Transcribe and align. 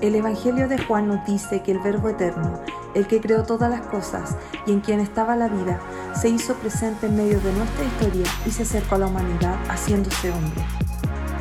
El 0.00 0.14
Evangelio 0.14 0.68
de 0.68 0.78
Juan 0.78 1.08
nos 1.08 1.26
dice 1.26 1.60
que 1.62 1.72
el 1.72 1.80
Verbo 1.80 2.08
Eterno, 2.08 2.60
el 2.94 3.08
que 3.08 3.20
creó 3.20 3.42
todas 3.42 3.68
las 3.68 3.80
cosas 3.80 4.36
y 4.64 4.70
en 4.70 4.80
quien 4.80 5.00
estaba 5.00 5.34
la 5.34 5.48
vida, 5.48 5.80
se 6.14 6.28
hizo 6.28 6.54
presente 6.54 7.06
en 7.06 7.16
medio 7.16 7.40
de 7.40 7.52
nuestra 7.52 7.84
historia 7.84 8.26
y 8.46 8.50
se 8.52 8.62
acercó 8.62 8.94
a 8.94 8.98
la 8.98 9.06
humanidad 9.06 9.56
haciéndose 9.68 10.30
hombre. 10.30 10.64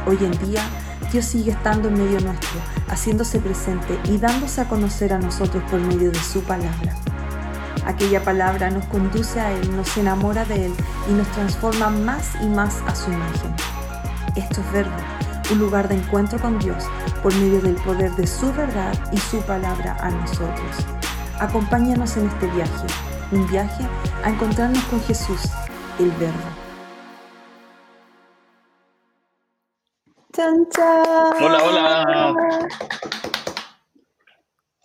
Hoy 0.07 0.17
en 0.21 0.31
día, 0.39 0.63
Dios 1.11 1.25
sigue 1.25 1.51
estando 1.51 1.89
en 1.89 2.03
medio 2.03 2.19
nuestro, 2.19 2.59
haciéndose 2.87 3.39
presente 3.39 3.99
y 4.05 4.17
dándose 4.17 4.61
a 4.61 4.67
conocer 4.67 5.13
a 5.13 5.19
nosotros 5.19 5.63
por 5.69 5.79
medio 5.79 6.09
de 6.09 6.19
su 6.19 6.41
palabra. 6.41 6.95
Aquella 7.85 8.23
palabra 8.23 8.71
nos 8.71 8.85
conduce 8.85 9.39
a 9.39 9.51
Él, 9.51 9.77
nos 9.77 9.95
enamora 9.97 10.45
de 10.45 10.65
Él 10.65 10.73
y 11.07 11.13
nos 11.13 11.27
transforma 11.27 11.91
más 11.91 12.31
y 12.41 12.47
más 12.47 12.81
a 12.87 12.95
su 12.95 13.11
imagen. 13.11 13.53
Esto 14.35 14.61
es 14.61 14.71
verbo, 14.71 14.95
un 15.51 15.59
lugar 15.59 15.87
de 15.87 15.95
encuentro 15.95 16.39
con 16.39 16.59
Dios 16.59 16.83
por 17.23 17.33
medio 17.35 17.61
del 17.61 17.75
poder 17.75 18.11
de 18.11 18.27
su 18.27 18.51
verdad 18.53 18.93
y 19.11 19.17
su 19.17 19.41
palabra 19.41 19.95
a 20.01 20.09
nosotros. 20.09 20.85
Acompáñanos 21.39 22.17
en 22.17 22.27
este 22.27 22.47
viaje, 22.47 22.87
un 23.31 23.47
viaje 23.49 23.83
a 24.23 24.29
encontrarnos 24.29 24.83
con 24.85 25.01
Jesús, 25.01 25.41
el 25.99 26.11
Verbo. 26.11 26.37
¡Chan, 30.33 30.67
chan! 30.69 31.33
Hola, 31.41 31.63
hola. 31.63 32.67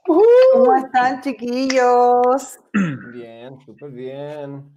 ¿Cómo 0.06 0.76
están, 0.76 1.20
chiquillos? 1.22 2.60
Bien, 3.12 3.58
súper 3.64 3.90
bien. 3.90 4.70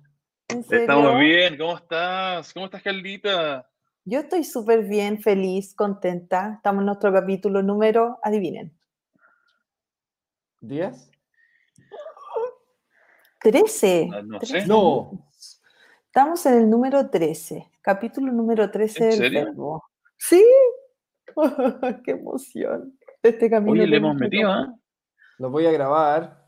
¿En 0.47 0.63
serio? 0.63 0.81
Estamos 0.81 1.19
bien, 1.19 1.57
¿cómo 1.57 1.77
estás? 1.77 2.53
¿Cómo 2.53 2.65
estás, 2.65 2.81
Caldita? 2.81 3.67
Yo 4.07 4.19
estoy 4.19 4.43
súper 4.43 4.83
bien, 4.83 5.19
feliz, 5.21 5.73
contenta. 5.73 6.53
Estamos 6.57 6.81
en 6.81 6.85
nuestro 6.85 7.11
capítulo 7.11 7.63
número, 7.63 8.19
adivinen, 8.23 8.71
¿Días? 10.61 11.09
13. 13.41 14.09
Ah, 14.13 14.21
No 14.23 14.39
13. 14.39 14.61
sé. 14.61 14.67
No. 14.67 15.11
Estamos 16.05 16.45
en 16.45 16.53
el 16.53 16.69
número 16.69 17.09
13, 17.09 17.67
capítulo 17.81 18.31
número 18.31 18.71
13 18.71 19.03
¿En 19.03 19.09
del 19.09 19.17
serio? 19.19 19.45
verbo. 19.45 19.83
Sí, 20.17 20.43
qué 22.05 22.11
emoción. 22.11 22.97
Este 23.21 23.49
camino 23.49 23.73
Oye, 23.73 23.87
le 23.87 23.97
hemos 23.97 24.15
metido. 24.15 24.49
¿ah? 24.51 24.73
Los 25.39 25.51
voy 25.51 25.65
a 25.65 25.71
grabar. 25.71 26.45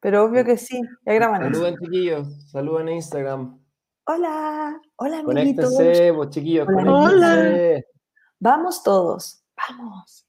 Pero 0.00 0.24
obvio 0.24 0.44
que 0.44 0.56
sí, 0.56 0.80
ya 1.06 1.12
graban. 1.14 1.42
Saluden, 1.42 1.76
chiquillos. 1.78 2.50
Saluden 2.50 2.88
en 2.88 2.94
Instagram. 2.96 3.63
Hola, 4.06 4.80
hola, 4.96 5.18
amiguitos. 5.20 5.72
Conéctense, 5.72 6.10
vos, 6.10 6.28
chiquillos. 6.30 6.68
Hola, 6.68 6.82
Conéctense. 6.84 7.86
Vamos 8.38 8.82
todos, 8.82 9.42
vamos. 9.56 10.26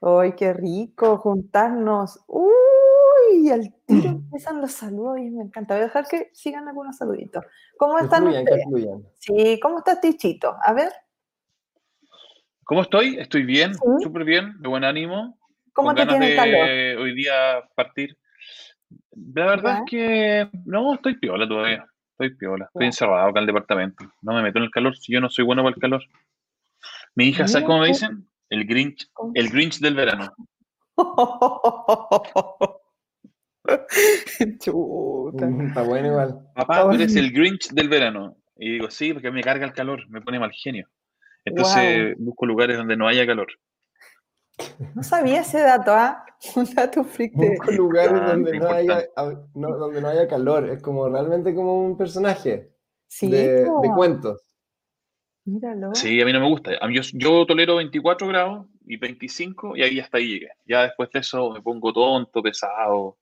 ¡Ay, 0.00 0.32
qué 0.36 0.52
rico 0.52 1.18
juntarnos! 1.18 2.20
¡Uy! 2.28 3.50
Al 3.50 3.74
tiro 3.84 4.08
empiezan 4.10 4.60
los 4.60 4.70
saludos 4.70 5.18
y 5.18 5.30
me 5.30 5.42
encanta. 5.42 5.74
Voy 5.74 5.82
a 5.82 5.86
dejar 5.86 6.06
que 6.06 6.30
sigan 6.32 6.68
algunos 6.68 6.96
saluditos. 6.96 7.44
¿Cómo 7.76 7.96
Que 7.96 8.04
están 8.04 8.30
que 8.30 8.38
ustedes? 8.38 8.64
fluyan. 8.68 9.04
Sí, 9.18 9.58
¿cómo 9.60 9.78
está 9.78 10.00
Tichito? 10.00 10.56
A 10.62 10.72
ver, 10.72 10.92
¿Cómo 12.68 12.82
estoy? 12.82 13.16
Estoy 13.18 13.44
bien, 13.44 13.74
Sí. 13.74 13.80
súper 14.02 14.24
bien, 14.24 14.60
de 14.60 14.68
buen 14.68 14.82
ánimo. 14.82 15.38
¿cómo 15.72 15.88
con 15.88 15.94
te 15.96 16.00
ganas 16.04 16.18
tiene 16.18 16.26
el 16.26 16.30
de 16.32 16.36
calor? 16.96 17.02
hoy 17.02 17.14
día 17.14 17.62
partir. 17.76 18.18
La 19.10 19.46
verdad 19.46 19.78
es 19.78 19.90
que 19.90 20.50
no, 20.64 20.94
estoy 20.94 21.16
piola 21.16 21.46
todavía. 21.46 21.86
Estoy 22.18 22.34
piola. 22.34 22.64
Estoy 22.64 22.86
encerrado 22.86 23.28
acá 23.28 23.40
en 23.40 23.42
el 23.42 23.46
departamento. 23.46 24.10
No 24.22 24.32
me 24.32 24.40
meto 24.42 24.56
en 24.58 24.64
el 24.64 24.70
calor 24.70 24.96
si 24.96 25.12
yo 25.12 25.20
no 25.20 25.28
soy 25.28 25.44
bueno 25.44 25.62
para 25.62 25.74
el 25.74 25.80
calor. 25.80 26.02
Mi 27.14 27.26
hija, 27.26 27.46
¿sabes 27.46 27.66
cómo 27.66 27.80
me 27.80 27.88
dicen? 27.88 28.26
El 28.48 28.64
Grinch, 28.66 29.10
el 29.34 29.50
Grinch 29.50 29.80
del 29.80 29.94
verano. 29.94 30.32
Chuta. 34.60 35.46
Mm, 35.46 35.66
Está 35.68 35.82
bueno 35.82 36.08
igual. 36.08 36.38
Papá, 36.54 36.84
tú 36.84 36.92
eres 36.92 37.16
el 37.16 37.32
Grinch 37.32 37.68
del 37.72 37.88
verano. 37.90 38.36
Y 38.56 38.72
digo, 38.72 38.90
sí, 38.90 39.12
porque 39.12 39.30
me 39.30 39.42
carga 39.42 39.66
el 39.66 39.72
calor, 39.74 40.08
me 40.08 40.22
pone 40.22 40.38
mal 40.38 40.52
genio. 40.52 40.88
Entonces 41.44 42.14
busco 42.18 42.46
lugares 42.46 42.78
donde 42.78 42.96
no 42.96 43.06
haya 43.06 43.26
calor. 43.26 43.48
No 44.94 45.02
sabía 45.02 45.40
ese 45.40 45.60
dato, 45.60 45.92
¿ah? 45.92 46.24
Un 46.56 46.66
dato 46.74 47.04
freak 47.04 47.32
de... 47.34 47.58
Lugares 47.76 48.12
Ah, 48.22 48.26
donde 48.32 48.58
no, 48.58 48.68
haya, 48.68 49.04
no- 49.54 49.76
donde 49.76 50.00
no 50.00 50.08
haya 50.08 50.28
calor. 50.28 50.68
Es 50.68 50.82
como 50.82 51.08
realmente 51.08 51.54
como 51.54 51.82
un 51.84 51.96
personaje 51.96 52.70
Sí, 53.08 53.30
de, 53.30 53.62
de 53.64 53.90
cuentos. 53.94 54.42
Míralo. 55.44 55.94
Sí, 55.94 56.20
a 56.20 56.24
mí 56.24 56.32
no 56.32 56.40
me 56.40 56.48
gusta. 56.48 56.72
A 56.80 56.88
mí- 56.88 56.96
yo, 56.96 57.02
yo 57.14 57.46
tolero 57.46 57.76
24 57.76 58.26
grados 58.28 58.66
y 58.84 58.96
25 58.96 59.76
y 59.76 59.82
ahí 59.82 60.00
hasta 60.00 60.18
ahí 60.18 60.26
llegué. 60.28 60.48
Ya 60.66 60.82
después 60.82 61.10
de 61.12 61.20
eso 61.20 61.50
me 61.52 61.62
pongo 61.62 61.92
tonto, 61.92 62.42
pesado, 62.42 63.16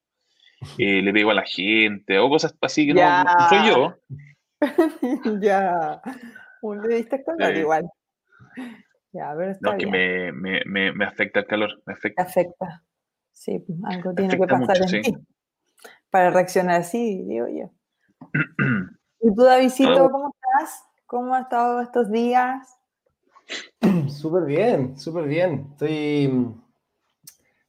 eh, 0.78 1.02
le 1.02 1.12
pego 1.12 1.30
a 1.30 1.34
la 1.34 1.44
gente 1.44 2.18
o 2.18 2.28
cosas 2.30 2.56
así 2.62 2.86
que 2.86 2.94
no- 2.94 3.00
Ya. 3.00 3.24
no, 3.24 3.48
soy 3.48 3.68
yo. 3.68 3.94
ya. 5.40 6.00
Un 6.62 6.80
le 6.88 6.96
diste 6.96 7.22
color 7.22 7.52
Sí. 7.52 7.60
igual. 7.60 7.84
Ya, 9.14 9.30
a 9.30 9.34
ver, 9.36 9.50
está 9.50 9.70
No, 9.70 9.76
es 9.76 9.78
que 9.84 9.90
me, 9.90 10.32
me, 10.32 10.60
me, 10.66 10.92
me 10.92 11.04
afecta 11.04 11.40
el 11.40 11.46
calor, 11.46 11.70
me 11.86 11.92
Te 11.94 11.98
afecta. 11.98 12.22
afecta. 12.22 12.82
Sí, 13.32 13.60
pues, 13.60 13.78
algo 13.84 14.10
Me 14.10 14.16
tiene 14.16 14.36
que 14.36 14.46
pasar 14.46 14.58
mucho, 14.78 14.82
en 14.82 14.88
sí. 14.88 15.02
ti 15.02 15.16
para 16.10 16.30
reaccionar 16.30 16.80
así, 16.80 17.22
digo 17.24 17.46
yo. 17.48 17.70
¿Y 19.20 19.34
tú, 19.34 19.42
Davidcito, 19.42 20.04
Oh. 20.04 20.10
cómo 20.10 20.34
estás? 20.34 20.84
¿Cómo 21.06 21.34
has 21.34 21.42
estado 21.42 21.80
estos 21.80 22.10
días? 22.10 22.76
Súper 24.08 24.44
bien, 24.44 24.98
súper 24.98 25.26
bien. 25.26 25.68
Estoy 25.72 26.54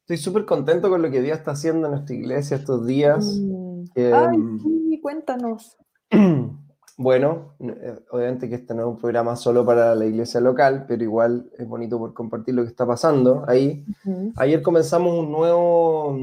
estoy 0.01 0.17
súper 0.17 0.45
contento 0.45 0.89
con 0.89 1.01
lo 1.01 1.09
que 1.11 1.21
Dios 1.21 1.37
está 1.39 1.51
haciendo 1.51 1.87
en 1.87 1.93
nuestra 1.93 2.15
iglesia 2.15 2.57
estos 2.57 2.85
días. 2.87 3.39
Mm. 3.39 3.83
Eh, 3.95 4.11
Ay, 4.13 4.37
sí, 4.63 4.99
cuéntanos. 5.01 5.77
Bueno, 6.97 7.55
eh, 7.59 7.99
obviamente 8.11 8.47
que 8.47 8.55
este 8.55 8.73
no 8.73 8.83
es 8.83 8.87
un 8.87 8.97
programa 8.97 9.35
solo 9.35 9.65
para 9.65 9.95
la 9.95 10.05
iglesia 10.05 10.39
local, 10.39 10.85
pero 10.87 11.03
igual 11.03 11.49
es 11.57 11.67
bonito 11.67 11.99
por 11.99 12.13
compartir 12.13 12.55
lo 12.55 12.63
que 12.63 12.69
está 12.69 12.85
pasando 12.87 13.43
ahí. 13.47 13.83
Ayer 14.37 14.61
comenzamos 14.61 15.13
un 15.19 15.29
nuevo 15.31 16.17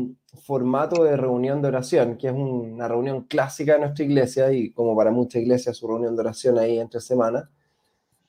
formato 0.45 1.05
de 1.05 1.15
reunión 1.17 1.61
de 1.61 1.69
oración, 1.69 2.17
que 2.17 2.29
es 2.29 2.35
una 2.35 2.89
reunión 2.89 3.23
clásica 3.25 3.75
de 3.75 3.81
nuestra 3.81 4.05
iglesia 4.05 4.51
y 4.53 4.73
como 4.73 4.97
para 4.97 5.11
muchas 5.11 5.43
iglesias 5.43 5.77
su 5.77 5.87
reunión 5.87 6.17
de 6.17 6.21
oración 6.23 6.59
ahí 6.59 6.79
entre 6.79 7.01
semanas. 7.01 7.45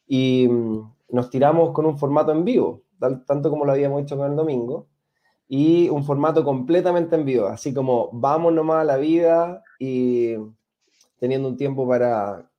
Y 0.08 0.48
mm, 0.50 0.92
nos 1.12 1.30
tiramos 1.30 1.72
con 1.72 1.86
un 1.86 1.98
formato 1.98 2.34
en 2.34 2.44
vivo, 2.44 2.81
tal- 3.00 3.24
tanto 3.25 3.50
como 3.50 3.66
lo 3.66 3.72
habíamos 3.72 4.02
hecho 4.04 4.18
con 4.18 4.30
el 4.30 4.36
domingo, 4.36 4.88
y 5.48 5.90
un 5.90 6.04
formato 6.04 6.44
completamente 6.44 7.16
en 7.16 7.25
vivo, 7.25 7.48
así 7.48 7.74
como 7.74 8.10
vamos 8.12 8.54
nomás 8.54 8.81
a 8.81 8.86
la 8.86 8.98
vida 8.98 9.64
y 9.80 10.36
teniendo 11.23 11.47
un 11.47 11.56
tiempo 11.56 11.88
para, 11.88 12.51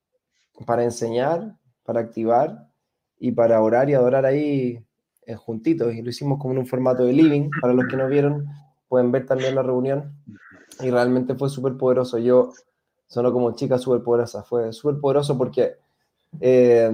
para 0.64 0.84
enseñar, 0.84 1.54
para 1.84 2.00
activar 2.00 2.66
y 3.18 3.30
para 3.30 3.60
orar 3.60 3.90
y 3.90 3.92
adorar 3.92 4.24
ahí 4.24 4.82
eh, 5.26 5.34
juntitos. 5.34 5.92
Y 5.92 6.00
lo 6.00 6.08
hicimos 6.08 6.38
como 6.38 6.54
en 6.54 6.60
un 6.60 6.66
formato 6.66 7.04
de 7.04 7.12
living. 7.12 7.50
Para 7.60 7.74
los 7.74 7.84
que 7.88 7.98
no 7.98 8.08
vieron, 8.08 8.46
pueden 8.88 9.12
ver 9.12 9.26
también 9.26 9.54
la 9.54 9.62
reunión. 9.62 10.16
Y 10.80 10.88
realmente 10.88 11.34
fue 11.34 11.50
súper 11.50 11.76
poderoso. 11.76 12.16
Yo 12.16 12.54
sonó 13.06 13.34
como 13.34 13.54
chica 13.54 13.76
súper 13.76 14.02
poderosa. 14.02 14.42
Fue 14.44 14.72
súper 14.72 14.98
poderoso 14.98 15.36
porque 15.36 15.74
eh, 16.40 16.90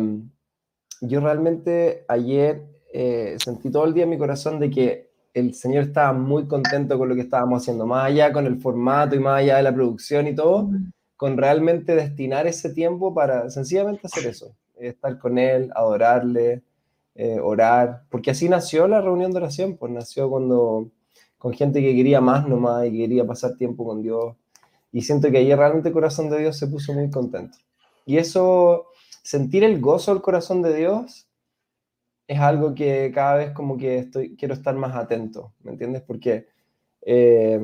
yo 1.02 1.20
realmente 1.20 2.04
ayer 2.08 2.64
eh, 2.92 3.36
sentí 3.38 3.70
todo 3.70 3.84
el 3.84 3.94
día 3.94 4.02
en 4.02 4.10
mi 4.10 4.18
corazón 4.18 4.58
de 4.58 4.70
que 4.70 5.10
el 5.34 5.54
Señor 5.54 5.84
estaba 5.84 6.12
muy 6.14 6.48
contento 6.48 6.98
con 6.98 7.08
lo 7.08 7.14
que 7.14 7.20
estábamos 7.20 7.62
haciendo, 7.62 7.86
más 7.86 8.06
allá 8.06 8.32
con 8.32 8.44
el 8.46 8.60
formato 8.60 9.14
y 9.14 9.20
más 9.20 9.38
allá 9.38 9.58
de 9.58 9.62
la 9.62 9.72
producción 9.72 10.26
y 10.26 10.34
todo 10.34 10.68
con 11.20 11.36
realmente 11.36 11.94
destinar 11.94 12.46
ese 12.46 12.70
tiempo 12.70 13.12
para 13.12 13.50
sencillamente 13.50 14.06
hacer 14.06 14.26
eso, 14.26 14.56
estar 14.78 15.18
con 15.18 15.36
Él, 15.36 15.70
adorarle, 15.74 16.62
eh, 17.14 17.38
orar, 17.38 18.04
porque 18.08 18.30
así 18.30 18.48
nació 18.48 18.88
la 18.88 19.02
reunión 19.02 19.30
de 19.30 19.36
oración, 19.36 19.76
pues 19.76 19.92
nació 19.92 20.30
cuando 20.30 20.90
con 21.36 21.52
gente 21.52 21.82
que 21.82 21.94
quería 21.94 22.22
más 22.22 22.48
nomás 22.48 22.86
y 22.86 22.96
quería 22.96 23.26
pasar 23.26 23.58
tiempo 23.58 23.84
con 23.84 24.00
Dios. 24.00 24.34
Y 24.92 25.02
siento 25.02 25.30
que 25.30 25.36
ayer 25.36 25.58
realmente 25.58 25.90
el 25.90 25.92
corazón 25.92 26.30
de 26.30 26.38
Dios 26.38 26.56
se 26.56 26.68
puso 26.68 26.94
muy 26.94 27.10
contento. 27.10 27.58
Y 28.06 28.16
eso, 28.16 28.86
sentir 29.22 29.62
el 29.62 29.78
gozo 29.78 30.14
del 30.14 30.22
corazón 30.22 30.62
de 30.62 30.74
Dios, 30.74 31.28
es 32.26 32.40
algo 32.40 32.74
que 32.74 33.12
cada 33.14 33.34
vez 33.34 33.50
como 33.50 33.76
que 33.76 33.98
estoy, 33.98 34.36
quiero 34.36 34.54
estar 34.54 34.74
más 34.74 34.96
atento, 34.96 35.52
¿me 35.64 35.72
entiendes? 35.72 36.00
Porque 36.00 36.46
eh, 37.02 37.60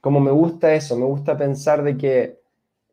como 0.00 0.20
me 0.20 0.30
gusta 0.30 0.72
eso, 0.72 0.96
me 0.96 1.04
gusta 1.04 1.36
pensar 1.36 1.82
de 1.82 1.96
que 1.96 2.43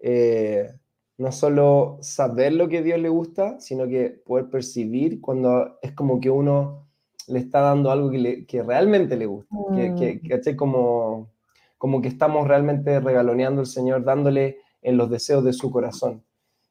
eh, 0.02 0.70
no 1.18 1.32
solo 1.32 1.98
saber 2.02 2.54
lo 2.54 2.68
que 2.68 2.80
a 2.80 2.82
Dios 2.82 3.00
le 3.00 3.10
gusta, 3.10 3.60
sino 3.60 3.88
que 3.88 4.10
poder 4.26 4.50
percibir 4.50 5.22
cuando 5.22 5.78
es 5.82 5.92
como 5.94 6.20
que 6.20 6.30
uno 6.30 6.88
le 7.28 7.40
está 7.40 7.62
dando 7.62 7.92
algo 7.92 8.10
que, 8.10 8.18
le- 8.18 8.46
que 8.46 8.64
realmente 8.64 9.16
le 9.16 9.26
gusta, 9.28 9.56
que, 9.72 9.94
que, 9.96 10.22
¿cachai? 10.22 10.56
Como, 10.56 11.30
como 11.78 12.02
que 12.02 12.08
estamos 12.08 12.48
realmente 12.48 13.00
regaloneando 13.00 13.62
al 13.62 13.68
Señor, 13.68 14.04
dándole 14.04 14.58
en 14.82 14.98
los 14.98 15.10
deseos 15.10 15.44
de 15.44 15.54
su 15.54 15.70
corazón. 15.72 16.24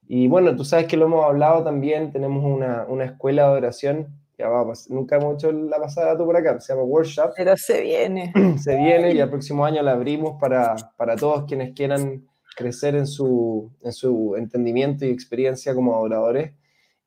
Y 0.09 0.27
bueno, 0.27 0.57
tú 0.57 0.65
sabes 0.65 0.87
que 0.87 0.97
lo 0.97 1.07
hemos 1.07 1.25
hablado 1.25 1.63
también, 1.63 2.11
tenemos 2.11 2.45
una, 2.45 2.85
una 2.89 3.05
escuela 3.05 3.49
de 3.51 3.59
oración 3.59 4.09
Ya 4.37 4.49
vamos, 4.49 4.91
nunca 4.91 5.17
hemos 5.17 5.35
hecho 5.35 5.53
la 5.53 5.79
pasada 5.79 6.17
tú 6.19 6.25
por 6.25 6.37
acá, 6.37 6.59
se 6.61 6.73
llama 6.73 6.85
Workshop. 6.85 7.33
Pero 7.37 7.57
se 7.57 7.81
viene. 7.83 8.33
Se 8.59 8.77
viene 8.77 9.13
y 9.15 9.21
el 9.21 9.29
próximo 9.31 9.65
año 9.65 9.83
la 9.83 9.93
abrimos 9.93 10.41
para, 10.41 10.75
para 10.97 11.15
todos 11.17 11.45
quienes 11.45 11.75
quieran 11.75 12.27
crecer 12.57 12.95
en 12.95 13.07
su, 13.07 13.71
en 13.83 13.93
su 13.93 14.37
entendimiento 14.37 15.05
y 15.05 15.11
experiencia 15.11 15.75
como 15.75 15.95
adoradores. 15.95 16.53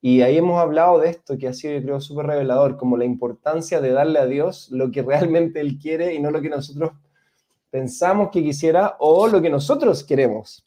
Y 0.01 0.21
ahí 0.21 0.37
hemos 0.37 0.59
hablado 0.59 0.99
de 0.99 1.09
esto 1.09 1.37
que 1.37 1.47
ha 1.47 1.53
sido, 1.53 1.75
yo 1.75 1.83
creo, 1.83 2.01
súper 2.01 2.25
revelador, 2.25 2.77
como 2.77 2.97
la 2.97 3.05
importancia 3.05 3.79
de 3.79 3.91
darle 3.91 4.19
a 4.19 4.25
Dios 4.25 4.69
lo 4.71 4.91
que 4.91 5.01
realmente 5.01 5.61
Él 5.61 5.77
quiere 5.79 6.13
y 6.13 6.19
no 6.19 6.31
lo 6.31 6.41
que 6.41 6.49
nosotros 6.49 6.91
pensamos 7.69 8.29
que 8.31 8.43
quisiera 8.43 8.97
o 8.99 9.27
lo 9.27 9.41
que 9.41 9.49
nosotros 9.49 10.03
queremos. 10.03 10.63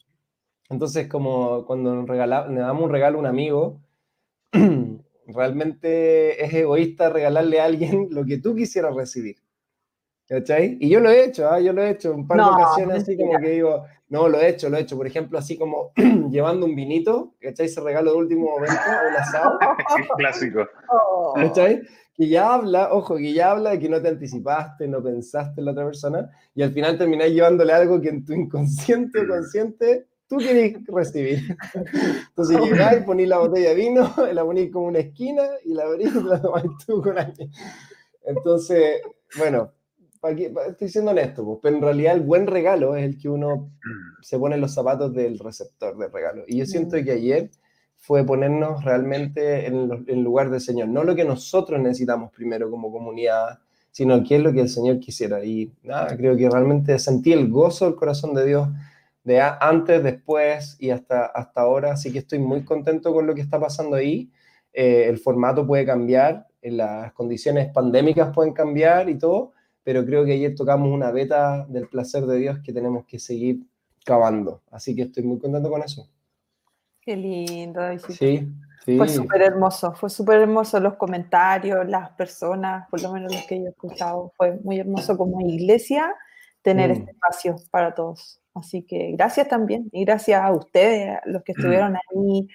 Entonces, 0.69 1.07
como 1.07 1.65
cuando 1.65 1.95
nos 1.95 2.07
regala, 2.07 2.47
le 2.47 2.59
damos 2.59 2.83
un 2.83 2.89
regalo 2.89 3.17
a 3.17 3.21
un 3.21 3.27
amigo, 3.27 3.79
realmente 5.27 6.43
es 6.43 6.53
egoísta 6.53 7.09
regalarle 7.09 7.61
a 7.61 7.65
alguien 7.65 8.07
lo 8.11 8.25
que 8.25 8.37
tú 8.37 8.55
quisieras 8.55 8.95
recibir. 8.95 9.37
¿Cachai? 10.27 10.77
Y 10.81 10.89
yo 10.89 10.99
lo 10.99 11.09
he 11.09 11.23
hecho, 11.23 11.49
¿ah? 11.49 11.61
yo 11.61 11.71
lo 11.71 11.81
he 11.81 11.91
hecho 11.91 12.13
un 12.13 12.27
par 12.27 12.37
de 12.37 12.43
ocasiones 12.43 13.03
así 13.03 13.15
como 13.15 13.39
que 13.39 13.49
digo, 13.49 13.85
no, 14.09 14.29
lo 14.29 14.39
he 14.39 14.49
hecho, 14.49 14.69
lo 14.69 14.77
he 14.77 14.81
hecho. 14.81 14.95
Por 14.95 15.07
ejemplo, 15.07 15.37
así 15.37 15.57
como 15.57 15.91
llevando 16.31 16.65
un 16.65 16.75
vinito, 16.75 17.33
¿cachai? 17.41 17.65
Ese 17.65 17.81
regalo 17.81 18.11
de 18.11 18.17
último 18.17 18.51
momento, 18.51 18.75
un 19.09 19.15
asado. 19.15 19.59
Clásico. 20.17 20.65
Oh. 20.91 21.33
¿Cachai? 21.35 21.81
Que 22.15 22.27
ya 22.27 22.53
habla, 22.53 22.93
ojo, 22.93 23.17
que 23.17 23.33
ya 23.33 23.51
habla 23.51 23.71
de 23.71 23.79
que 23.79 23.89
no 23.89 24.01
te 24.01 24.07
anticipaste, 24.07 24.87
no 24.87 25.03
pensaste 25.03 25.61
en 25.61 25.65
la 25.65 25.71
otra 25.71 25.85
persona, 25.85 26.29
y 26.55 26.63
al 26.63 26.71
final 26.71 26.97
terminás 26.97 27.29
llevándole 27.29 27.73
algo 27.73 28.01
que 28.01 28.09
en 28.09 28.25
tu 28.25 28.33
inconsciente 28.33 29.21
o 29.21 29.27
consciente 29.27 30.07
tú 30.27 30.37
querés 30.37 30.77
recibir. 30.87 31.57
Entonces 32.29 32.59
llegás, 32.59 33.03
ponís 33.03 33.27
la 33.27 33.39
botella 33.39 33.69
de 33.69 33.75
vino, 33.75 34.13
la 34.33 34.43
ponís 34.43 34.71
como 34.71 34.87
una 34.87 34.99
esquina 34.99 35.43
y 35.63 35.73
la 35.73 35.83
abrís 35.83 36.13
y 36.15 36.23
la 36.23 36.41
tomás 36.41 36.63
tú 36.85 37.01
con 37.01 37.17
alguien. 37.17 37.51
Entonces, 38.23 39.01
bueno, 39.37 39.71
estoy 40.67 40.89
siendo 40.89 41.11
honesto, 41.11 41.59
pero 41.61 41.75
en 41.75 41.81
realidad 41.81 42.15
el 42.15 42.21
buen 42.21 42.47
regalo 42.47 42.95
es 42.95 43.03
el 43.03 43.17
que 43.17 43.29
uno 43.29 43.71
se 44.21 44.37
pone 44.37 44.55
en 44.55 44.61
los 44.61 44.73
zapatos 44.73 45.13
del 45.13 45.39
receptor 45.39 45.97
del 45.97 46.11
regalo. 46.11 46.43
Y 46.47 46.57
yo 46.57 46.65
siento 46.65 46.97
que 47.03 47.11
ayer 47.11 47.49
fue 47.97 48.25
ponernos 48.25 48.83
realmente 48.83 49.65
en, 49.65 50.05
el 50.07 50.21
lugar 50.21 50.49
del 50.49 50.61
Señor, 50.61 50.87
no 50.87 51.03
lo 51.03 51.15
que 51.15 51.25
nosotros 51.25 51.79
necesitamos 51.79 52.31
primero 52.31 52.69
como 52.69 52.91
comunidad, 52.91 53.59
sino 53.91 54.23
qué 54.23 54.35
es 54.35 54.41
lo 54.41 54.53
que 54.53 54.61
el 54.61 54.69
Señor 54.69 54.99
quisiera. 54.99 55.43
Y 55.43 55.73
nada, 55.83 56.15
creo 56.15 56.37
que 56.37 56.49
realmente 56.49 56.97
sentí 56.99 57.33
el 57.33 57.49
gozo 57.49 57.85
del 57.85 57.95
corazón 57.95 58.33
de 58.33 58.45
Dios 58.45 58.69
de 59.23 59.41
antes, 59.41 60.01
después 60.03 60.77
y 60.79 60.89
hasta, 60.89 61.25
hasta 61.25 61.59
ahora, 61.59 61.91
así 61.91 62.13
que 62.13 62.19
estoy 62.19 62.39
muy 62.39 62.63
contento 62.63 63.13
con 63.13 63.27
lo 63.27 63.35
que 63.35 63.41
está 63.41 63.59
pasando 63.59 63.97
ahí. 63.97 64.31
Eh, 64.71 65.05
el 65.09 65.17
formato 65.17 65.67
puede 65.67 65.85
cambiar, 65.85 66.47
las 66.61 67.11
condiciones 67.13 67.69
pandémicas 67.73 68.33
pueden 68.33 68.53
cambiar 68.53 69.09
y 69.09 69.17
todo, 69.17 69.51
pero 69.87 70.05
creo 70.05 70.25
que 70.25 70.33
ayer 70.33 70.53
tocamos 70.53 70.89
una 70.91 71.11
beta 71.11 71.65
del 71.69 71.87
placer 71.87 72.25
de 72.25 72.37
Dios 72.37 72.59
que 72.61 72.73
tenemos 72.73 73.05
que 73.05 73.19
seguir 73.19 73.61
cavando. 74.03 74.61
Así 74.69 74.93
que 74.93 75.03
estoy 75.03 75.23
muy 75.23 75.39
contento 75.39 75.69
con 75.69 75.81
eso. 75.81 76.09
Qué 76.99 77.15
lindo. 77.15 77.79
Sí, 77.99 78.13
sí. 78.83 78.97
Fue 78.97 79.07
súper 79.07 79.43
hermoso, 79.43 79.93
fue 79.93 80.09
súper 80.09 80.41
hermoso 80.41 80.81
los 80.81 80.95
comentarios, 80.95 81.87
las 81.87 82.09
personas, 82.09 82.85
por 82.89 83.01
lo 83.01 83.13
menos 83.13 83.33
los 83.33 83.43
que 83.43 83.59
yo 83.59 83.67
he 83.67 83.69
escuchado. 83.69 84.33
Fue 84.35 84.59
muy 84.61 84.77
hermoso 84.77 85.17
como 85.17 85.39
iglesia 85.39 86.13
tener 86.61 86.89
mm. 86.89 86.91
este 86.91 87.11
espacio 87.11 87.55
para 87.71 87.95
todos. 87.95 88.41
Así 88.55 88.83
que 88.83 89.13
gracias 89.13 89.47
también 89.47 89.87
y 89.93 90.03
gracias 90.03 90.43
a 90.43 90.51
ustedes, 90.51 91.11
a 91.11 91.21
los 91.27 91.43
que 91.43 91.53
estuvieron 91.53 91.95
ahí, 91.95 92.49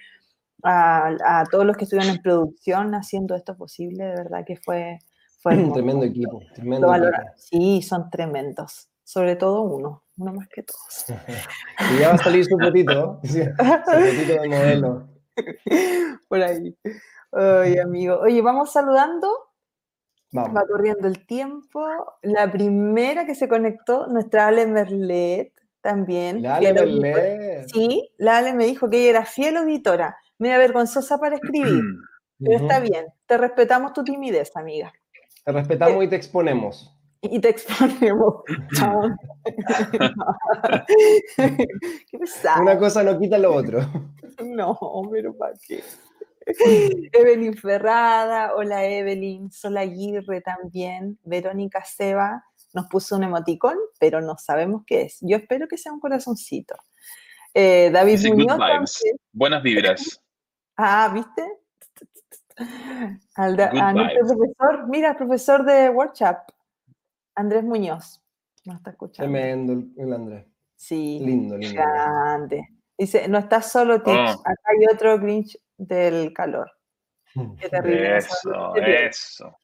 a, 0.61 1.39
a 1.39 1.45
todos 1.45 1.65
los 1.65 1.77
que 1.77 1.85
estuvieron 1.85 2.15
en 2.15 2.21
producción 2.21 2.93
haciendo 2.93 3.33
esto 3.33 3.57
posible. 3.57 4.03
De 4.03 4.17
verdad 4.17 4.45
que 4.45 4.55
fue, 4.55 4.99
un 5.45 5.73
tremendo 5.73 6.05
equipo, 6.05 6.41
tremendo 6.53 6.93
equipo. 6.93 7.17
Sí, 7.35 7.81
son 7.81 8.09
tremendos. 8.09 8.89
Sobre 9.03 9.35
todo 9.35 9.61
uno, 9.63 10.03
uno 10.17 10.33
más 10.33 10.47
que 10.47 10.63
todos. 10.63 11.05
y 11.95 11.99
ya 11.99 12.09
va 12.09 12.15
a 12.15 12.17
salir 12.17 12.45
su 12.45 12.57
fotito, 12.57 13.19
su 13.23 13.37
fotito 13.37 14.41
de 14.41 14.49
modelo. 14.49 15.07
Por 16.29 16.41
ahí. 16.41 16.75
Oye, 17.31 17.81
amigo. 17.81 18.19
Oye, 18.19 18.41
vamos 18.41 18.71
saludando. 18.71 19.29
Vamos. 20.31 20.55
Va 20.55 20.65
corriendo 20.65 21.07
el 21.07 21.25
tiempo. 21.25 21.85
La 22.21 22.51
primera 22.51 23.25
que 23.25 23.35
se 23.35 23.47
conectó, 23.47 24.07
nuestra 24.07 24.47
Ale 24.47 24.65
Merlet, 24.65 25.53
también. 25.81 26.41
La 26.41 26.55
Ale 26.55 26.73
Merlet. 26.73 27.67
Sí, 27.71 28.09
la 28.17 28.37
Ale 28.37 28.53
me 28.53 28.65
dijo 28.65 28.89
que 28.89 29.01
ella 29.01 29.09
era 29.09 29.25
fiel 29.25 29.57
auditora. 29.57 30.17
Media 30.39 30.57
vergonzosa 30.57 31.17
para 31.17 31.35
escribir. 31.35 31.83
Pero 32.39 32.57
está 32.57 32.79
bien, 32.79 33.05
te 33.25 33.37
respetamos 33.37 33.93
tu 33.93 34.03
timidez, 34.03 34.55
amiga. 34.55 34.91
Te 35.43 35.51
respetamos 35.51 36.03
y 36.03 36.07
te 36.07 36.15
exponemos. 36.15 36.91
Y 37.21 37.39
te 37.39 37.49
exponemos. 37.49 38.43
qué 41.37 42.19
pesado. 42.19 42.61
Una 42.61 42.77
cosa 42.77 43.03
no 43.03 43.19
quita 43.19 43.37
lo 43.37 43.53
otro. 43.53 43.79
No, 44.43 44.77
pero 45.11 45.35
¿para 45.37 45.53
qué? 45.67 45.83
Evelyn 47.13 47.55
Ferrada, 47.55 48.53
hola 48.55 48.85
Evelyn, 48.85 49.51
Sola 49.51 49.81
Aguirre 49.81 50.41
también, 50.41 51.17
Verónica 51.23 51.83
Seba 51.85 52.43
nos 52.73 52.87
puso 52.87 53.15
un 53.15 53.23
emoticón, 53.23 53.77
pero 53.99 54.19
no 54.19 54.35
sabemos 54.37 54.83
qué 54.85 55.03
es. 55.03 55.19
Yo 55.21 55.37
espero 55.37 55.67
que 55.67 55.77
sea 55.77 55.93
un 55.93 55.99
corazoncito. 55.99 56.75
Eh, 57.53 57.91
David 57.93 58.19
Muñoz. 58.29 58.99
Buenas 59.31 59.63
vibras. 59.63 60.21
Ah, 60.75 61.09
¿viste? 61.13 61.43
Al 63.35 63.59
a 63.59 63.93
nuestro 63.93 64.27
profesor, 64.27 64.87
mira, 64.87 65.17
profesor 65.17 65.65
de 65.65 65.89
workshop, 65.89 66.37
Andrés 67.35 67.63
Muñoz. 67.63 68.21
No 68.65 68.75
está 68.75 68.91
escuchando. 68.91 69.31
Tremendo 69.31 69.73
el 69.97 70.13
Andrés. 70.13 70.45
Sí. 70.75 71.19
Lindo, 71.21 71.57
lindo. 71.57 71.75
Grande. 71.75 72.67
Dice, 72.97 73.27
no 73.27 73.37
estás 73.37 73.71
solo, 73.71 74.01
Tich. 74.01 74.13
Oh. 74.15 74.41
Acá 74.45 74.61
hay 74.65 74.85
otro 74.93 75.19
Grinch 75.19 75.57
del 75.77 76.33
calor. 76.33 76.71
Qué 77.59 77.69
terrible. 77.69 78.17
Eso, 78.17 78.75
eso. 78.75 79.57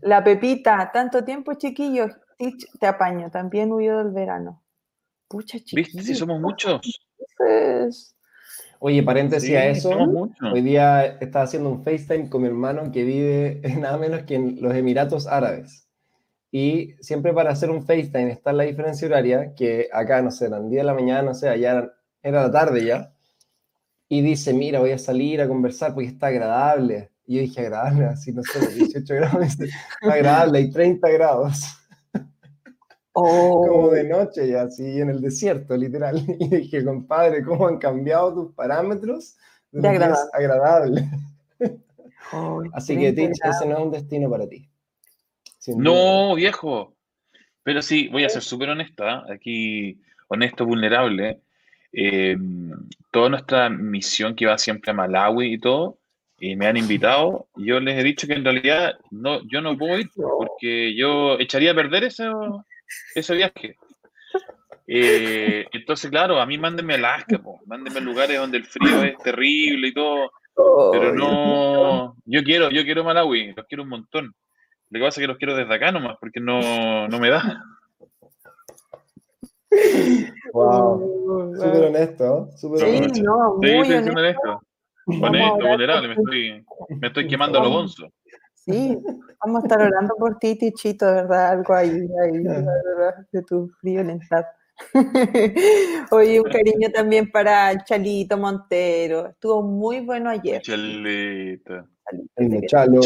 La 0.00 0.22
Pepita, 0.22 0.90
tanto 0.92 1.24
tiempo, 1.24 1.54
chiquillos. 1.54 2.16
Tich, 2.38 2.66
te 2.78 2.86
apaño. 2.86 3.30
También 3.30 3.72
huyó 3.72 3.98
del 3.98 4.12
verano. 4.12 4.62
Pucha, 5.28 5.58
chiquillos. 5.58 5.92
¿Viste? 5.92 6.02
Si 6.02 6.14
somos 6.14 6.40
muchos. 6.40 6.80
Es... 7.46 8.16
Oye, 8.86 9.02
paréntesis 9.02 9.56
a 9.56 9.64
eso, 9.64 9.88
hoy 10.52 10.60
día 10.60 11.16
estaba 11.18 11.46
haciendo 11.46 11.70
un 11.70 11.82
FaceTime 11.82 12.28
con 12.28 12.42
mi 12.42 12.48
hermano 12.48 12.92
que 12.92 13.02
vive 13.02 13.62
nada 13.80 13.96
menos 13.96 14.24
que 14.24 14.34
en 14.34 14.60
los 14.60 14.74
Emiratos 14.74 15.26
Árabes. 15.26 15.88
Y 16.50 16.94
siempre 17.00 17.32
para 17.32 17.50
hacer 17.50 17.70
un 17.70 17.86
FaceTime 17.86 18.30
está 18.30 18.52
la 18.52 18.64
diferencia 18.64 19.08
horaria, 19.08 19.54
que 19.54 19.88
acá, 19.90 20.20
no 20.20 20.30
sé, 20.30 20.48
eran 20.48 20.68
10 20.68 20.82
de 20.82 20.84
la 20.84 20.92
mañana, 20.92 21.22
no 21.22 21.34
sé, 21.34 21.48
allá 21.48 21.94
era 22.22 22.42
la 22.42 22.50
tarde 22.50 22.84
ya. 22.84 23.14
Y 24.06 24.20
dice, 24.20 24.52
mira, 24.52 24.80
voy 24.80 24.90
a 24.90 24.98
salir 24.98 25.40
a 25.40 25.48
conversar 25.48 25.94
porque 25.94 26.10
está 26.10 26.26
agradable. 26.26 27.10
Y 27.26 27.36
yo 27.36 27.40
dije, 27.40 27.62
agradable, 27.62 28.04
así 28.04 28.32
no 28.32 28.42
sé, 28.42 28.68
18 28.68 29.14
grados, 29.14 29.56
agradable, 30.02 30.58
hay 30.58 30.70
30 30.70 31.08
grados. 31.08 31.62
Como 33.14 33.90
de 33.90 34.12
oh. 34.12 34.18
noche 34.18 34.48
y 34.48 34.54
así 34.54 35.00
en 35.00 35.08
el 35.08 35.20
desierto, 35.20 35.76
literal. 35.76 36.16
Y 36.40 36.48
dije, 36.48 36.84
compadre, 36.84 37.44
¿cómo 37.44 37.68
han 37.68 37.78
cambiado 37.78 38.34
tus 38.34 38.54
parámetros? 38.54 39.36
De, 39.70 39.88
agradable. 39.88 40.30
agradable. 40.32 41.08
así 42.72 42.98
que, 42.98 43.12
Tich, 43.12 43.38
ese 43.44 43.66
no 43.66 43.78
es 43.78 43.84
un 43.84 43.92
destino 43.92 44.28
para 44.28 44.48
ti. 44.48 44.68
No, 45.76 46.34
viejo. 46.34 46.94
Pero 47.62 47.82
sí, 47.82 48.08
voy 48.08 48.24
a 48.24 48.28
ser 48.28 48.42
súper 48.42 48.70
honesta, 48.70 49.24
aquí, 49.32 50.00
honesto, 50.28 50.66
vulnerable. 50.66 51.40
Eh, 51.92 52.36
toda 53.12 53.28
nuestra 53.28 53.70
misión 53.70 54.34
que 54.34 54.46
va 54.46 54.58
siempre 54.58 54.90
a 54.90 54.94
Malawi 54.94 55.54
y 55.54 55.60
todo, 55.60 55.98
y 56.38 56.56
me 56.56 56.66
han 56.66 56.76
invitado, 56.76 57.46
yo 57.54 57.78
les 57.78 57.96
he 57.98 58.02
dicho 58.02 58.26
que 58.26 58.34
en 58.34 58.44
realidad 58.44 58.94
no, 59.12 59.40
yo 59.48 59.60
no 59.60 59.78
puedo 59.78 59.98
ir 60.00 60.10
porque 60.16 60.96
yo 60.96 61.38
echaría 61.38 61.70
a 61.70 61.76
perder 61.76 62.04
eso, 62.04 62.64
ese 63.14 63.34
viaje. 63.34 63.76
Eh, 64.86 65.66
entonces, 65.72 66.10
claro, 66.10 66.40
a 66.40 66.46
mí 66.46 66.58
mándenme 66.58 66.94
a 66.94 66.96
Alaska, 66.96 67.40
mándenme 67.66 67.98
a 67.98 68.02
lugares 68.02 68.38
donde 68.38 68.58
el 68.58 68.64
frío 68.64 69.02
es 69.02 69.16
terrible 69.18 69.88
y 69.88 69.94
todo. 69.94 70.30
Pero 70.92 71.12
no, 71.14 72.16
yo 72.24 72.42
quiero, 72.42 72.70
yo 72.70 72.84
quiero 72.84 73.02
Malawi, 73.02 73.54
los 73.54 73.66
quiero 73.66 73.82
un 73.82 73.88
montón. 73.88 74.34
Lo 74.90 75.00
que 75.00 75.04
pasa 75.04 75.20
es 75.20 75.24
que 75.24 75.28
los 75.28 75.38
quiero 75.38 75.56
desde 75.56 75.74
acá 75.74 75.90
nomás, 75.90 76.16
porque 76.20 76.40
no, 76.40 77.08
no 77.08 77.18
me 77.18 77.30
da. 77.30 77.62
Wow, 80.52 81.52
súper 81.56 81.84
honesto, 81.84 82.48
súper 82.56 82.80
sí, 82.80 82.96
honesto. 82.96 83.22
No, 83.24 83.56
muy 83.56 83.84
sí, 83.84 83.92
honesto. 83.92 84.12
honesto. 84.12 84.60
Honesto, 85.06 85.66
vulnerable, 85.66 86.08
me 86.08 86.14
estoy, 86.14 86.64
me 87.00 87.08
estoy 87.08 87.28
quemando 87.28 87.58
a 87.58 87.64
lo 87.64 87.70
bonzo. 87.70 88.12
Sí, 88.64 88.98
vamos 89.44 89.62
a 89.62 89.66
estar 89.66 89.82
orando 89.82 90.14
por 90.16 90.38
ti, 90.38 90.56
Tichito, 90.56 91.04
¿verdad? 91.04 91.50
Algo 91.50 91.74
ahí, 91.74 91.90
ahí 91.90 92.42
de 93.30 93.42
tu 93.42 93.68
friolentad. 93.80 94.44
Oye, 96.10 96.40
un 96.40 96.50
cariño 96.50 96.90
también 96.90 97.30
para 97.30 97.84
Chalito 97.84 98.38
Montero. 98.38 99.28
Estuvo 99.28 99.62
muy 99.62 100.00
bueno 100.00 100.30
ayer. 100.30 100.62
Chalito. 100.62 101.88
El 102.36 102.66
chalo. 102.66 103.00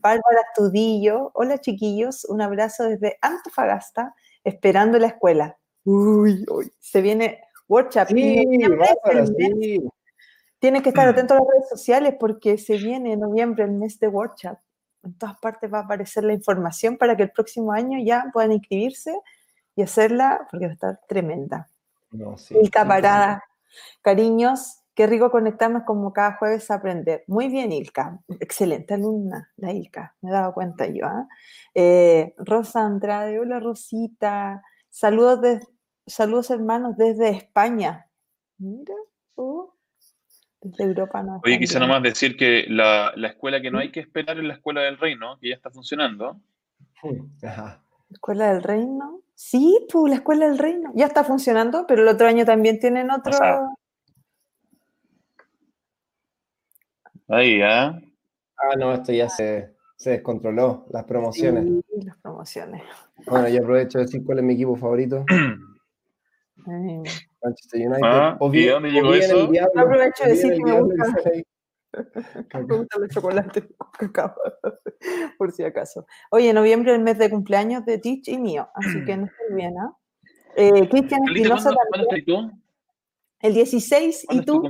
Bárbara 0.00 0.40
Tudillo. 0.54 1.30
Hola 1.34 1.58
chiquillos, 1.58 2.24
un 2.24 2.40
abrazo 2.40 2.84
desde 2.84 3.18
Antofagasta, 3.20 4.14
esperando 4.42 4.98
la 4.98 5.08
escuela. 5.08 5.58
Uy, 5.84 6.42
uy, 6.50 6.72
se 6.80 7.02
viene 7.02 7.42
workshop. 7.68 8.08
Sí, 8.08 8.44
Bárbara, 8.66 9.26
Tienen 10.64 10.82
que 10.82 10.88
estar 10.88 11.06
atentos 11.06 11.36
a 11.36 11.40
las 11.40 11.46
redes 11.46 11.68
sociales 11.68 12.14
porque 12.18 12.56
se 12.56 12.78
viene 12.78 13.12
en 13.12 13.20
noviembre 13.20 13.64
el 13.64 13.72
mes 13.72 14.00
de 14.00 14.08
workshop. 14.08 14.56
En 15.02 15.12
todas 15.18 15.38
partes 15.38 15.70
va 15.70 15.80
a 15.80 15.82
aparecer 15.82 16.24
la 16.24 16.32
información 16.32 16.96
para 16.96 17.14
que 17.14 17.24
el 17.24 17.32
próximo 17.32 17.70
año 17.70 17.98
ya 18.02 18.30
puedan 18.32 18.50
inscribirse 18.52 19.14
y 19.76 19.82
hacerla 19.82 20.48
porque 20.50 20.64
va 20.64 20.70
a 20.70 20.72
estar 20.72 21.00
tremenda. 21.06 21.68
No, 22.12 22.38
sí, 22.38 22.56
Ilka 22.58 22.88
Parada, 22.88 23.44
cariños, 24.00 24.80
qué 24.94 25.06
rico 25.06 25.30
conectarnos 25.30 25.82
como 25.82 26.14
cada 26.14 26.38
jueves 26.38 26.70
a 26.70 26.76
aprender. 26.76 27.24
Muy 27.26 27.48
bien, 27.48 27.70
Ilka, 27.70 28.20
excelente 28.40 28.94
alumna, 28.94 29.52
la 29.58 29.70
Ilka, 29.70 30.16
me 30.22 30.30
he 30.30 30.32
dado 30.32 30.54
cuenta 30.54 30.86
yo. 30.86 31.04
¿ah? 31.04 31.28
Eh, 31.74 32.34
Rosa 32.38 32.86
Andrade, 32.86 33.38
hola 33.38 33.60
Rosita, 33.60 34.62
saludos, 34.88 35.42
de, 35.42 35.60
saludos 36.06 36.48
hermanos 36.48 36.96
desde 36.96 37.28
España. 37.28 38.08
Mira, 38.56 38.94
uh, 39.34 39.73
desde 40.64 40.84
Europa 40.84 41.22
no. 41.22 41.40
Oye, 41.44 41.58
quise 41.58 41.78
nomás 41.78 42.02
decir 42.02 42.36
que 42.36 42.64
la, 42.68 43.12
la, 43.16 43.28
escuela 43.28 43.60
que 43.60 43.70
no 43.70 43.78
hay 43.78 43.92
que 43.92 44.00
esperar 44.00 44.38
es 44.38 44.44
la 44.44 44.54
escuela 44.54 44.80
del 44.80 44.98
reino, 44.98 45.38
que 45.40 45.50
ya 45.50 45.54
está 45.54 45.70
funcionando. 45.70 46.40
Escuela 48.10 48.52
del 48.52 48.62
Reino. 48.62 49.20
Sí, 49.34 49.86
pues 49.92 50.10
la 50.10 50.16
Escuela 50.16 50.48
del 50.48 50.58
Reino. 50.58 50.92
Ya 50.94 51.06
está 51.06 51.24
funcionando, 51.24 51.84
pero 51.86 52.02
el 52.02 52.08
otro 52.08 52.26
año 52.26 52.44
también 52.44 52.78
tienen 52.78 53.10
otro. 53.10 53.32
Ahí, 57.28 57.60
¿ah? 57.62 58.00
Ah, 58.56 58.76
no, 58.78 58.94
esto 58.94 59.12
ya 59.12 59.28
se, 59.28 59.74
se 59.96 60.10
descontroló, 60.10 60.86
las 60.90 61.04
promociones. 61.04 61.64
Sí, 61.64 62.02
las 62.02 62.16
promociones. 62.18 62.82
Bueno, 63.26 63.48
yo 63.48 63.60
aprovecho 63.60 63.98
de 63.98 64.04
decir 64.04 64.24
cuál 64.24 64.38
es 64.38 64.44
mi 64.44 64.54
equipo 64.54 64.76
favorito. 64.76 65.24
Manchester 67.44 67.80
United. 67.80 68.00
Ah, 68.04 68.38
¿Y 68.52 68.66
dónde 68.66 68.90
llegó 68.90 69.14
eso? 69.14 69.50
aprovecho 69.76 70.24
de 70.24 70.30
decir 70.30 70.54
que 70.54 70.62
me 70.64 70.80
gusta. 70.80 71.32
Me 72.54 72.76
gustan 72.76 73.00
los 73.02 73.10
chocolates 73.10 73.64
por 75.38 75.52
si 75.52 75.62
acaso. 75.62 76.06
Oye, 76.30 76.52
noviembre 76.52 76.92
es 76.92 76.98
el 76.98 77.04
mes 77.04 77.18
de 77.18 77.30
cumpleaños 77.30 77.84
de 77.84 77.98
Teach 77.98 78.28
y 78.28 78.38
mío, 78.38 78.68
así 78.74 79.04
que 79.04 79.16
no 79.16 79.26
estoy 79.26 79.56
bien, 79.56 79.74
¿ah? 79.78 79.96
Eh, 80.56 80.88
Cristian 80.88 81.22
Espinosa 81.24 81.70
también. 81.92 82.24
tú? 82.24 82.50
El 83.40 83.54
16, 83.54 84.26
¿y 84.30 84.44
tú? 84.44 84.62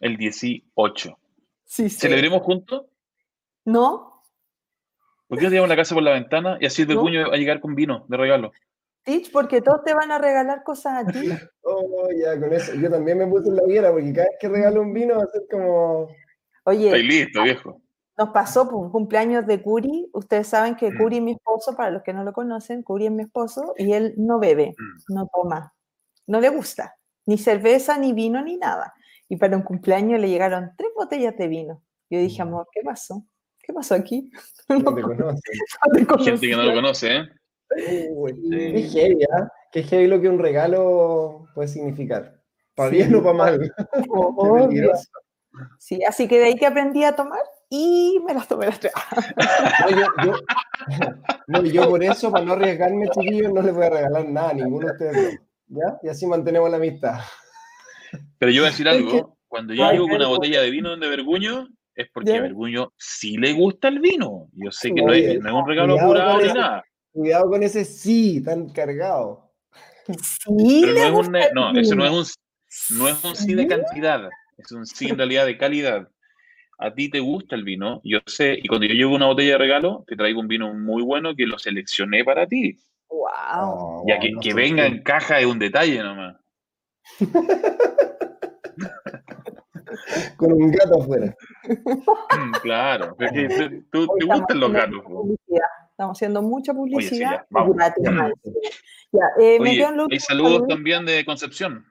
El 0.00 0.16
18. 0.16 1.18
Sí, 1.64 1.88
sí. 1.88 1.98
¿Celebremos 1.98 2.42
juntos? 2.42 2.86
No. 3.64 4.22
¿Por 5.28 5.38
qué 5.38 5.44
no 5.44 5.50
tiramos 5.50 5.68
la 5.68 5.76
casa 5.76 5.94
por 5.94 6.02
la 6.02 6.12
ventana 6.12 6.58
y 6.60 6.66
así 6.66 6.84
de 6.84 6.94
puño 6.94 7.32
a 7.32 7.36
llegar 7.36 7.60
con 7.60 7.74
vino 7.74 8.04
de 8.08 8.16
regalo? 8.16 8.52
Teach, 9.04 9.32
porque 9.32 9.60
todos 9.60 9.82
te 9.84 9.94
van 9.94 10.12
a 10.12 10.18
regalar 10.18 10.62
cosas 10.62 11.04
a 11.04 11.10
ti. 11.10 11.28
oh, 11.62 12.08
ya, 12.16 12.38
con 12.38 12.52
eso. 12.52 12.74
Yo 12.74 12.90
también 12.90 13.18
me 13.18 13.26
puse 13.26 13.48
en 13.48 13.56
la 13.56 13.62
hoguera, 13.62 13.90
porque 13.90 14.12
cada 14.12 14.28
vez 14.28 14.36
que 14.40 14.48
regalo 14.48 14.82
un 14.82 14.92
vino 14.92 15.16
va 15.16 15.24
a 15.24 15.26
ser 15.26 15.42
como. 15.50 16.08
Oye. 16.64 16.86
Estoy 16.86 17.02
listo, 17.02 17.42
viejo. 17.42 17.80
Nos 18.16 18.28
pasó 18.28 18.66
por 18.66 18.74
un 18.74 18.90
cumpleaños 18.90 19.46
de 19.46 19.62
Curi. 19.62 20.08
Ustedes 20.12 20.46
saben 20.46 20.76
que 20.76 20.90
mm. 20.90 20.98
Curi 20.98 21.16
es 21.16 21.22
mi 21.22 21.32
esposo, 21.32 21.74
para 21.74 21.90
los 21.90 22.02
que 22.02 22.12
no 22.12 22.24
lo 22.24 22.32
conocen, 22.32 22.82
Curi 22.82 23.06
es 23.06 23.12
mi 23.12 23.22
esposo, 23.24 23.74
y 23.76 23.92
él 23.92 24.14
no 24.16 24.38
bebe, 24.38 24.74
mm. 24.76 25.14
no 25.14 25.28
toma. 25.32 25.74
No 26.26 26.40
le 26.40 26.50
gusta. 26.50 26.94
Ni 27.26 27.38
cerveza, 27.38 27.98
ni 27.98 28.12
vino, 28.12 28.42
ni 28.42 28.56
nada. 28.56 28.94
Y 29.28 29.36
para 29.36 29.56
un 29.56 29.62
cumpleaños 29.62 30.20
le 30.20 30.28
llegaron 30.28 30.72
tres 30.76 30.90
botellas 30.94 31.36
de 31.36 31.48
vino. 31.48 31.82
Yo 32.10 32.18
dije, 32.18 32.44
mm. 32.44 32.48
amor, 32.48 32.68
¿qué 32.70 32.82
pasó? 32.82 33.24
¿Qué 33.58 33.72
pasó 33.72 33.94
aquí? 33.94 34.30
No, 34.68 34.94
te 34.94 35.02
conoce. 35.02 35.40
Gente 36.24 36.48
que 36.48 36.56
no 36.56 36.62
lo 36.62 36.74
conoce, 36.74 37.16
¿eh? 37.16 37.28
Qué 38.50 38.88
heavy, 38.92 39.24
¿ah? 39.32 39.48
Qué 39.70 39.82
heavy 39.82 40.06
lo 40.06 40.20
que 40.20 40.28
un 40.28 40.38
regalo 40.38 41.48
puede 41.54 41.68
significar. 41.68 42.40
Para 42.74 42.90
bien 42.90 43.14
o 43.14 43.22
para 43.22 43.36
mal. 43.36 43.74
sí, 45.78 46.02
así 46.04 46.28
que 46.28 46.38
de 46.38 46.44
ahí 46.46 46.56
que 46.56 46.66
aprendí 46.66 47.04
a 47.04 47.14
tomar 47.14 47.42
y 47.68 48.20
me 48.26 48.34
las 48.34 48.48
tomé 48.48 48.66
las 48.66 48.80
tres. 48.80 48.92
no, 51.46 51.64
yo, 51.64 51.82
por 51.90 52.02
eso, 52.02 52.30
para 52.30 52.44
no 52.44 52.52
arriesgarme, 52.52 53.08
chiquillos, 53.08 53.52
no 53.52 53.62
les 53.62 53.74
voy 53.74 53.86
a 53.86 53.90
regalar 53.90 54.28
nada 54.28 54.50
a 54.50 54.54
ninguno 54.54 54.86
de 54.86 54.92
ustedes. 54.92 55.40
¿Ya? 55.68 55.98
Y 56.02 56.08
así 56.08 56.26
mantenemos 56.26 56.70
la 56.70 56.76
amistad. 56.76 57.20
Pero 58.38 58.52
yo 58.52 58.62
voy 58.62 58.68
a 58.68 58.70
decir 58.70 58.88
algo. 58.88 59.38
Cuando 59.48 59.74
yo 59.74 59.90
llego 59.90 60.06
con 60.06 60.16
una 60.16 60.28
botella 60.28 60.62
de 60.62 60.70
vino 60.70 60.96
de 60.96 61.08
Verguño, 61.08 61.68
es 61.94 62.08
porque 62.12 62.36
a 62.36 62.42
Verguño 62.42 62.92
sí 62.96 63.36
le 63.36 63.52
gusta 63.52 63.88
el 63.88 64.00
vino. 64.00 64.48
Yo 64.52 64.70
sé 64.70 64.94
que 64.94 65.02
no 65.02 65.12
es, 65.12 65.40
no 65.40 65.48
es 65.48 65.54
un 65.54 65.68
regalo 65.68 65.98
curado 65.98 66.40
ni 66.40 66.52
nada. 66.52 66.84
Cuidado 67.12 67.50
con 67.50 67.62
ese 67.62 67.84
sí 67.84 68.42
tan 68.42 68.68
cargado. 68.70 69.50
Sí, 70.06 70.82
no, 70.82 71.20
es 71.20 71.28
un, 71.28 71.32
no, 71.54 71.78
eso 71.78 71.94
no 71.94 72.04
es 72.04 72.10
un, 72.10 72.98
no 72.98 73.08
es 73.08 73.24
un 73.24 73.36
sí 73.36 73.54
de 73.54 73.66
cantidad, 73.66 74.28
es 74.58 74.72
un 74.72 74.86
sí 74.86 75.08
en 75.08 75.16
realidad 75.16 75.46
de 75.46 75.56
calidad. 75.56 76.08
A 76.78 76.92
ti 76.92 77.08
te 77.08 77.20
gusta 77.20 77.54
el 77.54 77.62
vino, 77.62 78.00
yo 78.02 78.18
sé, 78.26 78.58
y 78.60 78.66
cuando 78.66 78.86
yo 78.86 78.94
llevo 78.94 79.14
una 79.14 79.26
botella 79.26 79.52
de 79.52 79.58
regalo, 79.58 80.04
te 80.08 80.16
traigo 80.16 80.40
un 80.40 80.48
vino 80.48 80.74
muy 80.74 81.02
bueno 81.02 81.36
que 81.36 81.46
lo 81.46 81.58
seleccioné 81.58 82.24
para 82.24 82.46
ti. 82.46 82.76
Wow. 83.08 84.04
ya 84.08 84.18
que, 84.18 84.32
que 84.40 84.54
venga 84.54 84.86
en 84.86 85.02
caja 85.02 85.38
es 85.38 85.46
un 85.46 85.58
detalle 85.58 86.02
nomás. 86.02 86.36
Con 90.36 90.52
un 90.52 90.70
gato 90.70 91.02
afuera. 91.02 91.34
Claro, 92.62 93.16
porque 93.16 93.82
tú, 93.90 94.06
te 94.18 94.26
gustan 94.26 94.60
los 94.60 94.72
gatos. 94.72 95.02
Estamos 95.92 96.16
haciendo 96.16 96.42
mucha 96.42 96.72
publicidad. 96.72 97.46
Oye, 99.38 100.20
saludos 100.20 100.66
también 100.66 101.04
de 101.04 101.24
Concepción. 101.24 101.84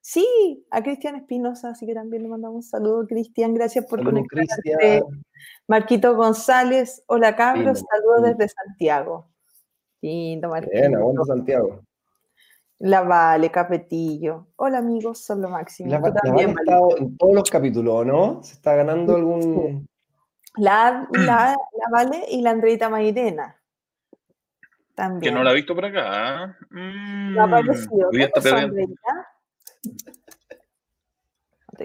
Sí, 0.00 0.66
a 0.70 0.82
Cristian 0.82 1.16
Espinosa, 1.16 1.70
así 1.70 1.86
que 1.86 1.94
también 1.94 2.22
le 2.22 2.28
mandamos 2.28 2.56
un 2.56 2.62
saludo, 2.62 3.06
Cristian, 3.06 3.54
gracias 3.54 3.86
por 3.86 4.04
conectarte. 4.04 5.02
Marquito 5.66 6.14
González, 6.14 7.02
hola 7.06 7.34
Carlos, 7.36 7.84
saludos 7.90 8.36
desde 8.36 8.54
Santiago. 8.54 9.30
Lindo, 10.02 10.50
Marquito. 10.50 10.78
Bien, 10.78 10.94
aguanta 10.94 11.24
Santiago. 11.24 11.82
La 12.80 13.00
Vale, 13.02 13.50
Capetillo. 13.50 14.48
Hola 14.56 14.78
amigos, 14.78 15.24
son 15.24 15.42
lo 15.42 15.48
máximo. 15.48 15.90
La, 15.90 15.98
vale 15.98 16.44
ha 16.44 16.48
estado 16.48 16.96
en 16.96 17.16
todos 17.16 17.34
los 17.34 17.50
capítulos, 17.50 18.06
¿no? 18.06 18.42
¿Se 18.42 18.54
está 18.54 18.76
ganando 18.76 19.16
algún, 19.16 19.87
la, 20.58 21.06
la, 21.12 21.54
la 21.54 21.88
Vale 21.90 22.24
y 22.30 22.42
la 22.42 22.50
Andreita 22.50 22.88
Mairena. 22.88 23.56
También. 24.94 25.20
Que 25.20 25.30
no 25.30 25.44
la 25.44 25.52
he 25.52 25.54
visto 25.54 25.74
por 25.74 25.84
acá. 25.84 26.56
Mm, 26.70 27.34
no 27.34 27.42
ha 27.42 27.44
aparecido. 27.44 28.10
Tienes 28.10 28.32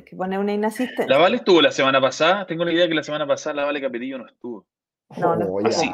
que 0.05 0.15
poner 0.15 0.39
una 0.39 0.53
inasistencia. 0.53 1.05
La 1.07 1.19
Vale 1.19 1.37
estuvo 1.37 1.61
la 1.61 1.71
semana 1.71 2.01
pasada. 2.01 2.47
Tengo 2.47 2.65
la 2.65 2.73
idea 2.73 2.87
que 2.87 2.95
la 2.95 3.03
semana 3.03 3.27
pasada 3.27 3.57
la 3.57 3.65
Vale 3.65 3.81
Capetillo 3.81 4.17
no 4.17 4.27
estuvo. 4.27 4.65
No, 5.17 5.35
no, 5.35 5.45
oh, 5.45 5.71
sí, 5.71 5.91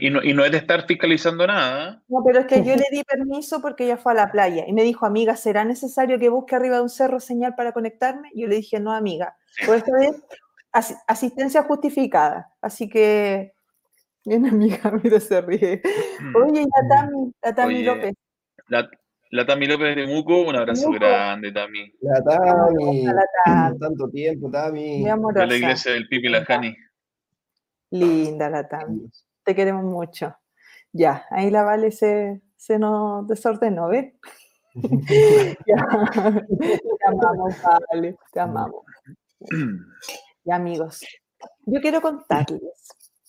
y, 0.00 0.10
no, 0.10 0.22
y 0.22 0.34
no 0.34 0.44
es 0.44 0.52
de 0.52 0.58
estar 0.58 0.84
fiscalizando 0.86 1.46
nada. 1.46 2.02
No, 2.08 2.22
pero 2.22 2.40
es 2.40 2.46
que 2.46 2.62
yo 2.62 2.76
le 2.76 2.84
di 2.90 3.02
permiso 3.02 3.62
porque 3.62 3.84
ella 3.84 3.96
fue 3.96 4.12
a 4.12 4.16
la 4.16 4.30
playa 4.30 4.64
y 4.66 4.74
me 4.74 4.82
dijo, 4.82 5.06
amiga, 5.06 5.36
¿será 5.36 5.64
necesario 5.64 6.18
que 6.18 6.28
busque 6.28 6.54
arriba 6.54 6.76
de 6.76 6.82
un 6.82 6.90
cerro 6.90 7.18
señal 7.18 7.54
para 7.54 7.72
conectarme? 7.72 8.30
Yo 8.34 8.46
le 8.46 8.56
dije, 8.56 8.78
no, 8.78 8.92
amiga, 8.92 9.36
por 9.64 9.76
esta 9.76 9.92
vez 9.98 10.22
asistencia 11.06 11.62
justificada. 11.62 12.52
Así 12.60 12.88
que, 12.88 13.52
bien 14.24 14.46
amiga, 14.46 14.92
mira, 15.02 15.20
se 15.20 15.40
ríe. 15.40 15.82
Mm. 16.20 16.36
Oye, 16.36 16.64
la 16.64 16.88
Tami, 16.88 17.32
la 17.42 17.54
Tami 17.54 17.82
López. 17.82 18.14
La, 18.68 18.88
la 19.30 19.46
Tami 19.46 19.66
López 19.66 19.96
de 19.96 20.06
Muco, 20.06 20.42
un 20.42 20.56
abrazo 20.56 20.90
grande, 20.90 21.52
Tami. 21.52 21.92
La 22.00 22.22
Tami, 22.22 23.04
la 23.04 23.74
tanto 23.78 24.08
tiempo, 24.10 24.50
Tami. 24.50 25.04
De 25.04 25.46
la 25.46 25.56
iglesia 25.56 25.92
del 25.92 26.08
Pipi 26.08 26.28
la 26.28 26.44
Jani. 26.44 26.74
Linda 27.90 28.50
la 28.50 28.66
Tami, 28.66 29.10
te 29.44 29.54
queremos 29.54 29.84
mucho. 29.84 30.36
Ya, 30.92 31.26
ahí 31.30 31.50
la 31.50 31.62
Vale 31.62 31.90
se, 31.90 32.40
se 32.56 32.78
nos 32.78 33.26
desordenó, 33.28 33.88
¿ves? 33.88 34.14
ya. 34.74 35.86
Te 36.56 37.06
amamos, 37.06 37.54
Vale, 37.90 38.16
te 38.32 38.40
amamos. 38.40 38.84
Y 40.46 40.52
amigos, 40.52 41.00
yo 41.66 41.80
quiero 41.80 42.00
contarles. 42.00 42.62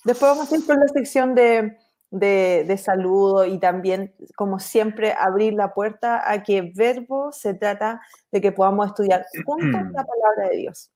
Después 0.05 0.31
vamos 0.31 0.51
a 0.51 0.55
ir 0.55 0.65
con 0.67 0.79
la 0.79 0.88
sección 0.88 1.33
de, 1.33 1.75
de, 2.12 2.77
saludo 2.77 3.43
y 3.43 3.59
también, 3.59 4.13
como 4.36 4.59
siempre, 4.59 5.13
abrir 5.17 5.53
la 5.53 5.74
puerta 5.74 6.31
a 6.31 6.43
que 6.43 6.71
verbo 6.75 7.31
se 7.31 7.55
trata 7.55 8.01
de 8.31 8.39
que 8.39 8.51
podamos 8.51 8.86
estudiar 8.88 9.25
juntos 9.43 9.81
la 9.91 10.05
palabra 10.05 10.50
de 10.51 10.57
Dios. 10.57 10.91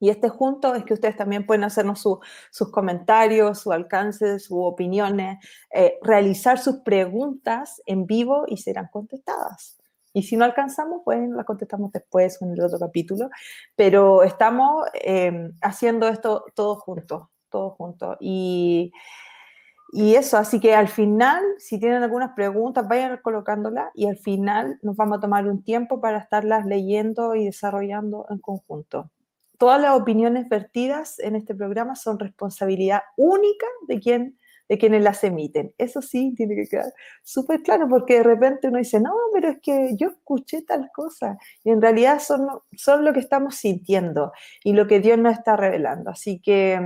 Y 0.00 0.08
este 0.08 0.30
junto 0.30 0.74
es 0.74 0.84
que 0.84 0.94
ustedes 0.94 1.16
también 1.16 1.46
pueden 1.46 1.64
hacernos 1.64 2.00
sus 2.00 2.70
comentarios, 2.70 3.60
su 3.60 3.70
alcance, 3.70 4.38
sus 4.38 4.58
opiniones, 4.60 5.38
eh, 5.70 5.98
realizar 6.02 6.58
sus 6.58 6.78
preguntas 6.78 7.82
en 7.84 8.06
vivo 8.06 8.44
y 8.48 8.56
serán 8.56 8.88
contestadas. 8.90 9.78
Y 10.14 10.22
si 10.22 10.36
no 10.36 10.44
alcanzamos, 10.44 11.02
pues 11.04 11.28
la 11.28 11.44
contestamos 11.44 11.92
después 11.92 12.40
en 12.40 12.52
el 12.52 12.60
otro 12.62 12.78
capítulo. 12.78 13.28
Pero 13.76 14.22
estamos 14.22 14.86
em, 14.94 15.52
haciendo 15.60 16.08
esto 16.08 16.44
todos 16.54 16.78
juntos, 16.78 17.28
todos 17.50 17.74
juntos. 17.74 18.16
Y, 18.20 18.92
y 19.90 20.14
eso, 20.14 20.38
así 20.38 20.60
que 20.60 20.72
al 20.72 20.86
final, 20.86 21.42
si 21.58 21.80
tienen 21.80 22.04
algunas 22.04 22.32
preguntas, 22.34 22.86
vayan 22.86 23.18
colocándolas 23.22 23.90
y 23.94 24.06
al 24.06 24.16
final 24.16 24.78
nos 24.82 24.96
vamos 24.96 25.18
a 25.18 25.20
tomar 25.20 25.48
un 25.48 25.64
tiempo 25.64 26.00
para 26.00 26.18
estarlas 26.18 26.64
leyendo 26.64 27.34
y 27.34 27.46
desarrollando 27.46 28.26
en 28.30 28.38
conjunto. 28.38 29.10
Todas 29.58 29.80
las 29.80 30.00
opiniones 30.00 30.48
vertidas 30.48 31.18
en 31.18 31.34
este 31.34 31.56
programa 31.56 31.96
son 31.96 32.20
responsabilidad 32.20 33.02
única 33.16 33.66
de 33.88 33.98
quien 33.98 34.38
de 34.68 34.78
quienes 34.78 35.02
las 35.02 35.22
emiten. 35.24 35.74
Eso 35.78 36.02
sí, 36.02 36.34
tiene 36.36 36.54
que 36.54 36.66
quedar 36.68 36.92
súper 37.22 37.62
claro, 37.62 37.88
porque 37.88 38.14
de 38.14 38.22
repente 38.22 38.68
uno 38.68 38.78
dice, 38.78 39.00
no, 39.00 39.12
pero 39.32 39.48
es 39.50 39.58
que 39.60 39.96
yo 39.96 40.08
escuché 40.08 40.62
tal 40.62 40.90
cosa, 40.94 41.38
y 41.62 41.70
en 41.70 41.82
realidad 41.82 42.20
son, 42.20 42.46
son 42.76 43.04
lo 43.04 43.12
que 43.12 43.20
estamos 43.20 43.56
sintiendo 43.56 44.32
y 44.62 44.72
lo 44.72 44.86
que 44.86 45.00
Dios 45.00 45.18
nos 45.18 45.34
está 45.34 45.56
revelando. 45.56 46.10
Así 46.10 46.40
que... 46.40 46.80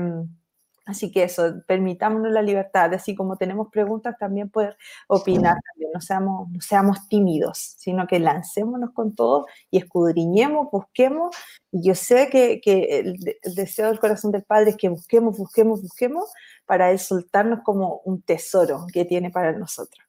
Así 0.88 1.12
que 1.12 1.22
eso, 1.24 1.62
permitámonos 1.66 2.32
la 2.32 2.40
libertad, 2.40 2.94
así 2.94 3.14
como 3.14 3.36
tenemos 3.36 3.68
preguntas, 3.70 4.16
también 4.18 4.48
poder 4.48 4.78
opinar, 5.06 5.54
también. 5.62 5.90
No, 5.92 6.00
seamos, 6.00 6.50
no 6.50 6.60
seamos 6.62 7.08
tímidos, 7.08 7.58
sino 7.58 8.06
que 8.06 8.18
lancémonos 8.18 8.92
con 8.92 9.14
todo 9.14 9.46
y 9.70 9.76
escudriñemos, 9.76 10.68
busquemos. 10.72 11.36
Y 11.70 11.86
yo 11.86 11.94
sé 11.94 12.30
que, 12.30 12.62
que 12.62 13.00
el, 13.00 13.18
el, 13.42 13.54
deseo 13.54 13.88
del 13.88 14.00
corazón 14.00 14.32
del 14.32 14.44
Padre 14.44 14.70
es 14.70 14.76
que 14.78 14.88
busquemos, 14.88 15.36
busquemos, 15.36 15.82
busquemos, 15.82 16.32
para 16.64 16.90
Él 16.90 16.98
soltarnos 16.98 17.60
como 17.62 18.00
un 18.06 18.22
tesoro 18.22 18.86
que 18.90 19.04
tiene 19.04 19.30
para 19.30 19.52
nosotros. 19.52 20.02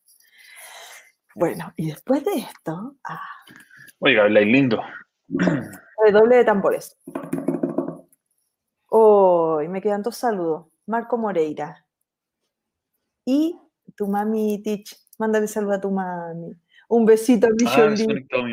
Bueno, 1.35 1.73
y 1.75 1.87
después 1.87 2.23
de 2.23 2.35
esto... 2.35 2.95
Ah, 3.03 3.19
Oiga, 3.99 4.23
habláis 4.23 4.47
lindo. 4.47 4.81
Doble 5.27 6.37
de 6.37 6.45
tambores. 6.45 6.97
Hoy 8.89 9.67
me 9.67 9.81
quedan 9.81 10.01
dos 10.01 10.17
saludos. 10.17 10.65
Marco 10.87 11.17
Moreira. 11.17 11.85
Y 13.25 13.55
tu 13.95 14.07
mami 14.07 14.61
Tich. 14.63 14.95
Mándale 15.19 15.47
saludo 15.47 15.73
a 15.73 15.81
tu 15.81 15.91
mami. 15.91 16.55
Un 16.89 17.05
besito 17.05 17.47
a 17.47 17.49
mi 17.51 17.65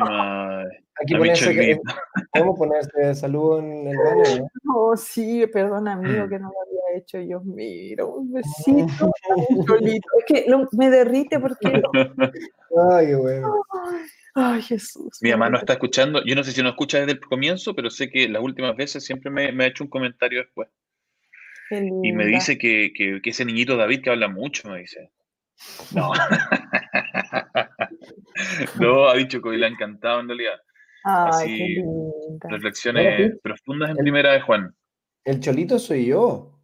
ah, 0.01 0.63
Aquí 1.01 1.15
ponerse, 1.15 1.79
¿Cómo 2.33 2.55
ponerse 2.55 3.15
saludo 3.15 3.59
en 3.59 3.87
el 3.87 3.97
banner? 3.97 4.43
Oh, 4.75 4.95
sí, 4.95 5.45
perdón, 5.47 5.87
amigo, 5.87 6.27
que 6.27 6.37
no 6.39 6.49
lo 6.49 6.61
había 6.61 6.99
hecho 6.99 7.19
yo. 7.19 7.41
Mira, 7.41 8.05
un 8.05 8.31
besito. 8.31 9.11
Cholito. 9.65 10.07
Es 10.19 10.25
que 10.25 10.45
me 10.73 10.89
derrite 10.89 11.39
porque. 11.39 11.81
Ay, 12.91 13.13
bueno. 13.15 13.63
Ay, 13.71 14.01
Jesús. 14.61 15.17
Mi 15.21 15.31
mamá 15.31 15.49
no 15.49 15.57
está 15.57 15.73
escuchando. 15.73 16.23
Yo 16.23 16.35
no 16.35 16.43
sé 16.43 16.51
si 16.51 16.61
no 16.61 16.69
escucha 16.69 16.99
desde 16.99 17.13
el 17.13 17.19
comienzo, 17.19 17.73
pero 17.73 17.89
sé 17.89 18.09
que 18.09 18.29
las 18.29 18.41
últimas 18.41 18.75
veces 18.75 19.03
siempre 19.03 19.31
me, 19.31 19.51
me 19.51 19.63
ha 19.63 19.67
hecho 19.67 19.83
un 19.83 19.89
comentario 19.89 20.39
después. 20.39 20.69
Y 21.71 22.13
me 22.13 22.25
dice 22.25 22.57
que, 22.57 22.93
que, 22.95 23.21
que 23.21 23.29
ese 23.29 23.43
niñito 23.43 23.75
David 23.75 24.01
que 24.01 24.09
habla 24.09 24.29
mucho, 24.29 24.69
me 24.69 24.79
dice. 24.79 25.11
No. 25.93 26.13
no, 28.79 29.09
ha 29.09 29.15
dicho 29.15 29.41
que 29.41 29.49
le 29.49 29.65
ha 29.65 29.69
encantado 29.69 30.21
en 30.21 30.27
realidad. 30.27 30.55
Ay, 31.03 31.29
Así, 31.29 31.77
reflexiones 32.49 33.33
profundas 33.41 33.91
en 33.91 33.97
primera 33.97 34.33
de 34.33 34.41
Juan. 34.41 34.75
El 35.23 35.39
cholito 35.39 35.79
soy 35.79 36.05
yo. 36.05 36.56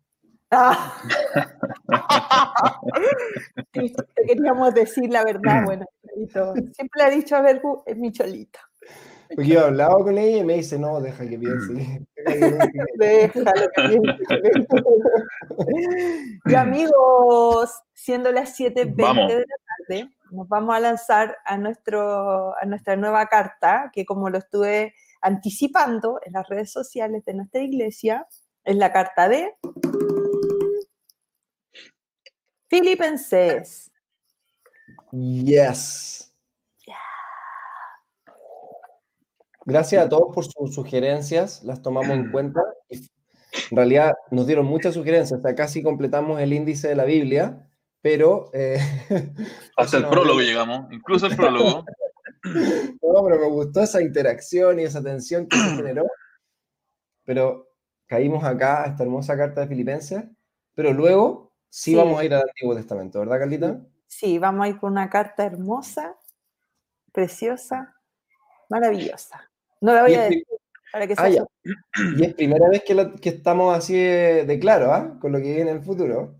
Ah. 1.95 2.79
te 3.71 3.93
queríamos 4.27 4.73
decir 4.73 5.09
la 5.09 5.23
verdad, 5.23 5.63
bueno, 5.65 5.85
cholito. 6.07 6.53
Siempre 6.73 6.97
le 6.97 7.03
ha 7.03 7.09
dicho 7.09 7.35
a 7.35 7.41
Vergu, 7.41 7.83
es 7.85 7.97
mi 7.97 8.11
cholito. 8.11 8.59
Porque 9.35 9.49
yo 9.49 9.59
he 9.59 9.63
hablado 9.63 9.99
con 9.99 10.17
ella 10.17 10.37
y 10.37 10.43
me 10.43 10.55
dice, 10.55 10.77
no, 10.77 11.01
deja 11.01 11.27
que 11.27 11.37
piense. 11.37 12.05
Déjalo 12.97 13.67
que 13.75 13.83
piense. 13.89 14.23
y 16.45 16.55
amigos, 16.55 17.71
siendo 17.93 18.31
las 18.31 18.57
7.20 18.59 19.27
de 19.27 19.39
la 19.39 19.45
tarde, 19.87 20.09
nos 20.31 20.47
vamos 20.47 20.75
a 20.75 20.79
lanzar 20.79 21.37
a, 21.45 21.57
nuestro, 21.57 22.55
a 22.59 22.65
nuestra 22.65 22.95
nueva 22.95 23.25
carta, 23.27 23.91
que 23.93 24.05
como 24.05 24.29
lo 24.29 24.37
estuve 24.37 24.93
anticipando 25.21 26.19
en 26.23 26.33
las 26.33 26.47
redes 26.47 26.71
sociales 26.71 27.23
de 27.25 27.33
nuestra 27.33 27.61
iglesia, 27.61 28.27
es 28.63 28.75
la 28.75 28.91
carta 28.91 29.27
de 29.27 29.53
Filipenses. 32.73 33.91
Yes. 35.11 36.33
Gracias 39.63 40.03
a 40.03 40.09
todos 40.09 40.33
por 40.33 40.43
sus 40.43 40.73
sugerencias, 40.73 41.63
las 41.63 41.83
tomamos 41.83 42.09
en 42.09 42.31
cuenta. 42.31 42.61
En 42.89 43.77
realidad 43.77 44.15
nos 44.31 44.47
dieron 44.47 44.65
muchas 44.65 44.95
sugerencias, 44.95 45.37
hasta 45.37 45.53
casi 45.53 45.83
completamos 45.83 46.41
el 46.41 46.51
índice 46.51 46.87
de 46.87 46.95
la 46.95 47.05
Biblia, 47.05 47.69
pero... 48.01 48.49
Eh, 48.53 48.79
hasta 49.77 49.97
el 49.97 50.07
prólogo 50.07 50.39
llegamos, 50.39 50.91
incluso 50.91 51.27
el 51.27 51.35
prólogo. 51.35 51.85
no, 52.43 53.23
pero 53.23 53.39
me 53.39 53.49
gustó 53.49 53.83
esa 53.83 54.01
interacción 54.01 54.79
y 54.79 54.85
esa 54.85 55.03
tensión 55.03 55.45
que 55.45 55.57
se 55.57 55.75
generó. 55.75 56.07
Pero 57.23 57.69
caímos 58.07 58.43
acá 58.43 58.83
a 58.83 58.87
esta 58.87 59.03
hermosa 59.03 59.37
carta 59.37 59.61
de 59.61 59.67
Filipenses, 59.67 60.23
pero 60.73 60.91
luego 60.91 61.52
sí, 61.73 61.91
sí, 61.91 61.95
vamos 61.95 62.19
a 62.19 62.25
ir 62.25 62.33
al 62.33 62.41
Antiguo 62.41 62.75
Testamento, 62.75 63.19
¿verdad, 63.19 63.39
Carlita? 63.39 63.79
Sí, 64.07 64.37
vamos 64.37 64.65
a 64.65 64.69
ir 64.69 64.77
con 64.77 64.91
una 64.91 65.09
carta 65.09 65.43
hermosa, 65.43 66.15
preciosa, 67.11 67.95
maravillosa. 68.69 69.49
No 69.81 69.93
la 69.93 70.03
voy 70.03 70.13
a 70.13 70.23
decir 70.23 70.43
para 70.91 71.07
que 71.07 71.15
ah, 71.17 71.29
ya. 71.29 71.43
Y 72.15 72.23
es 72.23 72.35
primera 72.35 72.69
vez 72.69 72.83
que, 72.83 73.29
estamos 73.29 73.75
así 73.75 73.95
de, 73.95 74.45
de 74.45 74.59
claro, 74.59 74.93
¿ah? 74.93 75.17
Con 75.19 75.31
lo 75.31 75.39
que 75.39 75.45
viene 75.45 75.71
en 75.71 75.77
el 75.77 75.81
futuro. 75.83 76.35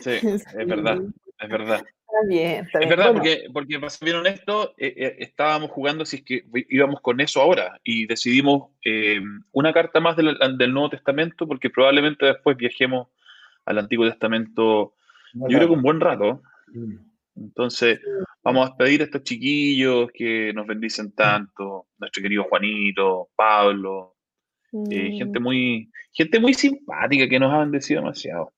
Sí, 0.00 0.10
es 0.22 0.66
verdad, 0.66 0.98
es 1.38 1.48
verdad. 1.48 1.76
Está 1.76 2.28
bien, 2.28 2.64
está 2.64 2.78
bien. 2.80 2.90
Es 2.90 2.96
verdad, 2.96 3.12
Bueno, 3.12 3.20
porque, 3.20 3.48
porque 3.52 3.78
para 3.78 3.90
ser 3.90 4.06
bien 4.06 4.16
honesto, 4.16 4.74
eh, 4.76 4.92
eh, 4.96 5.16
estábamos 5.20 5.70
jugando 5.70 6.04
si 6.04 6.16
es 6.16 6.22
que 6.24 6.44
íbamos 6.68 7.00
con 7.00 7.20
eso 7.20 7.40
ahora 7.40 7.78
y 7.84 8.06
decidimos 8.06 8.70
eh, 8.84 9.20
una 9.52 9.72
carta 9.72 10.00
más 10.00 10.16
del, 10.16 10.36
del 10.58 10.72
Nuevo 10.72 10.90
Testamento 10.90 11.46
porque 11.46 11.70
probablemente 11.70 12.26
después 12.26 12.56
viajemos 12.56 13.06
al 13.66 13.78
Antiguo 13.78 14.06
Testamento, 14.06 14.94
yo 15.34 15.58
creo 15.58 15.68
que 15.68 15.74
un 15.74 15.82
buen 15.82 16.00
rato. 16.00 16.42
Entonces, 17.34 18.00
vamos 18.42 18.66
a 18.66 18.68
despedir 18.70 19.02
a 19.02 19.04
estos 19.04 19.22
chiquillos 19.22 20.08
que 20.14 20.52
nos 20.54 20.66
bendicen 20.66 21.12
tanto, 21.12 21.88
nuestro 21.98 22.22
querido 22.22 22.44
Juanito, 22.44 23.28
Pablo, 23.36 24.16
eh, 24.90 25.10
mm, 25.10 25.18
gente 25.18 25.40
muy, 25.40 25.90
gente 26.12 26.40
muy 26.40 26.54
simpática 26.54 27.28
que 27.28 27.38
nos 27.38 27.52
ha 27.52 27.58
bendecido 27.58 28.00
demasiado. 28.00 28.52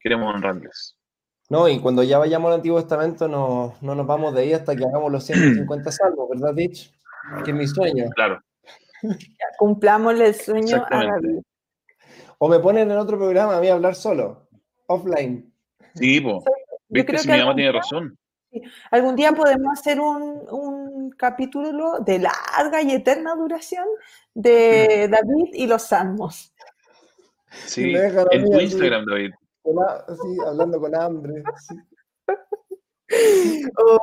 Queremos 0.00 0.34
honrarles. 0.34 0.96
No, 1.50 1.68
y 1.68 1.80
cuando 1.80 2.02
ya 2.02 2.18
vayamos 2.18 2.48
al 2.48 2.56
Antiguo 2.56 2.80
Testamento 2.80 3.26
no, 3.26 3.74
no 3.80 3.94
nos 3.94 4.06
vamos 4.06 4.34
de 4.34 4.42
ahí 4.42 4.52
hasta 4.52 4.76
que 4.76 4.84
hagamos 4.84 5.10
los 5.10 5.24
150 5.24 5.90
salmos, 5.92 6.28
¿verdad, 6.30 6.54
Ditch? 6.54 6.92
Que 7.44 7.50
es 7.50 7.56
mi 7.56 7.66
sueño. 7.66 8.04
Claro. 8.14 8.40
cumplámosle 9.58 10.28
el 10.28 10.34
sueño 10.34 10.84
a. 10.90 11.04
David. 11.04 11.40
O 12.38 12.48
me 12.48 12.58
ponen 12.60 12.90
en 12.90 12.96
otro 12.98 13.18
programa 13.18 13.56
a 13.56 13.60
mí 13.60 13.68
a 13.68 13.74
hablar 13.74 13.94
solo, 13.94 14.48
offline. 14.86 15.52
Sí, 15.94 16.20
po. 16.20 16.40
Yo 16.44 16.44
¿Viste? 16.88 17.06
creo 17.06 17.20
Si 17.20 17.26
que 17.28 17.34
mi 17.34 17.40
mamá 17.40 17.54
tiene 17.54 17.70
día- 17.70 17.80
razón. 17.80 18.18
Algún 18.90 19.14
día 19.14 19.32
podemos 19.32 19.78
hacer 19.78 20.00
un, 20.00 20.22
un 20.50 21.10
capítulo 21.10 21.98
de 22.00 22.18
larga 22.20 22.80
y 22.80 22.92
eterna 22.92 23.34
duración 23.34 23.84
de 24.32 25.06
David 25.10 25.50
y 25.52 25.66
los 25.66 25.82
salmos. 25.82 26.54
Sí, 27.50 27.92
me 27.92 27.98
dejan 28.00 28.26
a 28.30 28.34
en 28.34 28.44
tu 28.46 28.54
así. 28.54 28.64
Instagram, 28.64 29.04
David. 29.04 29.30
Así, 30.06 30.36
hablando 30.46 30.80
con 30.80 30.94
hambre. 30.94 31.42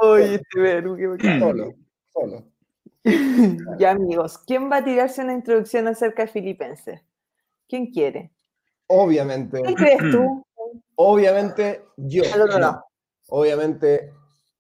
Oye, 0.01 0.35
este 0.35 0.59
verbo, 0.59 0.95
qué 0.95 1.07
bacán. 1.07 1.39
solo, 1.39 1.73
solo. 2.13 2.43
Ya 3.79 3.91
amigos, 3.91 4.37
¿quién 4.47 4.69
va 4.71 4.77
a 4.77 4.83
tirarse 4.83 5.21
una 5.21 5.33
introducción 5.33 5.87
acerca 5.87 6.23
de 6.23 6.27
Filipenses? 6.31 7.01
¿Quién 7.67 7.88
quiere? 7.91 8.32
Obviamente, 8.88 9.62
¿Qué 9.63 9.73
crees 9.75 10.12
tú? 10.12 10.45
obviamente 10.95 11.84
yo. 11.97 12.23
Al 12.34 12.41
otro 12.43 12.60
lado. 12.60 12.86
Obviamente 13.28 14.13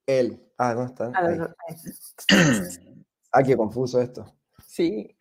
él. 0.07 0.41
Ah, 0.57 0.73
¿dónde 0.73 0.91
están? 0.91 1.15
Al 1.15 1.53
Ah, 3.31 3.43
qué 3.43 3.55
confuso 3.57 4.01
esto. 4.01 4.25
Sí. 4.65 5.15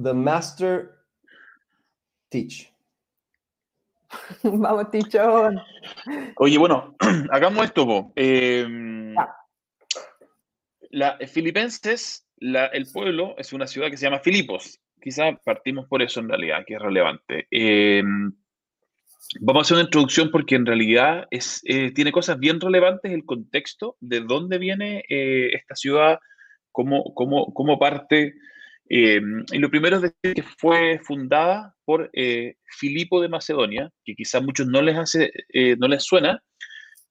The 0.00 0.14
Master 0.14 0.90
Teach. 2.28 2.72
Vamos, 4.44 4.90
Tichón. 4.90 5.60
Oye, 6.36 6.56
bueno, 6.58 6.94
hagamos 7.30 7.64
esto, 7.64 7.84
po. 7.86 8.12
Eh, 8.16 8.66
Ya. 9.16 9.36
la, 10.90 11.18
Filipenses, 11.26 12.26
la- 12.36 12.66
el 12.66 12.86
pueblo, 12.90 13.34
es 13.36 13.52
una 13.52 13.66
ciudad 13.66 13.90
que 13.90 13.96
se 13.96 14.04
llama 14.06 14.20
Filipos. 14.20 14.80
Quizá 15.04 15.38
partimos 15.44 15.86
por 15.86 16.00
eso 16.00 16.20
en 16.20 16.30
realidad, 16.30 16.64
que 16.66 16.76
es 16.76 16.80
relevante. 16.80 17.46
Eh, 17.50 18.02
vamos 19.40 19.60
a 19.60 19.62
hacer 19.62 19.74
una 19.74 19.84
introducción 19.84 20.30
porque 20.30 20.54
en 20.54 20.64
realidad 20.64 21.28
eh, 21.30 21.92
tiene 21.92 22.10
cosas 22.10 22.38
bien 22.38 22.58
relevantes 22.58 23.12
el 23.12 23.26
contexto 23.26 23.98
de 24.00 24.20
dónde 24.20 24.56
viene 24.56 25.04
eh, 25.10 25.50
esta 25.52 25.76
ciudad 25.76 26.18
cómo, 26.72 27.78
parte. 27.78 28.34
Eh, 28.88 29.20
y 29.52 29.58
lo 29.58 29.68
primero 29.68 29.96
es 29.96 30.02
decir 30.02 30.34
que 30.36 30.42
fue 30.58 30.98
fundada 31.04 31.74
por 31.84 32.08
eh, 32.14 32.54
Filipo 32.64 33.20
de 33.20 33.28
Macedonia, 33.28 33.90
que 34.06 34.14
quizás 34.14 34.42
muchos 34.42 34.66
no 34.68 34.80
les, 34.80 34.96
no 35.78 35.86
les 35.86 36.02
suena, 36.02 36.42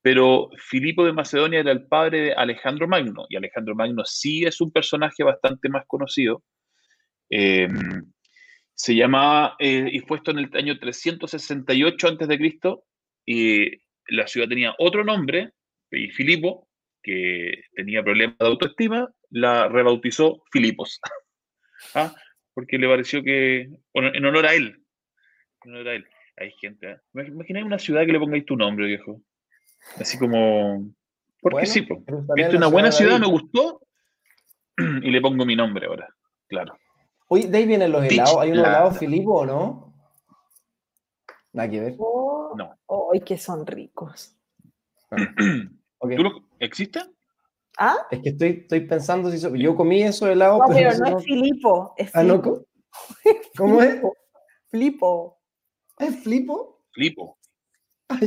pero 0.02 0.50
Filipo 0.58 1.06
de 1.06 1.14
Macedonia 1.14 1.60
era 1.60 1.72
el 1.72 1.86
padre 1.86 2.22
de 2.22 2.34
Alejandro 2.34 2.88
Magno, 2.88 3.28
y 3.30 3.36
Alejandro 3.36 3.76
Magno 3.76 4.04
sí 4.04 4.46
es 4.46 4.60
un 4.62 4.72
personaje 4.72 5.24
bastante 5.24 5.70
más 5.70 5.86
conocido. 5.86 6.44
Se 7.30 8.96
llamaba, 8.96 9.56
y 9.60 10.00
fue 10.02 10.18
esto 10.18 10.32
en 10.32 10.40
el 10.40 10.50
año 10.54 10.80
368 10.80 12.08
a.C., 12.08 12.54
y 13.26 13.72
la 14.08 14.28
ciudad 14.28 14.50
tenía 14.50 14.76
otro 14.78 15.04
nombre, 15.04 15.52
y 15.92 16.10
Filipo, 16.10 16.68
que 17.02 17.64
tenía 17.76 18.04
problemas 18.04 18.38
de 18.38 18.48
autoestima, 18.48 19.10
la 19.30 19.68
rebautizó 19.68 20.44
Filipos. 20.52 21.00
¿Ah? 21.96 22.14
Porque 22.54 22.78
le 22.78 22.88
pareció 22.88 23.24
que, 23.24 23.68
en 23.94 24.26
honor 24.26 24.46
a 24.46 24.54
él, 24.54 24.84
en 25.66 25.72
honor 25.72 25.88
a 25.90 25.96
él. 25.96 26.08
Hay 26.38 26.52
gente, 26.60 26.92
¿eh? 26.92 26.98
Imagináis 27.14 27.66
una 27.66 27.78
ciudad 27.78 28.06
que 28.06 28.12
le 28.12 28.20
pongáis 28.20 28.46
tu 28.46 28.56
nombre, 28.56 28.88
viejo. 28.88 29.22
Así 30.00 30.18
como, 30.18 30.94
porque 31.44 31.66
sí, 31.66 31.82
pues. 31.82 32.00
Esta 32.38 32.58
una 32.58 32.68
buena 32.68 32.92
ciudad, 32.92 33.20
me 33.20 33.28
gustó, 33.28 33.82
y 34.78 35.12
le 35.12 35.22
pongo 35.22 35.46
mi 35.46 35.56
nombre 35.56 35.86
ahora, 35.86 36.08
claro. 36.48 36.78
Oye, 37.34 37.48
de 37.48 37.58
ahí 37.58 37.66
vienen 37.66 37.92
los 37.92 38.06
helados. 38.06 38.38
¿Hay 38.38 38.52
unos 38.52 38.68
helados 38.68 38.98
Filipo 39.00 39.40
o 39.40 39.46
no? 39.48 39.94
Nada 41.52 41.68
que 41.68 41.80
ver. 41.80 41.96
Oh, 41.98 42.54
no. 42.56 42.78
Hoy 42.86 43.22
que 43.22 43.40
son 43.40 43.66
ricos. 43.66 44.38
¿Existe? 46.60 47.02
¿Ah? 47.80 47.98
Es 48.12 48.20
que 48.20 48.30
estoy, 48.30 48.50
estoy 48.50 48.82
pensando 48.82 49.32
si 49.32 49.40
yo 49.40 49.76
comí 49.76 50.04
eso 50.04 50.30
helado. 50.30 50.60
No, 50.60 50.66
pero, 50.68 50.96
no, 50.96 51.18
es 51.18 51.24
Filipo, 51.24 51.96
es 51.98 52.16
¿Ah, 52.16 52.22
no? 52.22 52.40
¿Cómo 53.58 53.82
es? 53.82 54.00
Flipo. 54.68 55.40
¿Es 55.98 56.22
Flipo? 56.22 56.84
Flipo. 56.92 57.40
Ah, 58.10 58.20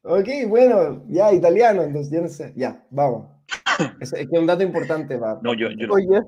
ok, 0.00 0.28
bueno, 0.48 1.04
ya, 1.08 1.30
italiano, 1.30 1.82
entonces, 1.82 2.10
ya 2.10 2.20
no 2.22 2.28
sé. 2.28 2.54
Ya, 2.56 2.86
vamos. 2.88 3.28
Es, 4.00 4.14
es 4.14 4.30
que 4.30 4.38
un 4.38 4.46
dato 4.46 4.62
importante, 4.62 5.18
va. 5.18 5.38
No, 5.42 5.52
yo, 5.52 5.68
yo 5.72 5.92
Oye, 5.92 6.22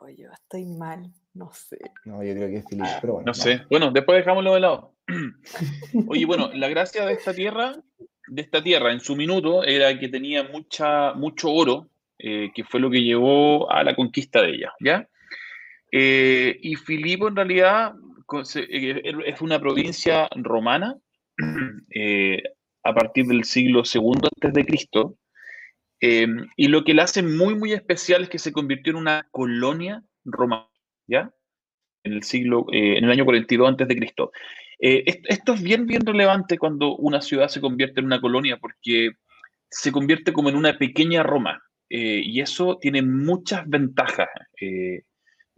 oye, 0.00 0.26
estoy 0.32 0.66
mal, 0.66 1.10
no 1.34 1.52
sé. 1.52 1.78
No, 2.04 2.22
yo 2.22 2.34
creo 2.34 2.48
que 2.48 2.56
es 2.56 2.64
Filipo, 2.68 2.88
pero 3.00 3.12
bueno. 3.14 3.26
No 3.26 3.34
sé. 3.34 3.62
Bueno, 3.70 3.90
después 3.90 4.18
dejámoslo 4.18 4.54
de 4.54 4.60
lado. 4.60 4.94
Oye, 6.08 6.24
bueno, 6.26 6.50
la 6.54 6.68
gracia 6.68 7.04
de 7.04 7.12
esta 7.14 7.34
tierra 7.34 7.74
de 8.28 8.42
esta 8.42 8.62
tierra 8.62 8.92
en 8.92 9.00
su 9.00 9.16
minuto 9.16 9.64
era 9.64 9.98
que 9.98 10.08
tenía 10.08 10.44
mucha, 10.44 11.12
mucho 11.14 11.50
oro, 11.50 11.88
eh, 12.18 12.50
que 12.54 12.64
fue 12.64 12.80
lo 12.80 12.90
que 12.90 13.02
llevó 13.02 13.70
a 13.70 13.82
la 13.84 13.94
conquista 13.94 14.42
de 14.42 14.50
ella, 14.50 14.72
¿ya? 14.80 15.08
Eh, 15.90 16.58
y 16.62 16.76
Filipo 16.76 17.28
en 17.28 17.36
realidad 17.36 17.94
eh, 18.56 19.02
es 19.26 19.40
una 19.40 19.60
provincia 19.60 20.28
romana 20.36 20.96
a 22.84 22.94
partir 22.94 23.26
del 23.26 23.44
siglo 23.44 23.82
II 23.92 24.20
antes 24.34 24.52
de 24.54 24.64
Cristo, 24.64 25.16
y 26.02 26.68
lo 26.68 26.82
que 26.82 26.94
la 26.94 27.04
hace 27.04 27.22
muy, 27.22 27.54
muy 27.54 27.72
especial 27.72 28.22
es 28.22 28.28
que 28.28 28.38
se 28.38 28.52
convirtió 28.52 28.90
en 28.90 28.96
una 28.96 29.28
colonia 29.30 30.02
romana. 30.24 30.66
En 32.04 32.12
el 32.12 32.24
siglo, 32.24 32.66
en 32.72 33.04
el 33.04 33.10
año 33.10 33.24
42 33.24 33.68
antes 33.68 33.86
de 33.86 33.96
Cristo. 33.96 34.32
Eh, 34.84 35.04
esto 35.28 35.52
es 35.52 35.62
bien, 35.62 35.86
bien 35.86 36.04
relevante 36.04 36.58
cuando 36.58 36.96
una 36.96 37.22
ciudad 37.22 37.46
se 37.46 37.60
convierte 37.60 38.00
en 38.00 38.06
una 38.06 38.20
colonia 38.20 38.56
porque 38.56 39.12
se 39.70 39.92
convierte 39.92 40.32
como 40.32 40.48
en 40.48 40.56
una 40.56 40.76
pequeña 40.76 41.22
Roma 41.22 41.62
eh, 41.88 42.20
y 42.24 42.40
eso 42.40 42.78
tiene 42.80 43.00
muchas 43.00 43.62
ventajas, 43.68 44.28
eh, 44.60 45.04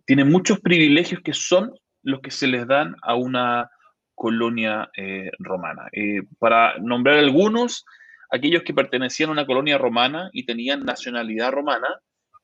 tiene 0.04 0.26
muchos 0.26 0.60
privilegios 0.60 1.22
que 1.22 1.32
son 1.32 1.72
los 2.02 2.20
que 2.20 2.30
se 2.30 2.46
les 2.46 2.66
dan 2.66 2.96
a 3.00 3.14
una 3.14 3.70
colonia 4.14 4.90
romana. 5.38 5.88
para 6.38 6.78
nombrar 6.78 7.16
algunos, 7.16 7.86
aquellos 8.34 8.62
que 8.62 8.74
pertenecían 8.74 9.30
a 9.30 9.32
una 9.32 9.46
colonia 9.46 9.78
romana 9.78 10.30
y 10.32 10.44
tenían 10.44 10.84
nacionalidad 10.84 11.52
romana, 11.52 11.88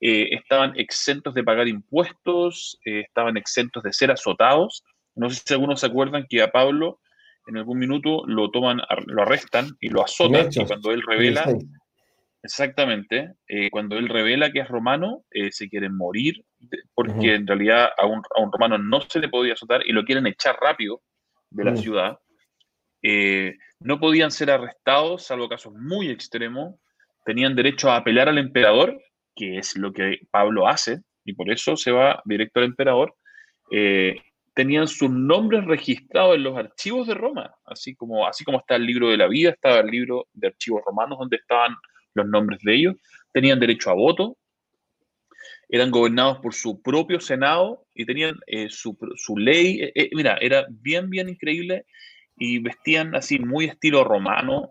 estaban 0.00 0.72
exentos 0.76 1.34
de 1.34 1.44
pagar 1.44 1.68
impuestos, 1.68 2.78
estaban 2.84 3.36
exentos 3.36 3.82
de 3.82 3.92
ser 3.92 4.10
azotados, 4.10 4.82
no 5.14 5.28
sé 5.28 5.42
si 5.44 5.52
algunos 5.52 5.80
se 5.80 5.86
acuerdan 5.86 6.26
que 6.28 6.42
a 6.42 6.50
Pablo 6.50 7.00
en 7.46 7.56
algún 7.56 7.78
minuto 7.78 8.22
lo 8.26 8.50
toman, 8.50 8.80
lo 9.06 9.22
arrestan 9.22 9.70
y 9.80 9.88
lo 9.88 10.04
azotan 10.04 10.48
y 10.50 10.64
cuando 10.64 10.92
él 10.92 11.02
revela, 11.06 11.44
exactamente, 12.42 13.34
eh, 13.48 13.70
cuando 13.70 13.96
él 13.96 14.08
revela 14.08 14.50
que 14.50 14.60
es 14.60 14.68
romano, 14.68 15.24
eh, 15.30 15.50
se 15.50 15.68
quieren 15.68 15.96
morir 15.96 16.44
porque 16.94 17.34
en 17.34 17.46
realidad 17.46 17.90
a 17.98 18.06
un, 18.06 18.22
romano 18.52 18.78
no 18.78 19.00
se 19.00 19.18
le 19.18 19.28
podía 19.28 19.54
azotar 19.54 19.86
y 19.86 19.92
lo 19.92 20.04
quieren 20.04 20.26
echar 20.26 20.56
rápido 20.60 21.02
de 21.50 21.64
la 21.64 21.76
ciudad. 21.76 22.18
Eh, 23.80 23.84
no 23.84 23.98
podían 23.98 24.30
ser 24.30 24.50
arrestados, 24.50 25.26
salvo 25.26 25.48
casos 25.48 25.72
muy 25.74 26.10
extremos. 26.10 26.74
Tenían 27.24 27.56
derecho 27.56 27.90
a 27.90 27.96
apelar 27.96 28.28
al 28.28 28.38
emperador, 28.38 29.00
que 29.34 29.58
es 29.58 29.76
lo 29.76 29.92
que 29.92 30.20
Pablo 30.30 30.68
hace, 30.68 31.00
y 31.24 31.34
por 31.34 31.50
eso 31.50 31.76
se 31.76 31.92
va 31.92 32.22
directo 32.24 32.60
al 32.60 32.66
emperador. 32.66 33.14
Tenían 34.54 34.88
sus 34.88 35.10
nombres 35.10 35.64
registrados 35.64 36.36
en 36.36 36.42
los 36.42 36.56
archivos 36.56 37.06
de 37.06 37.14
Roma, 37.14 37.54
así 37.64 37.94
como, 37.94 38.26
así 38.26 38.44
como 38.44 38.58
está 38.58 38.76
el 38.76 38.84
libro 38.84 39.08
de 39.08 39.16
la 39.16 39.28
vida, 39.28 39.50
estaba 39.50 39.80
el 39.80 39.86
libro 39.86 40.26
de 40.32 40.48
archivos 40.48 40.82
romanos 40.84 41.18
donde 41.18 41.36
estaban 41.36 41.76
los 42.14 42.26
nombres 42.26 42.60
de 42.62 42.74
ellos, 42.74 42.96
tenían 43.32 43.60
derecho 43.60 43.90
a 43.90 43.94
voto, 43.94 44.36
eran 45.68 45.90
gobernados 45.90 46.38
por 46.38 46.52
su 46.52 46.82
propio 46.82 47.20
senado 47.20 47.86
y 47.94 48.04
tenían 48.04 48.38
eh, 48.46 48.68
su, 48.68 48.96
ley, 49.36 49.82
eh, 49.82 49.92
eh, 49.94 50.10
mira, 50.12 50.36
era 50.40 50.66
bien, 50.68 51.08
bien 51.08 51.28
increíble 51.28 51.86
y 52.40 52.58
vestían 52.58 53.14
así 53.14 53.38
muy 53.38 53.66
estilo 53.66 54.02
romano, 54.02 54.70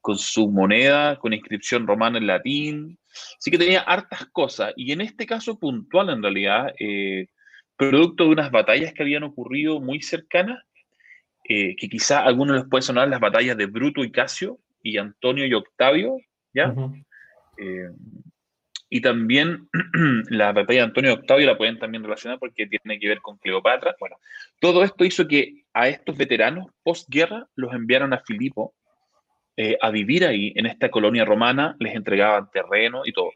con 0.00 0.16
su 0.16 0.50
moneda, 0.50 1.18
con 1.18 1.34
inscripción 1.34 1.86
romana 1.86 2.16
en 2.16 2.26
latín, 2.26 2.98
así 3.38 3.50
que 3.50 3.58
tenía 3.58 3.80
hartas 3.80 4.26
cosas. 4.32 4.72
Y 4.76 4.92
en 4.92 5.02
este 5.02 5.26
caso 5.26 5.58
puntual 5.58 6.08
en 6.08 6.22
realidad, 6.22 6.72
producto 7.80 8.24
de 8.24 8.30
unas 8.30 8.50
batallas 8.50 8.92
que 8.92 9.02
habían 9.02 9.22
ocurrido 9.22 9.80
muy 9.80 10.02
cercanas, 10.02 10.62
eh, 11.48 11.74
que 11.76 11.88
quizá 11.88 12.20
a 12.20 12.26
algunos 12.26 12.56
les 12.58 12.68
puede 12.68 12.82
sonar 12.82 13.08
las 13.08 13.20
batallas 13.20 13.56
de 13.56 13.64
Bruto 13.64 14.04
y 14.04 14.12
Casio, 14.12 14.58
y 14.82 14.98
Antonio 14.98 15.46
y 15.46 15.54
Octavio, 15.54 16.18
¿ya? 16.52 16.74
Eh, 17.56 17.88
y 18.90 19.00
también 19.00 19.68
la 20.28 20.52
batalla 20.52 20.80
de 20.80 20.86
Antonio 20.86 21.14
Octavio 21.14 21.46
la 21.46 21.56
pueden 21.56 21.78
también 21.78 22.02
relacionar 22.02 22.38
porque 22.38 22.66
tiene 22.66 22.98
que 22.98 23.08
ver 23.08 23.20
con 23.20 23.38
Cleopatra. 23.38 23.94
Bueno, 23.98 24.16
todo 24.60 24.82
esto 24.82 25.04
hizo 25.04 25.26
que 25.28 25.62
a 25.72 25.88
estos 25.88 26.18
veteranos 26.18 26.66
postguerra 26.82 27.46
los 27.54 27.72
enviaron 27.72 28.12
a 28.12 28.18
Filipo 28.18 28.74
eh, 29.56 29.76
a 29.80 29.90
vivir 29.90 30.24
ahí, 30.24 30.52
en 30.56 30.66
esta 30.66 30.90
colonia 30.90 31.24
romana, 31.24 31.76
les 31.80 31.94
entregaban 31.94 32.50
terreno 32.50 33.02
y 33.04 33.12
todo. 33.12 33.30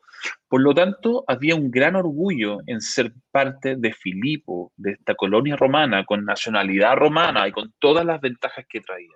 Por 0.48 0.62
lo 0.62 0.74
tanto, 0.74 1.22
había 1.26 1.54
un 1.54 1.70
gran 1.70 1.96
orgullo 1.96 2.60
en 2.66 2.80
ser 2.80 3.12
parte 3.30 3.76
de 3.76 3.92
Filipo, 3.92 4.72
de 4.76 4.92
esta 4.92 5.14
colonia 5.14 5.54
romana, 5.54 6.04
con 6.04 6.24
nacionalidad 6.24 6.96
romana 6.96 7.46
y 7.46 7.52
con 7.52 7.74
todas 7.78 8.06
las 8.06 8.20
ventajas 8.20 8.64
que 8.68 8.80
traía. 8.80 9.12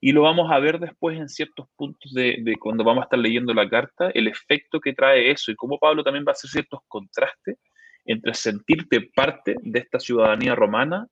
Y 0.00 0.12
lo 0.12 0.22
vamos 0.22 0.50
a 0.50 0.58
ver 0.60 0.78
después 0.78 1.18
en 1.18 1.28
ciertos 1.28 1.66
puntos 1.76 2.12
de, 2.12 2.54
cuando 2.60 2.84
vamos 2.84 3.02
a 3.02 3.04
estar 3.04 3.18
leyendo 3.18 3.52
la 3.52 3.68
carta, 3.68 4.10
el 4.10 4.28
efecto 4.28 4.80
que 4.80 4.92
trae 4.92 5.30
eso 5.30 5.50
y 5.50 5.56
cómo 5.56 5.78
Pablo 5.78 6.04
también 6.04 6.24
va 6.24 6.30
a 6.30 6.32
hacer 6.32 6.50
ciertos 6.50 6.80
contrastes 6.86 7.56
entre 8.04 8.32
sentirte 8.34 9.00
parte 9.14 9.56
de 9.60 9.80
esta 9.80 9.98
ciudadanía 9.98 10.54
romana 10.54 11.06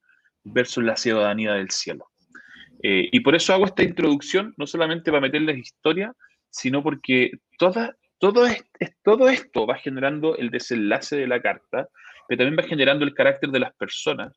versus 0.45 0.85
la 0.85 0.97
ciudadanía 0.97 1.55
del 1.55 1.71
cielo. 1.71 2.07
Eh, 2.83 3.09
y 3.11 3.21
por 3.21 3.35
eso 3.35 3.53
hago 3.53 3.67
esta 3.67 3.83
introducción, 3.83 4.55
no 4.57 4.67
solamente 4.67 5.11
para 5.11 5.21
meterles 5.21 5.59
historia, 5.59 6.13
sino 6.49 6.83
porque 6.83 7.33
todo, 7.59 7.93
todo 8.19 9.29
esto 9.29 9.67
va 9.67 9.77
generando 9.77 10.37
el 10.37 10.51
desenlace 10.51 11.17
de 11.17 11.27
la 11.27 11.43
carta, 11.43 11.89
pero 12.29 12.39
también 12.39 12.65
va 12.65 12.69
generando 12.69 13.05
el 13.05 13.15
carácter 13.15 13.51
de 13.51 13.61
las 13.61 13.75
personas. 13.75 14.33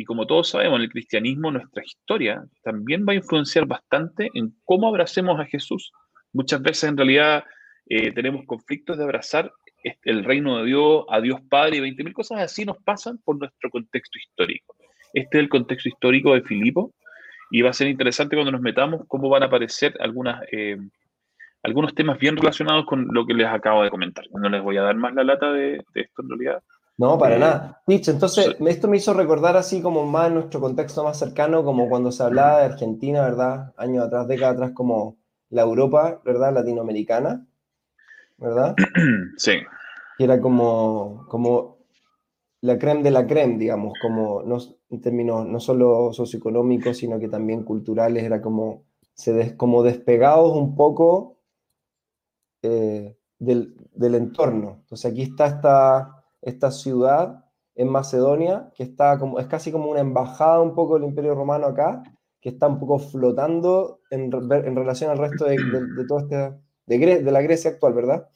Y 0.00 0.04
como 0.04 0.26
todos 0.26 0.48
sabemos, 0.48 0.78
en 0.78 0.84
el 0.84 0.88
cristianismo 0.88 1.50
nuestra 1.50 1.82
historia 1.84 2.42
también 2.62 3.04
va 3.06 3.12
a 3.12 3.16
influenciar 3.16 3.66
bastante 3.66 4.30
en 4.32 4.54
cómo 4.64 4.88
abracemos 4.88 5.38
a 5.38 5.44
Jesús. 5.44 5.92
Muchas 6.32 6.62
veces 6.62 6.84
en 6.84 6.96
realidad 6.96 7.44
eh, 7.86 8.10
tenemos 8.12 8.46
conflictos 8.46 8.96
de 8.96 9.04
abrazar 9.04 9.52
el 10.04 10.24
reino 10.24 10.58
de 10.58 10.64
Dios, 10.64 11.04
a 11.10 11.20
Dios 11.20 11.40
Padre 11.50 11.76
y 11.76 11.80
20.000 11.80 12.12
cosas 12.14 12.40
así 12.40 12.64
nos 12.64 12.78
pasan 12.82 13.18
por 13.18 13.38
nuestro 13.38 13.68
contexto 13.68 14.18
histórico. 14.18 14.74
Este 15.12 15.36
es 15.36 15.42
el 15.42 15.48
contexto 15.50 15.90
histórico 15.90 16.32
de 16.32 16.42
Filipo, 16.42 16.94
y 17.50 17.60
va 17.60 17.70
a 17.70 17.74
ser 17.74 17.88
interesante 17.88 18.36
cuando 18.36 18.52
nos 18.52 18.62
metamos 18.62 19.02
cómo 19.06 19.28
van 19.28 19.42
a 19.42 19.46
aparecer 19.46 19.98
eh, 20.52 20.78
algunos 21.62 21.94
temas 21.94 22.18
bien 22.18 22.36
relacionados 22.36 22.86
con 22.86 23.08
lo 23.12 23.26
que 23.26 23.34
les 23.34 23.48
acabo 23.48 23.82
de 23.82 23.90
comentar. 23.90 24.24
No 24.32 24.48
les 24.48 24.62
voy 24.62 24.78
a 24.78 24.82
dar 24.82 24.96
más 24.96 25.14
la 25.14 25.24
lata 25.24 25.52
de, 25.52 25.84
esto 25.94 26.22
en 26.22 26.28
realidad. 26.28 26.62
No, 27.00 27.18
para 27.18 27.36
eh, 27.36 27.38
nada. 27.38 27.82
Nietzsche, 27.86 28.12
entonces 28.12 28.56
esto 28.60 28.86
me 28.86 28.98
hizo 28.98 29.14
recordar 29.14 29.56
así 29.56 29.80
como 29.80 30.04
más 30.06 30.30
nuestro 30.30 30.60
contexto 30.60 31.02
más 31.02 31.18
cercano, 31.18 31.64
como 31.64 31.88
cuando 31.88 32.12
se 32.12 32.22
hablaba 32.22 32.58
de 32.60 32.66
Argentina, 32.66 33.22
¿verdad? 33.22 33.72
Años 33.76 34.04
atrás, 34.04 34.28
décadas 34.28 34.56
atrás, 34.56 34.72
como 34.74 35.16
la 35.48 35.62
Europa, 35.62 36.20
¿verdad? 36.24 36.52
Latinoamericana. 36.52 37.46
¿verdad? 38.40 38.74
Sí. 39.36 39.52
Que 40.18 40.24
era 40.24 40.40
como, 40.40 41.26
como 41.28 41.78
la 42.62 42.78
creme 42.78 43.02
de 43.02 43.10
la 43.10 43.26
creme, 43.26 43.58
digamos, 43.58 43.94
como 44.02 44.42
no, 44.42 44.58
en 44.90 45.00
términos 45.00 45.46
no 45.46 45.60
solo 45.60 46.12
socioeconómicos, 46.12 46.98
sino 46.98 47.18
que 47.18 47.28
también 47.28 47.64
culturales, 47.64 48.24
era 48.24 48.42
como, 48.42 48.84
se 49.14 49.32
des, 49.32 49.54
como 49.54 49.82
despegados 49.82 50.54
un 50.56 50.74
poco 50.74 51.38
eh, 52.62 53.16
del, 53.38 53.74
del, 53.94 54.14
entorno. 54.14 54.80
Entonces 54.80 55.10
aquí 55.10 55.22
está 55.22 55.46
esta, 55.46 56.19
esta 56.42 56.70
ciudad 56.70 57.44
en 57.74 57.88
Macedonia, 57.88 58.70
que 58.74 58.82
está 58.82 59.18
como, 59.18 59.38
es 59.38 59.46
casi 59.46 59.72
como 59.72 59.90
una 59.90 60.00
embajada 60.00 60.60
un 60.60 60.74
poco 60.74 60.94
del 60.94 61.08
Imperio 61.08 61.34
Romano 61.34 61.66
acá, 61.66 62.02
que 62.40 62.50
está 62.50 62.66
un 62.66 62.78
poco 62.78 62.98
flotando 62.98 64.00
en, 64.10 64.30
en 64.32 64.76
relación 64.76 65.10
al 65.10 65.18
resto 65.18 65.44
de, 65.44 65.56
de, 65.56 65.86
de 65.94 66.06
todo 66.06 66.20
este, 66.20 66.52
de, 66.86 67.22
de 67.22 67.32
la 67.32 67.42
Grecia 67.42 67.70
actual, 67.70 67.94
¿verdad? 67.94 68.28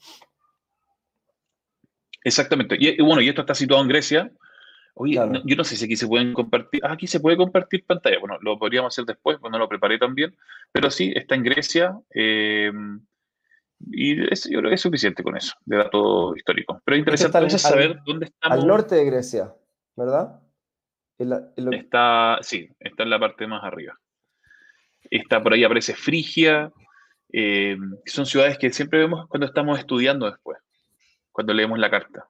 Exactamente. 2.23 2.75
Y, 2.79 2.99
bueno, 3.01 3.21
y 3.21 3.29
esto 3.29 3.41
está 3.41 3.53
situado 3.53 3.83
en 3.83 3.89
Grecia. 3.89 4.31
Oye, 4.95 5.13
claro. 5.13 5.33
no, 5.33 5.41
yo 5.45 5.55
no 5.55 5.63
sé 5.63 5.75
si 5.75 5.85
aquí 5.85 5.95
se 5.95 6.07
pueden 6.07 6.33
compartir. 6.33 6.81
Ah, 6.83 6.93
aquí 6.93 7.05
se 7.05 7.19
puede 7.19 7.37
compartir 7.37 7.85
pantalla. 7.85 8.17
Bueno, 8.19 8.37
lo 8.41 8.57
podríamos 8.57 8.93
hacer 8.93 9.05
después, 9.05 9.37
cuando 9.37 9.59
lo 9.59 9.69
preparé 9.69 9.99
también. 9.99 10.35
Pero 10.71 10.89
sí, 10.89 11.13
está 11.15 11.35
en 11.35 11.43
Grecia. 11.43 11.99
Eh, 12.13 12.71
y 13.79 14.31
es, 14.31 14.49
yo 14.49 14.59
creo 14.59 14.69
que 14.69 14.75
es 14.75 14.81
suficiente 14.81 15.23
con 15.23 15.35
eso, 15.37 15.53
de 15.65 15.77
dato 15.77 16.35
histórico. 16.35 16.81
Pero 16.83 16.95
es 16.95 16.99
interesante 16.99 17.37
al, 17.37 17.51
saber 17.51 17.91
al, 17.91 18.03
dónde 18.05 18.25
estamos. 18.25 18.59
Al 18.59 18.67
norte 18.67 18.95
de 18.95 19.05
Grecia, 19.05 19.53
¿verdad? 19.95 20.41
En 21.17 21.29
la, 21.29 21.51
en 21.55 21.65
lo... 21.65 21.71
Está, 21.71 22.39
sí, 22.41 22.69
está 22.79 23.03
en 23.03 23.09
la 23.09 23.19
parte 23.19 23.47
más 23.47 23.63
arriba. 23.63 23.97
Está 25.09 25.41
por 25.41 25.53
ahí, 25.53 25.63
aparece 25.63 25.95
Frigia. 25.95 26.71
Eh, 27.31 27.77
son 28.05 28.25
ciudades 28.25 28.57
que 28.57 28.71
siempre 28.71 28.99
vemos 28.99 29.27
cuando 29.27 29.45
estamos 29.45 29.77
estudiando 29.77 30.25
después 30.25 30.57
cuando 31.35 31.53
leemos 31.53 31.77
la 31.77 31.91
carta. 31.91 32.25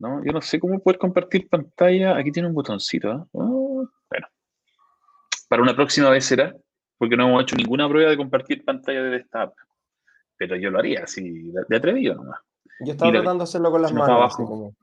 ¿No? 0.00 0.24
Yo 0.24 0.32
no 0.32 0.40
sé 0.40 0.58
cómo 0.58 0.80
poder 0.80 0.98
compartir 0.98 1.48
pantalla. 1.48 2.16
Aquí 2.16 2.32
tiene 2.32 2.48
un 2.48 2.54
botoncito. 2.54 3.12
¿eh? 3.12 3.24
Oh, 3.30 3.86
bueno. 4.10 4.26
Para 5.48 5.62
una 5.62 5.76
próxima 5.76 6.10
vez 6.10 6.24
será, 6.24 6.52
porque 6.98 7.16
no 7.16 7.28
hemos 7.28 7.44
hecho 7.44 7.54
ninguna 7.54 7.88
prueba 7.88 8.10
de 8.10 8.16
compartir 8.16 8.64
pantalla 8.64 9.04
de 9.04 9.18
esta 9.18 9.42
app. 9.42 9.54
Pero 10.36 10.56
yo 10.56 10.70
lo 10.70 10.78
haría 10.78 11.04
así, 11.04 11.50
de, 11.50 11.62
de 11.68 11.76
atrevido 11.76 12.14
nomás. 12.16 12.40
Yo 12.80 12.92
estaba 12.92 13.12
tratando 13.12 13.44
de 13.44 13.44
hacerlo 13.44 13.70
con 13.70 13.82
las 13.82 13.92
manos. 13.92 14.10
Abajo. 14.10 14.46
Como... 14.46 14.74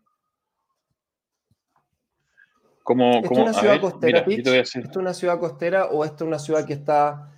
Como, 2.83 3.11
¿Esto 3.11 3.29
como, 3.29 3.41
es 3.41 3.47
una 3.47 3.53
ciudad 3.53 3.73
ver, 3.73 3.81
costera, 3.81 4.23
mira, 4.25 4.25
Pitch? 4.25 4.47
¿Esto 4.47 4.79
es 4.79 4.97
una 4.97 5.13
ciudad 5.13 5.39
costera 5.39 5.85
o 5.85 6.03
esto 6.03 6.23
es 6.23 6.27
una 6.27 6.39
ciudad 6.39 6.65
que 6.65 6.73
está.? 6.73 7.31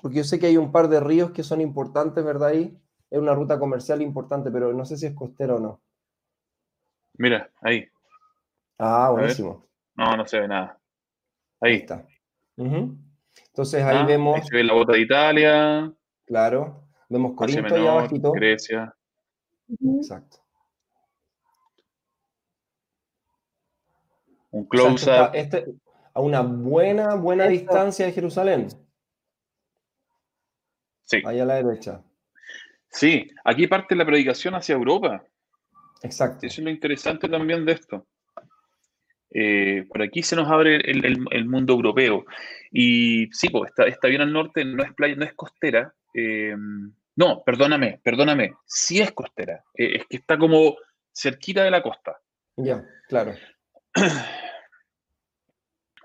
Porque 0.00 0.18
yo 0.18 0.24
sé 0.24 0.38
que 0.38 0.46
hay 0.46 0.58
un 0.58 0.70
par 0.70 0.88
de 0.88 1.00
ríos 1.00 1.30
que 1.30 1.42
son 1.42 1.62
importantes, 1.62 2.22
¿verdad? 2.22 2.50
Ahí 2.50 2.78
es 3.10 3.18
una 3.18 3.34
ruta 3.34 3.58
comercial 3.58 4.02
importante, 4.02 4.50
pero 4.50 4.72
no 4.74 4.84
sé 4.84 4.98
si 4.98 5.06
es 5.06 5.14
costera 5.14 5.54
o 5.54 5.60
no. 5.60 5.80
Mira, 7.14 7.50
ahí. 7.62 7.88
Ah, 8.78 9.10
buenísimo. 9.12 9.66
No, 9.94 10.14
no 10.14 10.26
se 10.26 10.40
ve 10.40 10.48
nada. 10.48 10.78
Ahí, 11.60 11.72
ahí 11.72 11.78
está. 11.78 12.06
Uh 12.56 12.64
-huh. 12.64 12.98
Entonces 13.46 13.82
ahí 13.82 13.96
ah, 13.98 14.04
vemos. 14.04 14.36
Ahí 14.36 14.42
se 14.42 14.56
ve 14.56 14.62
la 14.62 14.74
bota 14.74 14.92
de 14.92 15.00
Italia. 15.00 15.92
Claro. 16.26 16.83
Vemos 17.14 17.36
Corinto 17.36 17.62
menor, 17.62 17.78
ahí 17.78 17.86
abajito. 17.86 18.32
Grecia. 18.32 18.92
Exacto. 19.98 20.38
Un 24.50 24.64
close-up. 24.66 25.30
Este, 25.32 25.64
a 26.12 26.20
una 26.20 26.40
buena, 26.40 27.14
buena 27.14 27.46
distancia 27.46 28.06
de 28.06 28.10
Jerusalén. 28.10 28.66
Sí. 31.04 31.22
Ahí 31.24 31.38
a 31.38 31.44
la 31.44 31.62
derecha. 31.62 32.02
Sí, 32.88 33.30
aquí 33.44 33.68
parte 33.68 33.94
la 33.94 34.04
predicación 34.04 34.56
hacia 34.56 34.74
Europa. 34.74 35.24
Exacto. 36.02 36.48
Eso 36.48 36.62
es 36.62 36.64
lo 36.64 36.70
interesante 36.70 37.28
también 37.28 37.64
de 37.64 37.72
esto. 37.74 38.08
Eh, 39.30 39.86
por 39.88 40.02
aquí 40.02 40.24
se 40.24 40.34
nos 40.34 40.50
abre 40.50 40.76
el, 40.78 41.04
el, 41.04 41.24
el, 41.30 41.44
mundo 41.46 41.74
europeo. 41.74 42.24
Y 42.72 43.28
sí, 43.30 43.50
pues 43.50 43.70
está, 43.70 43.84
está, 43.84 44.08
bien 44.08 44.22
al 44.22 44.32
norte, 44.32 44.64
no 44.64 44.82
es 44.82 44.92
playa, 44.94 45.14
no 45.14 45.24
es 45.24 45.34
costera. 45.34 45.94
Eh, 46.12 46.56
no, 47.16 47.42
perdóname, 47.44 48.00
perdóname, 48.02 48.54
sí 48.66 49.00
es 49.00 49.12
costera. 49.12 49.62
Eh, 49.74 49.96
es 49.96 50.06
que 50.06 50.16
está 50.16 50.38
como 50.38 50.76
cerquita 51.12 51.62
de 51.62 51.70
la 51.70 51.82
costa. 51.82 52.18
Ya, 52.56 52.84
claro. 53.08 53.34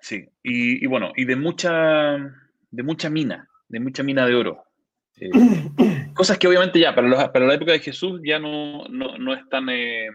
Sí, 0.01 0.25
y, 0.41 0.83
y, 0.83 0.87
bueno, 0.87 1.11
y 1.15 1.25
de 1.25 1.35
mucha, 1.35 2.17
de 2.71 2.83
mucha 2.83 3.09
mina, 3.09 3.47
de 3.67 3.79
mucha 3.81 4.01
mina 4.01 4.25
de 4.25 4.33
oro. 4.33 4.63
Eh, 5.17 5.29
cosas 6.15 6.37
que 6.37 6.47
obviamente 6.47 6.79
ya 6.79 6.95
para, 6.95 7.07
los, 7.07 7.29
para, 7.29 7.45
la 7.45 7.53
época 7.53 7.73
de 7.73 7.79
Jesús 7.79 8.21
ya 8.23 8.39
no, 8.39 8.87
no, 8.87 9.17
no 9.17 9.33
están 9.33 9.69
eh, 9.69 10.07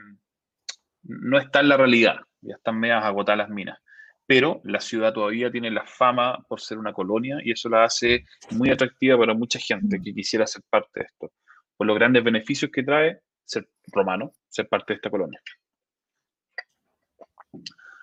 no 1.04 1.38
está 1.38 1.60
en 1.60 1.68
la 1.68 1.76
realidad, 1.76 2.16
ya 2.40 2.56
están 2.56 2.80
medias 2.80 3.04
agotadas 3.04 3.38
las 3.38 3.50
minas. 3.50 3.78
Pero 4.26 4.60
la 4.64 4.80
ciudad 4.80 5.12
todavía 5.12 5.50
tiene 5.50 5.70
la 5.70 5.84
fama 5.84 6.42
por 6.48 6.60
ser 6.60 6.78
una 6.78 6.92
colonia 6.92 7.38
y 7.44 7.52
eso 7.52 7.68
la 7.68 7.84
hace 7.84 8.24
muy 8.52 8.70
atractiva 8.70 9.18
para 9.18 9.34
mucha 9.34 9.58
gente 9.58 10.00
que 10.02 10.14
quisiera 10.14 10.46
ser 10.46 10.62
parte 10.70 11.00
de 11.00 11.06
esto, 11.06 11.32
por 11.76 11.86
los 11.86 11.96
grandes 11.96 12.24
beneficios 12.24 12.70
que 12.70 12.82
trae 12.82 13.20
ser 13.44 13.68
romano, 13.92 14.32
ser 14.48 14.68
parte 14.68 14.94
de 14.94 14.96
esta 14.96 15.10
colonia. 15.10 15.40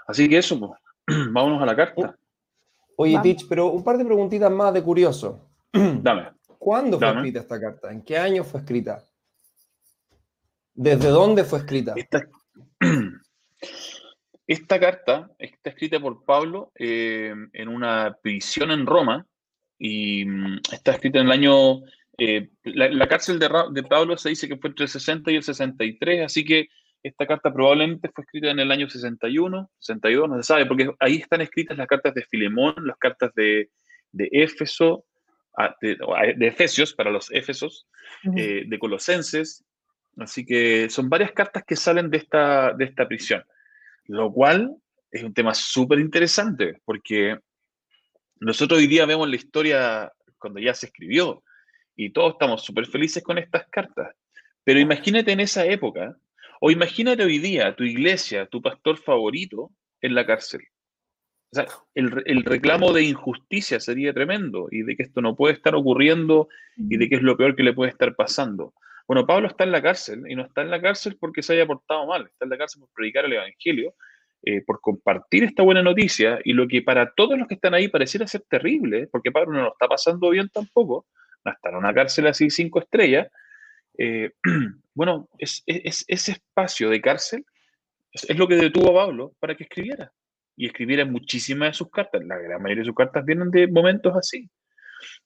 Así 0.07 0.29
que 0.29 0.37
eso, 0.37 0.59
pues, 0.59 0.71
vámonos 1.31 1.61
a 1.61 1.65
la 1.65 1.75
carta. 1.75 2.17
Oye, 2.97 3.19
Tich, 3.23 3.47
pero 3.47 3.67
un 3.67 3.83
par 3.83 3.97
de 3.97 4.05
preguntitas 4.05 4.51
más 4.51 4.73
de 4.73 4.83
curioso. 4.83 5.49
Dame. 5.73 6.29
¿Cuándo 6.59 6.99
fue 6.99 7.07
Dame. 7.07 7.19
escrita 7.21 7.39
esta 7.39 7.59
carta? 7.59 7.91
¿En 7.91 8.03
qué 8.03 8.17
año 8.17 8.43
fue 8.43 8.59
escrita? 8.59 9.03
¿Desde 10.73 11.09
dónde 11.09 11.43
fue 11.43 11.59
escrita? 11.59 11.93
Esta, 11.95 12.21
esta 14.51 14.79
carta 14.79 15.29
está 15.39 15.69
escrita 15.69 15.99
por 15.99 16.25
Pablo 16.25 16.71
eh, 16.75 17.33
en 17.53 17.67
una 17.67 18.17
prisión 18.21 18.71
en 18.71 18.85
Roma 18.85 19.25
y 19.77 20.25
mm, 20.25 20.59
está 20.71 20.91
escrita 20.91 21.19
en 21.19 21.27
el 21.27 21.31
año... 21.31 21.81
Eh, 22.17 22.49
la, 22.63 22.89
la, 22.89 23.07
cárcel 23.07 23.39
de, 23.39 23.49
de, 23.71 23.83
Pablo 23.83 24.15
se 24.17 24.29
dice 24.29 24.47
que 24.47 24.57
fue 24.57 24.69
entre 24.69 24.83
el 24.83 24.89
60 24.89 25.31
y 25.31 25.35
el 25.37 25.43
63, 25.43 26.25
así 26.25 26.45
que 26.45 26.67
esta 27.01 27.25
carta 27.25 27.51
probablemente 27.51 28.11
fue 28.13 28.23
escrita 28.23 28.51
en 28.51 28.59
el 28.59 28.71
año 28.71 28.87
61, 28.87 29.71
62, 29.79 30.29
no 30.29 30.35
se 30.37 30.43
sabe, 30.43 30.65
porque 30.67 30.91
ahí 30.99 31.15
están 31.15 31.41
escritas 31.41 31.77
las 31.77 31.87
cartas 31.87 32.13
de 32.13 32.23
Filemón, 32.23 32.75
las 32.85 32.97
cartas 32.97 33.33
de, 33.33 33.69
de 34.11 34.29
Éfeso, 34.31 35.05
de, 35.81 35.97
de, 36.37 36.47
Efesios 36.47 36.93
para 36.93 37.09
los 37.09 37.31
Éfesos, 37.31 37.87
uh 38.25 38.29
-huh. 38.29 38.39
eh, 38.39 38.63
de 38.67 38.79
Colosenses. 38.79 39.63
Así 40.17 40.45
que 40.45 40.89
son 40.89 41.09
varias 41.09 41.31
cartas 41.31 41.63
que 41.65 41.75
salen 41.75 42.09
de 42.09 42.17
esta, 42.17 42.73
de 42.73 42.85
esta 42.85 43.07
prisión, 43.07 43.43
lo 44.11 44.31
cual 44.31 44.75
es 45.11 45.23
un 45.23 45.33
tema 45.33 45.53
súper 45.53 45.99
interesante 45.99 46.81
porque 46.85 47.37
nosotros 48.39 48.79
hoy 48.79 48.87
día 48.87 49.05
vemos 49.05 49.29
la 49.29 49.35
historia 49.35 50.11
cuando 50.37 50.59
ya 50.59 50.73
se 50.73 50.87
escribió 50.87 51.43
y 51.95 52.11
todos 52.11 52.33
estamos 52.33 52.63
súper 52.63 52.87
felices 52.87 53.23
con 53.23 53.37
estas 53.37 53.67
cartas. 53.69 54.15
Pero 54.63 54.79
imagínate 54.79 55.31
en 55.31 55.39
esa 55.39 55.65
época, 55.65 56.15
o 56.59 56.71
imagínate 56.71 57.23
hoy 57.23 57.39
día 57.39 57.75
tu 57.75 57.83
iglesia, 57.83 58.47
tu 58.47 58.61
pastor 58.61 58.97
favorito 58.97 59.71
en 60.01 60.15
la 60.15 60.25
cárcel. 60.25 60.61
O 61.53 61.55
sea, 61.55 61.67
el, 61.95 62.23
el, 62.25 62.43
reclamo 62.45 62.93
de 62.93 63.03
injusticia 63.03 63.79
sería 63.79 64.13
tremendo 64.13 64.67
y 64.71 64.83
de 64.83 64.95
que 64.95 65.03
esto 65.03 65.21
no 65.21 65.35
puede 65.35 65.53
estar 65.53 65.75
ocurriendo 65.75 66.47
y 66.77 66.97
de 66.97 67.09
que 67.09 67.15
es 67.15 67.21
lo 67.21 67.35
peor 67.35 67.55
que 67.55 67.63
le 67.63 67.73
puede 67.73 67.91
estar 67.91 68.15
pasando. 68.15 68.73
Bueno, 69.11 69.27
Pablo 69.27 69.49
está 69.49 69.65
en 69.65 69.73
la 69.73 69.81
cárcel 69.81 70.23
y 70.29 70.35
no 70.35 70.43
está 70.43 70.61
en 70.61 70.71
la 70.71 70.81
cárcel 70.81 71.17
porque 71.19 71.43
se 71.43 71.51
haya 71.51 71.65
portado 71.65 72.07
mal, 72.07 72.27
está 72.27 72.45
en 72.45 72.49
la 72.49 72.57
cárcel 72.57 72.79
por 72.79 72.91
predicar 72.95 73.25
el 73.25 73.33
Evangelio, 73.33 73.93
eh, 74.41 74.61
por 74.61 74.79
compartir 74.79 75.43
esta 75.43 75.63
buena 75.63 75.83
noticia 75.83 76.39
y 76.45 76.53
lo 76.53 76.65
que 76.65 76.81
para 76.81 77.11
todos 77.11 77.37
los 77.37 77.45
que 77.45 77.55
están 77.55 77.73
ahí 77.73 77.89
pareciera 77.89 78.25
ser 78.25 78.43
terrible, 78.49 79.09
porque 79.11 79.29
Pablo 79.29 79.51
no 79.51 79.63
lo 79.63 79.73
está 79.73 79.89
pasando 79.89 80.29
bien 80.29 80.47
tampoco, 80.47 81.07
no 81.43 81.51
está 81.51 81.71
en 81.71 81.75
una 81.75 81.93
cárcel 81.93 82.27
así 82.27 82.49
cinco 82.49 82.79
estrellas. 82.79 83.27
Eh, 83.97 84.31
bueno, 84.95 85.27
es, 85.37 85.61
es, 85.65 86.05
ese 86.07 86.31
espacio 86.31 86.89
de 86.89 87.01
cárcel 87.01 87.45
es, 88.13 88.29
es 88.29 88.37
lo 88.37 88.47
que 88.47 88.55
detuvo 88.55 88.91
a 88.91 89.03
Pablo 89.07 89.33
para 89.41 89.57
que 89.57 89.63
escribiera 89.63 90.09
y 90.55 90.67
escribiera 90.67 91.03
muchísimas 91.03 91.71
de 91.71 91.73
sus 91.73 91.91
cartas. 91.91 92.23
La 92.23 92.37
gran 92.37 92.63
mayoría 92.63 92.83
de 92.83 92.87
sus 92.87 92.95
cartas 92.95 93.25
vienen 93.25 93.51
de 93.51 93.67
momentos 93.67 94.15
así. 94.15 94.49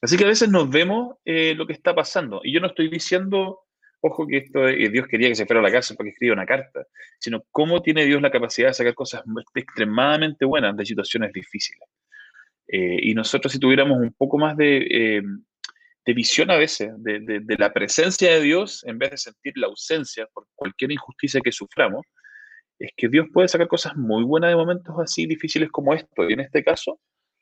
Así 0.02 0.18
que 0.18 0.24
a 0.24 0.30
veces 0.30 0.50
nos 0.50 0.72
vemos 0.72 1.18
eh, 1.24 1.54
lo 1.54 1.68
que 1.68 1.74
está 1.74 1.94
pasando. 1.94 2.42
Y 2.44 2.52
yo 2.52 2.60
no 2.60 2.68
estoy 2.68 2.90
diciendo, 2.90 3.65
ojo, 4.06 4.28
que 4.28 4.38
esto 4.38 4.68
eh, 4.68 4.90
Dios 4.90 5.08
quería 5.08 5.30
que 5.30 5.36
se 5.36 5.46
fuera 5.46 5.60
a 5.60 5.64
la 5.64 5.72
cárcel 5.72 5.98
para 5.98 6.06
que 6.06 6.12
escriba 6.12 6.34
una 6.34 6.46
carta, 6.46 6.86
sino 7.20 7.44
cómo 7.52 7.82
tiene 7.82 8.06
Dios 8.06 8.22
la 8.22 8.32
capacidad 8.32 8.70
de 8.70 8.74
sacar 8.74 8.94
cosas 8.94 9.24
extremadamente 9.56 10.46
buenas 10.46 10.76
de 10.78 10.86
situaciones 10.86 11.32
difíciles. 11.34 11.88
Eh, 12.68 13.00
y 13.02 13.14
nosotros 13.14 13.54
si 13.54 13.60
tuviéramos 13.60 14.00
un 14.00 14.14
poco 14.14 14.38
más 14.38 14.58
de, 14.58 15.22
de 16.06 16.14
visión 16.14 16.52
a 16.52 16.58
veces 16.58 16.92
de, 16.98 17.20
de, 17.20 17.56
la 17.58 17.74
presencia 17.74 18.32
de 18.32 18.42
Dios, 18.42 18.84
en 18.86 18.98
vez 18.98 19.12
de 19.12 19.18
sentir 19.18 19.54
la 19.58 19.68
ausencia 19.68 20.28
por 20.34 20.48
cualquier 20.56 20.92
injusticia 20.92 21.42
que 21.42 21.52
suframos, 21.52 22.06
es 22.78 22.92
que 22.96 23.08
Dios 23.08 23.28
puede 23.34 23.48
sacar 23.48 23.68
cosas 23.68 23.96
muy 23.96 24.24
buenas 24.24 24.52
de 24.52 24.56
momentos 24.56 24.96
así 25.00 25.26
difíciles 25.26 25.70
como 25.72 25.94
esto. 25.94 26.30
Y 26.30 26.34
en 26.34 26.42
este 26.42 26.64
caso, 26.64 27.00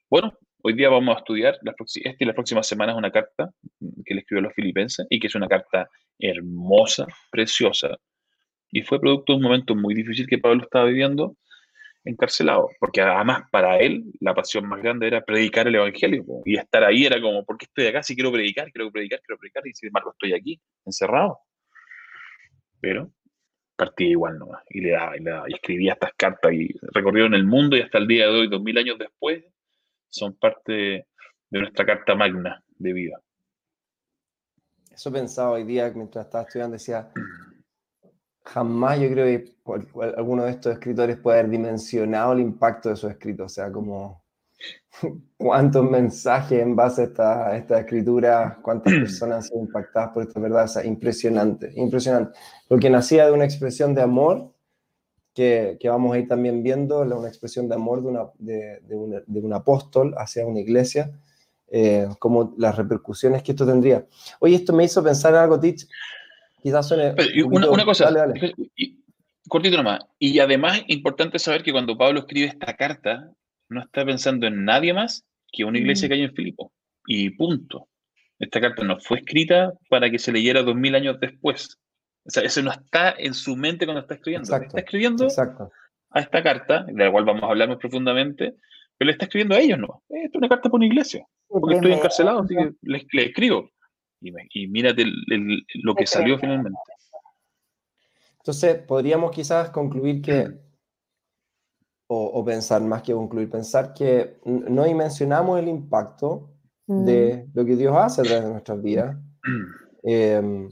bueno, 0.10 0.38
hoy 0.66 0.74
día 0.74 0.90
vamos 0.90 1.16
a 1.16 1.20
estudiar, 1.20 1.60
esta 1.62 2.16
y 2.20 2.26
las 2.26 2.36
próximas 2.36 2.66
semanas 2.66 2.96
una 2.96 3.12
carta 3.12 3.52
que 4.06 4.14
le 4.14 4.22
escribió 4.22 4.40
a 4.40 4.44
los 4.44 4.54
filipenses 4.54 5.06
y 5.10 5.20
que 5.20 5.28
es 5.28 5.36
una 5.36 5.48
carta 5.48 5.90
hermosa, 6.18 7.06
preciosa, 7.30 7.98
y 8.72 8.82
fue 8.82 9.00
producto 9.00 9.34
de 9.34 9.38
un 9.38 9.44
momento 9.44 9.76
muy 9.76 9.94
difícil 9.94 10.26
que 10.26 10.38
Pablo 10.38 10.64
estaba 10.64 10.86
viviendo 10.86 11.36
encarcelado, 12.06 12.70
porque 12.80 13.02
además 13.02 13.44
para 13.52 13.78
él 13.78 14.04
la 14.20 14.34
pasión 14.34 14.68
más 14.68 14.82
grande 14.82 15.08
era 15.08 15.24
predicar 15.24 15.68
el 15.68 15.76
Evangelio, 15.76 16.24
y 16.46 16.58
estar 16.58 16.84
ahí 16.84 17.06
era 17.06 17.22
como, 17.22 17.46
¿por 17.46 17.58
qué 17.58 17.66
estoy 17.66 17.88
acá? 17.88 18.02
Si 18.02 18.16
quiero 18.16 18.32
predicar, 18.32 18.72
quiero 18.72 18.90
predicar, 18.90 19.20
quiero 19.22 19.40
predicar, 19.40 19.68
y 19.68 19.74
sin 19.74 19.88
embargo 19.88 20.12
estoy 20.12 20.34
aquí, 20.34 20.62
encerrado. 20.86 21.40
Pero 22.80 23.12
partía 23.76 24.10
igual 24.10 24.38
nomás, 24.38 24.64
y 24.70 24.82
le 24.82 24.92
daba, 24.92 25.16
escribía 25.48 25.94
estas 25.94 26.14
cartas, 26.16 26.54
y 26.54 26.74
recorrieron 26.94 27.34
el 27.34 27.46
mundo, 27.46 27.76
y 27.76 27.82
hasta 27.82 27.98
el 27.98 28.08
día 28.08 28.28
de 28.28 28.40
hoy, 28.40 28.48
dos 28.48 28.62
mil 28.62 28.78
años 28.78 28.98
después, 28.98 29.44
son 30.14 30.36
parte 30.36 31.08
de 31.50 31.60
nuestra 31.60 31.86
carta 31.86 32.14
magna 32.14 32.64
de 32.78 32.94
vida. 32.94 33.20
Eso 34.92 35.12
pensaba 35.12 35.52
hoy 35.52 35.64
día 35.64 35.92
mientras 35.96 36.26
estaba 36.26 36.44
estudiando, 36.44 36.74
decía, 36.74 37.10
jamás 38.46 39.00
yo 39.00 39.10
creo 39.10 39.26
que 39.26 39.56
alguno 40.16 40.44
de 40.44 40.52
estos 40.52 40.74
escritores 40.74 41.18
puede 41.18 41.40
haber 41.40 41.52
dimensionado 41.52 42.34
el 42.34 42.42
impacto 42.42 42.90
de 42.90 42.96
su 42.96 43.08
escrito, 43.08 43.46
o 43.46 43.50
sea, 43.50 43.72
como 43.72 44.24
cuántos 45.38 45.90
mensajes 45.90 46.62
en 46.62 46.76
base 46.76 47.02
a 47.02 47.06
esta, 47.06 47.58
esta 47.58 47.80
escritura, 47.80 48.60
cuántas 48.62 48.94
personas 48.94 49.38
han 49.38 49.44
sido 49.44 49.62
impactadas 49.62 50.12
por 50.12 50.28
esta 50.28 50.40
verdad, 50.40 50.66
o 50.66 50.68
sea, 50.68 50.86
impresionante, 50.86 51.72
impresionante. 51.76 52.38
Lo 52.70 52.78
que 52.78 52.92
nacía 52.92 53.26
de 53.26 53.32
una 53.32 53.46
expresión 53.46 53.96
de 53.96 54.04
amor, 54.04 54.53
que, 55.34 55.78
que 55.80 55.90
vamos 55.90 56.14
a 56.14 56.20
ir 56.20 56.28
también 56.28 56.64
viendo, 56.64 57.02
una 57.02 57.28
expresión 57.28 57.68
de 57.68 57.76
amor 57.76 58.02
de, 58.02 58.08
una, 58.08 58.26
de, 58.38 58.80
de, 58.82 59.24
de 59.26 59.40
un 59.40 59.54
apóstol 59.54 60.14
hacia 60.18 60.46
una 60.46 60.60
iglesia, 60.60 61.12
eh, 61.72 62.08
como 62.20 62.54
las 62.58 62.76
repercusiones 62.76 63.42
que 63.42 63.52
esto 63.52 63.66
tendría. 63.66 64.06
Oye, 64.40 64.56
esto 64.56 64.74
me 64.74 64.84
hizo 64.84 65.04
pensar 65.04 65.34
en 65.34 65.40
algo, 65.40 65.60
Tich. 65.60 65.88
Quizás 66.62 66.88
suene. 66.88 67.16
una, 67.46 67.84
cosa, 67.84 68.10
cortito 69.50 69.78
nomás. 69.78 70.02
Y 70.20 70.38
además, 70.40 70.82
importante 70.88 71.40
saber 71.40 71.64
que 71.64 71.72
cuando 71.72 71.98
Pablo 71.98 72.20
escribe 72.20 72.48
esta 72.48 72.76
carta, 72.76 73.32
no 73.70 73.82
está 73.82 74.06
pensando 74.06 74.46
en 74.48 74.64
nadie 74.64 74.94
más 74.94 75.26
que 75.52 75.66
una 75.66 75.80
iglesia 75.80 76.08
mm. 76.08 76.10
que 76.10 76.14
hay 76.14 76.22
en 76.22 76.36
Filipo. 76.36 76.72
Y 77.08 77.32
punto. 77.32 77.88
Esta 78.40 78.62
carta 78.62 78.84
no 78.84 79.00
fue 79.00 79.20
escrita 79.20 79.74
para 79.90 80.10
que 80.10 80.20
se 80.20 80.32
leyera 80.32 80.64
dos 80.64 80.76
mil 80.76 80.96
años 80.96 81.20
después. 81.20 81.80
O 82.26 82.30
sea, 82.30 82.44
eso 82.44 82.62
no 82.62 82.72
está 82.72 83.16
en 83.18 83.34
su 83.34 83.56
mente 83.56 83.86
cuando 83.86 84.02
está 84.02 84.16
escribiendo. 84.16 84.56
está 84.56 84.80
escribiendo 84.80 85.28
a 86.12 86.20
esta 86.20 86.44
carta, 86.44 86.84
de 86.84 87.06
la 87.06 87.12
cual 87.12 87.26
vamos 87.26 87.44
a 87.44 87.48
hablar 87.48 87.70
más 87.70 87.78
profundamente, 87.78 88.56
pero 88.98 89.08
le 89.08 89.12
está 89.14 89.26
escribiendo 89.26 89.56
a 89.56 89.60
ellos, 89.60 89.80
¿no? 89.80 90.04
Esto 90.10 90.30
es 90.34 90.36
una 90.36 90.50
carta 90.50 90.70
por 90.70 90.78
una 90.78 90.86
iglesia 90.86 91.28
porque 91.60 91.76
estoy 91.76 91.94
encarcelado, 91.94 92.40
así 92.40 92.56
que 92.56 92.74
le, 92.82 93.26
escribo. 93.26 93.70
Y, 94.22 94.68
mírate 94.68 95.06
lo 95.84 95.96
que 95.96 96.08
salió 96.08 96.38
finalmente. 96.40 96.80
Entonces, 98.40 98.78
podríamos 98.80 99.32
quizás 99.32 99.70
concluir 99.70 100.22
que, 100.22 100.52
o, 102.08 102.44
pensar 102.44 102.82
más 102.82 103.04
que 103.04 103.14
concluir, 103.14 103.50
pensar 103.50 103.94
que 103.94 104.38
no 104.46 104.86
dimensionamos 104.86 105.60
el 105.60 105.68
impacto 105.68 106.50
de 106.88 107.46
mm. 107.48 107.58
lo 107.58 107.66
que 107.66 107.76
Dios 107.76 107.96
hace 107.96 108.22
a 108.22 108.24
través 108.24 108.44
de 108.44 108.52
nuestras 108.52 108.82
vidas. 108.82 109.18
Em, 110.04 110.70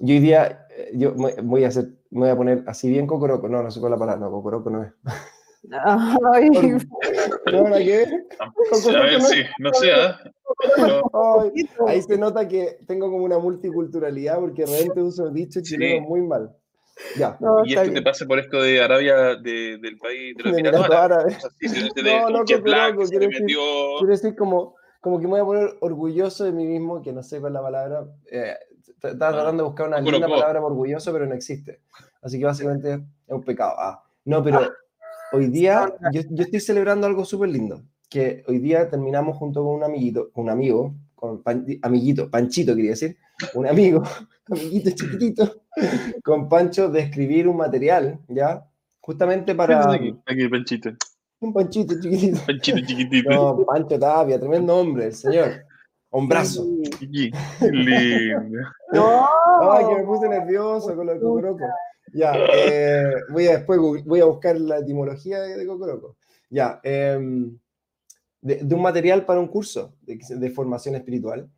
yo 0.00 0.14
hoy 0.14 0.20
día, 0.20 0.66
eh, 0.70 0.92
yo 0.94 1.14
voy 1.14 1.64
a 1.64 1.68
hacer, 1.68 1.88
voy 2.10 2.28
a 2.28 2.36
poner 2.36 2.64
así 2.66 2.88
bien 2.88 3.06
cocoroco, 3.06 3.48
no, 3.48 3.62
no 3.62 3.70
sé 3.70 3.80
cuál 3.80 3.92
es 3.92 3.98
la 3.98 4.06
palabra, 4.06 4.26
no, 4.26 4.30
cocoroco 4.30 4.70
no 4.70 4.82
es. 4.82 4.92
Ay. 5.72 6.50
¿No, 7.52 7.68
la 7.68 7.78
que? 7.78 8.06
A 8.38 9.02
ver, 9.02 9.20
sí, 9.22 9.42
no 9.58 9.72
sé. 9.72 9.90
¿eh? 9.90 11.64
ahí 11.86 12.02
se 12.02 12.16
nota 12.16 12.46
que 12.46 12.78
tengo 12.86 13.10
como 13.10 13.24
una 13.24 13.38
multiculturalidad 13.38 14.38
porque 14.38 14.64
realmente 14.64 15.02
uso 15.02 15.30
dicho 15.30 15.60
chileno 15.62 16.06
muy 16.06 16.22
mal. 16.22 16.54
Ya. 17.18 17.38
y 17.66 17.74
esto 17.74 17.92
te 17.92 18.02
pasa 18.02 18.24
por 18.24 18.38
esto 18.38 18.62
de 18.62 18.80
Arabia, 18.80 19.34
de, 19.36 19.76
del 19.78 19.98
país 19.98 20.34
de 20.36 20.44
los 20.44 20.56
Emiratos 20.56 20.90
Árabes. 20.90 21.38
no, 22.02 22.30
no, 22.30 22.44
quiero, 22.44 22.62
decir, 22.98 23.18
quiero 23.18 24.06
decir 24.06 24.34
como, 24.34 24.76
como 25.02 25.20
que 25.20 25.24
me 25.24 25.32
voy 25.32 25.40
a 25.40 25.44
poner 25.44 25.76
orgulloso 25.80 26.44
de 26.44 26.52
mí 26.52 26.64
mismo, 26.64 27.02
que 27.02 27.12
no 27.12 27.22
sé 27.22 27.38
cuál 27.38 27.52
es 27.52 27.54
la 27.54 27.62
palabra. 27.62 28.06
Eh, 28.30 28.54
estaba 29.08 29.32
tratando 29.32 29.62
de 29.62 29.68
buscar 29.68 29.88
una 29.88 30.00
linda 30.00 30.28
palabra 30.28 30.60
por 30.60 30.72
orgulloso, 30.72 31.12
pero 31.12 31.26
no 31.26 31.34
existe. 31.34 31.80
Así 32.22 32.38
que 32.38 32.44
básicamente 32.44 32.94
es 32.94 33.00
un 33.32 33.42
pecado. 33.42 33.74
Ah, 33.78 34.02
no, 34.24 34.42
pero 34.42 34.60
Hoy 35.32 35.48
día 35.48 35.92
yo, 36.12 36.20
estoy 36.20 36.60
celebrando 36.60 37.06
algo 37.06 37.24
súper 37.24 37.50
lindo, 37.50 37.82
que 38.08 38.44
hoy 38.46 38.58
día 38.58 38.88
terminamos 38.88 39.36
junto 39.36 39.64
con 39.64 39.74
un 39.74 39.84
amiguito, 39.84 40.30
un 40.34 40.50
amigo, 40.50 40.94
con 41.14 41.42
amiguito, 41.82 42.30
Panchito 42.30 42.74
quería 42.76 42.92
decir, 42.92 43.16
un 43.54 43.66
amigo, 43.66 44.02
amiguito 44.50 44.90
chiquitito, 44.90 45.62
con 46.22 46.48
Pancho 46.48 46.88
de 46.88 47.00
escribir 47.00 47.48
un 47.48 47.56
material, 47.56 48.20
¿ya? 48.28 48.64
Justamente 49.00 49.54
para... 49.54 49.90
Aquí, 49.92 50.16
aquí 50.26 50.48
Panchito. 50.48 50.90
Un 51.40 51.52
Panchito 51.52 52.00
chiquitito. 52.00 52.40
Panchito 52.46 52.80
chiquitito. 52.86 53.30
No, 53.30 53.66
Pancho 53.66 53.98
Tapia, 53.98 54.38
tremendo 54.38 54.76
hombre, 54.76 55.06
el 55.06 55.14
señor. 55.14 55.65
Hombrazo. 56.16 56.66
Lindo. 57.00 57.38
No. 58.92 59.26
Ay, 59.72 59.84
que 59.86 59.94
me 59.96 60.04
puse 60.04 60.28
nervioso 60.28 60.94
con 60.94 61.06
lo 61.06 61.14
de 61.14 61.56
ya, 62.12 62.32
eh, 62.34 63.14
voy 63.30 63.46
a 63.48 63.58
después 63.58 63.78
voy 64.04 64.20
a 64.20 64.24
buscar 64.24 64.58
la 64.58 64.78
etimología 64.78 65.40
de, 65.40 65.56
de 65.56 65.66
Cocoroco. 65.66 66.16
Ya, 66.48 66.80
em, 66.82 67.58
de, 68.40 68.74
un 68.74 68.80
material 68.82 69.26
para 69.26 69.40
un 69.40 69.48
curso 69.48 69.94
de, 70.02 70.50
formación 70.50 70.94
espiritual. 70.94 71.50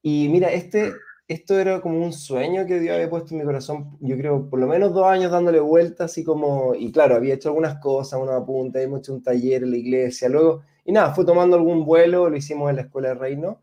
Y 0.00 0.28
mira, 0.28 0.50
este, 0.52 0.92
esto 1.28 1.58
era 1.58 1.80
como 1.80 2.02
un 2.02 2.12
sueño 2.12 2.64
que 2.66 2.80
Dios 2.80 2.94
había 2.94 3.10
puesto 3.10 3.34
en 3.34 3.40
mi 3.40 3.44
corazón, 3.44 3.98
yo 4.00 4.16
creo, 4.16 4.48
por 4.48 4.60
lo 4.60 4.66
menos 4.66 4.94
dos 4.94 5.06
años 5.06 5.32
dándole 5.32 5.60
vueltas, 5.60 6.12
así 6.12 6.24
como, 6.24 6.74
y 6.74 6.90
claro, 6.92 7.16
había 7.16 7.34
hecho 7.34 7.50
algunas 7.50 7.78
cosas, 7.80 8.20
unos 8.20 8.40
apuntes, 8.40 8.82
hemos 8.82 9.00
hecho 9.00 9.14
un 9.14 9.22
taller 9.22 9.64
en 9.64 9.70
la 9.72 9.76
iglesia, 9.76 10.28
luego, 10.28 10.62
y 10.84 10.92
nada, 10.92 11.12
fue 11.12 11.24
tomando 11.24 11.56
algún 11.56 11.84
vuelo, 11.84 12.30
lo 12.30 12.36
hicimos 12.36 12.70
en 12.70 12.76
la 12.76 12.82
Escuela 12.82 13.08
de 13.08 13.14
Reino, 13.14 13.60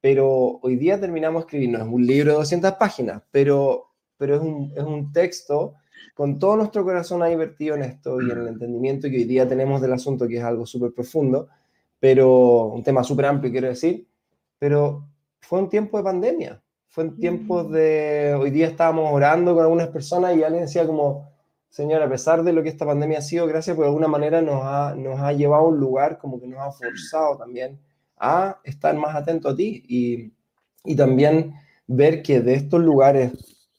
pero 0.00 0.58
hoy 0.62 0.76
día 0.76 1.00
terminamos 1.00 1.44
escribiendo, 1.44 1.78
es 1.78 1.84
un 1.84 2.06
libro 2.06 2.32
de 2.32 2.38
200 2.38 2.72
páginas, 2.72 3.22
pero 3.30 3.90
pero 4.20 4.36
es 4.36 4.42
un, 4.42 4.70
es 4.76 4.84
un 4.84 5.10
texto 5.14 5.76
con 6.14 6.38
todo 6.38 6.56
nuestro 6.56 6.84
corazón 6.84 7.22
ahí 7.22 7.34
vertido 7.34 7.74
en 7.74 7.84
esto 7.84 8.20
y 8.20 8.30
en 8.30 8.38
el 8.38 8.48
entendimiento 8.48 9.08
que 9.08 9.16
hoy 9.16 9.24
día 9.24 9.48
tenemos 9.48 9.80
del 9.80 9.94
asunto, 9.94 10.28
que 10.28 10.36
es 10.36 10.44
algo 10.44 10.66
súper 10.66 10.92
profundo, 10.92 11.48
pero 11.98 12.66
un 12.66 12.82
tema 12.82 13.02
súper 13.02 13.24
amplio, 13.24 13.50
quiero 13.50 13.68
decir, 13.68 14.06
pero 14.58 15.08
fue 15.40 15.58
un 15.60 15.70
tiempo 15.70 15.96
de 15.96 16.04
pandemia, 16.04 16.62
fue 16.90 17.04
un 17.04 17.16
tiempo 17.18 17.64
mm. 17.64 17.72
de, 17.72 18.36
hoy 18.38 18.50
día 18.50 18.66
estábamos 18.66 19.10
orando 19.10 19.54
con 19.54 19.62
algunas 19.62 19.88
personas 19.88 20.36
y 20.36 20.42
alguien 20.42 20.64
decía 20.64 20.86
como, 20.86 21.32
Señor, 21.70 22.02
a 22.02 22.10
pesar 22.10 22.44
de 22.44 22.52
lo 22.52 22.62
que 22.62 22.68
esta 22.68 22.84
pandemia 22.84 23.20
ha 23.20 23.22
sido, 23.22 23.46
gracias, 23.46 23.74
por 23.74 23.86
alguna 23.86 24.08
manera 24.08 24.42
nos 24.42 24.60
ha, 24.62 24.94
nos 24.94 25.18
ha 25.18 25.32
llevado 25.32 25.64
a 25.64 25.68
un 25.68 25.80
lugar 25.80 26.18
como 26.18 26.38
que 26.38 26.46
nos 26.46 26.60
ha 26.60 26.72
forzado 26.72 27.38
también 27.38 27.78
a 28.20 28.60
estar 28.64 28.94
más 28.96 29.16
atento 29.16 29.48
a 29.48 29.56
ti 29.56 29.82
y, 29.88 30.32
y 30.84 30.94
también 30.94 31.54
ver 31.86 32.22
que 32.22 32.40
de 32.40 32.54
estos 32.54 32.80
lugares 32.80 33.32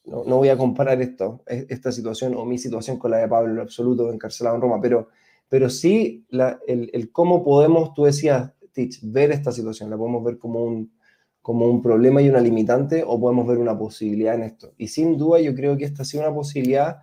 no, 0.06 0.24
voy 0.24 0.50
a 0.50 0.58
comparar 0.58 1.02
esto, 1.02 1.44
esta 1.46 1.92
situación 1.92 2.36
o 2.36 2.46
mi 2.46 2.58
situación 2.58 2.98
con 2.98 3.12
la 3.12 3.18
de 3.18 3.28
Pablo 3.28 3.54
en 3.54 3.60
absoluto 3.60 4.12
encarcelado 4.12 4.56
en 4.56 4.62
Roma, 4.62 4.80
pero, 4.82 5.10
pero 5.48 5.70
sí 5.70 6.26
el, 6.68 7.12
cómo 7.12 7.44
podemos, 7.44 7.94
tú 7.94 8.06
decías, 8.06 8.52
Teach, 8.74 9.00
ver 9.04 9.32
esta 9.32 9.52
situación, 9.52 9.90
la 9.90 9.98
podemos 9.98 10.24
ver 10.24 10.38
como 10.38 10.64
un, 10.64 10.94
como 11.42 11.70
un 11.70 11.82
problema 11.82 12.22
y 12.22 12.30
una 12.30 12.40
limitante 12.40 13.04
o 13.06 13.20
podemos 13.20 13.46
ver 13.46 13.58
una 13.58 13.78
posibilidad 13.78 14.36
en 14.36 14.44
esto. 14.44 14.74
Y 14.78 14.88
sin 14.88 15.18
duda 15.18 15.40
yo 15.42 15.54
creo 15.54 15.78
que 15.78 15.86
esta 15.86 16.04
ha 16.04 16.06
sido 16.06 16.24
una 16.24 16.34
posibilidad 16.34 17.00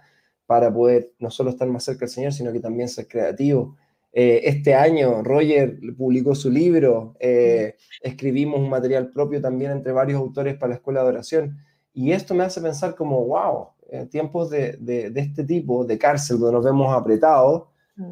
para 0.46 0.72
poder 0.72 1.12
no 1.18 1.30
solo 1.30 1.50
estar 1.50 1.68
más 1.68 1.84
cerca 1.84 2.00
del 2.00 2.08
Señor, 2.08 2.32
sino 2.32 2.52
que 2.52 2.60
también 2.60 2.88
ser 2.88 3.06
creativo. 3.06 3.76
Eh, 4.12 4.40
este 4.44 4.74
año 4.74 5.22
Roger 5.22 5.78
publicó 5.96 6.34
su 6.34 6.50
libro, 6.50 7.16
eh, 7.20 7.76
escribimos 8.02 8.60
un 8.60 8.70
material 8.70 9.10
propio 9.10 9.40
también 9.40 9.72
entre 9.72 9.92
varios 9.92 10.20
autores 10.20 10.56
para 10.56 10.70
la 10.70 10.76
Escuela 10.76 11.02
de 11.02 11.08
Oración. 11.08 11.58
Y 11.92 12.12
esto 12.12 12.34
me 12.34 12.44
hace 12.44 12.60
pensar 12.60 12.94
como, 12.94 13.24
wow, 13.26 13.68
en 13.90 14.08
tiempos 14.08 14.50
de, 14.50 14.76
de, 14.78 15.12
este 15.16 15.44
tipo, 15.44 15.84
de 15.84 15.98
cárcel, 15.98 16.38
donde 16.38 16.52
nos 16.54 16.64
vemos 16.64 16.94
apretados. 16.94 17.64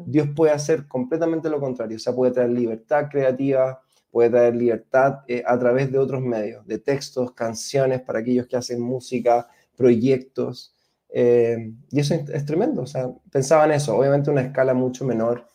Dios 0.05 0.27
puede 0.35 0.51
hacer 0.51 0.85
completamente 0.85 1.49
lo 1.49 1.61
contrario. 1.61 1.95
O 1.95 1.99
sea, 1.99 2.13
puede 2.13 2.33
traer 2.33 2.49
libertad 2.49 3.07
creativa, 3.09 3.81
puede 4.11 4.29
traer 4.29 4.55
libertad 4.55 5.19
eh, 5.27 5.43
a 5.45 5.57
través 5.57 5.91
de 5.91 5.97
otros 5.97 6.21
medios, 6.21 6.65
de 6.65 6.79
textos, 6.79 7.31
canciones 7.33 8.01
para 8.01 8.19
aquellos 8.19 8.47
que 8.47 8.57
hacen 8.57 8.81
música, 8.81 9.47
proyectos. 9.75 10.75
Eh, 11.09 11.71
y 11.89 11.99
eso 11.99 12.15
es, 12.15 12.45
tremendo. 12.45 12.81
O 12.81 12.87
sea, 12.87 13.09
pensaba 13.31 13.65
en 13.65 13.71
eso, 13.71 13.95
obviamente 13.95 14.29
una 14.29 14.41
escala 14.41 14.73
mucho 14.73 15.05
menor, 15.05 15.47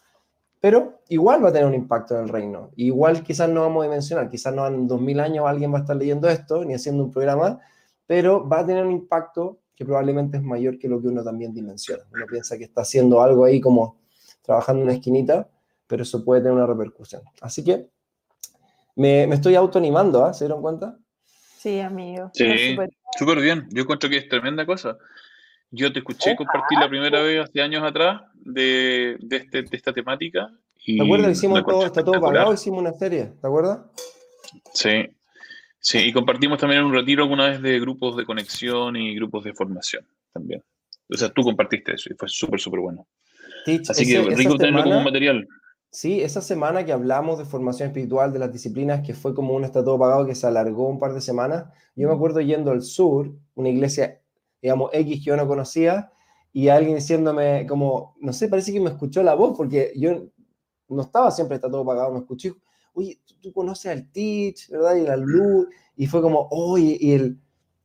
pero 0.62 1.02
igual 1.08 1.44
va 1.44 1.48
a 1.48 1.52
tener 1.52 1.66
un 1.66 1.74
impacto 1.74 2.14
en 2.14 2.22
el 2.22 2.28
reino. 2.28 2.70
Igual 2.76 3.24
quizás 3.24 3.48
no 3.48 3.62
vamos 3.62 3.82
a 3.82 3.88
dimensionar, 3.88 4.30
quizás 4.30 4.54
no 4.54 4.64
en 4.64 4.86
2000 4.86 5.18
años 5.18 5.44
alguien 5.44 5.74
va 5.74 5.78
a 5.78 5.80
estar 5.80 5.96
leyendo 5.96 6.28
esto, 6.28 6.64
ni 6.64 6.72
haciendo 6.72 7.02
un 7.02 7.10
programa, 7.10 7.58
pero 8.06 8.48
va 8.48 8.60
a 8.60 8.66
tener 8.66 8.86
un 8.86 8.92
impacto 8.92 9.58
que 9.74 9.84
probablemente 9.84 10.36
es 10.36 10.42
mayor 10.44 10.78
que 10.78 10.86
lo 10.86 11.02
que 11.02 11.08
uno 11.08 11.24
también 11.24 11.52
dimensiona. 11.52 12.04
Uno 12.12 12.26
piensa 12.26 12.56
que 12.56 12.62
está 12.62 12.82
haciendo 12.82 13.20
algo 13.20 13.44
ahí 13.44 13.60
como 13.60 13.98
trabajando 14.40 14.82
en 14.82 14.88
una 14.90 14.94
esquinita, 14.94 15.50
pero 15.88 16.04
eso 16.04 16.24
puede 16.24 16.42
tener 16.42 16.54
una 16.54 16.66
repercusión. 16.66 17.22
Así 17.40 17.64
que 17.64 17.88
me, 18.94 19.26
me 19.26 19.34
estoy 19.34 19.56
autoanimando, 19.56 20.30
¿eh? 20.30 20.32
¿se 20.32 20.44
dieron 20.44 20.62
cuenta? 20.62 20.96
Sí, 21.58 21.80
amigo. 21.80 22.30
Sí, 22.34 22.76
súper 23.18 23.40
bien. 23.40 23.66
Yo 23.72 23.82
encuentro 23.82 24.08
que 24.08 24.18
es 24.18 24.28
tremenda 24.28 24.64
cosa. 24.64 24.96
Yo 25.74 25.90
te 25.90 26.00
escuché 26.00 26.36
compartir 26.36 26.78
la 26.78 26.88
primera 26.88 27.22
vez 27.22 27.40
hace 27.40 27.62
años 27.62 27.82
atrás 27.82 28.22
de, 28.34 29.16
de, 29.20 29.36
este, 29.36 29.62
de 29.62 29.76
esta 29.76 29.92
temática. 29.92 30.50
Y 30.84 30.98
¿Te 30.98 31.04
acuerdas? 31.04 31.32
Hicimos 31.32 31.64
todo, 31.64 31.86
está 31.86 32.04
todo 32.04 32.20
pagado, 32.20 32.52
hicimos 32.52 32.80
una 32.80 32.92
serie, 32.92 33.32
¿te 33.40 33.46
acuerdas? 33.46 33.80
Sí, 34.74 35.08
sí, 35.80 35.98
y 35.98 36.12
compartimos 36.12 36.58
también 36.58 36.84
un 36.84 36.92
retiro 36.92 37.22
alguna 37.22 37.48
vez 37.48 37.62
de 37.62 37.80
grupos 37.80 38.16
de 38.16 38.26
conexión 38.26 38.96
y 38.96 39.14
grupos 39.14 39.44
de 39.44 39.54
formación 39.54 40.06
también. 40.30 40.62
O 41.08 41.16
sea, 41.16 41.30
tú 41.30 41.42
compartiste 41.42 41.94
eso 41.94 42.12
y 42.12 42.16
fue 42.16 42.28
súper, 42.28 42.60
súper 42.60 42.80
bueno. 42.80 43.06
Así 43.88 44.06
que 44.06 44.22
rico 44.34 44.56
tenerlo 44.56 44.82
como 44.82 45.00
material. 45.00 45.46
Sí, 45.90 46.22
esa 46.22 46.40
semana 46.40 46.86
que 46.86 46.92
hablamos 46.92 47.38
de 47.38 47.44
formación 47.44 47.88
espiritual 47.88 48.32
de 48.32 48.38
las 48.38 48.50
disciplinas, 48.50 49.06
que 49.06 49.12
fue 49.12 49.34
como 49.34 49.54
un 49.54 49.64
estatuto 49.64 49.98
pagado 49.98 50.26
que 50.26 50.34
se 50.34 50.46
alargó 50.46 50.88
un 50.88 50.98
par 50.98 51.12
de 51.12 51.20
semanas, 51.20 51.66
yo 51.94 52.08
me 52.08 52.14
acuerdo 52.14 52.40
yendo 52.40 52.70
al 52.70 52.80
sur, 52.80 53.30
una 53.54 53.68
iglesia, 53.68 54.21
digamos, 54.62 54.90
X 54.94 55.18
que 55.18 55.24
yo 55.24 55.36
no 55.36 55.46
conocía, 55.46 56.10
y 56.52 56.68
alguien 56.68 56.94
diciéndome 56.96 57.66
como, 57.66 58.14
no 58.20 58.32
sé, 58.32 58.48
parece 58.48 58.72
que 58.72 58.80
me 58.80 58.90
escuchó 58.90 59.22
la 59.22 59.34
voz, 59.34 59.56
porque 59.56 59.92
yo 59.96 60.28
no 60.88 61.02
estaba 61.02 61.30
siempre 61.30 61.56
está 61.56 61.70
todo 61.70 61.84
pagado, 61.84 62.12
me 62.12 62.20
escuché, 62.20 62.54
oye, 62.94 63.20
tú, 63.40 63.52
conoces 63.52 63.90
al 63.90 64.10
Teach, 64.10 64.68
¿verdad? 64.70 64.96
Y 64.96 65.02
la 65.02 65.16
luz, 65.16 65.66
y 65.96 66.06
fue 66.06 66.20
como, 66.20 66.48
oye, 66.50 66.96
y, 67.00 67.12
el, 67.12 67.38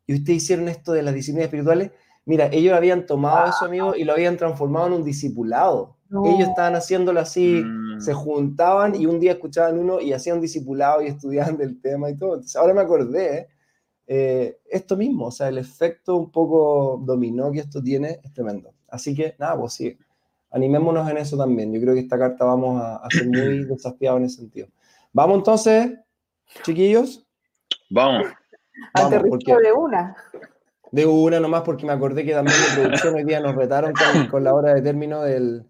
y 0.05 0.15
ustedes 0.15 0.43
hicieron 0.43 0.67
esto 0.67 0.91
de 0.91 1.03
las 1.03 1.13
disciplinas 1.13 1.45
espirituales, 1.45 1.91
mira, 2.25 2.49
ellos 2.51 2.73
habían 2.73 3.05
tomado 3.05 3.49
eso, 3.49 3.65
amigo, 3.65 3.95
y 3.95 4.03
lo 4.03 4.13
habían 4.13 4.38
transformado 4.38 4.88
en 4.88 4.93
un 4.93 5.03
discipulado. 5.03 5.95
Ellos 6.09 6.47
estaban 6.47 6.75
haciéndolo 6.75 7.19
así, 7.19 7.61
mm. 7.65 7.99
se 7.99 8.13
juntaban 8.13 8.95
y 8.95 9.05
un 9.05 9.19
día 9.19 9.34
escuchaban 9.34 9.78
uno 9.78 9.99
y 9.99 10.13
hacían 10.13 10.39
discipulado 10.39 11.01
y 11.01 11.07
estudiaban 11.07 11.57
del 11.57 11.82
tema 11.82 12.09
y 12.09 12.15
todo. 12.15 12.36
Entonces, 12.36 12.55
ahora 12.55 12.73
me 12.73 12.82
acordé, 12.82 13.38
eh, 13.38 13.47
esto 14.08 14.95
mismo, 14.95 15.28
o 15.28 15.32
sea, 15.32 15.49
el 15.49 15.58
efecto 15.58 16.16
un 16.16 16.32
poco 16.32 17.01
dominó 17.03 17.51
que 17.51 17.60
esto 17.60 17.84
tiene 17.84 18.20
es 18.24 18.34
tremendo. 18.34 18.74
Así 18.88 19.14
que, 19.14 19.36
nada, 19.38 19.60
pues 19.60 19.74
sí, 19.74 19.97
animémonos 20.51 21.10
en 21.10 21.18
eso 21.18 21.38
también. 21.38 21.74
Yo 21.74 21.82
creo 21.82 21.93
que 21.93 22.01
esta 22.01 22.18
carta 22.18 22.45
vamos 22.45 22.82
a, 22.82 23.08
ser 23.10 23.28
muy 23.28 23.66
desafiados 23.68 24.20
en 24.20 24.26
ese 24.26 24.38
sentido. 24.38 24.68
Vamos 25.14 25.38
entonces, 25.38 25.91
chiquillos. 26.64 27.26
Vamos. 27.89 28.28
Vamos 28.93 29.24
porque, 29.30 29.55
de 29.55 29.74
una. 29.74 30.16
De 30.91 31.05
una 31.05 31.39
nomás, 31.39 31.64
porque 31.64 31.86
me 31.86 31.91
acordé 31.91 32.24
que 32.24 32.34
también 32.34 32.58
de 32.58 32.82
producción 32.82 33.16
hoy 33.16 33.24
día 33.24 33.39
nos 33.39 33.55
retaron 33.55 33.93
con, 34.32 34.43
la 34.43 34.53
hora 34.53 34.74
de 34.74 34.82
término 34.82 35.22
del, 35.22 35.66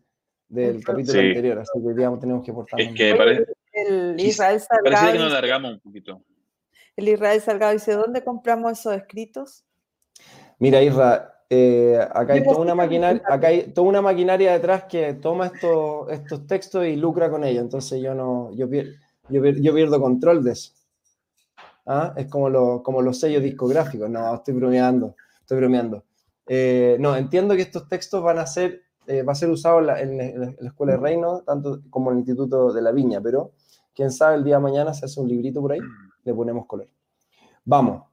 del 0.47 0.83
capítulo 0.83 1.19
anterior, 1.19 1.59
así 1.59 1.79
que 1.79 1.87
hoy 1.87 1.95
día 1.95 2.11
tenemos 2.19 2.45
que 2.45 2.53
portarnos. 2.53 2.87
Es 2.87 2.95
que 2.95 3.15
parece, 3.15 3.45
el 3.73 4.19
Israel 4.19 4.59
Salgado, 4.59 4.83
parece 4.83 5.17
que 5.17 5.23
nos 5.23 5.31
alargamos 5.31 5.73
un 5.73 5.79
poquito. 5.79 6.21
El 6.97 7.09
Israel 7.09 7.39
Salgado 7.39 7.73
dice, 7.73 7.93
¿dónde 7.93 8.23
compramos 8.23 8.79
esos 8.79 8.95
escritos? 8.95 9.63
Mira, 10.57 10.81
Israel, 10.81 11.21
eh, 11.47 11.97
acá, 12.11 12.33
hay 12.33 12.43
toda 12.43 12.57
una 12.57 12.73
maquinaria, 12.73 13.21
acá 13.25 13.47
hay 13.49 13.71
toda 13.71 13.87
una 13.87 14.01
maquinaria 14.01 14.53
detrás 14.53 14.85
que 14.85 15.13
toma 15.13 15.45
estos, 15.45 16.11
estos 16.11 16.47
textos 16.47 16.87
y 16.87 16.95
lucra 16.95 17.29
con 17.29 17.43
ellos. 17.43 17.61
Entonces 17.61 18.01
yo 18.01 18.15
no, 18.15 18.51
yo, 18.55 18.67
yo, 19.29 19.45
yo 19.45 19.73
pierdo 19.75 20.01
control 20.01 20.43
de 20.43 20.53
eso. 20.53 20.71
¿Ah? 21.85 22.13
Es 22.17 22.25
como, 22.27 22.49
lo, 22.49 22.81
como 22.81 23.03
los 23.03 23.19
sellos 23.19 23.43
discográficos. 23.43 24.09
No, 24.09 24.33
estoy 24.33 24.55
bromeando, 24.55 25.15
estoy 25.39 25.57
bromeando. 25.57 26.03
Eh, 26.47 26.97
no, 26.99 27.15
entiendo 27.15 27.55
que 27.55 27.61
estos 27.61 27.87
textos 27.87 28.23
van 28.23 28.39
a 28.39 28.47
ser, 28.47 28.81
eh, 29.05 29.21
va 29.21 29.33
a 29.33 29.35
ser 29.35 29.49
usado 29.49 29.79
en 29.79 29.85
la, 29.85 30.01
en 30.01 30.17
la, 30.41 30.67
Escuela 30.67 30.93
de 30.93 30.99
Reino, 30.99 31.43
tanto 31.45 31.79
como 31.91 32.09
en 32.09 32.17
el 32.17 32.19
Instituto 32.21 32.73
de 32.73 32.81
la 32.81 32.91
Viña, 32.91 33.21
pero 33.21 33.51
quién 33.93 34.11
sabe, 34.11 34.37
el 34.37 34.43
día 34.43 34.55
de 34.55 34.63
mañana 34.63 34.95
se 34.95 35.05
hace 35.05 35.19
un 35.19 35.29
librito 35.29 35.61
por 35.61 35.73
ahí, 35.73 35.79
le 36.27 36.33
ponemos 36.33 36.65
color. 36.65 36.89
Vamos. 37.63 38.03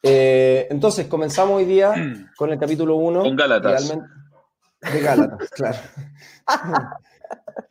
Eh, 0.00 0.68
entonces, 0.70 1.08
comenzamos 1.08 1.56
hoy 1.56 1.64
día 1.64 1.92
con 2.36 2.50
el 2.50 2.58
capítulo 2.58 2.94
1. 2.96 3.22
Con 3.22 3.36
Gálatas. 3.36 3.92
De 4.92 5.00
Gálatas, 5.00 5.50
claro. 5.56 5.78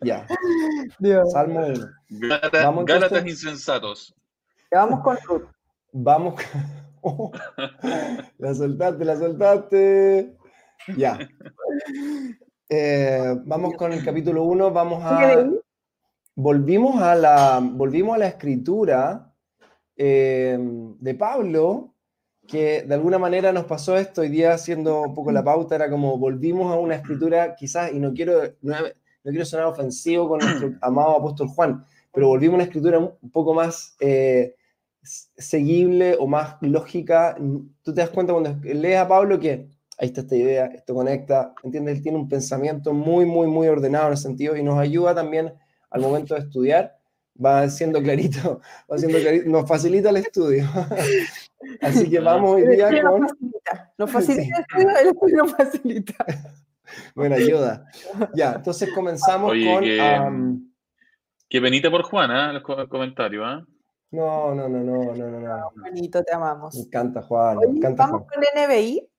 ya. 0.01 0.27
Salmo 1.31 1.65
1. 2.09 2.85
Gálatas, 2.85 3.25
insensatos. 3.25 4.15
Vamos 4.69 5.01
con 5.01 5.17
Ruth. 5.23 5.47
Vamos. 5.93 6.41
Oh, 7.01 7.31
la 8.37 8.53
soltaste, 8.53 9.05
la 9.05 9.15
soltaste. 9.15 10.37
Ya. 10.97 11.19
Eh, 12.67 13.35
vamos 13.45 13.75
con 13.75 13.93
el 13.93 14.03
capítulo 14.03 14.43
1. 14.43 14.71
Vamos 14.71 15.03
a. 15.05 15.45
Volvimos 16.35 16.99
a 17.01 17.15
la, 17.15 17.59
volvimos 17.61 18.15
a 18.15 18.17
la 18.17 18.27
escritura 18.27 19.32
eh, 19.97 20.57
de 20.59 21.15
Pablo 21.15 21.93
que 22.47 22.83
de 22.83 22.93
alguna 22.93 23.17
manera 23.19 23.51
nos 23.53 23.65
pasó 23.65 23.97
esto 23.97 24.21
hoy 24.21 24.29
día 24.29 24.53
haciendo 24.53 25.01
un 25.01 25.13
poco 25.13 25.31
la 25.31 25.43
pauta, 25.43 25.75
era 25.75 25.89
como 25.89 26.17
volvimos 26.17 26.71
a 26.73 26.77
una 26.77 26.95
escritura 26.95 27.55
quizás, 27.55 27.93
y 27.93 27.99
no 27.99 28.13
quiero, 28.13 28.41
no, 28.61 28.75
quiero 29.23 29.45
sonar 29.45 29.67
ofensivo 29.67 30.27
con 30.27 30.39
nuestro 30.39 30.71
amado 30.81 31.17
apóstol 31.17 31.47
Juan, 31.47 31.85
pero 32.11 32.27
volvimos 32.27 32.53
a 32.53 32.55
una 32.55 32.63
escritura 32.65 32.99
un 32.99 33.31
poco 33.31 33.53
más 33.53 33.95
eh, 33.99 34.55
seguible 35.01 36.15
o 36.19 36.27
más 36.27 36.57
lógica. 36.61 37.35
Tú 37.81 37.93
te 37.93 38.01
das 38.01 38.09
cuenta 38.09 38.33
cuando 38.33 38.55
lees 38.63 38.99
a 38.99 39.07
Pablo 39.07 39.39
que 39.39 39.67
ahí 39.97 40.07
está 40.07 40.21
esta 40.21 40.35
idea, 40.35 40.65
esto 40.67 40.93
conecta, 40.93 41.53
¿entiendes? 41.63 41.97
Él 41.97 42.03
tiene 42.03 42.17
un 42.17 42.27
pensamiento 42.27 42.93
muy, 42.93 43.25
muy, 43.25 43.47
muy 43.47 43.67
ordenado 43.67 44.07
en 44.07 44.13
ese 44.13 44.23
sentido 44.23 44.55
y 44.55 44.63
nos 44.63 44.77
ayuda 44.79 45.15
también 45.15 45.53
al 45.89 46.01
momento 46.01 46.35
de 46.35 46.41
estudiar 46.41 46.97
va 47.43 47.69
siendo 47.69 48.01
clarito, 48.01 48.61
va 48.91 48.97
siendo 48.97 49.19
clarito, 49.19 49.49
nos 49.49 49.67
facilita 49.67 50.09
el 50.09 50.17
estudio. 50.17 50.65
Así 51.81 52.09
que 52.09 52.19
vamos 52.19 52.55
hoy 52.55 52.67
día 52.67 52.89
con... 53.01 53.21
Nos 53.21 53.31
facilita, 53.31 53.89
nos 53.97 54.11
facilita 54.11 55.01
el 55.01 55.07
estudio, 55.07 55.37
nos 55.37 55.51
facilita. 55.51 56.25
Buena 57.15 57.35
ayuda. 57.37 57.85
Ya, 58.35 58.53
entonces 58.53 58.89
comenzamos 58.93 59.51
con... 59.51 59.83
Um... 59.83 60.73
Que 61.49 61.59
benita 61.59 61.89
por 61.89 62.03
Juana, 62.03 62.49
¿eh? 62.49 62.53
los 62.53 62.89
comentarios, 62.89 63.43
¿ah? 63.45 63.65
No, 64.11 64.53
no, 64.53 64.67
no, 64.67 64.83
no, 64.83 65.13
no, 65.15 65.39
no. 65.39 65.69
Juanito, 65.79 66.23
te 66.23 66.33
amamos. 66.33 66.75
Me 66.75 66.81
encanta 66.81 67.21
Juan, 67.21 67.57
me 67.59 67.65
encanta 67.65 68.05
¿Vamos 68.05 68.27
con 68.27 68.41
NBI? 68.41 69.09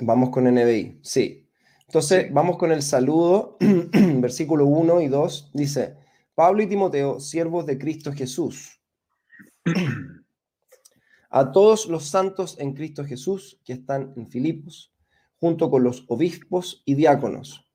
Vamos 0.00 0.30
con 0.30 0.44
NBI, 0.44 1.00
sí. 1.02 1.48
Entonces, 1.86 2.32
vamos 2.32 2.56
con 2.56 2.70
el 2.70 2.82
saludo, 2.82 3.56
versículo 3.60 4.66
1 4.66 5.00
y 5.00 5.08
2, 5.08 5.50
dice... 5.54 5.99
Pablo 6.40 6.62
y 6.62 6.66
Timoteo, 6.66 7.20
siervos 7.20 7.66
de 7.66 7.76
Cristo 7.76 8.14
Jesús. 8.14 8.80
A 11.28 11.52
todos 11.52 11.86
los 11.86 12.06
santos 12.06 12.56
en 12.58 12.72
Cristo 12.72 13.04
Jesús 13.04 13.60
que 13.62 13.74
están 13.74 14.14
en 14.16 14.26
Filipos, 14.26 14.90
junto 15.38 15.70
con 15.70 15.84
los 15.84 16.06
obispos 16.08 16.82
y 16.86 16.94
diáconos. 16.94 17.70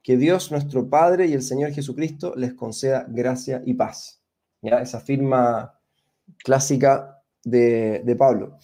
Que 0.00 0.16
Dios 0.16 0.52
nuestro 0.52 0.88
Padre 0.88 1.26
y 1.26 1.32
el 1.32 1.42
Señor 1.42 1.72
Jesucristo 1.72 2.34
les 2.36 2.54
conceda 2.54 3.04
gracia 3.08 3.64
y 3.66 3.74
paz. 3.74 4.22
¿Ya? 4.62 4.80
Esa 4.80 5.00
firma 5.00 5.76
clásica 6.38 7.20
de, 7.42 8.14
Pablo. 8.16 8.58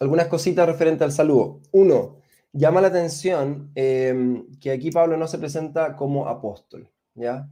Algunas 0.00 0.26
cositas 0.26 0.66
referentes 0.66 1.06
al 1.06 1.12
saludo. 1.12 1.62
Uno, 1.72 2.18
llama 2.52 2.82
la 2.82 2.88
atención 2.88 3.72
eh, 3.74 4.44
que 4.60 4.70
aquí 4.70 4.90
Pablo 4.90 5.16
no 5.16 5.26
se 5.26 5.38
presenta 5.38 5.96
como 5.96 6.28
apóstol. 6.28 6.90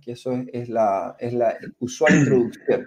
Que 0.02 0.12
eso 0.12 0.32
es, 0.52 0.68
la, 0.68 1.16
es 1.18 1.34
la 1.34 1.56
usual 1.80 2.14
introducción. 2.18 2.86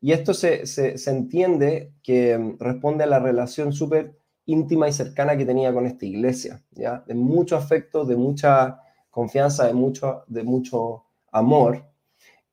Y 0.00 0.12
esto 0.12 0.34
se, 0.34 0.66
se, 0.66 1.10
entiende 1.10 1.92
que 2.02 2.36
mm, 2.36 2.58
responde 2.58 3.04
a 3.04 3.06
la 3.06 3.18
relación 3.18 3.72
súper 3.72 4.18
íntima 4.46 4.88
y 4.88 4.92
cercana 4.92 5.36
que 5.36 5.46
tenía 5.46 5.72
con 5.72 5.86
esta 5.86 6.04
iglesia, 6.04 6.62
¿ya? 6.72 7.02
De 7.06 7.14
mucho 7.14 7.56
afecto, 7.56 8.04
de 8.04 8.16
mucha 8.16 8.80
confianza, 9.10 9.66
de 9.66 9.72
mucho, 9.72 10.24
de 10.26 10.42
mucho 10.42 11.04
amor. 11.32 11.86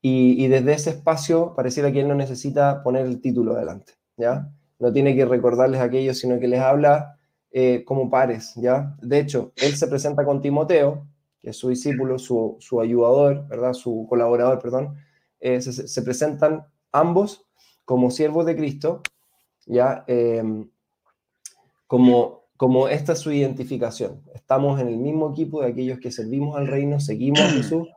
Y, 0.01 0.43
y, 0.43 0.47
desde 0.47 0.73
ese 0.73 0.89
espacio 0.91 1.53
pareciera 1.53 1.91
que 1.91 1.99
él 1.99 2.07
no 2.07 2.15
necesita 2.15 2.81
poner 2.81 3.05
el 3.05 3.19
título 3.19 3.55
adelante, 3.55 3.93
¿ya? 4.17 4.49
No 4.79 4.91
tiene 4.93 5.15
que 5.15 5.25
recordarles 5.25 5.81
aquello, 5.81 6.13
sino 6.13 6.39
que 6.39 6.47
les 6.47 6.61
habla 6.61 7.19
eh, 7.53 7.83
como 7.83 8.09
pares, 8.09 8.53
¿ya? 8.55 8.95
De 9.01 9.19
hecho, 9.19 9.51
él 9.57 9.75
se 9.75 9.87
presenta 9.87 10.23
con 10.23 10.41
Timoteo, 10.41 11.05
que 11.41 11.49
es 11.49 11.57
su 11.57 11.69
discípulo, 11.69 12.19
su, 12.19 12.57
su 12.59 12.79
ayudador, 12.79 13.47
¿verdad? 13.47 13.73
Su 13.73 14.05
colaborador, 14.07 14.59
perdón, 14.59 14.95
eh, 15.39 15.61
se, 15.61 16.01
presentan 16.03 16.67
ambos 16.91 17.47
como 17.83 18.11
siervos 18.11 18.45
de 18.45 18.55
Cristo, 18.55 19.01
¿ya? 19.65 20.03
Em, 20.07 20.69
como, 21.87 22.45
como 22.57 22.87
esta 22.87 23.13
es 23.13 23.19
su 23.19 23.31
identificación. 23.31 24.21
Estamos 24.33 24.79
en 24.79 24.87
el 24.87 24.97
mismo 24.97 25.31
equipo 25.31 25.61
de 25.61 25.69
aquellos 25.69 25.99
que 25.99 26.11
servimos 26.11 26.55
al 26.57 26.67
reino, 26.67 26.99
seguimos 26.99 27.41
a 27.41 27.49
Jesús 27.49 27.87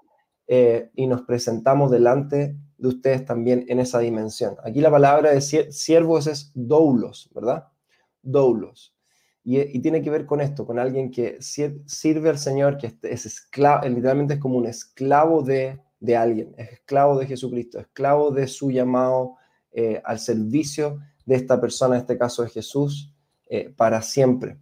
eh, 0.47 0.91
y 0.95 1.07
nos 1.07 1.23
presentamos 1.23 1.91
delante 1.91 2.57
de 2.79 2.89
ustedes 2.89 3.25
también 3.25 3.67
en 3.69 3.79
esa 3.79 3.99
dimensión. 3.99 4.57
Aquí 4.65 4.81
la 4.81 4.91
palabra 4.91 5.33
de 5.33 5.41
siervos 5.41 6.27
es 6.27 6.51
doulos, 6.55 7.31
¿verdad? 7.35 7.69
Doulos. 8.23 8.94
Y, 9.47 9.79
tiene 9.81 10.01
que 10.01 10.09
ver 10.09 10.25
con 10.25 10.41
esto, 10.41 10.65
con 10.65 10.79
alguien 10.79 11.11
que 11.11 11.37
sirve 11.41 12.31
al 12.31 12.39
Señor, 12.39 12.79
que 12.79 12.95
es 13.03 13.27
esclavo, 13.27 13.87
literalmente 13.87 14.35
es 14.35 14.41
como 14.41 14.57
un 14.57 14.67
esclavo 14.67 15.43
de, 15.43 15.79
de 16.01 16.17
alguien, 16.17 16.55
es 16.57 16.73
esclavo 16.73 17.19
de 17.19 17.27
Jesucristo, 17.27 17.79
esclavo 17.79 18.31
de 18.31 18.47
su 18.47 18.71
llamado 18.71 19.37
eh, 19.71 20.01
al 20.05 20.19
servicio 20.19 20.99
de 21.27 21.35
esta 21.35 21.61
persona, 21.61 21.97
en 21.97 22.01
este 22.01 22.17
caso 22.17 22.43
de 22.43 22.49
Jesús, 22.49 23.13
eh, 23.47 23.73
para 23.77 24.01
siempre. 24.01 24.57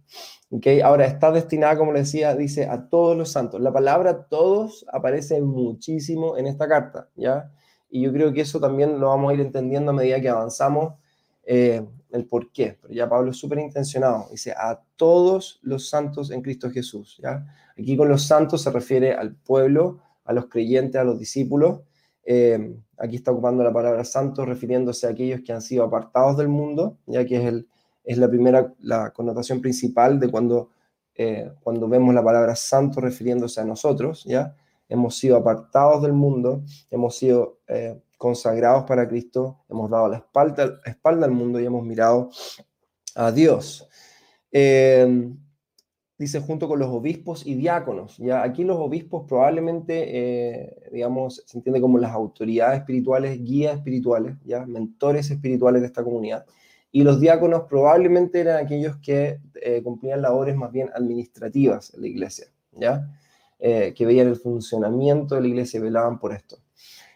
¿Okay? 0.51 0.81
Ahora 0.81 1.05
está 1.05 1.31
destinada, 1.31 1.77
como 1.77 1.93
le 1.93 1.99
decía, 1.99 2.35
dice 2.35 2.65
a 2.65 2.89
todos 2.89 3.15
los 3.17 3.31
santos. 3.31 3.61
La 3.61 3.71
palabra 3.71 4.25
todos 4.25 4.85
aparece 4.91 5.41
muchísimo 5.41 6.37
en 6.37 6.47
esta 6.47 6.67
carta, 6.67 7.07
¿ya? 7.15 7.49
Y 7.89 8.01
yo 8.01 8.11
creo 8.11 8.33
que 8.33 8.41
eso 8.41 8.59
también 8.59 8.99
lo 8.99 9.07
vamos 9.07 9.31
a 9.31 9.33
ir 9.33 9.39
entendiendo 9.39 9.91
a 9.91 9.93
medida 9.93 10.19
que 10.19 10.29
avanzamos 10.29 10.95
eh, 11.45 11.85
el 12.13 12.25
por 12.25 12.51
qué. 12.51 12.77
Pero 12.81 12.93
ya 12.93 13.09
Pablo 13.09 13.31
es 13.31 13.37
súper 13.37 13.59
intencionado. 13.59 14.27
Dice 14.31 14.51
a 14.51 14.81
todos 14.95 15.59
los 15.61 15.89
santos 15.89 16.31
en 16.31 16.41
Cristo 16.41 16.69
Jesús, 16.71 17.19
¿ya? 17.21 17.45
Aquí 17.77 17.97
con 17.97 18.07
los 18.07 18.23
santos 18.23 18.61
se 18.61 18.71
refiere 18.71 19.13
al 19.13 19.35
pueblo, 19.35 19.99
a 20.23 20.33
los 20.33 20.45
creyentes, 20.47 21.01
a 21.01 21.03
los 21.03 21.19
discípulos. 21.19 21.81
Eh, 22.25 22.75
aquí 22.97 23.17
está 23.17 23.31
ocupando 23.31 23.63
la 23.63 23.73
palabra 23.73 24.05
santos 24.05 24.47
refiriéndose 24.47 25.07
a 25.07 25.09
aquellos 25.09 25.41
que 25.41 25.51
han 25.51 25.61
sido 25.61 25.83
apartados 25.83 26.37
del 26.37 26.47
mundo, 26.47 26.97
ya 27.05 27.25
que 27.25 27.37
es 27.37 27.45
el 27.45 27.67
es 28.03 28.17
la 28.17 28.29
primera, 28.29 28.73
la 28.79 29.11
connotación 29.11 29.61
principal 29.61 30.19
de 30.19 30.29
cuando, 30.29 30.69
eh, 31.15 31.51
cuando 31.61 31.87
vemos 31.87 32.13
la 32.13 32.23
palabra 32.23 32.55
santo 32.55 33.01
refiriéndose 33.01 33.61
a 33.61 33.65
nosotros, 33.65 34.23
¿ya? 34.25 34.55
Hemos 34.89 35.15
sido 35.17 35.37
apartados 35.37 36.01
del 36.01 36.13
mundo, 36.13 36.63
hemos 36.91 37.15
sido 37.15 37.59
eh, 37.67 37.99
consagrados 38.23 38.85
para 38.85 39.07
Cristo, 39.07 39.65
hemos 39.69 39.89
dado 39.89 40.07
la 40.07 40.17
espalda, 40.17 41.25
al 41.25 41.31
mundo 41.31 41.59
y 41.59 41.65
hemos 41.65 41.83
mirado 41.83 42.29
a 43.15 43.31
Dios. 43.31 43.87
Eh, 44.51 45.29
dice 46.17 46.39
junto 46.39 46.69
con 46.69 46.79
los 46.79 46.87
obispos 46.87 47.45
y 47.45 47.55
diáconos. 47.55 48.17
¿ya? 48.17 48.43
Aquí 48.43 48.63
los 48.63 48.77
obispos 48.77 49.25
probablemente, 49.27 50.79
digamos, 50.91 51.43
se 51.45 51.57
entiende 51.57 51.81
como 51.81 51.97
las 51.97 52.11
autoridades 52.11 52.79
espirituales, 52.79 53.43
guías 53.43 53.75
espirituales, 53.75 54.37
¿ya? 54.45 54.65
mentores 54.65 55.29
espirituales 55.29 55.81
de 55.81 55.87
esta 55.87 56.03
comunidad 56.03 56.45
y 56.95 57.03
los 57.03 57.19
diáconos 57.19 57.63
probablemente 57.63 58.39
eran 58.39 58.63
aquellos 58.63 58.97
que 58.97 59.39
eh, 59.55 59.81
cumplían 59.83 60.21
labores 60.21 60.55
más 60.55 60.71
bien 60.71 60.91
administrativas 60.93 61.91
en 61.95 62.01
la 62.01 62.07
iglesia, 62.07 62.47
¿ya? 62.71 63.09
Eh, 63.57 63.93
que 63.95 64.05
veían 64.05 64.27
el 64.27 64.35
funcionamiento 64.35 65.33
de 65.33 65.41
la 65.41 65.47
iglesia 65.47 65.79
y 65.79 65.83
velaban 65.83 66.19
por 66.19 66.33
esto. 66.33 66.57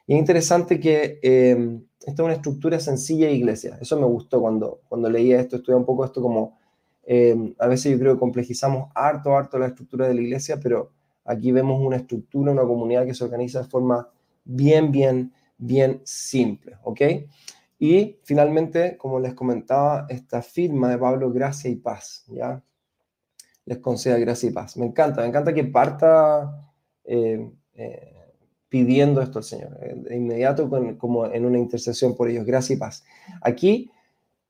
Y 0.07 0.13
es 0.13 0.19
interesante 0.19 0.79
que 0.79 1.19
em, 1.21 1.85
esta 1.99 2.23
es 2.23 2.25
una 2.25 2.33
estructura 2.33 2.79
sencilla 2.79 3.27
de 3.27 3.33
iglesia. 3.33 3.77
Eso 3.81 3.99
me 3.99 4.05
gustó 4.05 4.39
cuando, 4.39 4.79
cuando 4.87 5.09
leía 5.09 5.41
esto, 5.41 5.57
estudié 5.57 5.77
un 5.77 5.85
poco 5.85 6.05
esto 6.05 6.21
como, 6.21 6.57
em, 7.03 7.53
a 7.59 7.67
veces 7.67 7.91
yo 7.91 7.99
creo 7.99 8.13
que 8.13 8.19
complejizamos 8.19 8.89
harto, 8.95 9.35
harto 9.35 9.59
la 9.59 9.67
estructura 9.67 10.07
de 10.07 10.13
la 10.13 10.21
iglesia, 10.21 10.59
pero 10.61 10.91
aquí 11.25 11.51
vemos 11.51 11.81
una 11.81 11.97
estructura, 11.97 12.53
una 12.53 12.63
comunidad 12.63 13.05
que 13.05 13.13
se 13.13 13.25
organiza 13.25 13.61
de 13.61 13.67
forma 13.67 14.09
bien, 14.45 14.91
bien, 14.91 15.33
bien 15.57 16.01
simple, 16.05 16.77
¿ok? 16.83 17.01
Y 17.79 18.19
finalmente, 18.23 18.97
como 18.97 19.19
les 19.19 19.33
comentaba, 19.33 20.05
esta 20.09 20.41
firma 20.41 20.89
de 20.89 20.97
Pablo, 20.97 21.31
gracia 21.31 21.69
y 21.69 21.75
paz, 21.75 22.23
¿ya? 22.27 22.63
Les 23.65 23.79
conceda 23.79 24.17
gracia 24.17 24.49
y 24.49 24.53
paz. 24.53 24.77
Me 24.77 24.85
encanta, 24.85 25.21
me 25.21 25.27
encanta 25.27 25.53
que 25.53 25.65
parta 25.65 26.71
eh, 27.03 27.51
eh, 27.73 28.16
pidiendo 28.69 29.21
esto 29.21 29.39
al 29.39 29.43
Señor, 29.43 29.77
eh, 29.81 29.95
de 29.95 30.15
inmediato 30.15 30.69
como 30.97 31.25
en 31.25 31.45
una 31.45 31.57
intercesión 31.57 32.15
por 32.15 32.29
ellos, 32.29 32.45
gracia 32.45 32.75
y 32.75 32.77
paz. 32.77 33.03
Aquí, 33.41 33.91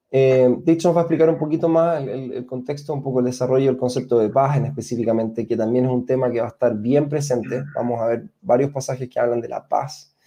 de 0.09 0.61
hecho, 0.67 0.87
nos 0.87 0.95
va 0.95 1.01
a 1.01 1.03
explicar 1.03 1.29
un 1.29 1.37
poquito 1.37 1.67
más 1.67 2.01
el, 2.01 2.45
contexto, 2.45 2.93
un 2.93 3.03
poco 3.03 3.19
el 3.19 3.25
desarrollo 3.25 3.65
del 3.65 3.77
concepto 3.77 4.17
de 4.17 4.29
paz 4.29 4.57
en 4.57 4.65
específicamente, 4.65 5.45
que 5.45 5.57
también 5.57 5.85
es 5.85 5.91
un 5.91 6.05
tema 6.05 6.31
que 6.31 6.39
va 6.39 6.47
a 6.47 6.51
estar 6.51 6.75
bien 6.77 7.09
presente. 7.09 7.63
Vamos 7.75 8.01
a 8.01 8.07
ver 8.07 8.29
varios 8.41 8.71
pasajes 8.71 9.09
que 9.09 9.19
hablan 9.19 9.41
de 9.41 9.49
la 9.49 9.67
paz 9.67 10.17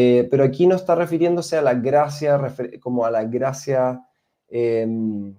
eh, 0.00 0.28
pero 0.30 0.44
aquí 0.44 0.66
no 0.68 0.76
está 0.76 0.94
refiriéndose 0.94 1.56
a 1.56 1.62
la 1.62 1.74
gracia, 1.74 2.40
como 2.80 3.04
a 3.04 3.10
la 3.10 3.24
gracia, 3.24 4.06
em, 4.48 5.34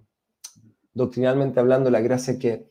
doctrinalmente 0.93 1.61
hablando, 1.61 1.89
la 1.89 2.01
gracia 2.01 2.37
que, 2.37 2.67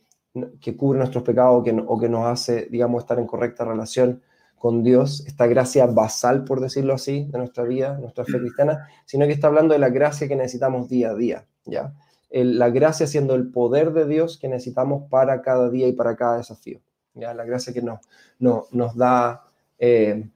que 0.61 0.77
cubre 0.77 0.99
nuestros 0.99 1.23
pecados 1.23 1.63
que, 1.63 1.71
o 1.87 1.99
que 1.99 2.07
nos 2.09 2.25
hace, 2.27 2.67
digamos, 2.69 3.01
estar 3.03 3.17
en 3.17 3.25
correcta 3.25 3.65
relación 3.65 4.21
con 4.59 4.83
Dios, 4.83 5.25
esta 5.25 5.47
gracia 5.47 5.87
basal, 5.87 6.43
por 6.43 6.59
decirlo 6.59 6.93
así, 6.93 7.25
de 7.31 7.37
nuestra 7.37 7.63
vida, 7.63 7.97
nuestra 7.97 8.25
fe 8.25 8.39
cristiana, 8.39 8.87
sino 9.05 9.25
que 9.25 9.31
está 9.31 9.47
hablando 9.47 9.73
de 9.73 9.79
la 9.79 9.89
gracia 9.89 10.27
que 10.27 10.35
necesitamos 10.35 10.89
día 10.89 11.11
a 11.11 11.15
día, 11.15 11.47
¿ya? 11.65 11.93
la 12.31 12.69
gracia 12.69 13.07
siendo 13.07 13.33
el 13.33 13.49
poder 13.49 13.91
de 13.91 14.05
Dios 14.05 14.37
que 14.37 14.47
necesitamos 14.47 15.09
para 15.09 15.41
cada 15.41 15.69
día 15.69 15.87
y 15.87 15.93
para 15.93 16.15
cada 16.15 16.37
desafío, 16.37 16.79
¿ya? 17.15 17.33
La 17.33 17.43
gracia 17.43 17.73
que 17.73 17.81
nos, 17.81 17.99
no, 18.37 18.67
nos 18.71 18.95
da 18.95 19.45
eh, 19.79 20.29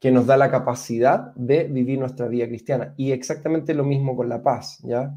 que 0.00 0.10
nos 0.10 0.26
da 0.26 0.36
la 0.36 0.50
capacidad 0.50 1.34
de 1.34 1.64
vivir 1.64 1.98
nuestra 1.98 2.26
vida 2.26 2.46
cristiana. 2.46 2.94
Y 2.96 3.12
exactamente 3.12 3.74
lo 3.74 3.84
mismo 3.84 4.16
con 4.16 4.28
la 4.28 4.42
paz, 4.42 4.78
¿ya? 4.82 5.14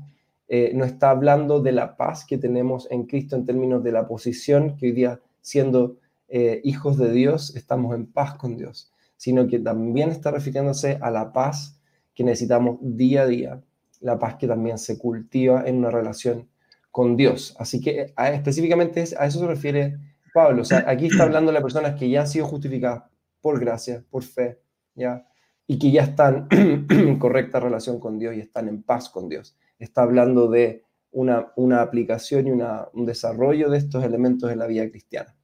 Eh, 0.49 0.73
no 0.75 0.83
está 0.83 1.09
hablando 1.09 1.61
de 1.61 1.71
la 1.71 1.95
paz 1.95 2.25
que 2.25 2.37
tenemos 2.37 2.87
en 2.91 3.05
Cristo 3.05 3.37
en 3.37 3.45
términos 3.45 3.81
de 3.81 3.93
la 3.93 4.07
posición 4.07 4.75
que 4.75 4.87
hoy 4.87 4.91
día, 4.91 5.21
siendo 5.41 5.95
eh, 6.27 6.61
hijos 6.63 6.97
de 6.97 7.11
Dios, 7.11 7.55
estamos 7.55 7.95
en 7.95 8.05
paz 8.05 8.35
con 8.35 8.57
Dios, 8.57 8.91
sino 9.17 9.47
que 9.47 9.59
también 9.59 10.09
está 10.09 10.31
refiriéndose 10.31 10.97
a 11.01 11.11
la 11.11 11.31
paz 11.31 11.79
que 12.13 12.23
necesitamos 12.23 12.77
día 12.81 13.23
a 13.23 13.27
día, 13.27 13.61
la 13.99 14.19
paz 14.19 14.35
que 14.35 14.47
también 14.47 14.77
se 14.77 14.97
cultiva 14.97 15.63
en 15.65 15.77
una 15.77 15.89
relación 15.89 16.49
con 16.91 17.17
Dios. 17.17 17.55
Así 17.57 17.81
que 17.81 18.13
específicamente 18.17 19.03
a 19.17 19.25
eso 19.25 19.39
se 19.39 19.47
refiere 19.47 19.97
Pablo. 20.33 20.63
O 20.63 20.65
sea, 20.65 20.83
aquí 20.87 21.07
está 21.07 21.23
hablando 21.23 21.51
de 21.51 21.53
las 21.53 21.63
personas 21.63 21.97
que 21.97 22.09
ya 22.09 22.21
han 22.21 22.27
sido 22.27 22.45
justificadas 22.45 23.03
por 23.41 23.59
gracia, 23.59 24.03
por 24.09 24.23
fe, 24.23 24.59
¿ya? 24.95 25.25
Y 25.67 25.79
que 25.79 25.91
ya 25.91 26.03
están 26.03 26.47
en 26.51 27.17
correcta 27.19 27.59
relación 27.59 27.99
con 27.99 28.19
Dios 28.19 28.35
y 28.35 28.39
están 28.39 28.67
en 28.67 28.83
paz 28.83 29.09
con 29.09 29.29
Dios. 29.29 29.55
Está 29.79 30.03
hablando 30.03 30.49
de 30.49 30.83
una, 31.11 31.81
aplicación 31.81 32.47
y 32.47 32.51
un 32.51 33.05
desarrollo 33.05 33.69
de 33.69 33.77
estos 33.77 34.03
elementos 34.03 34.51
en 34.51 34.59
la 34.59 34.67
vida 34.67 34.89
cristiana. 34.89 35.35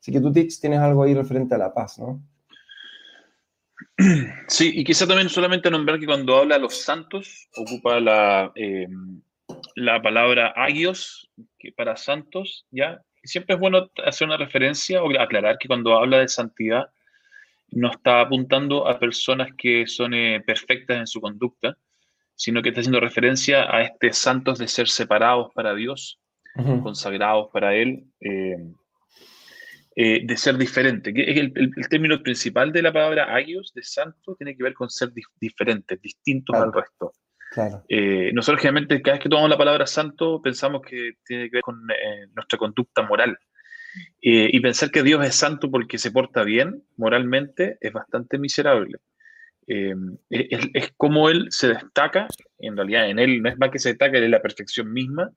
Así 0.00 0.12
que 0.12 0.20
tú, 0.20 0.32
Tix, 0.32 0.60
tienes 0.60 0.80
algo 0.80 1.02
ahí 1.02 1.14
referente 1.14 1.54
a 1.54 1.58
la 1.58 1.72
paz, 1.72 1.98
¿no? 1.98 2.22
Sí, 4.48 4.72
y 4.74 4.84
quizá 4.84 5.06
también 5.06 5.28
solamente 5.28 5.70
nombrar 5.70 5.98
que 5.98 6.06
cuando 6.06 6.36
habla 6.36 6.56
de 6.56 6.62
los 6.62 6.82
santos, 6.82 7.48
ocupa 7.56 8.00
la, 8.00 8.50
eh, 8.54 8.88
la 9.74 10.00
palabra 10.02 10.48
agios 10.56 11.30
que 11.58 11.72
para 11.72 11.96
santos, 11.96 12.66
¿ya? 12.70 13.02
Siempre 13.22 13.54
es 13.54 13.60
bueno 13.60 13.90
hacer 14.04 14.26
una 14.26 14.36
referencia 14.36 15.02
o 15.02 15.20
aclarar 15.20 15.58
que 15.58 15.68
cuando 15.68 15.96
habla 15.96 16.18
de 16.18 16.28
santidad, 16.28 16.90
no 17.70 17.90
está 17.90 18.20
apuntando 18.20 18.88
a 18.88 18.98
personas 18.98 19.50
que 19.56 19.86
son 19.86 20.14
eh, 20.14 20.42
perfectas 20.44 20.98
en 20.98 21.06
su 21.06 21.20
conducta, 21.20 21.76
sino 22.34 22.62
que 22.62 22.70
está 22.70 22.80
haciendo 22.80 23.00
referencia 23.00 23.74
a 23.74 23.82
este 23.82 24.12
santos 24.12 24.58
de 24.58 24.66
ser 24.66 24.88
separados 24.88 25.52
para 25.54 25.74
Dios, 25.74 26.18
consagrados 26.82 27.48
para 27.52 27.76
Él, 27.76 28.04
eh, 28.20 28.56
eh, 30.02 30.20
de 30.24 30.36
ser 30.36 30.56
diferente. 30.56 31.12
Que 31.12 31.22
el, 31.22 31.52
el, 31.54 31.88
término 31.88 32.22
principal 32.22 32.72
de 32.72 32.82
la 32.82 32.92
palabra 32.92 33.34
agios, 33.34 33.72
de 33.74 33.82
santo, 33.82 34.34
tiene 34.36 34.56
que 34.56 34.62
ver 34.62 34.74
con 34.74 34.88
ser 34.88 35.10
diferentes, 35.40 36.00
distintos 36.00 36.56
al 36.56 36.72
resto. 36.72 37.12
nosotros 38.32 38.60
generalmente 38.62 39.02
cada 39.02 39.16
vez 39.16 39.22
que 39.22 39.28
tomamos 39.28 39.50
la 39.50 39.58
palabra 39.58 39.86
santo 39.86 40.40
pensamos 40.40 40.82
que 40.82 41.12
tiene 41.24 41.50
que 41.50 41.56
ver 41.56 41.62
con 41.62 41.76
nuestra 42.34 42.58
conducta 42.58 43.02
moral, 43.02 43.36
eh, 44.22 44.50
y 44.52 44.60
pensar 44.60 44.90
que 44.90 45.02
Dios 45.02 45.24
es 45.24 45.34
santo 45.34 45.70
porque 45.70 45.98
se 45.98 46.10
porta 46.10 46.44
bien 46.44 46.84
moralmente 46.96 47.78
es 47.80 47.92
bastante 47.92 48.38
miserable. 48.38 48.98
Eh, 49.66 49.94
es, 50.28 50.92
como 50.96 51.28
Él 51.28 51.46
se 51.50 51.68
destaca, 51.68 52.26
en 52.58 52.76
realidad 52.76 53.08
en 53.08 53.18
Él 53.18 53.42
no 53.42 53.48
es 53.48 53.58
más 53.58 53.70
que 53.70 53.78
se 53.78 53.90
destaca, 53.90 54.18
Él 54.18 54.24
es 54.24 54.30
la 54.30 54.42
perfección 54.42 54.92
misma, 54.92 55.30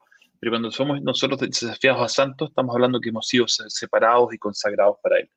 pero 0.44 0.52
cuando 0.52 0.72
somos 0.72 1.02
nosotros 1.02 1.40
desafiados 1.40 2.02
a 2.02 2.10
santos, 2.10 2.50
estamos 2.50 2.76
hablando 2.76 3.00
que 3.00 3.10
hemos 3.10 3.28
sido 3.28 3.46
separados 3.48 4.34
y 4.34 4.38
consagrados 4.38 4.98
para 5.02 5.20
Él. 5.20 5.30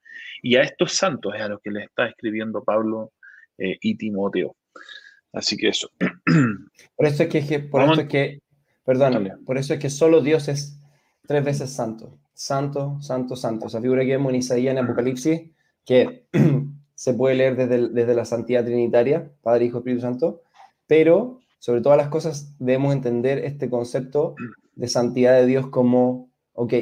Y 0.43 0.57
a 0.57 0.63
estos 0.63 0.93
santos 0.95 1.35
es 1.35 1.43
a 1.43 1.49
los 1.49 1.61
que 1.61 1.71
le 1.71 1.85
está 1.85 2.09
escribiendo 2.09 2.65
Pablo 2.65 3.13
eh, 3.57 3.79
y 3.81 3.97
Timoteo. 3.97 4.57
Así 5.33 5.57
que 5.57 5.69
eso. 5.69 5.91
Por 6.97 7.07
eso 7.07 7.23
es 7.23 7.29
que, 7.29 7.59
por 7.61 7.83
eso 7.83 8.01
es 8.01 8.09
que 8.09 8.41
perdóname, 8.85 9.33
por 9.45 9.59
eso 9.59 9.75
es 9.75 9.81
que 9.81 9.91
solo 9.91 10.21
Dios 10.21 10.49
es 10.49 10.79
tres 11.27 11.45
veces 11.45 11.71
santo 11.71 12.19
santo, 12.37 12.99
santo, 13.01 13.35
santo. 13.35 13.67
Esa 13.67 13.81
figura 13.81 14.03
que 14.03 14.11
vemos 14.11 14.31
en 14.31 14.37
Isaías 14.37 14.73
en 14.73 14.85
Apocalipsis, 14.85 15.41
que 15.85 16.27
se 16.95 17.15
puede 17.15 17.35
leer 17.35 17.57
desde, 17.57 17.89
desde 17.89 18.15
la 18.15 18.25
santidad 18.25 18.65
trinitaria, 18.65 19.33
Padre, 19.43 19.65
Hijo, 19.65 19.79
Espíritu 19.79 20.03
Santo, 20.03 20.43
pero 20.87 21.41
sobre 21.59 21.81
todas 21.81 21.99
las 21.99 22.09
cosas 22.09 22.55
debemos 22.59 22.95
entender 22.95 23.39
este 23.39 23.71
concepto 23.71 24.35
de 24.77 24.89
santidad 24.89 25.35
de 25.35 25.47
Dios 25.47 25.69
como, 25.69 26.31
ok, 26.53 26.73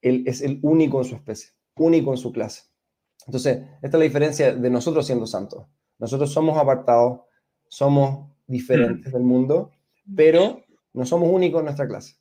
Él 0.00 0.24
es 0.26 0.40
el 0.40 0.58
único 0.62 0.98
en 0.98 1.04
su 1.04 1.14
especie, 1.14 1.50
único 1.76 2.10
en 2.12 2.16
su 2.16 2.32
clase. 2.32 2.62
Entonces, 3.26 3.58
esta 3.82 3.88
es 3.88 4.00
la 4.00 4.04
diferencia 4.04 4.54
de 4.54 4.70
nosotros 4.70 5.04
siendo 5.06 5.26
santos. 5.26 5.66
Nosotros 5.98 6.32
somos 6.32 6.56
apartados, 6.56 7.20
somos 7.68 8.30
diferentes 8.46 9.12
del 9.12 9.22
mundo, 9.22 9.70
pero 10.16 10.62
no 10.94 11.04
somos 11.04 11.28
únicos 11.30 11.60
en 11.60 11.66
nuestra 11.66 11.86
clase 11.86 12.16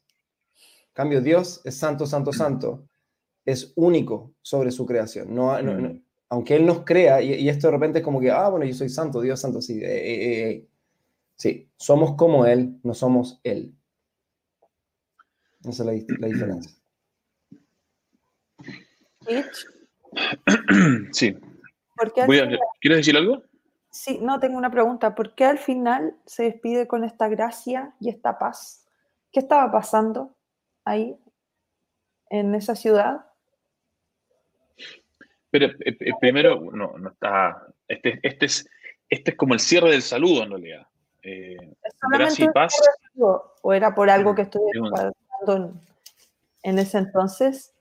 cambio, 0.94 1.22
Dios 1.22 1.62
es 1.66 1.76
santo, 1.76 2.06
santo, 2.06 2.32
santo. 2.32 2.88
Es 3.46 3.74
único 3.76 4.36
sobre 4.42 4.72
su 4.72 4.86
creación. 4.86 5.36
No, 5.36 5.52
mm. 5.62 6.02
aunque 6.30 6.56
Él 6.56 6.66
nos 6.66 6.86
crea, 6.86 7.22
y, 7.22 7.50
esto 7.50 7.68
de 7.68 7.72
repente 7.72 8.00
es 8.00 8.06
como 8.06 8.22
que, 8.22 8.32
ah, 8.32 8.48
bueno, 8.48 8.66
yo 8.66 8.74
soy 8.74 8.90
santo, 8.90 9.20
Dios 9.20 9.40
santo, 9.42 9.62
sí. 9.62 9.80
Eh, 9.82 9.86
eh, 9.86 10.50
eh, 10.50 10.68
Sí, 11.36 11.68
somos 11.76 12.16
como 12.16 12.46
Él, 12.46 12.80
no 12.84 12.94
somos 12.94 13.42
Él. 13.44 13.76
Esa 15.66 15.92
es 15.92 16.06
la, 16.20 16.28
diferencia. 16.28 16.72
Sí. 21.12 21.36
¿Quieres 22.82 22.98
decir 23.00 23.18
algo? 23.18 23.42
Sí, 23.90 24.20
no, 24.22 24.40
tengo 24.40 24.58
una 24.58 24.70
pregunta. 24.70 25.16
¿Por 25.16 25.34
qué 25.34 25.46
al 25.46 25.58
final 25.58 26.16
se 26.26 26.44
despide 26.44 26.88
con 26.88 27.04
esta 27.04 27.28
gracia 27.30 27.96
y 28.00 28.10
esta 28.10 28.38
paz? 28.38 28.88
¿Qué 29.32 29.40
estaba 29.40 29.72
pasando 29.72 30.36
ahí, 30.86 31.18
en 32.30 32.54
esa 32.54 32.76
ciudad? 32.76 33.26
Pero 35.50 35.68
eh, 35.68 35.98
eh, 36.00 36.12
primero, 36.20 36.60
no, 36.72 36.98
no 36.98 37.10
está. 37.10 37.68
Este, 37.88 38.20
este, 38.24 38.46
es, 38.46 38.70
este 39.10 39.32
es 39.32 39.38
como 39.38 39.54
el 39.54 39.60
cierre 39.60 39.92
del 39.92 40.02
saludo 40.02 40.44
en 40.44 40.50
realidad. 40.50 40.88
Eh, 41.22 41.58
gracia 42.12 42.46
y 42.46 42.50
paz. 42.50 42.74
¿O 43.16 43.74
era 43.74 43.96
por 43.96 44.10
algo 44.10 44.36
que 44.36 44.44
estuve 44.44 44.72
pasando 45.46 45.82
en, 46.64 46.80
ese 46.80 46.98
entonces? 46.98 47.74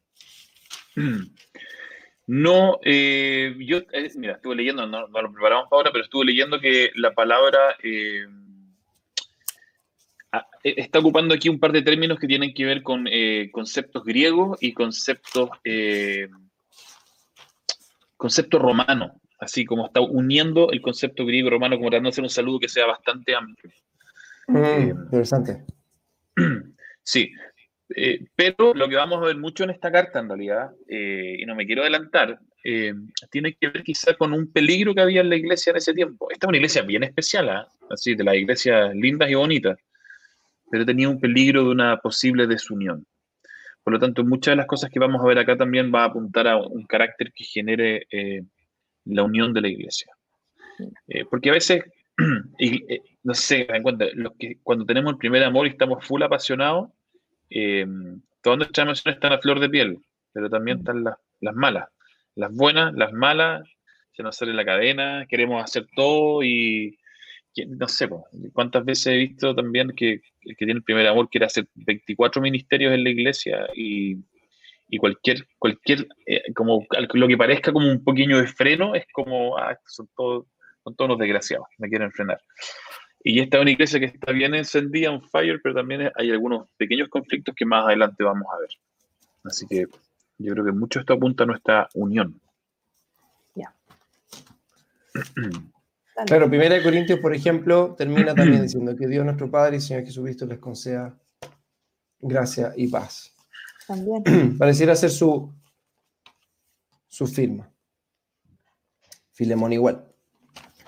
No, 2.24 2.80
yo, 2.84 3.80
mira, 4.14 4.34
estuve 4.34 4.54
leyendo, 4.54 4.86
no, 4.86 5.08
lo 5.08 5.32
preparamos 5.32 5.68
para 5.68 5.76
ahora, 5.76 5.90
pero 5.90 6.04
estuve 6.04 6.26
leyendo 6.26 6.60
que 6.60 6.90
la 6.94 7.12
palabra 7.12 7.76
está 10.62 11.00
ocupando 11.00 11.34
aquí 11.34 11.48
un 11.48 11.58
par 11.58 11.72
de 11.72 11.82
términos 11.82 12.20
que 12.20 12.28
tienen 12.28 12.54
que 12.54 12.64
ver 12.64 12.82
con 12.84 13.06
conceptos 13.52 14.04
griegos 14.04 14.56
y 14.62 14.72
conceptos 14.72 15.50
concepto 18.22 18.60
romano, 18.60 19.20
así 19.40 19.64
como 19.64 19.86
está 19.86 20.00
uniendo 20.00 20.70
el 20.70 20.80
concepto 20.80 21.26
griego 21.26 21.50
romano, 21.50 21.76
como 21.76 21.90
tratando 21.90 22.06
de 22.06 22.12
hacer 22.12 22.22
un 22.22 22.30
saludo 22.30 22.60
que 22.60 22.68
sea 22.68 22.86
bastante 22.86 23.34
amplio. 23.34 23.72
Mm, 24.46 24.56
eh, 24.56 24.94
interesante. 25.04 25.64
Sí, 27.04 27.32
eh, 27.97 28.26
pero 28.34 28.74
lo 28.74 28.88
que 28.88 28.97
vamos 28.97 29.22
a 29.22 29.26
ver 29.26 29.36
mucho 29.36 29.64
en 29.64 29.70
esta 29.70 29.90
carta, 29.90 30.20
en 30.20 30.28
realidad, 30.28 30.70
eh, 30.88 31.36
y 31.38 31.47
no 31.47 31.55
me 31.55 31.66
quiero 31.66 31.82
adelantar, 31.82 32.38
tiene 33.30 33.55
que 33.55 33.68
ver 33.68 33.82
quizá 33.82 34.14
con 34.14 34.32
un 34.32 34.53
peligro 34.53 34.95
que 34.95 35.01
había 35.01 35.20
en 35.20 35.28
la 35.28 35.34
iglesia 35.34 35.70
en 35.70 35.78
ese 35.78 35.93
tiempo. 35.93 36.30
Esta 36.30 36.47
es 36.47 36.49
una 36.49 36.59
iglesia 36.59 36.82
bien 36.82 37.03
especial, 37.03 37.49
¿ah? 37.49 37.66
así, 37.90 38.14
de 38.14 38.22
las 38.22 38.36
iglesias 38.36 38.95
lindas 38.95 39.30
y 39.30 39.34
bonitas, 39.34 39.78
pero 40.70 40.86
tenía 40.86 41.09
un 41.09 41.20
peligro 41.20 41.64
de 41.64 41.70
una 41.70 41.97
posible 41.99 42.47
desunión. 42.47 43.05
Por 43.82 43.95
lo 43.95 43.99
tanto, 43.99 44.24
muchas 44.24 44.53
de 44.53 44.57
las 44.57 44.66
cosas 44.66 44.90
que 44.90 45.01
vamos 45.01 45.20
a 45.22 45.26
ver 45.26 45.38
acá 45.38 45.57
también 45.57 45.93
va 45.93 46.03
a 46.03 46.07
apuntar 46.07 46.47
a 46.47 46.57
un 46.57 46.86
carácter 46.86 47.32
que 47.32 47.45
genere 47.45 48.07
eh, 48.11 48.43
la 49.05 49.24
unión 49.24 49.53
de 49.53 49.61
la 49.61 49.68
iglesia. 49.68 50.12
Eh, 51.09 51.24
porque 51.28 51.51
a 51.51 51.55
veces, 51.55 51.82
eh, 52.59 53.01
no 53.24 53.34
sé, 53.34 53.66
en 53.68 53.82
cuenta, 53.82 54.07
que, 54.38 54.59
cuando 54.62 54.86
tenemos 54.86 55.12
el 55.12 55.18
primer 55.18 55.43
amor 55.43 55.66
y 55.66 55.70
estamos 55.70 56.05
full 56.07 56.22
apasionados, 56.22 56.90
todas 58.42 58.59
nuestras 58.59 58.86
emociones 58.86 59.16
están 59.16 59.32
a 59.32 59.38
flor 59.38 59.61
de 59.61 59.68
piel, 59.68 59.98
pero 60.32 60.48
también 60.48 60.78
están 60.78 61.05
las, 61.05 61.16
las 61.40 61.55
malas. 61.55 61.88
Las 62.34 62.53
buenas, 62.55 62.94
las 62.94 63.12
malas, 63.12 63.62
se 64.12 64.22
nos 64.22 64.36
sale 64.36 64.55
la 64.55 64.64
cadena, 64.64 65.26
queremos 65.28 65.62
hacer 65.62 65.86
todo 65.94 66.42
y, 66.42 66.98
no 67.66 67.88
sé, 67.88 68.09
cuántas 68.53 68.84
veces 68.84 69.07
he 69.07 69.16
visto 69.16 69.55
también 69.55 69.92
que 69.94 70.20
el 70.42 70.57
que 70.57 70.64
tiene 70.64 70.74
el 70.74 70.82
primer 70.82 71.07
amor 71.07 71.28
quiere 71.28 71.46
hacer 71.46 71.66
24 71.74 72.40
ministerios 72.40 72.92
en 72.92 73.05
la 73.05 73.11
iglesia 73.11 73.68
y, 73.74 74.16
cualquier, 74.98 75.46
cualquier 75.59 76.07
eh, 76.26 76.53
como 76.55 76.86
lo 77.14 77.28
que 77.28 77.36
parezca 77.38 77.72
como 77.72 77.90
un 77.90 78.05
pequeño 78.05 78.38
de 78.38 78.46
freno 78.46 78.94
es 78.94 79.07
como, 79.12 79.57
ah, 79.57 79.78
son 79.86 80.09
todos, 80.14 80.46
son 80.84 80.94
todos 80.94 81.09
unos 81.09 81.18
desgraciados, 81.18 81.66
me 81.78 81.88
quieren 81.88 82.12
frenar. 82.12 82.40
Y 83.24 83.40
esta 83.40 83.58
es 83.58 83.62
una 83.62 83.70
iglesia 83.70 84.00
que 84.00 84.06
está 84.06 84.32
bien 84.32 84.54
encendida, 84.54 85.10
un 85.10 85.22
fire, 85.22 85.60
pero 85.62 85.74
también 85.74 86.10
hay 86.16 86.30
algunos 86.30 86.68
pequeños 86.76 87.08
conflictos 87.08 87.54
que 87.54 87.64
más 87.64 87.86
adelante 87.86 88.24
vamos 88.24 88.46
a 88.52 88.58
ver. 88.58 88.70
Así 89.44 89.66
que 89.66 89.86
yo 90.38 90.52
creo 90.52 90.64
que 90.64 90.72
mucho 90.72 91.00
esto 91.00 91.12
apunta 91.14 91.44
a 91.44 91.46
nuestra 91.46 91.88
unión. 91.94 92.40
Ya. 93.54 93.74
Claro, 96.26 96.46
Primera 96.46 96.74
de 96.74 96.82
Corintios, 96.82 97.20
por 97.20 97.34
ejemplo, 97.34 97.94
termina 97.96 98.34
también 98.34 98.62
diciendo 98.62 98.94
que 98.94 99.06
Dios 99.06 99.24
nuestro 99.24 99.50
Padre 99.50 99.78
y 99.78 99.80
Señor 99.80 100.04
Jesucristo 100.04 100.44
les 100.44 100.58
conceda 100.58 101.18
gracia 102.20 102.74
y 102.76 102.86
paz. 102.88 103.34
También. 103.86 104.22
Pareciera 104.58 104.94
ser 104.94 105.10
su, 105.10 105.50
su 107.08 107.26
firma. 107.26 107.72
Filemón 109.32 109.72
igual. 109.72 110.11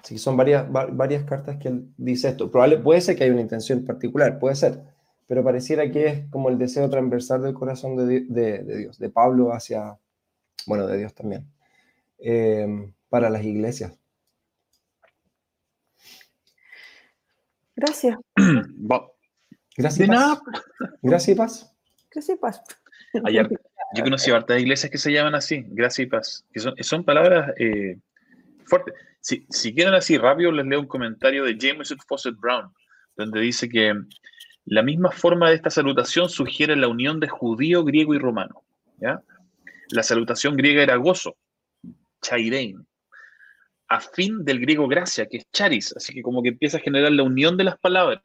Así 0.05 0.17
que 0.17 0.19
son 0.19 0.37
varias, 0.37 0.71
varias 0.71 1.25
cartas 1.25 1.57
que 1.57 1.69
él 1.69 1.89
dice 1.97 2.29
esto. 2.29 2.51
Probable, 2.51 2.77
puede 2.77 3.01
ser 3.01 3.17
que 3.17 3.25
haya 3.25 3.33
una 3.33 3.41
intención 3.41 3.87
particular, 3.87 4.39
puede 4.39 4.55
ser, 4.55 4.83
pero 5.27 5.43
pareciera 5.43 5.91
que 5.91 6.07
es 6.07 6.31
como 6.31 6.51
el 6.51 6.59
deseo 6.59 6.91
transversal 6.91 7.43
del 7.43 7.55
corazón 7.55 7.97
de, 7.97 8.21
Dios, 8.63 8.99
de 8.99 9.09
Pablo 9.09 9.55
hacia, 9.55 9.99
bueno, 10.67 10.87
de 10.87 10.99
Dios 10.99 11.15
también, 11.15 11.47
eh, 12.19 12.93
para 13.09 13.31
las 13.31 13.43
iglesias. 13.45 13.99
Gracias. 17.75 18.19
Gracias. 19.79 20.09
Paz. 20.09 20.41
Gracias 21.01 21.29
y 21.29 21.35
paz. 21.35 21.75
Gracias 22.11 22.37
y 22.37 22.39
paz. 22.39 22.63
yo 23.95 24.05
conocí 24.05 24.31
hartas 24.31 24.61
iglesias 24.61 24.93
que 24.93 24.99
se 24.99 25.11
llaman 25.11 25.35
así, 25.35 25.65
gracias 25.69 26.07
y 26.07 26.11
paz, 26.11 26.45
que 26.53 26.85
son, 26.85 27.05
palabras 27.05 27.55
eh, 27.59 27.97
Si, 29.21 29.47
si 29.49 29.75
quieren 29.75 29.95
así 29.95 30.19
rápido, 30.19 30.53
les 30.53 30.67
leo 30.67 30.81
un 30.81 30.87
comentario 30.87 31.45
de 31.45 31.57
James 31.59 31.95
Fawcett 32.07 32.37
Brown, 32.37 32.73
donde 33.17 33.41
dice 33.41 33.69
que 33.69 33.95
la 34.67 34.83
misma 34.83 35.11
forma 35.11 35.49
de 35.49 35.57
esta 35.57 35.71
salutación 35.71 36.29
sugiere 36.29 36.77
la 36.77 36.89
unión 36.89 37.21
de 37.21 37.29
judío, 37.29 37.85
griego 37.85 38.15
y 38.15 38.19
romano. 38.19 38.62
La 39.91 40.03
salutación 40.03 40.57
griega 40.57 40.83
era 40.83 40.97
gozo, 40.97 41.37
chairein, 42.23 42.87
a 43.89 44.01
fin 44.01 44.45
del 44.45 44.61
griego 44.61 44.89
gracia, 44.89 45.27
que 45.27 45.39
es 45.39 45.51
charis, 45.53 45.95
así 45.97 46.15
que 46.15 46.23
como 46.23 46.43
que 46.43 46.49
empieza 46.49 46.79
a 46.79 46.81
generar 46.81 47.12
la 47.12 47.23
unión 47.23 47.57
de 47.57 47.65
las 47.65 47.79
palabras. 47.79 48.21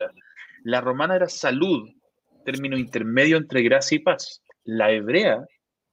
La 0.64 0.82
romana 0.82 1.16
era 1.16 1.28
salud, 1.28 1.90
término 2.46 2.78
intermedio 2.78 3.38
entre 3.38 3.62
gracia 3.62 3.98
y 3.98 4.00
paz. 4.00 4.42
La 4.64 4.92
hebrea 4.92 5.46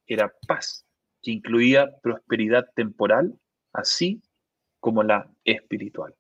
era 0.06 0.32
paz, 0.46 0.84
que 1.22 1.32
incluía 1.32 1.90
prosperidad 2.02 2.66
temporal, 2.74 3.34
así 3.72 4.22
como 4.86 5.02
la 5.02 5.28
espiritual. 5.44 6.14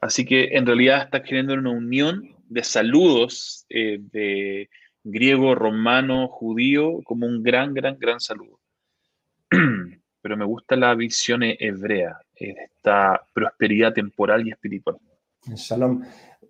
Así 0.00 0.24
que 0.24 0.56
en 0.56 0.64
realidad 0.64 1.02
está 1.02 1.22
creando 1.22 1.52
una 1.52 1.68
unión 1.68 2.34
de 2.48 2.64
saludos 2.64 3.66
eh, 3.68 3.98
de 4.10 4.70
griego, 5.04 5.54
romano, 5.54 6.28
judío, 6.28 7.02
como 7.04 7.26
un 7.26 7.42
gran, 7.42 7.74
gran, 7.74 7.98
gran 7.98 8.20
saludo. 8.20 8.58
pero 10.22 10.34
me 10.34 10.46
gusta 10.46 10.76
la 10.76 10.94
visión 10.94 11.42
hebrea, 11.42 12.16
esta 12.34 13.20
prosperidad 13.34 13.92
temporal 13.92 14.48
y 14.48 14.52
espiritual. 14.52 14.96
Shalom. 15.54 16.02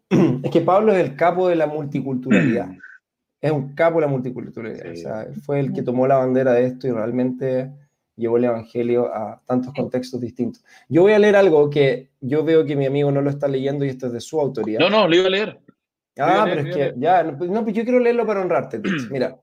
Es 0.45 0.53
que 0.53 0.61
Pablo 0.61 0.93
es 0.93 1.05
el 1.05 1.17
capo 1.17 1.49
de 1.49 1.57
la 1.57 1.67
multiculturalidad. 1.67 2.71
es 3.41 3.51
un 3.51 3.75
capo 3.75 3.97
de 3.97 4.07
la 4.07 4.13
multiculturalidad. 4.13 4.93
O 4.93 4.97
sea, 4.97 5.27
fue 5.45 5.59
el 5.59 5.73
que 5.73 5.83
tomó 5.83 6.07
la 6.07 6.19
bandera 6.19 6.53
de 6.53 6.67
esto 6.67 6.87
y 6.87 6.93
realmente 6.93 7.73
llevó 8.17 8.37
el 8.37 8.45
evangelio 8.45 9.13
a 9.15 9.43
tantos 9.47 9.73
contextos 9.75 10.21
distintos. 10.21 10.65
Yo 10.89 11.03
voy 11.03 11.13
a 11.13 11.19
leer 11.19 11.37
algo 11.37 11.71
que 11.71 12.11
yo 12.21 12.45
veo 12.45 12.65
que 12.65 12.77
mi 12.77 12.87
amigo 12.87 13.11
no 13.11 13.21
lo 13.21 13.31
está 13.31 13.49
leyendo 13.49 13.85
y 13.85 13.89
esto 13.89 14.07
es 14.07 14.13
de 14.13 14.21
su 14.21 14.41
autoría. 14.41 14.79
No, 14.79 14.91
no, 14.91 15.09
lo 15.09 15.17
iba 15.17 15.27
a 15.27 15.31
leer. 15.31 15.61
Ah, 16.19 16.45
pero 16.47 16.61
es 16.61 16.75
que 16.75 16.95
ya, 16.99 17.23
no, 17.23 17.65
pues 17.65 17.75
yo 17.75 17.85
quiero 17.85 17.99
leerlo 17.99 18.27
para 18.27 18.43
honrarte. 18.43 18.81
Mira. 19.11 19.41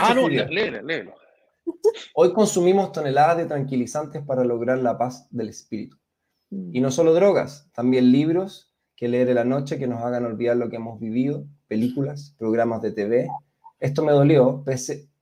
Ah, 0.00 0.14
no, 0.14 0.28
léelo, 0.28 0.82
léelo. 0.82 1.14
Hoy 2.14 2.32
consumimos 2.32 2.92
toneladas 2.92 3.38
de 3.38 3.46
tranquilizantes 3.46 4.22
para 4.22 4.44
lograr 4.44 4.78
la 4.78 4.98
paz 4.98 5.28
del 5.30 5.48
espíritu. 5.48 5.96
Mm. 6.50 6.76
Y 6.76 6.80
no 6.80 6.90
solo 6.90 7.14
drogas, 7.14 7.70
también 7.72 8.10
libros 8.10 8.74
que 8.96 9.08
leer 9.08 9.28
en 9.28 9.36
la 9.36 9.44
noche 9.44 9.78
que 9.78 9.86
nos 9.86 10.02
hagan 10.02 10.24
olvidar 10.24 10.56
lo 10.56 10.68
que 10.68 10.76
hemos 10.76 10.98
vivido, 10.98 11.46
películas, 11.68 12.34
programas 12.36 12.82
de 12.82 12.92
TV. 12.92 13.28
Esto 13.78 14.02
me 14.02 14.12
dolió, 14.12 14.64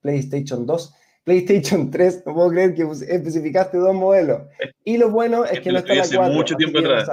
PlayStation 0.00 0.64
2, 0.64 0.94
PlayStation 1.26 1.90
3, 1.90 2.22
no 2.24 2.34
puedo 2.34 2.50
creer 2.50 2.74
que 2.74 2.82
especificaste 2.82 3.76
dos 3.76 3.94
modelos. 3.94 4.42
Y 4.84 4.96
lo 4.96 5.10
bueno 5.10 5.44
es 5.44 5.60
que 5.60 5.72
no 5.72 5.78
está 5.78 5.94
la 5.94 6.06
4. 6.06 6.32
mucho 6.32 6.56
tiempo 6.56 6.78
atrás. 6.78 7.10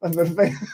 Perfecto. 0.00 0.66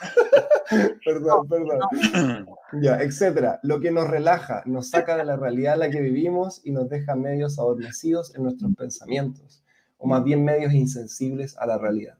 perdón, 1.05 1.49
perdón. 1.49 2.47
Ya, 2.80 3.03
etcétera. 3.03 3.61
Lo 3.62 3.80
que 3.80 3.90
nos 3.90 4.09
relaja, 4.09 4.62
nos 4.64 4.88
saca 4.88 5.18
de 5.18 5.26
la 5.26 5.36
realidad 5.36 5.74
en 5.74 5.80
la 5.80 5.90
que 5.90 6.01
vivimos 6.01 6.62
y 6.64 6.72
nos 6.72 6.88
deja 6.88 7.14
medios 7.14 7.59
adormecidos 7.59 8.34
en 8.34 8.45
nuestros 8.45 8.74
pensamientos, 8.74 9.62
o 9.99 10.07
más 10.07 10.24
bien 10.24 10.43
medios 10.43 10.72
insensibles 10.72 11.55
a 11.59 11.66
la 11.66 11.76
realidad. 11.76 12.16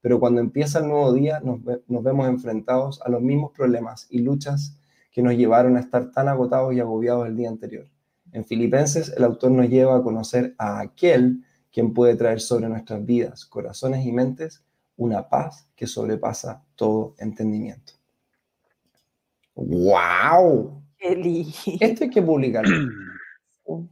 Pero 0.00 0.20
cuando 0.20 0.40
empieza 0.40 0.78
el 0.78 0.86
nuevo 0.86 1.12
día, 1.12 1.40
nos, 1.40 1.58
nos 1.88 2.04
vemos 2.04 2.28
enfrentados 2.28 3.02
a 3.02 3.08
los 3.08 3.20
mismos 3.20 3.50
problemas 3.50 4.06
y 4.08 4.20
luchas 4.20 4.78
que 5.10 5.22
nos 5.22 5.34
llevaron 5.34 5.76
a 5.76 5.80
estar 5.80 6.12
tan 6.12 6.28
agotados 6.28 6.72
y 6.72 6.78
agobiados 6.78 7.26
el 7.26 7.36
día 7.36 7.48
anterior. 7.48 7.88
En 8.36 8.44
Filipenses, 8.44 9.14
el 9.16 9.24
autor 9.24 9.50
nos 9.50 9.66
lleva 9.66 9.96
a 9.96 10.02
conocer 10.02 10.54
a 10.58 10.80
aquel 10.80 11.42
quien 11.72 11.94
puede 11.94 12.16
traer 12.16 12.38
sobre 12.38 12.68
nuestras 12.68 13.02
vidas, 13.06 13.46
corazones 13.46 14.04
y 14.04 14.12
mentes 14.12 14.62
una 14.98 15.26
paz 15.26 15.66
que 15.74 15.86
sobrepasa 15.86 16.62
todo 16.74 17.14
entendimiento. 17.18 17.94
¡Wow! 19.54 20.82
Qué 20.98 21.16
lindo. 21.16 21.50
Esto 21.80 22.04
hay 22.04 22.10
que 22.10 22.20
publicarlo. 22.20 22.76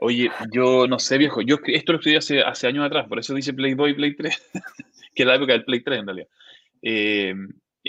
Oye, 0.00 0.28
yo 0.52 0.88
no 0.88 0.98
sé, 0.98 1.18
viejo. 1.18 1.40
Yo 1.40 1.58
esto 1.66 1.92
lo 1.92 1.98
escribí 1.98 2.16
hace, 2.16 2.42
hace 2.42 2.66
años 2.66 2.84
atrás, 2.84 3.06
por 3.06 3.20
eso 3.20 3.32
dice 3.32 3.52
Play 3.52 3.74
2 3.74 3.90
y 3.90 3.94
Play 3.94 4.16
3, 4.16 4.42
que 5.14 5.22
es 5.22 5.26
la 5.26 5.36
época 5.36 5.52
del 5.52 5.64
Play 5.64 5.84
3 5.84 6.00
en 6.00 6.06
realidad. 6.06 6.28
Eh, 6.82 7.34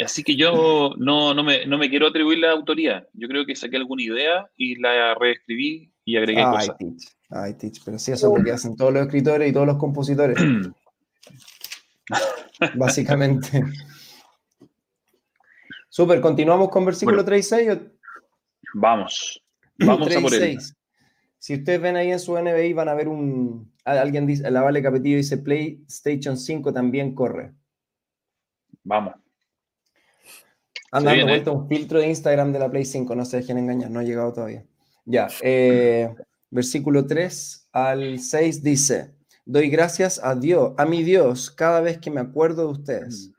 así 0.01 0.23
que 0.23 0.35
yo 0.35 0.93
no, 0.97 1.33
no, 1.33 1.43
me, 1.43 1.65
no 1.65 1.77
me 1.77 1.89
quiero 1.89 2.07
atribuir 2.07 2.39
la 2.39 2.51
autoría. 2.51 3.07
Yo 3.13 3.27
creo 3.27 3.45
que 3.45 3.55
saqué 3.55 3.77
alguna 3.77 4.03
idea 4.03 4.49
y 4.57 4.79
la 4.79 5.15
reescribí 5.15 5.91
y 6.05 6.17
agregué 6.17 6.43
cosas. 6.43 6.77
Teach. 6.77 7.03
Ay, 7.29 7.53
Teach. 7.55 7.81
Pero 7.85 7.99
sí, 7.99 8.11
eso 8.11 8.31
es 8.31 8.39
lo 8.39 8.43
que 8.43 8.51
hacen 8.51 8.75
todos 8.75 8.93
los 8.93 9.03
escritores 9.03 9.49
y 9.49 9.53
todos 9.53 9.67
los 9.67 9.77
compositores, 9.77 10.37
básicamente. 12.75 13.63
Súper, 15.89 16.21
continuamos 16.21 16.69
con 16.69 16.85
versículo 16.85 17.17
Bueno. 17.17 17.27
3 17.27 17.45
y 17.45 17.49
6. 17.49 17.77
Vamos, 18.73 19.43
vamos 19.77 20.07
a 20.07 20.09
3 20.09 20.17
y 20.17 20.23
por 20.23 20.33
él. 20.33 20.39
6. 20.39 20.75
Si 21.37 21.55
ustedes 21.55 21.81
ven 21.81 21.97
ahí 21.97 22.11
en 22.11 22.19
su 22.19 22.35
NBI, 22.35 22.73
van 22.73 22.89
a 22.89 22.93
ver 22.93 23.07
un. 23.07 23.71
Alguien 23.83 24.25
dice, 24.25 24.49
la 24.49 24.61
Vale 24.61 24.81
Capetillo 24.81 25.17
dice 25.17 25.37
PlayStation 25.37 26.37
5 26.37 26.73
también 26.73 27.13
corre. 27.13 27.53
Vamos. 28.83 29.22
Anda 30.93 31.11
dando 31.11 31.25
vuelta 31.25 31.51
un 31.51 31.67
filtro 31.67 31.99
de 31.99 32.07
Instagram 32.07 32.53
de 32.53 32.59
la 32.59 32.69
Play 32.69 32.85
5, 32.85 33.15
no 33.15 33.25
se 33.25 33.37
dejen 33.37 33.57
engañar, 33.57 33.89
no 33.89 33.99
ha 33.99 34.03
llegado 34.03 34.31
todavía. 34.31 34.63
Ya, 35.05 35.27
eh, 35.41 36.13
versículo 36.51 37.07
3 37.07 37.69
al 37.71 38.19
6 38.19 38.61
dice, 38.61 39.15
doy 39.43 39.69
gracias 39.69 40.21
a 40.23 40.35
Dios, 40.35 40.73
a 40.77 40.85
mi 40.85 41.01
Dios, 41.03 41.49
cada 41.49 41.81
vez 41.81 41.97
que 41.97 42.11
me 42.11 42.21
acuerdo 42.21 42.67
de 42.67 42.71
ustedes. 42.71 43.31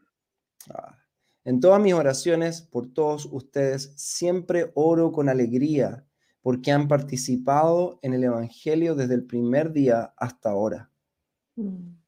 Ah. 0.68 0.98
En 1.44 1.60
todas 1.60 1.80
mis 1.80 1.94
oraciones 1.94 2.60
por 2.60 2.92
todos 2.92 3.28
ustedes, 3.30 3.92
siempre 3.96 4.72
oro 4.74 5.12
con 5.12 5.28
alegría 5.28 6.04
porque 6.42 6.72
han 6.72 6.88
participado 6.88 8.00
en 8.02 8.14
el 8.14 8.24
Evangelio 8.24 8.96
desde 8.96 9.14
el 9.14 9.24
primer 9.24 9.72
día 9.72 10.12
hasta 10.16 10.50
ahora. 10.50 10.90
Mm. 11.54 12.03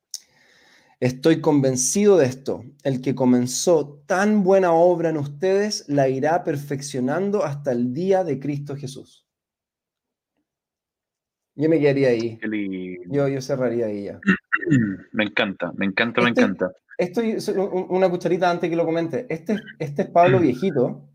Estoy 0.99 1.40
convencido 1.40 2.16
de 2.16 2.26
esto. 2.26 2.64
El 2.82 3.03
que 3.03 3.14
comenzó 3.14 4.03
tan 4.07 4.42
buena 4.42 4.72
obra 4.72 5.11
en 5.11 5.18
ustedes 5.18 5.84
la 5.88 6.09
irá 6.09 6.42
perfeccionando 6.42 7.44
hasta 7.44 7.72
el 7.72 7.92
día 7.92 8.24
de 8.24 8.38
Cristo 8.40 8.76
Jesús. 8.76 9.26
Yo 11.55 11.68
me 11.68 11.78
quedaría 11.80 12.09
ahí. 12.09 12.38
Yo, 13.11 13.28
yo 13.28 13.40
cerraría 13.40 13.86
ahí 13.86 14.05
ya. 14.05 14.20
Me 15.12 15.24
encanta, 15.24 15.70
me 15.76 15.86
encanta, 15.86 16.20
me 16.22 16.30
Este- 16.30 16.40
encanta. 16.42 16.72
Esto, 16.99 17.20
es 17.20 17.47
un- 17.49 17.86
una 17.90 18.09
cucharita 18.11 18.51
antes 18.51 18.68
que 18.70 18.76
lo 18.76 18.84
comente. 18.86 19.26
Este, 19.28 19.61
este 19.78 20.03
es 20.03 20.09
Pablo 20.09 20.38
viejito. 20.40 21.09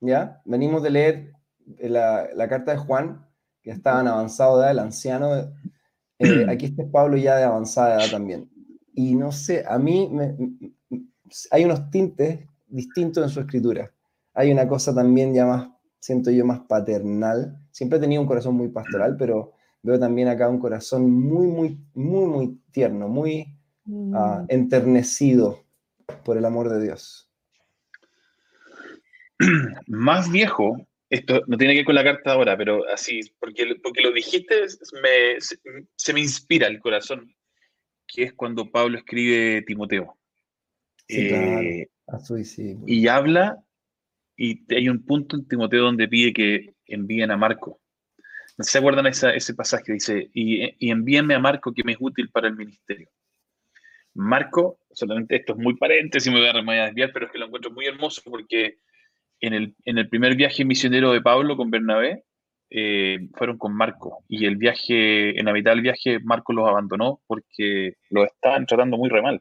¿Ya? 0.00 0.40
Venimos 0.44 0.82
de 0.82 0.90
leer 0.90 1.32
la, 1.78 2.28
la 2.34 2.48
carta 2.48 2.72
de 2.72 2.78
Juan, 2.78 3.26
que 3.62 3.70
estaba 3.70 4.00
en 4.00 4.08
avanzado 4.08 4.56
de 4.58 4.62
edad, 4.64 4.70
el 4.72 4.78
anciano. 4.80 5.52
Eh, 6.18 6.46
aquí 6.48 6.66
este 6.66 6.82
es 6.82 6.88
Pablo 6.90 7.16
ya 7.16 7.36
de 7.36 7.44
avanzada 7.44 7.96
edad 7.96 8.10
también. 8.10 8.48
Y 8.94 9.14
no 9.14 9.32
sé, 9.32 9.64
a 9.68 9.78
mí 9.78 10.08
me- 10.10 10.36
hay 11.50 11.64
unos 11.64 11.90
tintes 11.90 12.40
distintos 12.68 13.22
en 13.24 13.30
su 13.30 13.40
escritura. 13.40 13.90
Hay 14.34 14.50
una 14.52 14.66
cosa 14.68 14.94
también 14.94 15.34
ya 15.34 15.46
más, 15.46 15.68
siento 15.98 16.30
yo, 16.30 16.44
más 16.44 16.60
paternal. 16.60 17.58
Siempre 17.70 17.98
he 17.98 18.00
tenido 18.00 18.22
un 18.22 18.28
corazón 18.28 18.54
muy 18.54 18.68
pastoral, 18.68 19.16
pero 19.16 19.52
veo 19.82 19.98
también 19.98 20.28
acá 20.28 20.48
un 20.48 20.58
corazón 20.58 21.10
muy, 21.10 21.46
muy, 21.46 21.78
muy, 21.94 22.26
muy 22.26 22.60
tierno, 22.70 23.08
muy 23.08 23.46
ah, 24.14 24.40
Mm. 24.42 24.46
enternecido 24.48 25.60
por 26.24 26.36
el 26.36 26.44
amor 26.44 26.68
de 26.70 26.82
Dios. 26.82 27.30
Más 29.86 30.30
viejo, 30.30 30.76
esto 31.10 31.42
no 31.46 31.56
tiene 31.56 31.74
que 31.74 31.78
ver 31.80 31.84
con 31.86 31.94
la 31.94 32.04
carta 32.04 32.32
ahora, 32.32 32.56
pero 32.56 32.88
así, 32.88 33.20
porque, 33.38 33.76
porque 33.82 34.02
lo 34.02 34.12
dijiste, 34.12 34.54
me- 35.02 35.40
se, 35.40 35.56
se 35.94 36.12
me 36.12 36.20
inspira 36.20 36.66
el 36.66 36.80
corazón, 36.80 37.34
que 38.06 38.24
es 38.24 38.32
cuando 38.32 38.70
Pablo 38.70 38.98
escribe 38.98 39.62
Timoteo. 39.62 40.16
Sí. 41.08 41.28
Eh, 41.30 41.88
discípulo. 42.36 42.84
y 42.86 43.06
habla, 43.08 43.62
y 44.36 44.62
hay 44.74 44.88
un 44.88 45.04
punto 45.04 45.36
en 45.36 45.46
Timoteo 45.46 45.82
donde 45.84 46.08
pide 46.08 46.32
que 46.32 46.74
envíen 46.86 47.30
a 47.30 47.36
Marco. 47.36 47.80
¿No 48.58 48.64
se 48.64 48.78
acuerdan 48.78 49.06
esa- 49.06 49.34
ese 49.34 49.54
pasaje 49.54 49.92
dice, 49.92 50.30
y, 50.32 50.64
y 50.84 50.90
envíenme 50.90 51.34
a 51.34 51.38
Marco 51.38 51.72
que 51.72 51.84
me 51.84 51.92
es 51.92 51.98
útil 52.00 52.30
para 52.30 52.48
el 52.48 52.56
ministerio? 52.56 53.08
Marco, 54.14 54.80
solamente 54.92 55.36
esto 55.36 55.52
es 55.52 55.58
muy 55.58 55.76
paréntesis, 55.76 56.32
me 56.32 56.38
voy 56.40 56.48
a, 56.48 56.52
me 56.54 56.62
voy 56.62 56.76
a 56.78 56.86
desviar, 56.86 57.10
pero 57.12 57.26
es 57.26 57.32
que 57.32 57.38
lo 57.38 57.46
encuentro 57.46 57.70
muy 57.70 57.84
hermoso 57.86 58.22
porque 58.24 58.78
en 59.40 59.74
el, 59.84 60.08
primer 60.08 60.34
viaje 60.36 60.64
misionero 60.64 61.12
de 61.12 61.20
Pablo 61.20 61.56
con 61.56 61.70
Bernabé, 61.70 62.24
eh, 62.70 63.28
fueron 63.34 63.58
con 63.58 63.74
Marco. 63.74 64.24
Y 64.28 64.46
el 64.46 64.56
viaje, 64.56 65.38
en 65.38 65.46
la 65.46 65.52
mitad 65.52 65.72
del 65.72 65.82
viaje, 65.82 66.18
Marco 66.20 66.52
los 66.52 66.68
abandonó 66.68 67.20
porque 67.26 67.94
los 68.10 68.26
estaban 68.26 68.66
tratando 68.66 68.96
muy 68.96 69.08
re 69.08 69.22
mal. 69.22 69.40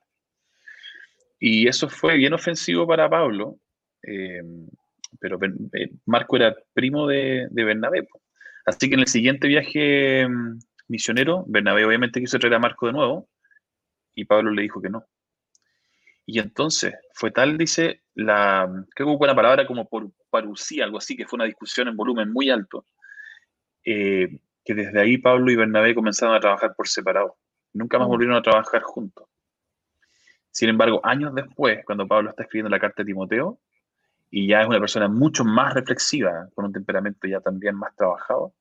Y 1.40 1.68
eso 1.68 1.90
fue 1.90 2.18
bien 2.18 2.34
ofensivo 2.34 2.88
para 2.88 3.10
Pablo, 3.10 3.58
eh, 4.04 4.42
pero 5.20 5.38
eh, 5.42 5.90
Marco 6.06 6.38
era 6.38 6.56
primo 6.74 7.08
de, 7.08 7.48
de 7.50 7.64
Bernabé. 7.64 8.08
Así 8.66 8.90
que 8.90 8.96
en 8.96 9.02
el 9.02 9.08
siguiente 9.08 9.48
viaje 9.48 10.28
mm, 10.28 10.60
misionero, 10.88 11.46
Bernabé 11.48 11.86
obviamente 11.86 12.20
quiso 12.20 12.40
traer 12.40 12.56
a 12.56 12.60
Marco 12.60 12.88
de 12.88 12.94
nuevo, 12.94 13.30
y 14.16 14.26
Pablo 14.26 14.52
le 14.52 14.64
dijo 14.64 14.82
que 14.82 14.90
no. 14.90 15.06
Y 16.26 16.40
entonces 16.40 16.96
fue 17.14 17.32
tal, 17.32 17.58
dice, 17.58 18.02
la, 18.16 18.68
creo 18.96 19.12
que 19.12 19.18
fue 19.18 19.28
una 19.28 19.36
palabra 19.36 19.68
como 19.68 19.88
por 19.88 20.10
parucía, 20.30 20.86
algo 20.86 20.98
así, 20.98 21.16
que 21.16 21.28
fue 21.28 21.38
una 21.38 21.46
discusión 21.46 21.88
en 21.88 21.96
volumen 21.96 22.32
muy 22.32 22.50
alto, 22.50 22.86
eh, 23.84 24.40
que 24.64 24.74
desde 24.74 25.00
ahí 25.00 25.18
Pablo 25.20 25.52
y 25.52 25.56
Bernabé 25.56 25.94
comenzaron 25.94 26.36
a 26.36 26.40
trabajar 26.40 26.74
por 26.76 26.88
separado. 26.88 27.38
Nunca 27.74 28.00
más 28.00 28.08
Mm. 28.08 28.12
volvieron 28.12 28.36
a 28.36 28.42
trabajar 28.42 28.82
juntos. 28.82 29.28
Sin 30.50 30.70
embargo, 30.70 31.02
años 31.04 31.36
después, 31.36 31.86
cuando 31.86 32.08
Pablo 32.08 32.30
está 32.32 32.44
escribiendo 32.44 32.70
la 32.70 32.80
carta 32.80 33.04
de 33.04 33.08
Timoteo, 33.08 33.60
y 34.32 34.48
ya 34.48 34.62
es 34.62 34.68
una 34.68 34.80
persona 34.80 35.08
mucho 35.08 35.46
más 35.46 35.74
reflexiva, 35.74 36.50
con 36.56 36.66
un 36.66 36.74
temperamento 36.74 37.28
ya 37.28 37.40
también 37.42 37.76
más 37.76 37.96
trabajado, 37.96 38.54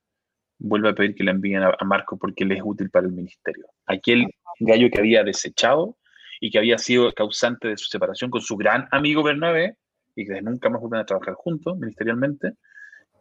vuelve 0.59 0.91
a 0.91 0.95
pedir 0.95 1.15
que 1.15 1.25
le 1.25 1.31
envíen 1.31 1.63
a, 1.63 1.75
a 1.79 1.85
Marco 1.85 2.19
porque 2.19 2.45
le 2.45 2.57
es 2.57 2.63
útil 2.65 2.91
para 2.91 3.07
el 3.07 3.13
ministerio. 3.13 3.67
Aquel 3.87 4.27
gallo 4.61 4.91
que 4.91 4.99
había 4.99 5.25
desechado 5.25 5.97
y 6.45 6.51
que 6.51 6.59
había 6.59 6.77
sido 6.77 7.11
causante 7.15 7.69
de 7.69 7.79
su 7.79 7.87
separación 7.87 8.31
con 8.31 8.43
su 8.43 8.55
gran 8.55 8.87
amigo 8.91 9.23
Bernabé, 9.23 9.79
y 10.15 10.27
que 10.27 10.43
nunca 10.43 10.69
más 10.69 10.79
vuelven 10.79 11.01
a 11.01 11.07
trabajar 11.07 11.33
juntos 11.33 11.79
ministerialmente, 11.79 12.53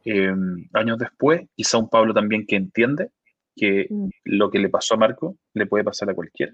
eh, 0.04 0.36
años 0.74 0.98
después, 0.98 1.44
quizá 1.56 1.78
un 1.78 1.88
Pablo 1.88 2.14
también 2.14 2.46
que 2.46 2.58
entiende 2.58 3.12
que 3.56 3.88
Mm. 3.90 4.10
lo 4.26 4.52
que 4.52 4.60
le 4.60 4.68
pasó 4.68 4.96
a 4.96 4.98
Marco 4.98 5.38
le 5.54 5.66
puede 5.68 5.86
pasar 5.86 6.10
a 6.10 6.14
cualquiera. 6.14 6.54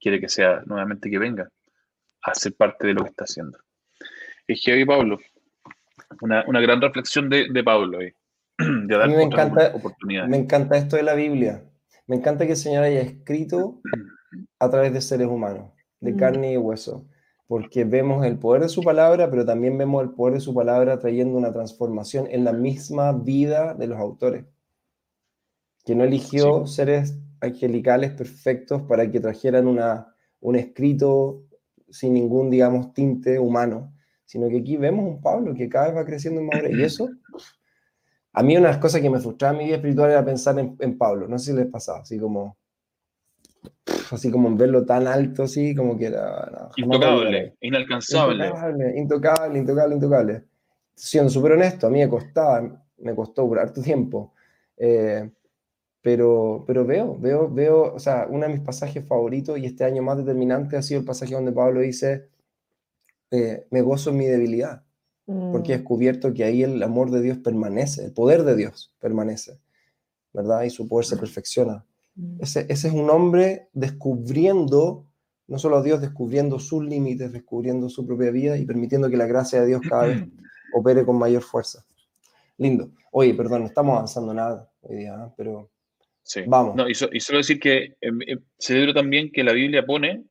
Quiere 0.00 0.18
que 0.18 0.30
sea 0.30 0.62
nuevamente 0.64 1.10
que 1.10 1.18
venga 1.18 1.50
a 2.22 2.34
ser 2.34 2.54
parte 2.54 2.86
de 2.86 2.94
lo 2.94 3.02
que 3.02 3.10
está 3.10 3.24
haciendo. 3.24 3.58
Es 4.46 4.62
heavy, 4.62 4.86
Pablo. 4.86 5.18
Una, 6.22 6.42
una 6.46 6.62
gran 6.62 6.80
reflexión 6.80 7.28
de, 7.28 7.48
de 7.50 7.62
Pablo, 7.62 7.98
de 7.98 8.14
dar 8.88 9.02
A 9.02 9.06
mí 9.08 9.16
me 9.16 9.24
encanta-. 9.24 9.74
Me 10.26 10.38
encanta 10.38 10.78
esto 10.78 10.96
de 10.96 11.02
la 11.02 11.14
Biblia. 11.14 11.62
Me 12.06 12.16
encanta 12.16 12.46
que 12.46 12.52
el 12.52 12.56
Señor 12.56 12.84
haya 12.84 13.02
escrito 13.02 13.82
a 14.58 14.70
través 14.70 14.94
de 14.94 15.02
seres 15.02 15.26
humanos, 15.26 15.71
de 16.02 16.12
Mm. 16.12 16.16
carne 16.18 16.52
y 16.52 16.56
hueso, 16.58 17.06
porque 17.46 17.84
vemos 17.84 18.26
el 18.26 18.38
poder 18.38 18.62
de 18.62 18.68
su 18.68 18.82
palabra, 18.82 19.30
pero 19.30 19.44
también 19.46 19.78
vemos 19.78 20.02
el 20.02 20.10
poder 20.10 20.34
de 20.34 20.40
su 20.40 20.54
palabra 20.54 20.98
trayendo 20.98 21.38
una 21.38 21.52
transformación 21.52 22.26
en 22.30 22.44
la 22.44 22.52
misma 22.52 23.12
vida 23.12 23.74
de 23.74 23.86
los 23.86 23.98
autores, 23.98 24.44
que 25.84 25.94
no 25.94 26.04
eligió 26.04 26.66
seres 26.66 27.18
angelicales 27.40 28.12
perfectos 28.12 28.82
para 28.82 29.10
que 29.10 29.20
trajeran 29.20 29.66
una, 29.66 30.14
un 30.40 30.56
escrito 30.56 31.42
sin 31.90 32.14
ningún, 32.14 32.50
digamos, 32.50 32.94
tinte 32.94 33.38
humano, 33.38 33.92
sino 34.24 34.48
que 34.48 34.58
aquí 34.58 34.76
vemos 34.76 35.04
un 35.06 35.20
Pablo 35.20 35.54
que 35.54 35.68
cada 35.68 35.88
vez 35.88 35.96
va 35.96 36.04
creciendo 36.06 36.40
en 36.40 36.46
madurez. 36.46 36.72
Y 36.78 36.82
eso, 36.84 37.10
a 38.32 38.42
mí 38.42 38.56
una 38.56 38.68
de 38.68 38.72
las 38.74 38.80
cosas 38.80 39.00
que 39.02 39.10
me 39.10 39.20
frustraba 39.20 39.52
en 39.52 39.58
mi 39.58 39.64
vida 39.66 39.76
espiritual 39.76 40.10
era 40.10 40.24
pensar 40.24 40.58
en, 40.58 40.76
en 40.78 40.96
Pablo, 40.96 41.28
no 41.28 41.38
sé 41.38 41.52
si 41.52 41.56
les 41.56 41.66
pasaba, 41.66 42.00
así 42.00 42.18
como 42.18 42.56
así 44.10 44.30
como 44.30 44.48
en 44.48 44.56
verlo 44.56 44.84
tan 44.84 45.06
alto, 45.06 45.44
así 45.44 45.74
como 45.74 45.96
que 45.98 46.06
era... 46.06 46.50
no. 46.52 46.70
Intocable, 46.76 47.54
inalcanzable. 47.60 48.46
Intocable, 48.46 48.98
intocable, 48.98 49.58
intocable, 49.58 49.94
intocable. 49.94 50.44
Siendo 50.94 51.30
súper 51.30 51.52
honesto, 51.52 51.86
a 51.86 51.90
mí 51.90 52.00
me 52.00 52.08
costaba, 52.08 52.84
me 52.98 53.14
costó 53.14 53.48
por 53.48 53.58
harto 53.58 53.80
tiempo. 53.82 54.32
Eh, 54.76 55.30
pero, 56.00 56.64
pero 56.66 56.84
veo, 56.84 57.16
veo, 57.18 57.48
veo, 57.48 57.94
o 57.94 57.98
sea, 57.98 58.26
uno 58.28 58.46
de 58.46 58.52
mis 58.54 58.62
pasajes 58.62 59.06
favoritos 59.06 59.56
y 59.58 59.66
este 59.66 59.84
año 59.84 60.02
más 60.02 60.18
determinante 60.18 60.76
ha 60.76 60.82
sido 60.82 61.00
el 61.00 61.06
pasaje 61.06 61.34
donde 61.34 61.52
Pablo 61.52 61.80
dice, 61.80 62.28
eh, 63.30 63.66
me 63.70 63.82
gozo 63.82 64.10
en 64.10 64.16
mi 64.16 64.26
debilidad, 64.26 64.82
porque 65.24 65.72
he 65.72 65.76
Mm. 65.76 65.78
descubierto 65.78 66.34
que 66.34 66.42
ahí 66.44 66.64
el 66.64 66.82
amor 66.82 67.10
de 67.12 67.22
Dios 67.22 67.38
permanece, 67.38 68.04
el 68.04 68.12
poder 68.12 68.42
de 68.42 68.56
Dios 68.56 68.92
permanece, 69.00 69.58
¿verdad? 70.32 70.64
Y 70.64 70.70
su 70.70 70.88
poder 70.88 71.06
se 71.06 71.16
perfecciona. 71.16 71.84
Mm. 72.14 72.42
Ese, 72.42 72.66
ese 72.68 72.88
es 72.88 72.94
un 72.94 73.10
hombre 73.10 73.68
descubriendo 73.72 75.06
no 75.52 75.58
solo 75.58 75.76
a 75.76 75.82
Dios 75.82 76.00
descubriendo 76.00 76.58
sus 76.58 76.82
límites, 76.82 77.30
descubriendo 77.30 77.90
su 77.90 78.06
propia 78.06 78.30
vida 78.30 78.56
y 78.56 78.64
permitiendo 78.64 79.10
que 79.10 79.18
la 79.18 79.26
gracia 79.26 79.60
de 79.60 79.66
Dios 79.66 79.82
cada 79.86 80.06
vez 80.06 80.24
opere 80.74 81.04
con 81.04 81.18
mayor 81.18 81.42
fuerza. 81.42 81.84
Lindo. 82.56 82.90
Oye, 83.10 83.34
perdón, 83.34 83.60
no 83.60 83.66
estamos 83.66 83.94
avanzando 83.96 84.32
nada 84.32 84.70
hoy 84.80 84.96
día, 84.96 85.14
¿eh? 85.14 85.32
pero 85.36 85.70
vamos. 86.46 86.74
No, 86.74 86.88
y, 86.88 86.94
solo 86.94 87.38
decir 87.38 87.60
que 87.60 87.96
eh, 88.00 88.38
celebro 88.58 88.94
también 88.94 89.30
que 89.30 89.44
la 89.44 89.52
Biblia 89.52 89.84
pone 89.84 90.24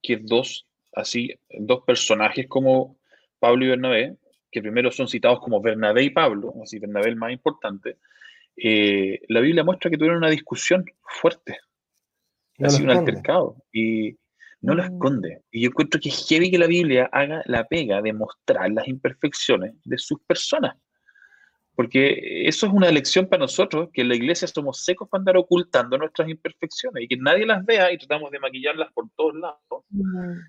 que 0.00 0.18
dos, 0.18 0.68
así, 0.94 1.34
dos 1.58 1.82
personajes 1.84 2.46
como 2.46 2.98
Pablo 3.40 3.64
y 3.64 3.68
Bernabé, 3.68 4.16
que 4.50 4.62
primero 4.62 4.92
son 4.92 5.08
citados 5.08 5.40
como 5.40 5.60
Bernabé 5.60 6.04
y 6.04 6.10
Pablo, 6.10 6.54
así 6.62 6.78
Bernabé 6.78 7.08
el 7.08 7.16
más 7.16 7.32
importante, 7.32 7.96
eh, 8.56 9.20
la 9.28 9.40
Biblia 9.40 9.64
muestra 9.64 9.90
que 9.90 9.96
tuvieron 9.96 10.18
una 10.18 10.30
discusión 10.30 10.84
fuerte, 11.02 11.58
así 12.58 12.82
un 12.82 12.90
altercado, 12.90 13.56
y 13.72 14.16
no 14.60 14.74
lo 14.74 14.82
mm. 14.82 14.86
esconde. 14.86 15.42
Y 15.50 15.62
yo 15.62 15.68
encuentro 15.68 16.00
que 16.00 16.08
es 16.08 16.26
heavy 16.28 16.50
que 16.50 16.58
la 16.58 16.66
Biblia 16.66 17.08
haga 17.12 17.42
la 17.46 17.66
pega 17.66 18.00
de 18.00 18.12
mostrar 18.12 18.70
las 18.70 18.88
imperfecciones 18.88 19.74
de 19.84 19.98
sus 19.98 20.20
personas. 20.20 20.76
Porque 21.74 22.46
eso 22.46 22.66
es 22.66 22.72
una 22.72 22.90
lección 22.90 23.26
para 23.26 23.40
nosotros, 23.40 23.88
que 23.92 24.02
en 24.02 24.08
la 24.08 24.14
iglesia 24.14 24.46
somos 24.46 24.84
secos 24.84 25.08
para 25.08 25.20
andar 25.20 25.36
ocultando 25.38 25.96
nuestras 25.96 26.28
imperfecciones 26.28 27.04
y 27.04 27.08
que 27.08 27.16
nadie 27.16 27.46
las 27.46 27.64
vea 27.64 27.90
y 27.92 27.98
tratamos 27.98 28.30
de 28.30 28.38
maquillarlas 28.38 28.92
por 28.92 29.08
todos 29.16 29.34
lados. 29.34 29.84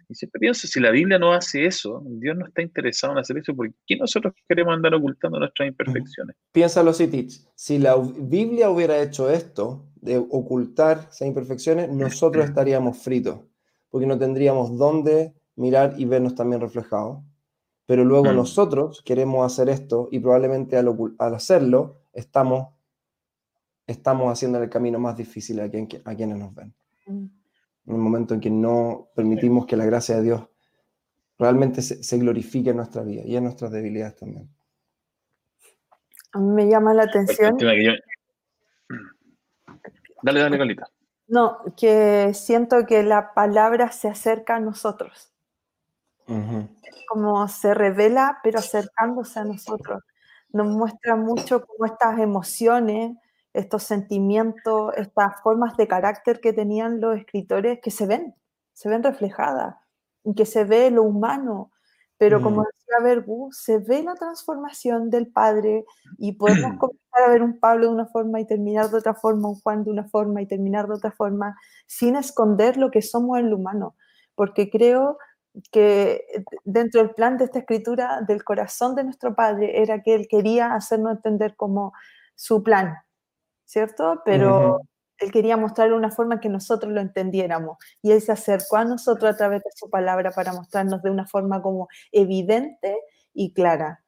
Y 0.10 0.16
siempre 0.16 0.40
pienso, 0.40 0.68
si 0.68 0.80
la 0.80 0.92
Biblia 0.92 1.18
no 1.18 1.34
hace 1.34 1.66
eso, 1.66 2.04
Dios 2.06 2.36
no 2.36 2.46
está 2.48 2.62
interesado 2.62 3.14
en 3.14 3.20
hacer 3.20 3.38
eso, 3.38 3.56
¿por 3.56 3.72
qué 3.88 3.96
nosotros 3.96 4.34
queremos 4.48 4.74
andar 4.74 4.94
ocultando 4.94 5.40
nuestras 5.40 5.70
imperfecciones? 5.70 6.36
Piénsalo 6.52 6.92
así, 6.92 7.08
Tich. 7.08 7.42
Si 7.56 7.80
la 7.80 7.96
Biblia 7.96 8.70
hubiera 8.70 9.02
hecho 9.02 9.30
esto, 9.30 9.88
de 9.96 10.18
ocultar 10.18 11.08
esas 11.10 11.28
imperfecciones, 11.28 11.90
nosotros 11.90 12.46
estaríamos 12.50 12.98
fritos, 13.02 13.40
porque 13.90 14.06
no 14.06 14.18
tendríamos 14.18 14.78
dónde 14.78 15.34
mirar 15.56 15.94
y 15.98 16.06
vernos 16.06 16.36
también 16.36 16.62
reflejados 16.62 17.20
pero 17.86 18.06
luego 18.06 18.32
mm. 18.32 18.36
nosotros 18.36 19.02
queremos 19.04 19.46
hacer 19.46 19.70
esto 19.70 20.08
y 20.12 20.20
probablemente 20.20 20.78
al, 20.78 20.96
hacerlo 21.18 22.02
estamos, 22.14 22.70
estamos 23.88 24.32
haciendo 24.32 24.62
el 24.62 24.70
camino 24.70 25.00
más 25.00 25.18
difícil 25.18 25.60
a, 25.60 25.66
a 25.66 26.16
quienes 26.16 26.38
nos 26.38 26.54
ven. 26.54 26.74
Mm. 27.08 27.26
En 27.86 27.96
el 27.96 28.00
momento 28.00 28.34
en 28.34 28.40
que 28.40 28.50
no 28.50 29.10
permitimos 29.14 29.66
que 29.66 29.76
la 29.76 29.86
gracia 29.86 30.16
de 30.16 30.24
Dios 30.24 30.48
realmente 31.38 31.82
se, 31.82 32.18
glorifique 32.18 32.70
en 32.70 32.78
nuestra 32.78 33.04
vida 33.04 33.24
y 33.26 33.36
en 33.36 33.44
nuestras 33.44 33.72
debilidades 33.72 34.16
también. 34.16 34.50
A 36.32 36.40
mí 36.40 36.54
me 36.54 36.70
llama 36.70 36.94
la 36.94 37.04
atención. 37.04 37.58
Dale, 40.22 40.40
dale, 40.40 40.58
Carlita. 40.58 40.88
No, 41.28 41.58
que 41.76 42.34
siento 42.34 42.86
que 42.86 43.04
la 43.04 43.34
palabra 43.34 43.92
se 43.92 44.08
acerca 44.08 44.56
a 44.56 44.60
nosotros 44.62 45.33
como 47.08 47.48
se 47.48 47.74
revela, 47.74 48.40
pero 48.44 48.60
acercándose 48.60 49.40
a 49.40 49.46
nosotros. 49.46 50.04
Nos 50.52 50.68
muestra 50.68 51.16
mucho 51.16 51.66
cómo 51.66 51.86
estas 51.86 52.20
emociones, 52.20 53.18
estos 53.54 53.84
sentimientos, 53.84 54.94
estas 54.98 55.42
formas 55.42 55.78
de 55.78 55.88
carácter 55.88 56.40
que 56.40 56.54
tenían 56.54 57.02
los 57.02 57.18
escritores, 57.18 57.80
que 57.82 57.92
se 57.92 58.06
ven, 58.06 58.36
se 58.74 58.90
ven 58.90 59.04
reflejadas, 59.04 59.76
y 60.24 60.34
que 60.34 60.46
se 60.46 60.64
ve 60.64 60.90
lo 60.90 61.04
humano, 61.04 61.72
pero 62.18 62.42
como 62.42 62.62
mm. 62.62 62.66
decía 62.66 63.04
Bergu, 63.04 63.50
se 63.52 63.80
ve 63.80 64.02
la 64.04 64.16
transformación 64.16 65.10
del 65.10 65.28
Padre 65.28 65.86
y 66.18 66.34
podemos 66.34 66.72
comenzar 66.80 67.24
a 67.26 67.30
ver 67.30 67.44
un 67.44 67.60
Pablo 67.60 67.88
de 67.88 67.94
una 67.94 68.06
forma 68.06 68.40
y 68.40 68.46
terminar 68.46 68.90
de 68.90 68.98
otra 68.98 69.14
forma, 69.14 69.50
un 69.50 69.56
Juan 69.56 69.84
de 69.84 69.92
una 69.92 70.08
forma 70.08 70.42
y 70.42 70.48
terminar 70.48 70.88
de 70.88 70.94
otra 70.94 71.12
forma, 71.12 71.58
sin 71.86 72.16
esconder 72.16 72.78
lo 72.78 72.92
que 72.92 73.02
somos 73.02 73.40
en 73.40 73.50
lo 73.50 73.58
humano, 73.58 73.96
porque 74.36 74.70
creo 74.70 75.18
que 75.72 76.26
dentro 76.64 77.02
del 77.02 77.14
plan 77.14 77.38
de 77.38 77.46
esta 77.46 77.60
escritura 77.60 78.22
del 78.28 78.44
corazón 78.44 78.96
de 78.96 79.04
nuestro 79.04 79.36
Padre 79.36 79.82
era 79.82 80.02
que 80.02 80.16
Él 80.16 80.28
quería 80.28 80.74
hacernos 80.74 81.18
entender 81.18 81.56
como 81.56 81.94
su 82.36 82.64
plan, 82.64 82.96
¿cierto? 83.66 84.22
Pero 84.26 84.82
Él 85.20 85.32
quería 85.32 85.58
mostrar 85.58 85.94
una 85.94 86.10
forma 86.10 86.40
que 86.40 86.50
nosotros 86.50 86.92
lo 86.92 87.02
entendiéramos 87.02 87.78
y 88.02 88.12
Él 88.12 88.22
se 88.22 88.32
acercó 88.32 88.78
a 88.78 88.86
nosotros 88.86 89.32
a 89.32 89.38
través 89.38 89.64
de 89.64 89.70
su 89.76 89.90
palabra 89.90 90.32
para 90.32 90.54
mostrarnos 90.54 91.02
de 91.04 91.12
una 91.12 91.28
forma 91.28 91.62
como 91.62 91.88
evidente 92.12 92.98
y 93.34 93.54
clara. 93.54 94.04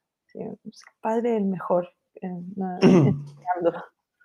Padre 1.00 1.36
es 1.36 1.38
el 1.38 1.46
mejor. 1.46 1.90
Eh, 2.22 2.30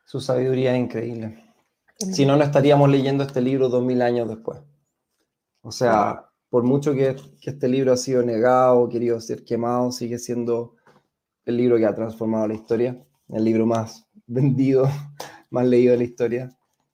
su 0.06 0.20
sabiduría 0.20 0.72
es 0.72 0.80
increíble. 0.80 1.44
Si 1.96 2.24
no, 2.24 2.36
no 2.36 2.44
estaríamos 2.44 2.88
leyendo 2.88 3.24
este 3.24 3.42
libro 3.42 3.68
dos 3.68 3.84
mil 3.84 4.00
años 4.00 4.26
después. 4.26 4.58
O 5.60 5.70
sea, 5.70 6.29
por 6.50 6.64
mucho 6.64 6.92
que, 6.94 7.16
este 7.42 7.68
libro 7.68 7.92
ha 7.92 7.96
sido 7.96 8.22
negado, 8.22 8.88
querido 8.88 9.20
ser 9.20 9.44
quemado, 9.44 9.92
sigue 9.92 10.18
siendo 10.18 10.74
el 11.46 11.56
libro 11.56 11.78
que 11.78 11.86
ha 11.86 11.94
transformado 11.94 12.48
la 12.48 12.54
historia, 12.54 12.98
el 13.28 13.44
libro 13.44 13.66
más 13.66 14.06
vendido, 14.26 14.88
más 15.50 15.66
leído 15.66 15.92
de 15.92 15.98
la 15.98 16.04
historia. 16.04 16.50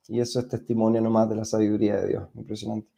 Y 0.09 0.21
eso 0.21 0.39
es 0.39 0.49
testimonio 0.49 1.01
nomás 1.01 1.29
de 1.29 1.37
la 1.37 1.45
sabiduría 1.45 1.97
de 1.97 2.09
Dios. 2.09 2.29
Impresionante. 2.35 2.89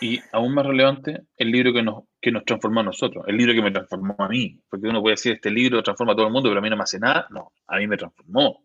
Y 0.00 0.18
aún 0.32 0.54
más 0.54 0.66
relevante, 0.66 1.26
el 1.36 1.52
libro 1.52 1.72
que 1.72 1.82
nos, 1.82 2.04
que 2.20 2.32
nos 2.32 2.44
transformó 2.44 2.80
a 2.80 2.84
nosotros, 2.84 3.24
el 3.28 3.36
libro 3.36 3.54
que 3.54 3.62
me 3.62 3.70
transformó 3.70 4.16
a 4.18 4.28
mí. 4.28 4.60
Porque 4.68 4.88
uno 4.88 5.00
puede 5.00 5.12
decir, 5.12 5.34
este 5.34 5.50
libro 5.50 5.82
transforma 5.84 6.14
a 6.14 6.16
todo 6.16 6.26
el 6.26 6.32
mundo, 6.32 6.48
pero 6.48 6.58
a 6.58 6.62
mí 6.62 6.70
no 6.70 6.76
me 6.76 6.82
hace 6.82 6.98
nada. 6.98 7.28
No, 7.30 7.52
a 7.66 7.76
mí 7.76 7.86
me 7.86 7.96
transformó. 7.96 8.64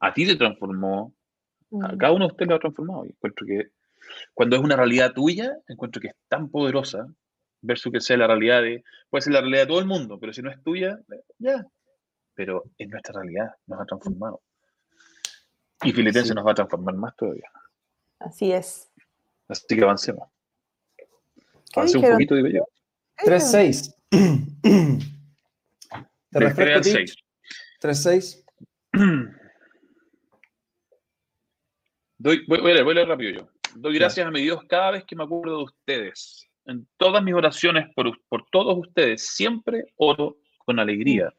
A 0.00 0.14
ti 0.14 0.26
te 0.26 0.36
transformó. 0.36 1.14
A 1.82 1.92
mm. 1.92 1.98
cada 1.98 2.12
uno 2.12 2.26
de 2.26 2.32
ustedes 2.32 2.48
lo 2.48 2.54
ha 2.56 2.60
transformado. 2.60 3.04
Y 3.04 3.10
encuentro 3.10 3.46
que 3.46 3.68
cuando 4.34 4.56
es 4.56 4.62
una 4.62 4.76
realidad 4.76 5.12
tuya, 5.12 5.56
encuentro 5.68 6.00
que 6.00 6.08
es 6.08 6.14
tan 6.28 6.48
poderosa 6.48 7.06
versus 7.62 7.92
que 7.92 8.00
sea 8.00 8.16
la 8.16 8.26
realidad 8.26 8.62
de, 8.62 8.84
puede 9.08 9.22
ser 9.22 9.32
la 9.32 9.40
realidad 9.40 9.62
de 9.62 9.66
todo 9.66 9.80
el 9.80 9.86
mundo, 9.86 10.18
pero 10.20 10.32
si 10.32 10.42
no 10.42 10.50
es 10.50 10.62
tuya, 10.62 10.98
ya. 11.38 11.66
Pero 12.34 12.64
es 12.78 12.88
nuestra 12.88 13.20
realidad, 13.20 13.54
nos 13.66 13.80
ha 13.80 13.86
transformado. 13.86 14.42
Y 15.82 15.92
Filipenses 15.92 16.34
nos 16.34 16.46
va 16.46 16.52
a 16.52 16.54
transformar 16.54 16.94
más 16.94 17.16
todavía. 17.16 17.50
Así 18.18 18.52
es. 18.52 18.90
Así 19.48 19.66
que 19.68 19.82
avancemos. 19.82 20.28
Avance 21.74 21.98
un 21.98 22.10
poquito, 22.10 22.34
digo 22.34 22.48
yo. 22.48 22.66
3-6. 23.18 23.94
Te 26.30 26.40
refresco, 26.40 27.14
3-6. 27.80 28.44
voy, 32.18 32.44
voy, 32.46 32.58
a 32.58 32.74
leer, 32.74 32.84
voy 32.84 32.92
a 32.92 32.94
leer 32.94 33.08
rápido 33.08 33.38
yo. 33.38 33.53
Doy 33.76 33.94
gracias 33.94 34.26
a 34.26 34.30
mi 34.30 34.42
Dios 34.42 34.60
cada 34.68 34.92
vez 34.92 35.04
que 35.04 35.16
me 35.16 35.24
acuerdo 35.24 35.58
de 35.58 35.64
ustedes. 35.64 36.48
En 36.66 36.86
todas 36.96 37.22
mis 37.22 37.34
oraciones 37.34 37.86
por, 37.94 38.18
por 38.28 38.46
todos 38.50 38.78
ustedes, 38.78 39.26
siempre 39.26 39.84
oro 39.96 40.36
con 40.58 40.78
alegría, 40.78 41.32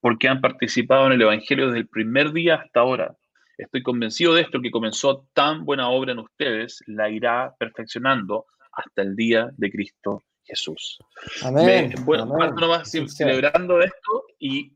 porque 0.00 0.28
han 0.28 0.40
participado 0.40 1.06
en 1.06 1.12
el 1.12 1.22
Evangelio 1.22 1.66
desde 1.66 1.80
el 1.80 1.88
primer 1.88 2.32
día 2.32 2.56
hasta 2.56 2.80
ahora. 2.80 3.16
Estoy 3.58 3.82
convencido 3.82 4.34
de 4.34 4.42
esto, 4.42 4.60
que 4.60 4.70
comenzó 4.70 5.28
tan 5.34 5.64
buena 5.64 5.88
obra 5.88 6.12
en 6.12 6.18
ustedes, 6.18 6.82
la 6.86 7.10
irá 7.10 7.54
perfeccionando 7.58 8.46
hasta 8.72 9.02
el 9.02 9.14
día 9.14 9.50
de 9.56 9.70
Cristo 9.70 10.22
Jesús. 10.44 10.98
Amén. 11.44 11.94
bueno, 12.04 12.26
nomás 12.26 12.90
celebrando 12.90 13.80
esto 13.80 14.24
y 14.38 14.72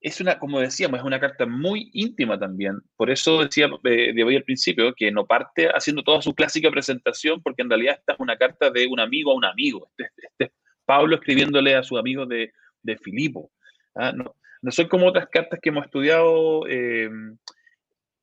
es 0.00 0.20
una, 0.20 0.38
como 0.38 0.60
decíamos, 0.60 0.98
es 1.00 1.04
una 1.04 1.20
carta 1.20 1.44
muy 1.46 1.90
íntima 1.92 2.38
también. 2.38 2.80
Por 2.96 3.10
eso 3.10 3.44
decía 3.44 3.68
eh, 3.84 4.12
de 4.14 4.24
hoy 4.24 4.36
al 4.36 4.44
principio 4.44 4.94
que 4.94 5.10
no 5.12 5.26
parte 5.26 5.68
haciendo 5.68 6.02
toda 6.02 6.22
su 6.22 6.34
clásica 6.34 6.70
presentación, 6.70 7.42
porque 7.42 7.62
en 7.62 7.68
realidad 7.68 7.96
esta 7.98 8.14
es 8.14 8.20
una 8.20 8.36
carta 8.36 8.70
de 8.70 8.86
un 8.86 8.98
amigo 8.98 9.32
a 9.32 9.34
un 9.34 9.44
amigo. 9.44 9.90
Este, 9.90 10.10
este 10.22 10.44
es 10.44 10.50
Pablo 10.86 11.16
escribiéndole 11.16 11.74
a 11.74 11.82
su 11.82 11.98
amigo 11.98 12.24
de, 12.24 12.50
de 12.82 12.96
Filipo. 12.96 13.52
¿ah? 13.94 14.12
No, 14.12 14.36
no, 14.62 14.70
son 14.70 14.88
como 14.88 15.06
otras 15.06 15.28
cartas 15.30 15.60
que 15.60 15.68
hemos 15.68 15.84
estudiado, 15.84 16.66
em, 16.66 17.36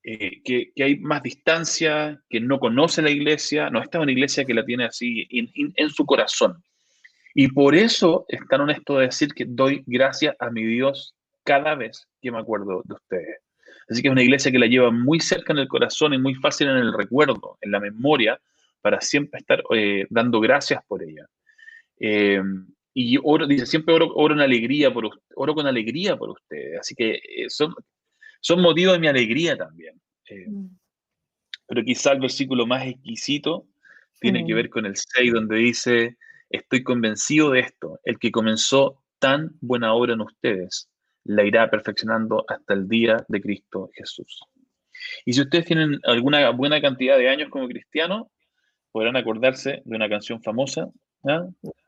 eh, 0.04 0.42
que, 0.44 0.72
que, 0.76 0.84
hay 0.84 0.98
más 0.98 1.22
distancia, 1.22 2.20
que 2.28 2.40
no 2.40 2.60
conoce 2.60 3.04
la 3.04 3.12
iglesia. 3.12 3.70
No, 3.70 3.80
esta 3.82 4.00
es 4.00 4.02
una 4.02 4.12
iglesia 4.12 4.46
que 4.46 4.56
la 4.56 4.66
tiene 4.66 4.86
así 4.86 5.28
en, 5.30 5.52
en 5.76 5.90
su 5.92 6.08
corazón. 6.08 6.64
Y 7.36 7.50
por 7.50 7.76
eso 7.76 8.26
es 8.30 8.40
tan 8.50 8.62
honesto 8.62 8.98
de 8.98 9.06
decir 9.06 9.32
que 9.36 9.46
doy 9.48 9.84
gracias 9.86 10.36
a 10.40 10.50
mi 10.50 10.64
Dios 10.64 11.14
cada 11.48 11.76
vez 11.76 12.06
que 12.22 12.30
me 12.30 12.40
acuerdo 12.40 12.82
de 12.84 12.94
ustedes. 12.94 13.38
Así 13.90 14.02
que 14.02 14.10
es 14.10 14.12
una 14.12 14.22
iglesia 14.22 14.52
que 14.52 14.60
la 14.60 14.68
lleva 14.68 14.92
muy 14.92 15.22
cerca 15.22 15.54
en 15.54 15.60
el 15.60 15.70
corazón 15.70 16.14
y 16.14 16.18
muy 16.18 16.36
fácil 16.36 16.68
en 16.68 16.76
el 16.76 16.94
recuerdo, 16.94 17.58
en 17.62 17.72
la 17.72 17.80
memoria, 17.80 18.38
para 18.82 19.00
siempre 19.00 19.40
estar 19.40 19.64
eh, 19.74 20.06
dando 20.10 20.42
gracias 20.42 20.82
por 20.86 21.02
ella. 21.02 21.26
Eh, 22.02 22.42
y 22.94 23.18
oro, 23.24 23.48
dice, 23.48 23.66
siempre 23.66 23.94
oro, 23.94 24.12
oro, 24.14 24.34
en 24.34 24.42
alegría 24.42 24.94
por, 24.94 25.10
oro 25.36 25.56
con 25.56 25.66
alegría 25.68 26.18
por 26.18 26.32
ustedes. 26.32 26.82
Así 26.82 26.96
que 26.96 27.12
eh, 27.14 27.50
son, 27.50 27.74
son 28.42 28.62
motivos 28.62 28.94
de 28.94 29.00
mi 29.00 29.08
alegría 29.08 29.56
también. 29.56 29.96
Mm. 30.30 30.68
Pero 31.66 31.84
quizá 31.86 32.12
el 32.12 32.20
versículo 32.20 32.68
más 32.68 32.86
exquisito 32.86 33.66
tiene 34.20 34.46
que 34.46 34.54
ver 34.54 34.70
con 34.70 34.86
el 34.86 34.96
6, 34.98 35.32
donde 35.32 35.58
dice, 35.58 36.18
estoy 36.50 36.84
convencido 36.84 37.52
de 37.52 37.62
esto, 37.62 38.00
el 38.04 38.18
que 38.20 38.32
comenzó 38.32 39.02
tan 39.20 39.52
buena 39.62 39.94
obra 39.94 40.14
en 40.14 40.22
ustedes, 40.22 40.90
la 41.28 41.44
irá 41.44 41.70
perfeccionando 41.70 42.46
hasta 42.48 42.74
el 42.74 42.88
día 42.88 43.18
de 43.28 43.42
Cristo 43.42 43.90
Jesús. 43.94 44.42
Y 45.26 45.34
si 45.34 45.42
ustedes 45.42 45.66
tienen 45.66 46.00
alguna 46.04 46.50
buena 46.52 46.82
cantidad 46.82 47.18
de 47.18 47.30
años 47.30 47.50
como 47.50 47.68
cristianos, 47.68 48.28
podrán 48.92 49.16
acordarse 49.16 49.82
de 49.86 49.96
una 49.96 50.10
canción 50.10 50.42
famosa. 50.42 50.90
¿ah? 51.28 51.48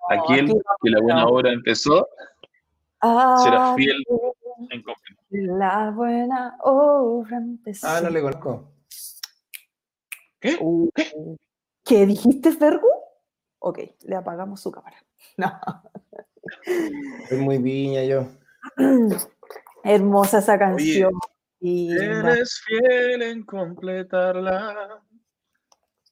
Aquel 0.09 0.47
que 0.81 0.89
la 0.89 1.01
buena 1.01 1.27
obra 1.27 1.51
empezó 1.51 2.07
será 3.01 3.73
fiel 3.75 4.03
en 4.69 5.57
La 5.57 5.91
buena 5.91 6.57
obra 6.61 7.37
empezó. 7.37 7.87
Ah, 7.87 8.01
no 8.01 8.09
le 8.09 8.21
conozco. 8.21 8.73
¿Qué? 10.39 10.57
Uh, 10.59 10.89
¿Qué? 11.83 12.05
dijiste, 12.05 12.51
Fergu? 12.51 12.87
Ok, 13.59 13.79
le 14.05 14.15
apagamos 14.15 14.61
su 14.61 14.71
cámara. 14.71 14.97
No. 15.37 15.51
Soy 17.27 17.37
muy 17.37 17.59
viña 17.59 18.03
yo. 18.03 18.27
Hermosa 19.83 20.39
esa 20.39 20.59
canción. 20.59 21.13
eres 21.61 22.61
fiel 22.65 23.21
en 23.21 23.43
completarla. 23.43 25.01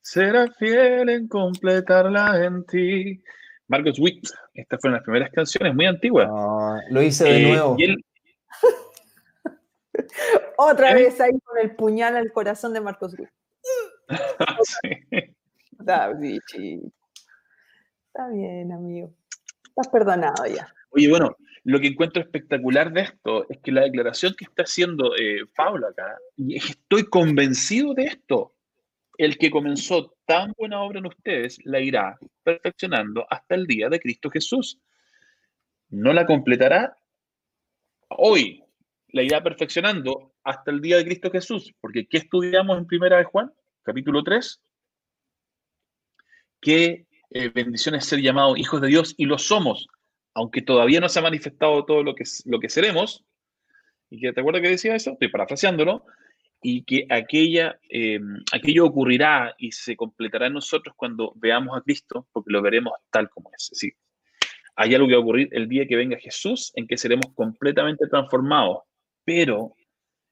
Será 0.02 0.50
fiel 0.52 1.10
en 1.10 1.28
completarla 1.28 2.46
en 2.46 2.66
ti. 2.66 3.22
Marcos 3.68 4.00
Witt, 4.00 4.26
estas 4.54 4.80
fueron 4.80 4.96
las 4.96 5.04
primeras 5.04 5.30
canciones, 5.32 5.76
muy 5.76 5.86
antiguas. 5.86 6.30
Ah, 6.32 6.80
lo 6.90 7.02
hice 7.02 7.26
de 7.26 7.38
eh, 7.38 7.50
nuevo. 7.50 7.76
Otra 10.58 10.92
¿Eh? 10.92 10.96
vez 10.96 11.20
ahí 11.20 11.38
con 11.44 11.58
el 11.58 11.76
puñal 11.76 12.16
al 12.16 12.32
corazón 12.32 12.74
de 12.74 12.82
Marcos 12.82 13.16
Witt. 13.20 13.30
David, 15.72 16.40
Está 18.08 18.30
bien, 18.30 18.72
amigo. 18.72 19.14
Estás 19.68 19.90
perdonado 19.90 20.46
ya. 20.46 20.74
Oye, 20.98 21.10
bueno, 21.10 21.38
lo 21.64 21.80
que 21.80 21.86
encuentro 21.86 22.24
espectacular 22.24 22.92
de 22.92 23.02
esto 23.02 23.48
es 23.50 23.60
que 23.60 23.72
la 23.72 23.84
declaración 23.84 24.34
que 24.36 24.46
está 24.46 24.64
haciendo 24.64 25.16
eh, 25.16 25.44
acá, 25.56 26.18
y 26.36 26.56
estoy 26.56 27.04
convencido 27.04 27.94
de 27.94 28.06
esto, 28.06 28.56
el 29.20 29.38
que 29.38 29.52
comenzó 29.52 30.16
tan 30.26 30.54
buena 30.58 30.82
obra 30.82 30.98
en 30.98 31.06
ustedes 31.06 31.60
la 31.66 31.80
irá 31.80 32.18
perfeccionando 32.42 33.28
hasta 33.30 33.54
el 33.54 33.68
día 33.68 33.90
de 33.90 34.00
Cristo 34.00 34.32
Jesús. 34.32 34.80
No 35.90 36.14
la 36.14 36.26
completará 36.26 36.98
hoy, 38.10 38.64
la 39.10 39.22
irá 39.22 39.44
perfeccionando 39.44 40.34
hasta 40.44 40.72
el 40.72 40.82
día 40.82 40.98
de 40.98 41.06
Cristo 41.06 41.30
Jesús, 41.30 41.76
porque 41.80 42.08
¿qué 42.08 42.18
estudiamos 42.18 42.76
en 42.76 42.88
Primera 42.88 43.18
de 43.18 43.26
Juan, 43.26 43.54
capítulo 43.84 44.24
3? 44.24 44.60
Que 46.60 47.06
eh, 47.30 47.50
bendiciones 47.50 48.06
ser 48.06 48.20
llamados 48.20 48.58
hijos 48.58 48.82
de 48.82 48.88
Dios 48.88 49.14
y 49.16 49.26
lo 49.26 49.38
somos, 49.38 49.88
aunque 50.38 50.62
todavía 50.62 51.00
no 51.00 51.10
se 51.10 51.18
ha 51.18 51.24
manifestado 51.24 51.84
todo 51.84 52.04
lo 52.04 52.14
que, 52.14 52.24
lo 52.46 52.60
que 52.60 52.70
seremos. 52.70 53.26
¿Y 54.12 54.20
que 54.20 54.32
te 54.32 54.40
acuerdas 54.40 54.62
que 54.62 54.70
decía 54.70 54.96
eso? 54.96 55.14
Estoy 55.14 55.30
parafraseándolo 55.30 56.06
y 56.62 56.84
que 56.84 57.08
aquella, 57.10 57.80
eh, 57.90 58.20
aquello 58.54 58.86
ocurrirá 58.86 59.56
y 59.58 59.72
se 59.72 59.96
completará 59.96 60.46
en 60.46 60.54
nosotros 60.54 60.96
cuando 60.96 61.34
veamos 61.38 61.76
a 61.76 61.82
Cristo, 61.82 62.28
porque 62.32 62.52
lo 62.52 62.62
veremos 62.62 62.94
tal 63.10 63.32
como 63.32 63.50
es. 63.58 63.72
Es 63.72 63.94
hay 64.76 64.94
algo 64.94 65.08
que 65.08 65.16
va 65.16 65.22
a 65.22 65.24
ocurrir 65.24 65.50
el 65.54 65.68
día 65.68 65.88
que 65.88 65.96
venga 65.96 66.20
Jesús 66.20 66.72
en 66.76 66.86
que 66.86 66.98
seremos 66.98 67.34
completamente 67.34 68.08
transformados, 68.08 68.84
pero 69.26 69.74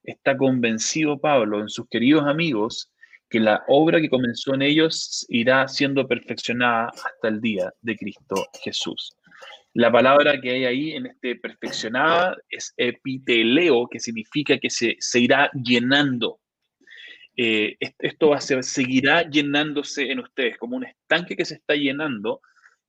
está 0.04 0.38
convencido 0.38 1.18
Pablo 1.18 1.62
en 1.62 1.70
sus 1.70 1.90
queridos 1.90 2.28
amigos 2.28 2.92
que 3.28 3.40
la 3.40 3.64
obra 3.68 4.00
que 4.00 4.10
comenzó 4.12 4.54
en 4.54 4.62
ellos 4.62 5.26
irá 5.30 5.68
siendo 5.68 6.08
perfeccionada 6.08 6.90
hasta 6.90 7.28
el 7.28 7.42
día 7.42 7.74
de 7.82 7.98
Cristo 7.98 8.46
Jesús. 8.62 9.15
La 9.76 9.92
palabra 9.92 10.40
que 10.40 10.52
hay 10.52 10.64
ahí 10.64 10.92
en 10.92 11.06
este 11.06 11.36
perfeccionada 11.36 12.38
es 12.50 12.74
epiteleo, 12.78 13.90
que 13.92 14.00
significa 14.00 14.58
que 14.58 14.70
se, 14.70 14.96
irá 15.20 15.52
llenando. 15.52 16.40
Eh, 17.36 17.76
esto 18.00 18.30
va 18.30 18.38
a 18.38 18.42
ser, 18.42 18.64
seguirá 18.64 19.30
llenándose 19.30 20.10
en 20.10 20.20
ustedes 20.20 20.58
como 20.58 20.78
un 20.78 20.86
estanque 20.86 21.36
que 21.36 21.44
se 21.44 21.56
está 21.56 21.76
llenando 21.76 22.40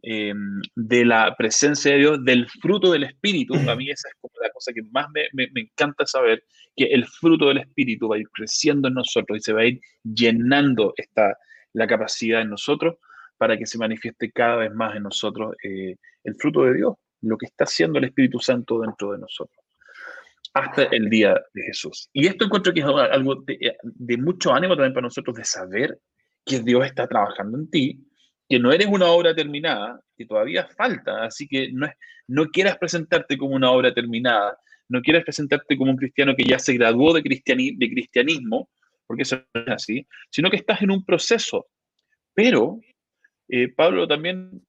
em, 0.01 0.61
de 0.77 1.05
la 1.05 1.35
presencia 1.37 1.91
de 1.91 1.99
Dios, 1.99 2.25
del 2.25 2.49
fruto 2.49 2.93
del 2.93 3.03
Espíritu. 3.03 3.55
A 3.69 3.75
mí 3.75 3.91
esa 3.91 4.09
es 4.09 4.15
como 4.21 4.35
la 4.41 4.51
cosa 4.51 4.73
que 4.73 4.83
más 4.93 5.09
me, 5.13 5.27
me, 5.33 5.61
encanta 5.63 6.07
saber, 6.07 6.45
que 6.77 6.85
el 6.85 7.05
fruto 7.05 7.49
del 7.49 7.59
Espíritu 7.59 8.07
va 8.07 8.15
a 8.15 8.21
ir 8.21 8.29
creciendo 8.33 8.87
en 8.87 8.95
nosotros 8.95 9.39
y 9.39 9.41
se 9.43 9.53
va 9.53 9.63
a 9.63 9.67
ir 9.67 9.81
llenando 10.05 10.95
esta, 10.97 11.37
la 11.73 11.89
capacidad 11.89 12.43
en 12.43 12.51
nosotros 12.51 12.95
para 13.37 13.57
que 13.57 13.67
se 13.67 13.79
manifieste 13.79 14.31
cada 14.31 14.57
vez 14.57 14.73
más 14.73 14.97
en 14.97 15.05
nosotros 15.05 15.55
eh, 15.63 15.97
el 16.25 16.35
fruto 16.35 16.65
de 16.65 16.75
Dios, 16.75 16.95
lo 17.23 17.37
que 17.37 17.47
está 17.47 17.65
haciendo 17.65 17.99
el 17.99 18.05
Espíritu 18.05 18.39
Santo 18.39 18.81
dentro 18.81 19.13
de 19.13 19.19
nosotros, 19.19 19.65
hasta 20.55 20.85
el 20.85 21.09
día 21.09 21.35
de 21.53 21.63
Jesús. 21.65 22.09
Y 22.13 22.27
esto 22.27 22.47
encuentro 22.47 22.73
que 22.73 22.81
es 22.81 22.87
algo 22.87 23.45
de, 23.45 24.17
mucho 24.19 24.53
ánimo 24.53 24.75
también 24.75 24.95
para 24.95 25.07
nosotros 25.07 25.37
de 25.37 25.45
saber 25.45 25.99
que 26.45 26.61
Dios 26.61 26.87
está 26.87 27.07
trabajando 27.07 27.59
en 27.59 27.71
ti, 27.71 28.07
que 28.49 28.59
no 28.59 28.73
eres 28.73 28.87
una 28.87 29.07
obra 29.07 29.35
terminada, 29.35 30.01
que 30.17 30.25
todavía 30.25 30.67
falta, 30.77 31.25
así 31.25 31.49
que 31.49 31.71
no, 31.73 31.89
no 32.29 32.47
quieras 32.47 32.79
presentarte 32.79 33.37
como 33.37 33.55
una 33.55 33.71
obra 33.71 33.93
terminada, 33.93 34.57
no 34.89 35.01
quieras 35.03 35.25
presentarte 35.25 35.77
como 35.77 35.91
un 35.91 35.97
cristiano 35.97 36.35
que 36.37 36.45
ya 36.45 36.59
se 36.59 36.75
graduó 36.75 37.13
de, 37.13 37.23
de 37.23 37.91
cristianismo, 37.91 38.71
porque 39.07 39.23
eso 39.23 39.43
no 39.55 39.61
es 39.63 39.69
así, 39.69 40.07
sino 40.31 40.51
que 40.51 40.57
estás 40.57 40.83
en 40.83 40.93
un 40.93 41.05
proceso, 41.05 41.67
pero 42.35 42.81
eh, 43.49 43.73
Pablo 43.73 44.07
también 44.07 44.63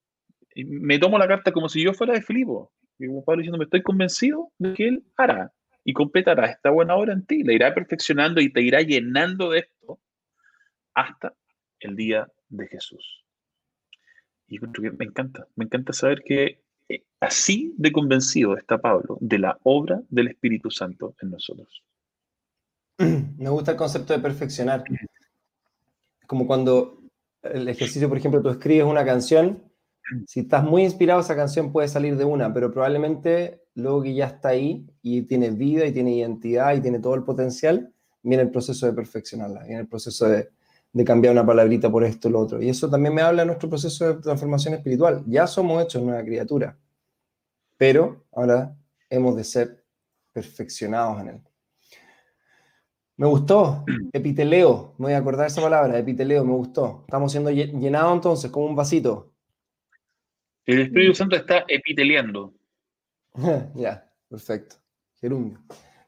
me 0.56 1.00
tomo 1.00 1.18
la 1.18 1.28
carta 1.28 1.52
como 1.52 1.70
si 1.70 1.84
yo 1.84 1.94
fuera 1.94 2.14
de 2.14 2.22
Filipo. 2.22 2.72
Y 3.00 3.08
Pablo 3.22 3.42
diciendo, 3.42 3.58
me 3.58 3.66
estoy 3.66 3.84
convencido 3.84 4.52
de 4.58 4.74
que 4.74 4.88
él 4.88 5.04
hará 5.16 5.54
y 5.84 5.94
completará 5.94 6.48
esta 6.48 6.70
buena 6.70 6.96
obra 6.96 7.14
en 7.14 7.26
ti, 7.26 7.44
la 7.44 7.54
irá 7.54 7.74
perfeccionando 7.74 8.42
y 8.42 8.52
te 8.52 8.62
irá 8.62 8.82
llenando 8.82 9.52
de 9.52 9.60
esto 9.60 10.00
hasta 10.94 11.34
el 11.80 11.96
día 11.96 12.28
de 12.50 12.68
Jesús. 12.68 13.24
Y 14.48 14.60
me 14.60 15.06
encanta, 15.06 15.48
me 15.56 15.66
encanta 15.66 15.94
saber 15.94 16.24
que 16.24 16.64
eh, 16.90 17.04
así 17.20 17.74
de 17.78 17.92
convencido 17.92 18.58
está 18.58 18.80
Pablo 18.80 19.18
de 19.22 19.40
la 19.40 19.60
obra 19.64 20.02
del 20.10 20.30
Espíritu 20.30 20.72
Santo 20.72 21.16
en 21.22 21.32
nosotros. 21.32 21.84
Me 22.98 23.50
gusta 23.50 23.72
el 23.72 23.78
concepto 23.78 24.14
de 24.14 24.20
perfeccionar. 24.20 24.84
Como 26.26 26.48
cuando 26.48 27.07
el 27.44 27.68
ejercicio, 27.68 28.10
por 28.10 28.18
ejemplo, 28.18 28.42
tú 28.42 28.50
escribes 28.50 28.86
una 28.86 29.06
canción, 29.06 29.64
si 30.26 30.42
estás 30.42 30.64
muy 30.64 30.84
inspirado, 30.84 31.20
esa 31.20 31.36
canción 31.36 31.72
puede 31.72 31.88
salir 31.88 32.18
de 32.18 32.26
una, 32.26 32.54
pero 32.54 32.72
probablemente 32.72 33.64
luego 33.76 34.04
que 34.04 34.14
ya 34.14 34.28
está 34.28 34.50
ahí 34.50 34.88
y 35.02 35.24
tiene 35.24 35.52
vida 35.52 35.86
y 35.86 35.92
tiene 35.92 36.16
identidad 36.16 36.76
y 36.76 36.82
tiene 36.82 37.00
todo 37.00 37.16
el 37.16 37.24
potencial, 37.24 37.94
viene 38.24 38.44
el 38.44 38.52
proceso 38.52 38.86
de 38.86 38.94
perfeccionarla, 38.94 39.64
viene 39.64 39.82
el 39.82 39.88
proceso 39.88 40.28
de, 40.28 40.50
cambiar 41.06 41.32
una 41.32 41.46
palabrita 41.46 41.92
por 41.92 42.04
esto 42.04 42.28
o 42.28 42.32
lo 42.32 42.40
otro. 42.40 42.60
Y 42.60 42.70
eso 42.70 42.90
también 42.90 43.14
me 43.14 43.22
habla 43.22 43.44
de 43.44 43.46
nuestro 43.46 43.70
proceso 43.70 44.08
de 44.08 44.22
transformación 44.22 44.74
espiritual. 44.74 45.24
Ya 45.28 45.46
somos 45.46 45.84
hechos 45.84 46.02
nueva 46.02 46.24
criatura, 46.24 46.76
pero 47.78 48.26
ahora 48.32 48.76
hemos 49.08 49.36
de 49.36 49.44
ser 49.44 49.84
perfeccionados 50.34 51.22
en 51.22 51.28
él. 51.28 51.47
Me 53.18 53.26
gustó, 53.26 53.84
epiteleo, 54.14 54.94
me 55.00 55.06
voy 55.06 55.14
a 55.14 55.18
acordar 55.18 55.48
esa 55.48 55.62
palabra, 55.62 55.98
epiteleo, 55.98 56.46
me 56.46 56.54
gustó. 56.54 57.02
Estamos 57.08 57.32
siendo 57.32 57.50
llenados 57.50 58.14
entonces, 58.14 58.52
como 58.52 58.68
un 58.68 58.76
vasito. 58.76 59.34
El 60.66 60.82
Espíritu 60.82 61.16
Santo 61.16 61.36
está 61.36 61.66
epiteleando. 61.68 62.54
ya, 63.76 64.08
perfecto. 64.30 64.76
Gerundio. 65.20 65.60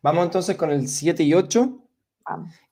Vamos 0.04 0.26
entonces 0.26 0.56
con 0.56 0.70
el 0.70 0.88
7 0.88 1.24
y 1.24 1.34
8. 1.34 1.84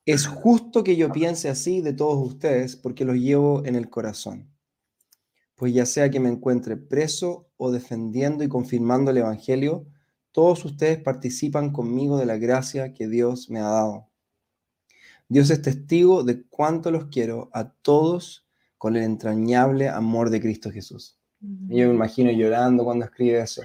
Es 0.05 0.27
justo 0.27 0.83
que 0.83 0.95
yo 0.95 1.11
piense 1.11 1.49
así 1.49 1.81
de 1.81 1.93
todos 1.93 2.25
ustedes 2.25 2.75
porque 2.75 3.05
los 3.05 3.15
llevo 3.15 3.65
en 3.65 3.75
el 3.75 3.89
corazón. 3.89 4.49
Pues 5.55 5.73
ya 5.73 5.87
sea 5.87 6.11
que 6.11 6.19
me 6.19 6.29
encuentre 6.29 6.77
preso 6.77 7.49
o 7.57 7.71
defendiendo 7.71 8.43
y 8.43 8.49
confirmando 8.49 9.09
el 9.09 9.17
Evangelio, 9.17 9.87
todos 10.31 10.63
ustedes 10.63 10.99
participan 10.99 11.71
conmigo 11.71 12.19
de 12.19 12.27
la 12.27 12.37
gracia 12.37 12.93
que 12.93 13.07
Dios 13.07 13.49
me 13.49 13.59
ha 13.59 13.69
dado. 13.69 14.07
Dios 15.29 15.49
es 15.49 15.61
testigo 15.61 16.23
de 16.23 16.43
cuánto 16.43 16.89
los 16.91 17.05
quiero 17.05 17.49
a 17.53 17.69
todos 17.69 18.45
con 18.77 18.95
el 18.95 19.03
entrañable 19.03 19.89
amor 19.89 20.29
de 20.29 20.39
Cristo 20.39 20.71
Jesús. 20.71 21.17
yo 21.41 21.87
me 21.87 21.93
imagino 21.93 22.31
llorando 22.31 22.83
cuando 22.83 23.05
escribe 23.05 23.39
eso. 23.41 23.61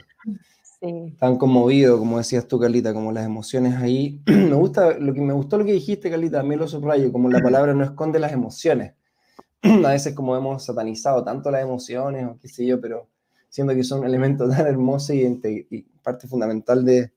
Sí. 0.81 1.15
Tan 1.19 1.37
conmovido, 1.37 1.99
como 1.99 2.19
decías 2.19 2.49
tú, 2.49 2.59
Carlita, 2.59 2.93
como 2.93 3.13
las 3.13 3.25
emociones 3.25 3.77
ahí. 3.77 4.21
me 4.27 4.55
gusta, 4.55 4.99
lo 4.99 5.15
que 5.15 5.21
me 5.21 5.33
gustó 5.33 5.59
lo 5.59 5.65
que 5.65 5.73
dijiste, 5.73 6.11
Carlita, 6.11 6.41
a 6.41 6.43
mí 6.43 6.57
lo 6.57 6.67
subrayo, 6.67 7.13
como 7.13 7.29
la 7.29 7.41
palabra 7.41 7.73
no 7.75 7.85
esconde 7.85 8.19
las 8.19 8.33
emociones. 8.33 8.95
a 9.63 9.91
veces 9.91 10.15
como 10.15 10.37
hemos 10.37 10.65
satanizado 10.65 11.23
tanto 11.23 11.51
las 11.53 11.63
emociones, 11.63 12.27
o 12.27 12.39
qué 12.41 12.49
sé 12.49 12.67
yo, 12.67 12.81
pero 12.81 13.09
siendo 13.49 13.75
que 13.75 13.85
son 13.85 14.01
un 14.01 14.07
elemento 14.07 14.49
tan 14.49 14.67
hermoso 14.67 15.15
y, 15.15 15.41
y 15.71 15.83
parte 16.03 16.27
fundamental 16.27 16.85
de, 16.85 17.13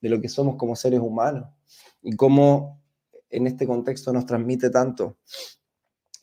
de 0.00 0.08
lo 0.08 0.20
que 0.20 0.28
somos 0.28 0.56
como 0.56 0.74
seres 0.74 1.00
humanos. 1.00 1.46
Y 2.02 2.16
cómo 2.16 2.79
en 3.30 3.46
este 3.46 3.66
contexto 3.66 4.12
nos 4.12 4.26
transmite 4.26 4.70
tanto. 4.70 5.18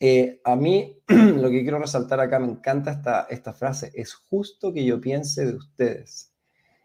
Eh, 0.00 0.40
a 0.44 0.54
mí 0.54 0.96
lo 1.08 1.50
que 1.50 1.62
quiero 1.62 1.78
resaltar 1.78 2.20
acá, 2.20 2.38
me 2.38 2.48
encanta 2.48 2.92
esta, 2.92 3.26
esta 3.30 3.52
frase, 3.52 3.90
es 3.94 4.14
justo 4.14 4.72
que 4.72 4.84
yo 4.84 5.00
piense 5.00 5.46
de 5.46 5.54
ustedes. 5.54 6.32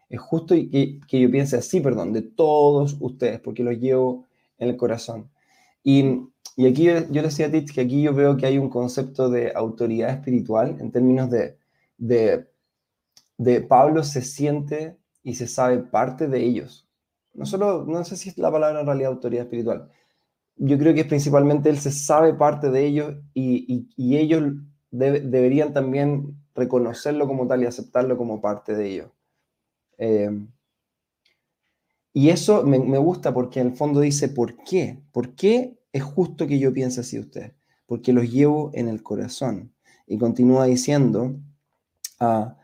Es 0.08 0.20
justo 0.20 0.54
que, 0.54 1.00
que 1.06 1.20
yo 1.20 1.30
piense 1.30 1.56
así, 1.56 1.80
perdón, 1.80 2.12
de 2.12 2.22
todos 2.22 2.96
ustedes, 3.00 3.40
porque 3.40 3.62
los 3.62 3.78
llevo 3.78 4.26
en 4.58 4.68
el 4.68 4.76
corazón. 4.76 5.30
Y 5.82 6.20
y 6.56 6.66
aquí 6.66 6.84
yo, 6.84 7.08
yo 7.10 7.22
decía 7.22 7.46
a 7.46 7.50
Tich 7.50 7.74
que 7.74 7.80
aquí 7.80 8.02
yo 8.02 8.14
veo 8.14 8.36
que 8.36 8.46
hay 8.46 8.58
un 8.58 8.68
concepto 8.68 9.28
de 9.28 9.52
autoridad 9.54 10.10
espiritual 10.10 10.76
en 10.80 10.92
términos 10.92 11.30
de, 11.30 11.58
de, 11.98 12.48
de 13.38 13.60
Pablo 13.60 14.04
se 14.04 14.22
siente 14.22 14.96
y 15.22 15.34
se 15.34 15.48
sabe 15.48 15.78
parte 15.78 16.28
de 16.28 16.44
ellos. 16.44 16.88
No 17.32 17.46
solo, 17.46 17.84
no 17.86 18.04
sé 18.04 18.16
si 18.16 18.28
es 18.28 18.38
la 18.38 18.52
palabra 18.52 18.80
en 18.80 18.86
realidad 18.86 19.10
autoridad 19.10 19.44
espiritual. 19.44 19.90
Yo 20.56 20.78
creo 20.78 20.94
que 20.94 21.04
principalmente 21.04 21.68
él 21.68 21.78
se 21.78 21.90
sabe 21.90 22.34
parte 22.34 22.70
de 22.70 22.86
ellos 22.86 23.16
y, 23.34 23.88
y, 23.96 24.16
ellos 24.16 24.54
deberían 24.90 25.72
también 25.72 26.36
reconocerlo 26.54 27.26
como 27.26 27.48
tal 27.48 27.62
y 27.62 27.66
aceptarlo 27.66 28.16
como 28.16 28.40
parte 28.40 28.74
de 28.76 28.88
ellos. 28.88 29.10
Eh, 29.98 30.30
y 32.16 32.30
eso 32.30 32.62
me, 32.62 32.78
gusta 32.98 33.34
porque 33.34 33.58
en 33.58 33.68
el 33.68 33.76
fondo 33.76 33.98
dice, 33.98 34.28
¿por 34.28 34.56
qué? 34.62 35.02
¿Por 35.10 35.34
qué 35.34 35.76
es 35.92 36.04
justo 36.04 36.46
que 36.46 36.60
yo 36.60 36.72
piense 36.72 37.00
así 37.00 37.16
de 37.16 37.22
ustedes? 37.22 37.52
Porque 37.86 38.12
los 38.12 38.30
llevo 38.30 38.70
en 38.72 38.86
el 38.88 39.02
corazón. 39.02 39.74
Y 40.06 40.16
continúa 40.16 40.66
diciendo, 40.66 41.34
ah, 42.20 42.56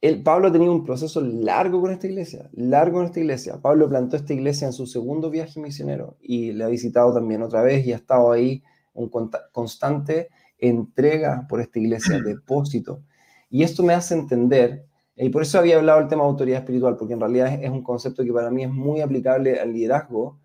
el, 0.00 0.22
Pablo 0.22 0.50
tenía 0.50 0.70
un 0.70 0.84
proceso 0.84 1.20
largo 1.20 1.80
con 1.80 1.90
esta 1.90 2.06
iglesia, 2.06 2.48
largo 2.52 2.98
con 2.98 3.06
esta 3.06 3.20
iglesia. 3.20 3.60
Pablo 3.60 3.88
plantó 3.88 4.16
esta 4.16 4.32
iglesia 4.32 4.66
en 4.66 4.72
su 4.72 4.86
segundo 4.86 5.30
viaje 5.30 5.60
misionero 5.60 6.16
y 6.22 6.52
le 6.52 6.64
ha 6.64 6.68
visitado 6.68 7.12
también 7.12 7.42
otra 7.42 7.62
vez 7.62 7.86
y 7.86 7.92
ha 7.92 7.96
estado 7.96 8.32
ahí 8.32 8.62
un 8.94 9.10
constante 9.52 10.28
entrega 10.58 11.46
por 11.48 11.60
esta 11.60 11.78
iglesia, 11.78 12.20
depósito. 12.24 13.02
Y 13.50 13.62
esto 13.62 13.82
me 13.82 13.92
hace 13.92 14.14
entender, 14.14 14.86
y 15.16 15.28
por 15.28 15.42
eso 15.42 15.58
había 15.58 15.76
hablado 15.76 16.00
el 16.00 16.08
tema 16.08 16.22
de 16.22 16.28
autoridad 16.28 16.60
espiritual, 16.60 16.96
porque 16.96 17.14
en 17.14 17.20
realidad 17.20 17.62
es, 17.62 17.70
un 17.70 17.82
concepto 17.82 18.24
que 18.24 18.32
para 18.32 18.50
mí 18.50 18.64
es 18.64 18.70
muy 18.70 19.00
aplicable 19.00 19.60
al 19.60 19.72
liderazgo, 19.72 20.38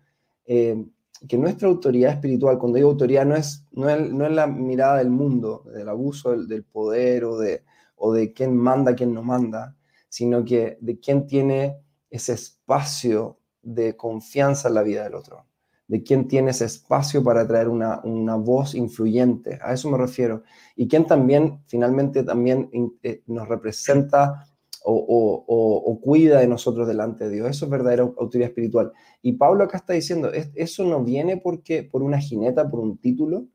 eh, 0.44 0.84
que 1.26 1.38
nuestra 1.38 1.68
autoridad 1.68 2.12
espiritual, 2.12 2.58
cuando 2.58 2.76
digo 2.76 2.90
autoridad, 2.90 3.24
no 3.24 3.36
es, 3.36 3.64
no 3.72 3.88
es, 3.88 4.12
no 4.12 4.26
es 4.26 4.32
la 4.32 4.46
mirada 4.46 4.98
del 4.98 5.08
mundo, 5.08 5.64
del 5.72 5.88
abuso 5.88 6.32
del, 6.32 6.46
del 6.46 6.64
poder 6.64 7.24
o 7.24 7.38
de, 7.38 7.62
o 7.96 8.12
de 8.12 8.32
quién 8.32 8.56
manda, 8.56 8.94
quién 8.94 9.12
no 9.12 9.22
manda, 9.22 9.76
sino 10.08 10.44
que 10.44 10.78
de 10.80 11.00
quién 11.00 11.26
tiene 11.26 11.78
ese 12.10 12.34
espacio 12.34 13.40
de 13.62 13.96
confianza 13.96 14.68
en 14.68 14.74
la 14.74 14.82
vida 14.82 15.02
del 15.02 15.14
otro, 15.14 15.46
de 15.88 16.02
quién 16.02 16.28
tiene 16.28 16.52
ese 16.52 16.64
espacio 16.64 17.22
para 17.22 17.46
traer 17.46 17.68
una, 17.68 18.00
voz 18.36 18.74
influyente, 18.74 19.58
a 19.62 19.72
eso 19.72 19.90
me 19.90 19.98
refiero, 19.98 20.42
y 20.76 20.88
quién 20.88 21.06
también 21.06 21.62
finalmente 21.66 22.22
también 22.22 22.70
eh, 23.02 23.22
nos 23.26 23.48
representa 23.48 24.46
o, 24.88 25.98
cuida 26.00 26.38
de 26.38 26.46
nosotros 26.46 26.86
delante 26.86 27.24
de 27.24 27.34
Dios. 27.34 27.50
Eso 27.50 27.64
es 27.64 27.70
verdadera 27.70 28.04
autoridad 28.04 28.50
espiritual. 28.50 28.92
Y 29.20 29.32
Pablo 29.32 29.64
acá 29.64 29.78
está 29.78 29.94
diciendo, 29.94 30.30
eso 30.32 30.84
no 30.84 31.02
viene 31.02 31.36
porque, 31.36 31.82
por 31.82 32.02
una 32.02 32.20
jineta, 32.20 32.70
por 32.70 32.78
un 32.80 32.98
título, 32.98 33.46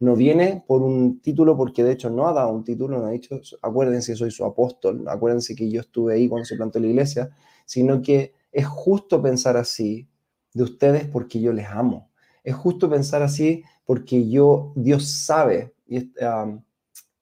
no 0.00 0.14
viene 0.14 0.62
por 0.66 0.82
un 0.82 1.20
título, 1.20 1.56
porque 1.56 1.82
de 1.82 1.92
hecho 1.92 2.10
no 2.10 2.28
ha 2.28 2.32
dado 2.32 2.50
un 2.50 2.64
título, 2.64 2.98
no 2.98 3.06
ha 3.06 3.10
dicho, 3.10 3.40
acuérdense, 3.62 4.14
soy 4.14 4.30
su 4.30 4.44
apóstol, 4.44 5.04
acuérdense 5.08 5.56
que 5.56 5.68
yo 5.70 5.80
estuve 5.80 6.14
ahí 6.14 6.28
cuando 6.28 6.44
se 6.44 6.56
plantó 6.56 6.78
la 6.78 6.86
iglesia, 6.86 7.30
sino 7.64 8.00
que 8.00 8.32
es 8.52 8.66
justo 8.66 9.20
pensar 9.20 9.56
así 9.56 10.08
de 10.54 10.62
ustedes 10.62 11.06
porque 11.06 11.40
yo 11.40 11.52
les 11.52 11.66
amo. 11.66 12.10
Es 12.44 12.54
justo 12.54 12.88
pensar 12.88 13.22
así 13.22 13.64
porque 13.84 14.28
yo, 14.28 14.72
Dios 14.76 15.10
sabe, 15.10 15.74
y 15.86 16.12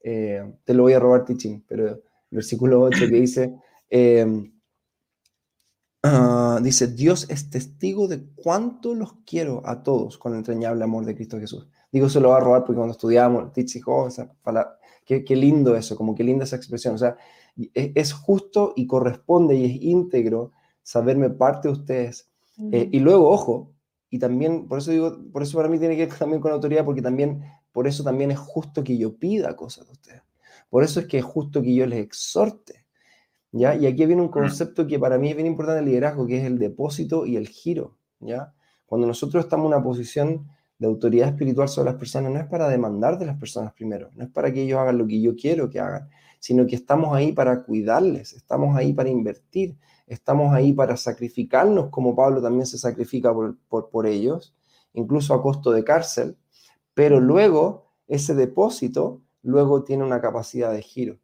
eh, 0.02 0.54
te 0.64 0.74
lo 0.74 0.82
voy 0.82 0.92
a 0.92 1.00
robar, 1.00 1.24
teaching, 1.24 1.62
pero 1.66 1.88
el 1.88 2.02
versículo 2.30 2.82
8 2.82 3.08
que 3.08 3.20
dice, 3.20 3.54
em, 3.88 4.52
ah, 6.02 6.60
dice, 6.62 6.88
Dios 6.88 7.26
es 7.30 7.50
testigo 7.50 8.06
de 8.06 8.24
cuánto 8.34 8.94
los 8.94 9.14
quiero 9.24 9.62
a 9.64 9.82
todos 9.82 10.18
con 10.18 10.32
el 10.32 10.38
entrañable 10.38 10.84
amor 10.84 11.04
de 11.04 11.14
Cristo 11.14 11.40
Jesús. 11.40 11.68
Digo, 11.96 12.10
se 12.10 12.20
lo 12.20 12.28
va 12.28 12.36
a 12.36 12.40
robar 12.40 12.62
porque 12.62 12.76
cuando 12.76 12.92
estudiamos, 12.92 13.44
oh, 13.86 14.08
qué, 15.06 15.24
qué, 15.24 15.34
lindo 15.34 15.74
eso, 15.74 15.96
como 15.96 16.14
qué 16.14 16.24
linda 16.24 16.44
esa 16.44 16.56
expresión. 16.56 16.94
O 16.94 16.98
sea, 16.98 17.16
e, 17.56 17.92
es, 17.94 18.12
justo 18.12 18.74
y 18.76 18.86
corresponde 18.86 19.54
y 19.54 19.64
es 19.64 19.82
íntegro 19.82 20.52
saberme 20.82 21.30
parte 21.30 21.68
de 21.68 21.72
ustedes. 21.72 22.30
Eh, 22.70 22.90
y 22.92 22.98
luego, 23.00 23.30
ojo, 23.30 23.72
y 24.10 24.18
también, 24.18 24.68
por 24.68 24.80
eso 24.80 24.90
digo, 24.90 25.16
por 25.32 25.42
eso 25.42 25.56
para 25.56 25.70
mí 25.70 25.78
tiene 25.78 25.96
que 25.96 26.04
ver 26.04 26.14
también 26.18 26.42
con 26.42 26.52
autoridad, 26.52 26.84
porque 26.84 27.00
también, 27.00 27.44
por 27.72 27.86
eso 27.86 28.04
también 28.04 28.30
es 28.30 28.38
justo 28.38 28.84
que 28.84 28.98
yo 28.98 29.16
pida 29.16 29.56
cosas 29.56 29.86
de 29.86 29.92
ustedes. 29.92 30.22
Por 30.68 30.84
eso 30.84 31.00
es 31.00 31.06
que 31.06 31.16
es 31.16 31.24
justo 31.24 31.62
que 31.62 31.74
yo 31.74 31.86
les 31.86 32.00
exhorte. 32.00 32.84
¿Ya? 33.52 33.74
Y 33.74 33.86
aquí 33.86 34.04
viene 34.04 34.20
un 34.20 34.28
concepto 34.28 34.86
que 34.86 34.98
para 34.98 35.16
mí 35.16 35.30
es 35.30 35.34
bien 35.34 35.46
importante 35.46 35.78
el 35.78 35.86
liderazgo, 35.86 36.26
que 36.26 36.36
es 36.36 36.44
el 36.44 36.58
depósito 36.58 37.24
y 37.24 37.36
el 37.36 37.48
giro, 37.48 37.96
¿ya? 38.20 38.52
Cuando 38.84 39.06
nosotros 39.06 39.44
estamos 39.44 39.64
en 39.64 39.74
una 39.74 39.82
posición 39.82 40.50
de 40.78 40.86
autoridad 40.86 41.28
espiritual 41.28 41.68
sobre 41.68 41.90
las 41.90 41.98
personas 41.98 42.32
no 42.32 42.38
es 42.38 42.46
para 42.46 42.68
demandar 42.68 43.18
de 43.18 43.26
las 43.26 43.38
personas 43.38 43.72
primero, 43.72 44.10
no 44.14 44.24
es 44.24 44.30
para 44.30 44.52
que 44.52 44.62
ellos 44.62 44.78
hagan 44.78 44.98
lo 44.98 45.06
que 45.06 45.20
yo 45.20 45.34
quiero 45.34 45.70
que 45.70 45.80
hagan, 45.80 46.08
sino 46.38 46.66
que 46.66 46.76
estamos 46.76 47.14
ahí 47.14 47.32
para 47.32 47.62
cuidarles, 47.62 48.34
estamos 48.34 48.76
ahí 48.76 48.92
para 48.92 49.08
invertir, 49.08 49.76
estamos 50.06 50.52
ahí 50.52 50.72
para 50.72 50.96
sacrificarnos 50.96 51.88
como 51.90 52.14
Pablo 52.14 52.42
también 52.42 52.66
se 52.66 52.78
sacrifica 52.78 53.32
por, 53.32 53.56
por, 53.68 53.88
por 53.88 54.06
ellos, 54.06 54.54
incluso 54.92 55.34
a 55.34 55.42
costo 55.42 55.72
de 55.72 55.82
cárcel, 55.82 56.36
pero 56.94 57.20
luego 57.20 57.86
ese 58.06 58.34
depósito 58.34 59.22
luego 59.42 59.84
tiene 59.84 60.04
una 60.04 60.20
capacidad 60.20 60.72
de 60.72 60.82
giro. 60.82 61.18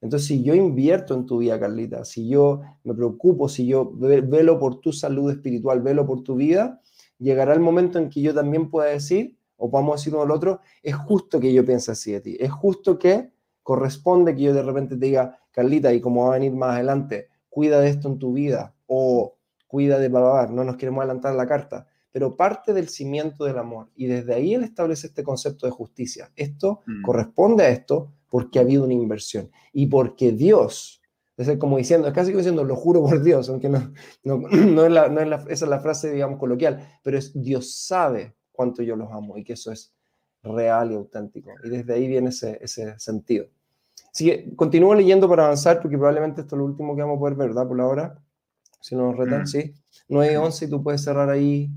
Entonces, 0.00 0.26
si 0.26 0.42
yo 0.42 0.54
invierto 0.54 1.14
en 1.14 1.26
tu 1.26 1.38
vida, 1.38 1.58
Carlita, 1.60 2.04
si 2.04 2.28
yo 2.28 2.60
me 2.82 2.92
preocupo, 2.92 3.48
si 3.48 3.66
yo 3.66 3.92
velo 3.94 4.58
por 4.58 4.80
tu 4.80 4.92
salud 4.92 5.30
espiritual, 5.30 5.80
velo 5.80 6.04
por 6.04 6.22
tu 6.22 6.34
vida, 6.34 6.80
llegará 7.22 7.54
el 7.54 7.60
momento 7.60 7.98
en 7.98 8.10
que 8.10 8.20
yo 8.20 8.34
también 8.34 8.70
pueda 8.70 8.90
decir, 8.90 9.38
o 9.56 9.70
podamos 9.70 10.00
decir 10.00 10.14
uno 10.14 10.24
al 10.24 10.30
otro, 10.30 10.60
es 10.82 10.94
justo 10.94 11.38
que 11.38 11.52
yo 11.52 11.64
piense 11.64 11.92
así 11.92 12.12
de 12.12 12.20
ti, 12.20 12.36
es 12.40 12.50
justo 12.50 12.98
que 12.98 13.30
corresponde 13.62 14.34
que 14.34 14.42
yo 14.42 14.54
de 14.54 14.62
repente 14.62 14.96
te 14.96 15.06
diga, 15.06 15.38
Carlita, 15.52 15.92
y 15.92 16.00
como 16.00 16.24
va 16.24 16.30
a 16.30 16.38
venir 16.38 16.52
más 16.52 16.74
adelante, 16.74 17.28
cuida 17.48 17.80
de 17.80 17.88
esto 17.88 18.08
en 18.08 18.18
tu 18.18 18.32
vida, 18.32 18.74
o 18.86 19.36
cuida 19.66 19.98
de 19.98 20.08
babar, 20.08 20.50
no 20.50 20.64
nos 20.64 20.76
queremos 20.76 21.02
adelantar 21.02 21.34
la 21.34 21.46
carta, 21.46 21.86
pero 22.10 22.36
parte 22.36 22.72
del 22.72 22.88
cimiento 22.88 23.44
del 23.44 23.58
amor, 23.58 23.90
y 23.94 24.06
desde 24.06 24.34
ahí 24.34 24.54
él 24.54 24.64
establece 24.64 25.06
este 25.06 25.22
concepto 25.22 25.66
de 25.66 25.72
justicia. 25.72 26.30
Esto 26.36 26.80
mm. 26.86 27.02
corresponde 27.02 27.64
a 27.64 27.68
esto 27.68 28.12
porque 28.28 28.58
ha 28.58 28.62
habido 28.62 28.84
una 28.84 28.94
inversión, 28.94 29.50
y 29.72 29.86
porque 29.86 30.32
Dios 30.32 31.01
es 31.36 31.58
como 31.58 31.78
diciendo, 31.78 32.08
es 32.08 32.14
casi 32.14 32.30
como 32.30 32.38
diciendo, 32.38 32.64
lo 32.64 32.76
juro 32.76 33.02
por 33.02 33.22
Dios, 33.22 33.48
aunque 33.48 33.68
no, 33.68 33.92
no, 34.24 34.36
no, 34.50 34.84
es 34.84 34.92
la, 34.92 35.08
no 35.08 35.20
es 35.20 35.28
la, 35.28 35.36
esa 35.48 35.64
es 35.64 35.68
la 35.68 35.80
frase, 35.80 36.12
digamos, 36.12 36.38
coloquial, 36.38 36.98
pero 37.02 37.18
es 37.18 37.32
Dios 37.34 37.74
sabe 37.74 38.34
cuánto 38.52 38.82
yo 38.82 38.96
los 38.96 39.10
amo 39.10 39.36
y 39.36 39.44
que 39.44 39.54
eso 39.54 39.72
es 39.72 39.92
real 40.42 40.92
y 40.92 40.94
auténtico. 40.94 41.50
Y 41.64 41.70
desde 41.70 41.94
ahí 41.94 42.06
viene 42.06 42.30
ese, 42.30 42.58
ese 42.60 42.98
sentido. 42.98 43.46
Así 44.12 44.26
que 44.26 44.54
continúo 44.56 44.94
leyendo 44.94 45.28
para 45.28 45.44
avanzar, 45.44 45.80
porque 45.80 45.96
probablemente 45.96 46.42
esto 46.42 46.56
es 46.56 46.58
lo 46.58 46.66
último 46.66 46.94
que 46.94 47.02
vamos 47.02 47.16
a 47.16 47.20
poder 47.20 47.34
ver, 47.34 47.48
¿verdad? 47.48 47.66
Por 47.66 47.78
la 47.78 47.86
hora, 47.86 48.22
si 48.80 48.94
no 48.94 49.10
nos 49.10 49.16
retan, 49.16 49.42
mm. 49.42 49.46
sí. 49.46 49.74
9 50.08 50.32
y 50.32 50.36
11, 50.36 50.64
y 50.66 50.68
tú 50.68 50.82
puedes 50.82 51.02
cerrar 51.02 51.30
ahí. 51.30 51.70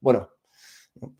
bueno, 0.00 0.28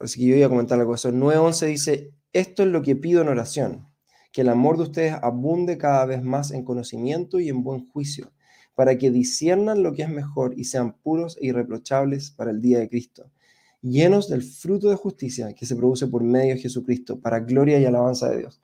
así 0.01 0.21
que 0.21 0.27
yo 0.27 0.37
iba 0.37 0.47
a 0.47 0.51
comentar 0.51 0.79
algo 0.79 0.93
de 0.93 0.97
eso. 0.97 1.13
9 1.13 1.35
y 1.35 1.45
11 1.45 1.67
dice, 1.67 2.15
esto 2.33 2.63
es 2.63 2.69
lo 2.69 2.81
que 2.81 2.97
pido 2.97 3.21
en 3.21 3.29
oración 3.29 3.88
que 4.33 4.43
el 4.43 4.49
amor 4.49 4.77
de 4.77 4.85
ustedes 4.85 5.15
abunde 5.23 5.79
cada 5.79 6.05
vez 6.07 6.23
más 6.23 6.51
en 6.51 6.65
conocimiento 6.65 7.41
y 7.41 7.49
en 7.49 7.63
buen 7.63 7.89
juicio, 7.89 8.33
para 8.75 8.97
que 8.97 9.11
disiernan 9.11 9.83
lo 9.83 9.93
que 9.93 10.03
es 10.03 10.09
mejor 10.09 10.55
y 10.57 10.65
sean 10.65 10.93
puros 10.93 11.37
e 11.41 11.47
irreprochables 11.47 12.31
para 12.31 12.51
el 12.51 12.61
día 12.61 12.79
de 12.79 12.89
Cristo, 12.89 13.31
llenos 13.81 14.29
del 14.29 14.43
fruto 14.43 14.89
de 14.91 14.97
justicia 14.97 15.53
que 15.55 15.67
se 15.67 15.77
produce 15.77 16.07
por 16.07 16.23
medio 16.23 16.55
de 16.55 16.61
Jesucristo, 16.61 17.19
para 17.21 17.41
gloria 17.41 17.79
y 17.81 17.85
alabanza 17.85 18.29
de 18.31 18.39
Dios. 18.39 18.61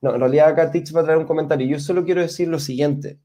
No, 0.00 0.14
en 0.14 0.20
realidad 0.20 0.48
acá 0.48 0.70
Tix 0.70 0.94
va 0.94 1.00
a 1.00 1.04
traer 1.04 1.18
un 1.18 1.26
comentario. 1.26 1.66
Yo 1.66 1.78
solo 1.78 2.04
quiero 2.04 2.22
decir 2.22 2.48
lo 2.48 2.58
siguiente, 2.58 3.18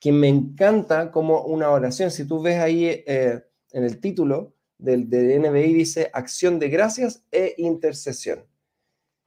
que 0.00 0.12
me 0.12 0.28
encanta 0.28 1.10
como 1.10 1.42
una 1.44 1.70
oración. 1.70 2.10
Si 2.10 2.24
tú 2.26 2.42
ves 2.42 2.58
ahí 2.58 2.86
eh, 2.86 3.44
en 3.72 3.84
el 3.84 4.00
título 4.00 4.54
del, 4.78 5.08
del 5.08 5.40
NBI 5.40 5.72
dice 5.74 6.10
acción 6.12 6.58
de 6.58 6.68
gracias 6.68 7.24
e 7.30 7.54
intercesión. 7.58 8.44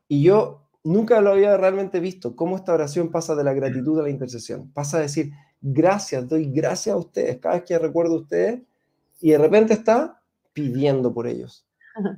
Y 0.07 0.23
yo 0.23 0.60
nunca 0.83 1.21
lo 1.21 1.31
había 1.31 1.57
realmente 1.57 1.99
visto, 1.99 2.35
cómo 2.35 2.55
esta 2.55 2.73
oración 2.73 3.11
pasa 3.11 3.35
de 3.35 3.43
la 3.43 3.53
gratitud 3.53 3.99
a 3.99 4.03
la 4.03 4.09
intercesión. 4.09 4.71
Pasa 4.71 4.97
a 4.97 5.01
decir, 5.01 5.31
gracias, 5.61 6.27
doy 6.27 6.51
gracias 6.51 6.93
a 6.93 6.97
ustedes 6.97 7.37
cada 7.39 7.55
vez 7.55 7.63
que 7.65 7.77
recuerdo 7.77 8.15
a 8.15 8.21
ustedes 8.21 8.61
y 9.19 9.31
de 9.31 9.37
repente 9.37 9.73
está 9.73 10.21
pidiendo 10.53 11.13
por 11.13 11.27
ellos. 11.27 11.65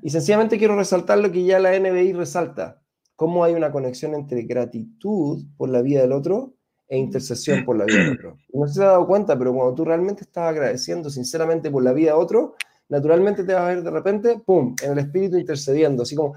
Y 0.01 0.09
sencillamente 0.09 0.57
quiero 0.57 0.75
resaltar 0.75 1.17
lo 1.17 1.31
que 1.31 1.43
ya 1.43 1.59
la 1.59 1.77
NBI 1.77 2.13
resalta, 2.13 2.81
cómo 3.15 3.43
hay 3.43 3.53
una 3.53 3.71
conexión 3.71 4.13
entre 4.13 4.43
gratitud 4.43 5.43
por 5.57 5.69
la 5.69 5.81
vida 5.81 6.01
del 6.01 6.11
otro 6.11 6.53
e 6.87 6.97
intercesión 6.97 7.65
por 7.65 7.77
la 7.77 7.85
vida 7.85 7.97
del 7.97 8.13
otro. 8.13 8.37
No 8.53 8.67
se 8.67 8.83
ha 8.83 8.87
dado 8.87 9.07
cuenta, 9.07 9.37
pero 9.37 9.51
cuando 9.53 9.73
tú 9.73 9.83
realmente 9.83 10.23
estás 10.23 10.49
agradeciendo 10.49 11.09
sinceramente 11.09 11.71
por 11.71 11.83
la 11.83 11.91
vida 11.91 12.11
de 12.11 12.17
otro, 12.17 12.55
naturalmente 12.87 13.43
te 13.43 13.53
vas 13.53 13.63
a 13.63 13.67
ver 13.69 13.83
de 13.83 13.89
repente, 13.89 14.39
¡pum!, 14.45 14.75
en 14.83 14.91
el 14.91 14.99
espíritu 14.99 15.37
intercediendo, 15.37 16.03
así 16.03 16.15
como, 16.15 16.35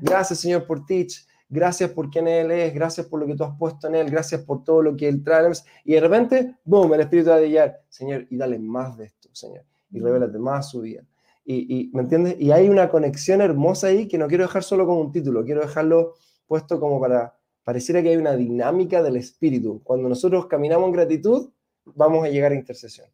gracias 0.00 0.38
Señor 0.38 0.66
por 0.66 0.86
Teach, 0.86 1.26
gracias 1.48 1.90
por 1.90 2.10
quien 2.10 2.28
Él 2.28 2.50
es, 2.50 2.74
gracias 2.74 3.06
por 3.06 3.20
lo 3.20 3.26
que 3.26 3.34
tú 3.34 3.44
has 3.44 3.56
puesto 3.58 3.88
en 3.88 3.94
Él, 3.94 4.10
gracias 4.10 4.42
por 4.42 4.64
todo 4.64 4.82
lo 4.82 4.96
que 4.96 5.08
Él 5.08 5.22
trae. 5.22 5.50
Y 5.84 5.94
de 5.94 6.00
repente, 6.00 6.56
boom, 6.64 6.94
el 6.94 7.00
Espíritu 7.00 7.30
va 7.30 7.36
a 7.36 7.76
Señor, 7.88 8.26
y 8.30 8.36
dale 8.36 8.58
más 8.58 8.96
de 8.96 9.06
esto, 9.06 9.28
Señor, 9.32 9.64
y 9.90 10.00
revélate 10.00 10.38
más 10.38 10.70
su 10.70 10.80
vida. 10.80 11.02
y, 11.44 11.90
¿me 11.94 12.02
entiendes? 12.02 12.36
Y 12.38 12.50
hay 12.50 12.68
una 12.68 12.90
conexión 12.90 13.40
hermosa 13.40 13.86
ahí 13.86 14.06
que 14.06 14.18
no 14.18 14.28
quiero 14.28 14.44
dejar 14.44 14.62
solo 14.62 14.86
como 14.86 15.00
un 15.00 15.12
título, 15.12 15.44
quiero 15.44 15.62
dejarlo 15.62 16.14
puesto 16.48 16.80
como 16.80 17.00
para, 17.00 17.38
pareciera 17.62 18.02
que 18.02 18.08
hay 18.08 18.16
una 18.16 18.34
dinámica 18.34 19.02
del 19.02 19.16
espíritu. 19.16 19.80
Cuando 19.84 20.08
nosotros 20.08 20.46
caminamos 20.46 20.88
en 20.88 20.92
gratitud, 20.92 21.50
vamos 21.84 22.24
a 22.24 22.28
llegar 22.28 22.52
a 22.52 22.54
intercesión. 22.54 23.06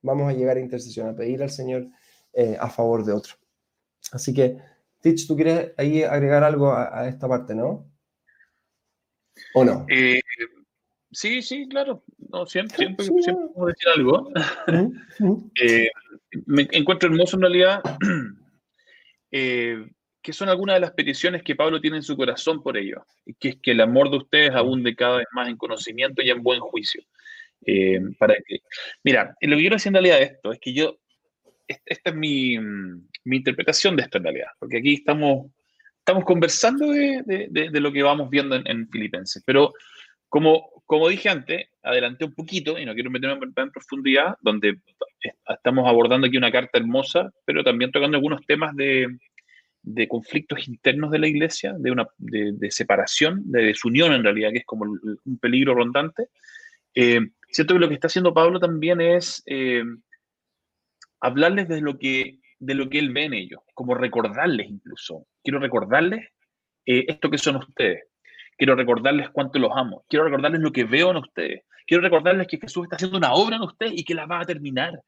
Vamos 0.00 0.28
a 0.28 0.32
llegar 0.32 0.56
a 0.56 0.60
intercesión, 0.60 1.08
a 1.08 1.14
pedir 1.14 1.42
al 1.42 1.50
Señor 1.50 1.88
eh, 2.32 2.56
a 2.58 2.70
favor 2.70 3.04
de 3.04 3.12
otro. 3.12 3.34
Así 4.12 4.32
que, 4.32 4.58
Tich, 5.00 5.26
¿tú 5.26 5.36
quieres 5.36 5.72
ahí 5.76 6.02
agregar 6.02 6.42
algo 6.42 6.72
a, 6.72 7.08
esta 7.08 7.28
parte, 7.28 7.54
no? 7.54 7.90
¿O 9.54 9.64
no? 9.64 9.86
Eh, 9.88 10.20
sí, 11.12 11.42
sí, 11.42 11.68
claro. 11.68 12.02
No, 12.30 12.46
siempre, 12.46 12.76
siempre, 12.76 13.06
siempre 13.06 13.46
decir 13.66 13.88
algo. 13.94 14.30
Eh, 15.60 15.90
me 16.46 16.68
encuentro 16.70 17.08
hermoso 17.08 17.36
en 17.36 17.42
realidad 17.42 17.80
eh, 19.32 19.88
que 20.22 20.32
son 20.32 20.48
algunas 20.48 20.76
de 20.76 20.80
las 20.80 20.92
peticiones 20.92 21.42
que 21.42 21.56
Pablo 21.56 21.80
tiene 21.80 21.96
en 21.96 22.02
su 22.02 22.16
corazón 22.16 22.62
por 22.62 22.76
ello, 22.76 23.04
y 23.24 23.34
que 23.34 23.48
es 23.50 23.56
que 23.62 23.70
el 23.70 23.80
amor 23.80 24.10
de 24.10 24.18
ustedes 24.18 24.50
abunde 24.50 24.94
cada 24.94 25.18
vez 25.18 25.26
más 25.32 25.48
en 25.48 25.56
conocimiento 25.56 26.22
y 26.22 26.30
en 26.30 26.42
buen 26.42 26.60
juicio. 26.60 27.02
Eh, 27.64 28.00
para 28.18 28.34
que, 28.46 28.60
mira, 29.02 29.34
lo 29.40 29.56
que 29.56 29.60
quiero 29.60 29.76
decir 29.76 29.88
en 29.88 29.94
realidad 29.94 30.22
esto 30.22 30.52
es 30.52 30.60
que 30.60 30.72
yo, 30.72 30.98
esta 31.68 32.10
es 32.10 32.16
mi, 32.16 32.58
mi, 32.58 33.36
interpretación 33.36 33.96
de 33.96 34.02
esto 34.02 34.18
en 34.18 34.24
realidad, 34.24 34.48
porque 34.58 34.78
aquí 34.78 34.94
estamos, 34.94 35.52
estamos 35.98 36.24
conversando 36.24 36.90
de, 36.90 37.22
de, 37.26 37.70
de 37.70 37.80
lo 37.80 37.92
que 37.92 38.02
vamos 38.02 38.30
viendo 38.30 38.56
en, 38.56 38.66
en 38.66 38.88
Filipenses, 38.88 39.42
pero 39.44 39.72
como, 40.28 40.70
como 40.86 41.08
dije 41.08 41.28
antes, 41.28 41.68
adelanté 41.82 42.24
un 42.24 42.34
poquito 42.34 42.78
y 42.78 42.84
no 42.84 42.94
quiero 42.94 43.10
meterme 43.10 43.46
en 43.56 43.70
profundidad, 43.70 44.36
donde 44.40 44.78
estamos 45.48 45.88
abordando 45.88 46.26
aquí 46.26 46.36
una 46.36 46.52
carta 46.52 46.78
hermosa, 46.78 47.32
pero 47.44 47.64
también 47.64 47.90
tocando 47.90 48.16
algunos 48.16 48.44
temas 48.46 48.74
de, 48.76 49.08
de 49.82 50.08
conflictos 50.08 50.68
internos 50.68 51.10
de 51.10 51.18
la 51.18 51.28
iglesia, 51.28 51.74
de, 51.78 51.90
una, 51.90 52.06
de, 52.18 52.70
separación, 52.70 53.42
de 53.50 53.64
desunión 53.64 54.12
en 54.12 54.22
realidad, 54.22 54.50
que 54.52 54.58
es 54.58 54.66
como 54.66 54.84
un 54.84 55.38
peligro 55.38 55.74
rondante. 55.74 56.28
Eh, 56.94 57.20
siento 57.50 57.74
que 57.74 57.80
lo 57.80 57.88
que 57.88 57.94
está 57.94 58.08
haciendo 58.08 58.34
Pablo 58.34 58.60
también 58.60 59.00
es 59.00 59.42
eh, 59.46 59.82
hablarles 61.20 61.68
de 61.68 61.80
lo, 61.80 61.98
que, 61.98 62.40
de 62.58 62.74
lo 62.74 62.88
que 62.88 62.98
él 62.98 63.12
ve 63.12 63.24
en 63.24 63.34
ellos, 63.34 63.60
como 63.74 63.94
recordarles 63.94 64.68
incluso. 64.68 65.26
Quiero 65.42 65.58
recordarles 65.58 66.28
eh, 66.86 67.04
esto 67.08 67.30
que 67.30 67.38
son 67.38 67.56
ustedes. 67.56 68.04
Quiero 68.56 68.74
recordarles 68.74 69.30
cuánto 69.30 69.58
los 69.58 69.70
amo. 69.74 70.04
Quiero 70.08 70.24
recordarles 70.24 70.60
lo 70.60 70.72
que 70.72 70.84
veo 70.84 71.10
en 71.10 71.18
ustedes. 71.18 71.62
Quiero 71.86 72.02
recordarles 72.02 72.48
que 72.48 72.58
Jesús 72.58 72.84
está 72.84 72.96
haciendo 72.96 73.16
una 73.16 73.32
obra 73.32 73.56
en 73.56 73.62
ustedes 73.62 73.92
y 73.94 74.04
que 74.04 74.14
la 74.14 74.26
va 74.26 74.40
a 74.40 74.44
terminar. 74.44 75.00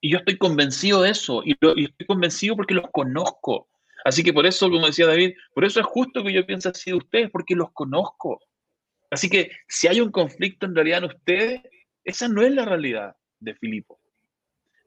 Y 0.00 0.10
yo 0.10 0.18
estoy 0.18 0.38
convencido 0.38 1.02
de 1.02 1.10
eso. 1.10 1.42
Y, 1.44 1.52
estoy 1.52 2.06
convencido 2.06 2.56
porque 2.56 2.74
los 2.74 2.90
conozco. 2.90 3.68
Así 4.04 4.22
que 4.22 4.32
por 4.32 4.46
eso, 4.46 4.70
como 4.70 4.86
decía 4.86 5.06
David, 5.06 5.34
por 5.54 5.64
eso 5.64 5.78
es 5.78 5.86
justo 5.86 6.24
que 6.24 6.32
yo 6.32 6.46
piense 6.46 6.70
así 6.70 6.90
de 6.90 6.96
ustedes, 6.96 7.30
porque 7.30 7.54
los 7.54 7.70
conozco. 7.72 8.40
Así 9.10 9.28
que 9.28 9.50
si 9.68 9.86
hay 9.86 10.00
un 10.00 10.10
conflicto 10.10 10.64
en 10.64 10.74
realidad 10.74 10.98
en 10.98 11.10
ustedes, 11.10 11.60
esa 12.02 12.28
no 12.28 12.42
es 12.42 12.52
la 12.52 12.64
realidad 12.64 13.14
de 13.40 13.54
Filipo. 13.54 13.99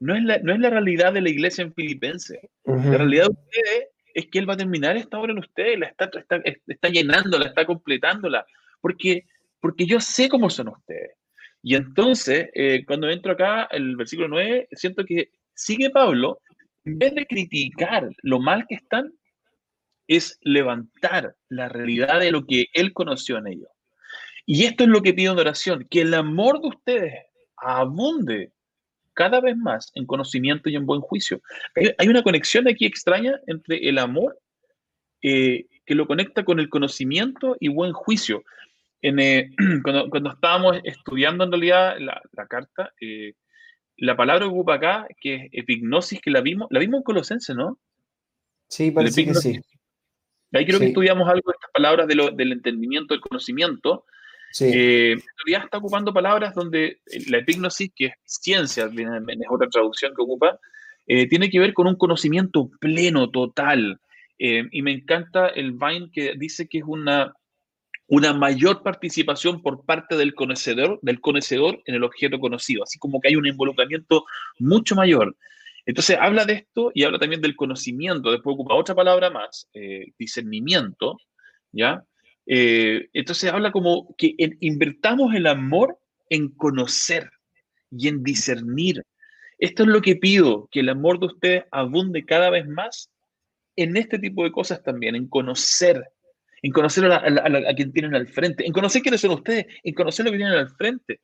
No 0.03 0.13
es 0.15 0.23
la, 0.23 0.37
no 0.39 0.51
es 0.53 0.59
la 0.59 0.69
realidad 0.69 1.13
de 1.13 1.21
la 1.21 1.29
iglesia 1.29 1.61
en 1.61 1.73
Filipense. 1.73 2.49
La 2.65 2.97
realidad 2.97 3.27
de 3.27 3.31
ustedes 3.31 3.87
es 4.13 4.27
que 4.27 4.39
Él 4.39 4.49
va 4.49 4.55
a 4.55 4.57
terminar 4.57 4.97
esta 4.97 5.17
obra 5.17 5.31
en 5.31 5.39
ustedes, 5.39 5.79
la 5.79 5.87
está, 5.87 6.11
está, 6.13 6.41
está 6.43 6.89
llenándola, 6.89 7.45
está 7.45 7.65
completándola, 7.65 8.45
porque, 8.81 9.25
porque 9.61 9.85
yo 9.85 10.01
sé 10.01 10.27
cómo 10.27 10.49
son 10.49 10.67
ustedes. 10.67 11.11
Y 11.61 11.75
entonces, 11.75 12.49
eh, 12.53 12.83
cuando 12.85 13.09
entro 13.09 13.31
acá, 13.31 13.69
el 13.71 13.95
versículo 13.95 14.27
9, 14.27 14.67
siento 14.73 15.05
que 15.05 15.29
sigue 15.55 15.89
Pablo, 15.89 16.41
en 16.83 16.99
vez 16.99 17.15
de 17.15 17.25
criticar 17.25 18.09
lo 18.23 18.41
mal 18.41 18.65
que 18.67 18.75
están, 18.75 19.09
es 20.05 20.37
levantar 20.41 21.33
la 21.47 21.69
realidad 21.69 22.19
de 22.19 22.31
lo 22.31 22.45
que 22.45 22.65
él 22.73 22.91
conoció 22.91 23.37
en 23.37 23.47
ellos. 23.47 23.69
Y 24.45 24.65
esto 24.65 24.83
es 24.83 24.89
lo 24.89 25.01
que 25.01 25.13
pido 25.13 25.31
en 25.31 25.39
oración, 25.39 25.87
que 25.89 26.01
el 26.01 26.13
amor 26.13 26.59
de 26.59 26.67
ustedes 26.67 27.13
abunde 27.55 28.51
cada 29.13 29.41
vez 29.41 29.57
más 29.57 29.91
en 29.95 30.05
conocimiento 30.05 30.69
y 30.69 30.75
en 30.75 30.85
buen 30.85 31.01
juicio. 31.01 31.41
Hay, 31.97 32.07
una 32.07 32.23
conexión 32.23 32.67
aquí 32.67 32.85
extraña 32.85 33.39
entre 33.47 33.87
el 33.87 33.97
amor 33.97 34.39
eh, 35.21 35.65
que 35.85 35.95
lo 35.95 36.07
conecta 36.07 36.43
con 36.43 36.59
el 36.59 36.69
conocimiento 36.69 37.55
y 37.59 37.67
buen 37.67 37.93
juicio. 37.93 38.43
En, 39.01 39.19
eh, 39.19 39.51
cuando, 39.83 40.31
estábamos 40.31 40.79
estudiando 40.83 41.43
en 41.43 41.51
realidad 41.51 41.97
la, 41.99 42.47
carta, 42.47 42.93
eh, 43.01 43.33
la 43.97 44.15
palabra 44.15 44.45
que 44.45 44.51
ocupa 44.51 44.75
acá, 44.75 45.07
que 45.19 45.35
es 45.35 45.49
epignosis, 45.51 46.21
que 46.21 46.31
la 46.31 46.41
vimos, 46.41 46.67
la 46.71 46.79
vimos 46.79 46.99
en 46.99 47.03
Colosense, 47.03 47.53
¿no? 47.53 47.79
Sí, 48.69 48.91
parece 48.91 49.25
que 49.25 49.33
sí. 49.35 49.59
Ahí 50.51 50.65
creo 50.65 50.79
que 50.79 50.87
estudiamos 50.87 51.27
algo 51.27 51.51
de 51.51 51.55
estas 51.55 51.71
palabras 51.71 52.07
del 52.07 52.51
entendimiento, 52.51 53.13
del 53.13 53.21
conocimiento, 53.21 54.05
Sí. 54.53 54.65
Eh, 54.65 55.11
en 55.13 55.23
realidad 55.45 55.65
está 55.65 55.79
ocupando 55.79 56.13
palabras 56.13 56.53
donde 56.53 56.99
la 57.27 57.39
epignosis, 57.39 57.91
que 57.95 58.05
es 58.05 58.13
ciencia, 58.23 58.85
es 58.85 59.47
otra 59.49 59.67
traducción 59.67 60.13
que 60.15 60.21
ocupa, 60.21 60.59
eh, 61.07 61.27
tiene 61.27 61.49
que 61.49 61.59
ver 61.59 61.73
con 61.73 61.87
un 61.87 61.95
conocimiento 61.95 62.69
pleno, 62.79 63.31
total. 63.31 63.99
Eh, 64.37 64.63
y 64.71 64.83
me 64.83 64.91
encanta 64.91 65.47
el 65.47 65.71
Vine 65.71 66.11
que 66.13 66.35
dice 66.37 66.67
que 66.67 66.77
es 66.77 66.83
una, 66.85 67.33
una 68.05 68.33
mayor 68.33 68.83
participación 68.83 69.63
por 69.63 69.85
parte 69.85 70.15
del 70.17 70.35
conocedor, 70.35 70.99
del 71.01 71.19
conocedor 71.19 71.81
en 71.87 71.95
el 71.95 72.03
objeto 72.03 72.39
conocido, 72.39 72.83
así 72.83 72.99
como 72.99 73.19
que 73.19 73.29
hay 73.29 73.35
un 73.35 73.47
involucramiento 73.47 74.25
mucho 74.59 74.93
mayor. 74.93 75.35
Entonces 75.87 76.15
habla 76.21 76.45
de 76.45 76.53
esto 76.53 76.91
y 76.93 77.05
habla 77.05 77.17
también 77.17 77.41
del 77.41 77.55
conocimiento, 77.55 78.31
después 78.31 78.53
ocupa 78.53 78.75
otra 78.75 78.93
palabra 78.93 79.31
más, 79.31 79.67
discernimiento, 80.17 81.17
¿ya? 81.71 82.05
Eh, 82.45 83.09
entonces 83.13 83.51
habla 83.51 83.71
como 83.71 84.13
que 84.17 84.35
invertamos 84.59 85.33
el 85.33 85.47
amor 85.47 85.97
en 86.29 86.49
conocer 86.49 87.29
y 87.91 88.07
en 88.07 88.23
discernir. 88.23 89.03
Esto 89.57 89.83
es 89.83 89.89
lo 89.89 90.01
que 90.01 90.15
pido, 90.15 90.67
que 90.71 90.81
el 90.81 90.89
amor 90.89 91.19
de 91.19 91.27
ustedes 91.27 91.63
abunde 91.71 92.25
cada 92.25 92.49
vez 92.49 92.67
más 92.67 93.09
en 93.75 93.95
este 93.97 94.19
tipo 94.19 94.43
de 94.43 94.51
cosas 94.51 94.83
también, 94.83 95.15
en 95.15 95.27
conocer, 95.27 96.03
en 96.61 96.71
conocer 96.71 97.05
a, 97.05 97.73
quien 97.75 97.91
tienen 97.91 98.15
al 98.15 98.27
frente, 98.27 98.65
en 98.65 98.73
conocer 98.73 99.01
quiénes 99.01 99.21
son 99.21 99.31
ustedes, 99.31 99.65
en 99.83 99.93
conocer 99.93 100.25
lo 100.25 100.31
que 100.31 100.37
tienen 100.37 100.57
al 100.57 100.69
frente, 100.69 101.19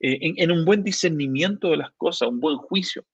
eh, 0.00 0.18
en, 0.20 0.50
un 0.50 0.64
buen 0.64 0.82
discernimiento 0.82 1.70
de 1.70 1.78
las 1.78 1.92
cosas, 1.92 2.28
un 2.28 2.40
buen 2.40 2.56
juicio, 2.56 3.04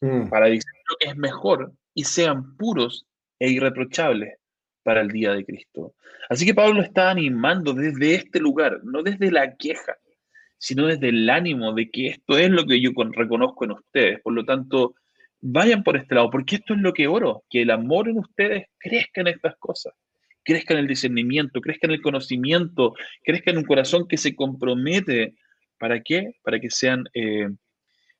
mm. 0.00 0.28
para 0.28 0.46
decir 0.46 0.64
lo 0.88 0.96
que 0.98 1.08
es 1.08 1.16
mejor 1.16 1.72
y 1.92 2.04
sean 2.04 2.56
puros 2.56 3.06
e 3.38 3.50
irreprochables 3.50 4.38
para 4.84 5.00
el 5.00 5.08
día 5.08 5.32
de 5.32 5.44
Cristo. 5.44 5.94
Así 6.28 6.46
que 6.46 6.54
Pablo 6.54 6.80
está 6.80 7.10
animando 7.10 7.72
desde 7.72 8.14
este 8.14 8.38
lugar, 8.38 8.80
no 8.84 9.02
desde 9.02 9.32
la 9.32 9.56
queja, 9.56 9.96
sino 10.58 10.86
desde 10.86 11.08
el 11.08 11.28
ánimo 11.28 11.72
de 11.72 11.90
que 11.90 12.08
esto 12.08 12.38
es 12.38 12.50
lo 12.50 12.64
que 12.64 12.80
yo 12.80 12.92
reconozco 13.12 13.64
en 13.64 13.72
ustedes. 13.72 14.20
Por 14.20 14.34
lo 14.34 14.44
tanto, 14.44 14.94
vayan 15.40 15.82
por 15.82 15.96
este 15.96 16.14
lado, 16.14 16.30
porque 16.30 16.56
esto 16.56 16.74
es 16.74 16.80
lo 16.80 16.92
que 16.92 17.08
oro, 17.08 17.44
que 17.50 17.62
el 17.62 17.70
amor 17.70 18.08
en 18.08 18.18
ustedes 18.18 18.66
crezca 18.78 19.22
en 19.22 19.28
estas 19.28 19.56
cosas, 19.56 19.94
crezca 20.44 20.74
en 20.74 20.80
el 20.80 20.86
discernimiento, 20.86 21.60
crezca 21.60 21.86
en 21.86 21.94
el 21.94 22.02
conocimiento, 22.02 22.94
crezca 23.24 23.50
en 23.50 23.58
un 23.58 23.64
corazón 23.64 24.06
que 24.06 24.16
se 24.16 24.36
compromete. 24.36 25.34
¿Para 25.78 26.00
qué? 26.00 26.36
Para 26.42 26.60
que 26.60 26.70
sean, 26.70 27.04
eh, 27.14 27.48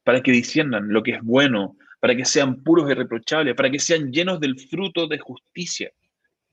para 0.03 0.23
que 0.23 0.33
disciernan 0.33 0.89
lo 0.89 1.03
que 1.03 1.13
es 1.13 1.23
bueno, 1.23 1.77
para 2.01 2.17
que 2.17 2.25
sean 2.25 2.63
puros 2.63 2.89
y 2.89 2.93
irreprochables, 2.93 3.55
para 3.55 3.71
que 3.71 3.79
sean 3.79 4.13
llenos 4.13 4.41
del 4.41 4.59
fruto 4.59 5.07
de 5.07 5.19
justicia 5.19 5.91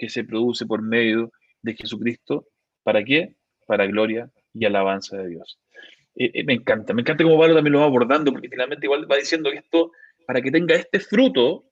que 0.02 0.10
se 0.10 0.24
produce 0.24 0.66
por 0.66 0.82
medio 0.82 1.32
de 1.62 1.76
Jesucristo. 1.76 2.48
¿Para 2.82 3.04
qué? 3.04 3.36
Para 3.68 3.86
gloria 3.86 4.32
y 4.52 4.66
alabanza 4.66 5.16
de 5.18 5.28
Dios. 5.28 5.60
Eh, 6.16 6.32
eh, 6.34 6.44
me 6.44 6.54
encanta, 6.54 6.92
me 6.96 7.02
encanta 7.02 7.24
cómo 7.24 7.40
Pablo 7.40 7.54
también 7.54 7.74
lo 7.74 7.82
va 7.82 7.86
abordando, 7.86 8.32
porque 8.32 8.50
finalmente 8.50 8.88
igual 8.88 9.10
va 9.10 9.18
diciendo 9.18 9.52
esto, 9.52 9.92
para 10.26 10.42
que 10.42 10.50
tenga 10.50 10.74
este 10.74 11.00
fruto, 11.00 11.66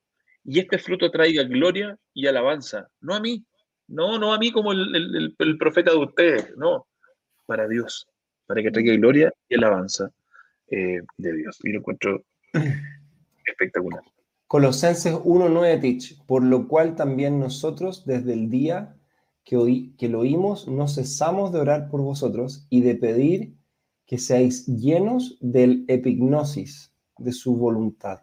y 0.45 0.59
este 0.59 0.77
fruto 0.77 1.09
traiga 1.09 1.41
gloria 1.43 1.97
y 2.13 2.27
alabanza, 2.27 2.87
no 3.01 3.15
a 3.15 3.19
mí, 3.19 3.43
no, 3.87 4.19
no 4.19 4.31
a 4.31 4.37
mí 4.37 4.51
como 4.51 4.73
el, 4.73 5.35
profeta 5.57 5.89
de 5.89 5.97
ustedes, 5.97 6.55
no, 6.55 6.87
para 7.47 7.67
Dios, 7.67 8.07
para 8.45 8.61
que 8.61 8.69
traiga 8.69 8.93
gloria 8.95 9.33
y 9.49 9.55
alabanza 9.55 10.11
eh, 10.69 11.01
de 11.17 11.33
Dios. 11.33 11.57
Y 11.63 11.71
lo 11.71 11.79
encuentro 11.79 12.23
espectacular. 13.43 14.03
Colosenses 14.49 15.13
1.9 15.13 15.79
Tich, 15.79 16.25
por 16.25 16.43
lo 16.43 16.67
cual 16.67 16.95
también 16.95 17.39
nosotros 17.39 18.03
desde 18.07 18.33
el 18.33 18.49
día 18.49 18.97
que, 19.43 19.91
que 19.95 20.09
lo 20.09 20.21
oímos 20.21 20.67
no 20.67 20.87
cesamos 20.87 21.51
de 21.51 21.59
orar 21.59 21.87
por 21.87 22.01
vosotros 22.01 22.65
y 22.71 22.81
de 22.81 22.95
pedir 22.95 23.55
que 24.07 24.17
seáis 24.17 24.65
llenos 24.65 25.37
del 25.39 25.85
epignosis 25.87 26.91
de 27.19 27.31
su 27.31 27.57
voluntad, 27.57 28.21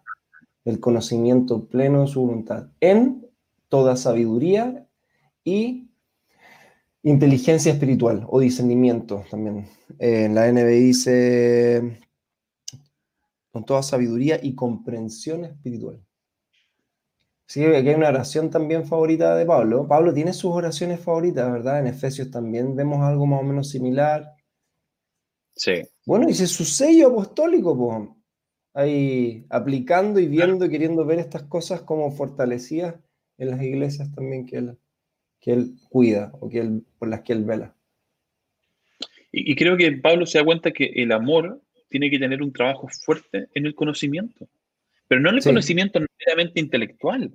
del 0.65 0.81
conocimiento 0.81 1.69
pleno 1.69 2.01
de 2.01 2.09
su 2.09 2.23
voluntad, 2.23 2.71
en 2.81 3.25
toda 3.69 3.95
sabiduría 3.95 4.85
y 5.45 5.93
inteligencia 7.05 7.71
espiritual 7.71 8.27
o 8.29 8.41
discernimiento 8.41 9.23
también. 9.31 9.69
En 10.01 10.35
la 10.35 10.51
NB 10.51 10.67
dice 10.71 12.01
con 13.53 13.65
toda 13.65 13.85
sabiduría 13.85 14.41
y 14.43 14.57
comprensión 14.57 15.45
espiritual 15.45 16.06
Sí, 17.47 17.65
aquí 17.65 17.89
hay 17.89 17.95
una 17.95 18.09
oración 18.09 18.51
también 18.51 18.87
favorita 18.87 19.37
de 19.37 19.47
Pablo. 19.47 19.87
Pablo 19.87 20.13
tiene 20.13 20.33
sus 20.33 20.51
oraciones 20.53 20.99
favoritas, 20.99 21.51
¿verdad? 21.51 21.79
En 21.79 21.87
Efesios 21.87 22.31
también 22.31 22.75
vemos 22.75 23.01
algo 23.03 23.25
más 23.25 23.41
o 23.41 23.45
menos 23.45 23.71
similar. 23.71 24.35
Sí. 25.55 25.83
Bueno, 26.05 26.27
dice 26.27 26.47
su 26.49 26.65
sello 26.65 27.09
apostólico, 27.09 27.77
pues. 27.77 28.09
Ahí 28.75 29.47
aplicando 29.49 30.21
y 30.21 30.27
viendo, 30.27 30.69
queriendo 30.69 31.05
ver 31.07 31.19
estas 31.19 31.45
cosas 31.45 31.81
como 31.83 32.11
fortalecidas 32.11 32.97
en 33.39 33.51
las 33.51 33.63
iglesias 33.63 34.13
también 34.13 34.45
que 34.45 34.57
él, 34.57 34.79
que 35.41 35.53
él 35.53 35.77
cuida 35.89 36.33
o 36.41 36.49
que 36.49 36.59
él, 36.59 36.85
por 36.99 37.09
las 37.09 37.23
que 37.23 37.33
él 37.33 37.45
vela. 37.45 37.75
Y, 39.33 39.53
y 39.53 39.57
creo 39.57 39.77
que 39.77 39.93
Pablo 39.93 40.27
se 40.27 40.39
da 40.39 40.45
cuenta 40.45 40.73
que 40.73 40.87
el 40.97 41.13
amor 41.13 41.63
tiene 41.89 42.11
que 42.11 42.19
tener 42.19 42.43
un 42.43 42.53
trabajo 42.53 42.89
fuerte 42.89 43.49
en 43.55 43.67
el 43.67 43.75
conocimiento. 43.75 44.49
Pero 45.09 45.21
no 45.21 45.31
el 45.31 45.41
Sí. 45.43 45.49
conocimiento 45.49 46.01
meramente 46.27 46.61
intelectual, 46.61 47.31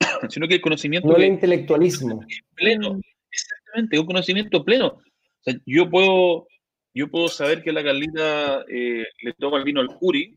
sino 0.28 0.48
que 0.48 0.54
el 0.54 0.60
conocimiento 0.60 1.08
No 1.08 1.16
el 1.16 1.22
que- 1.22 1.26
intelectualismo. 1.28 2.24
pleno. 2.54 3.00
Exactamente, 3.30 3.98
un 3.98 4.06
conocimiento 4.06 4.64
pleno. 4.64 4.86
O 4.88 5.02
sea, 5.42 5.54
yo 5.66 5.88
puedo, 5.88 6.48
yo 6.94 7.08
puedo 7.08 7.28
saber 7.28 7.62
que 7.62 7.72
la 7.72 7.84
Carlita 7.84 8.64
eh, 8.68 9.04
le 9.22 9.32
toma 9.34 9.58
el 9.58 9.64
vino 9.64 9.80
al 9.80 9.88
Curi, 9.88 10.36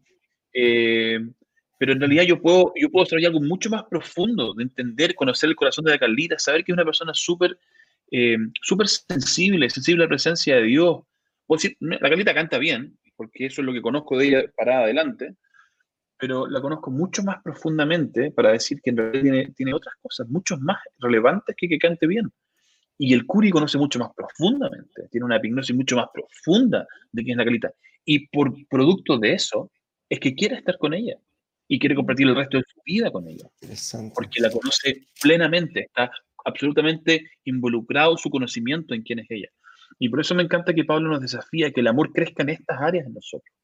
eh, 0.54 1.20
pero 1.80 1.94
en 1.94 2.00
realidad 2.00 2.24
yo 2.24 2.40
puedo, 2.42 2.72
yo 2.76 2.90
puedo 2.92 3.04
desarrollar 3.06 3.30
algo 3.32 3.42
mucho 3.42 3.70
más 3.70 3.84
profundo 3.90 4.54
de 4.54 4.64
entender, 4.64 5.16
conocer 5.16 5.50
el 5.50 5.56
corazón 5.56 5.84
de 5.86 5.92
la 5.92 5.98
Carlita, 5.98 6.38
saber 6.38 6.64
que 6.64 6.72
es 6.72 6.76
una 6.76 6.86
persona 6.86 7.14
súper 7.14 7.58
eh, 8.12 8.38
súper 8.62 8.88
sensible, 8.88 9.68
sensible 9.72 10.04
a 10.04 10.06
la 10.06 10.10
presencia 10.10 10.58
de 10.58 10.64
Dios. 10.64 11.00
La 11.80 11.98
Carlita 11.98 12.34
canta 12.36 12.60
bien, 12.60 12.96
porque 13.16 13.48
eso 13.48 13.62
es 13.62 13.66
lo 13.66 13.74
que 13.74 13.82
conozco 13.82 14.18
de 14.20 14.28
ella 14.28 14.44
para 14.56 14.82
adelante, 14.84 15.34
pero 16.18 16.48
la 16.48 16.62
conozco 16.62 16.92
mucho 16.92 17.24
más 17.24 17.42
profundamente 17.44 18.32
para 18.32 18.52
decir 18.52 18.82
que 18.82 18.92
en 18.92 18.98
realidad 18.98 19.22
tiene, 19.22 19.54
tiene 19.56 19.74
otras 19.74 19.96
cosas 20.02 20.28
mucho 20.30 20.58
más 20.58 20.78
relevantes 21.00 21.56
que 21.58 21.68
que 21.68 21.78
cante 21.78 22.08
bien. 22.08 22.32
Y 22.98 23.14
el 23.14 23.26
Curi 23.26 23.50
conoce 23.50 23.78
mucho 23.78 24.00
más 24.00 24.12
profundamente, 24.16 25.08
tiene 25.12 25.26
una 25.26 25.38
epignosis 25.38 25.76
mucho 25.76 25.96
más 25.96 26.08
profunda 26.14 26.88
de 27.12 27.24
quién 27.24 27.34
es 27.34 27.38
la 27.38 27.44
Carlita. 27.44 27.74
Y 28.06 28.28
por 28.28 28.54
producto 28.70 29.18
de 29.18 29.34
eso, 29.34 29.72
es 30.10 30.20
que 30.20 30.36
quiere 30.36 30.56
estar 30.56 30.78
con 30.78 30.94
ella 30.94 31.18
y 31.68 31.80
quiere 31.80 31.96
compartir 31.96 32.28
el 32.28 32.36
resto 32.36 32.58
de 32.58 32.64
su 32.68 32.80
vida 32.86 33.12
con 33.12 33.28
ella, 33.28 33.48
porque 34.14 34.42
la 34.42 34.52
conoce 34.52 35.08
plenamente, 35.22 35.86
está 35.86 36.12
absolutamente 36.46 37.32
involucrado 37.46 38.18
su 38.18 38.30
conocimiento 38.30 38.94
en 38.94 39.02
quién 39.02 39.20
es 39.20 39.32
ella. 39.32 39.50
Y 39.98 40.10
por 40.10 40.20
eso 40.20 40.36
me 40.36 40.44
encanta 40.44 40.74
que 40.74 40.84
Pablo 40.84 41.10
nos 41.10 41.22
desafía 41.22 41.72
que 41.72 41.80
el 41.80 41.88
amor 41.88 42.12
crezca 42.12 42.44
en 42.44 42.50
estas 42.50 42.80
áreas 42.80 43.08
en 43.08 43.14
nosotros. 43.14 43.56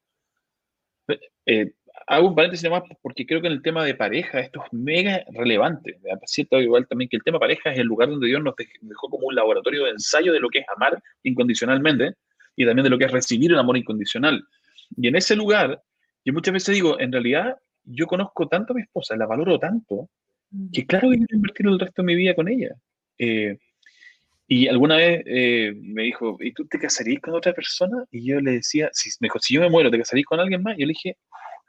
Eh, 1.46 1.74
hago 2.08 2.28
un 2.28 2.36
paréntesis 2.36 2.64
nomás 2.64 2.84
porque 3.02 3.26
creo 3.26 3.42
que 3.42 3.48
en 3.48 3.54
el 3.54 3.62
tema 3.62 3.84
de 3.86 3.96
pareja 3.96 4.40
esto 4.40 4.64
es 4.66 4.74
mega 4.74 5.24
relevante. 5.34 5.98
¿verdad? 6.02 6.22
Siento 6.26 6.60
igual 6.60 6.88
también 6.88 7.10
que 7.10 7.18
el 7.18 7.24
tema 7.24 7.40
pareja 7.40 7.72
es 7.72 7.80
el 7.80 7.88
lugar 7.88 8.10
donde 8.10 8.28
Dios 8.28 8.42
nos 8.44 8.56
dej- 8.56 8.78
dejó 8.82 9.10
como 9.10 9.28
un 9.28 9.36
laboratorio 9.36 9.86
de 9.86 9.92
ensayo 9.92 10.34
de 10.34 10.40
lo 10.40 10.50
que 10.50 10.60
es 10.60 10.66
amar 10.76 11.02
incondicionalmente 11.24 12.14
y 12.56 12.66
también 12.66 12.84
de 12.84 12.90
lo 12.90 12.98
que 12.98 13.06
es 13.06 13.12
recibir 13.12 13.52
el 13.52 13.60
amor 13.60 13.78
incondicional. 13.78 14.44
Y 14.98 15.08
en 15.08 15.16
ese 15.16 15.36
lugar, 15.36 15.82
yo 16.26 16.34
muchas 16.34 16.54
veces 16.54 16.76
digo, 16.76 17.00
en 17.00 17.12
realidad 17.12 17.56
yo 17.84 18.06
conozco 18.08 18.48
tanto 18.48 18.74
a 18.74 18.76
mi 18.76 18.82
esposa, 18.82 19.16
la 19.16 19.26
valoro 19.26 19.58
tanto, 19.60 20.10
que 20.74 20.86
claro 20.86 21.10
que 21.10 21.18
quiero 21.18 21.36
invertir 21.36 21.68
el 21.68 21.80
resto 21.80 22.02
de 22.02 22.06
mi 22.06 22.16
vida 22.16 22.34
con 22.36 22.48
ella. 22.48 22.76
Eh, 23.18 23.58
y 24.48 24.68
alguna 24.68 24.96
vez 24.98 25.22
eh, 25.28 25.74
me 25.80 26.04
dijo, 26.04 26.38
¿y 26.40 26.52
tú 26.54 26.66
te 26.66 26.80
casarías 26.80 27.22
con 27.22 27.36
otra 27.36 27.54
persona? 27.54 28.04
Y 28.12 28.26
yo 28.26 28.42
le 28.42 28.54
decía, 28.54 28.90
si, 28.94 29.10
me 29.20 29.28
dijo, 29.28 29.38
si 29.40 29.54
yo 29.54 29.62
me 29.62 29.70
muero, 29.70 29.92
¿te 29.92 30.00
casarías 30.00 30.26
con 30.26 30.40
alguien 30.40 30.64
más? 30.64 30.76
Y 30.76 30.82
yo 30.82 30.88
le 30.88 30.94
dije, 30.94 31.18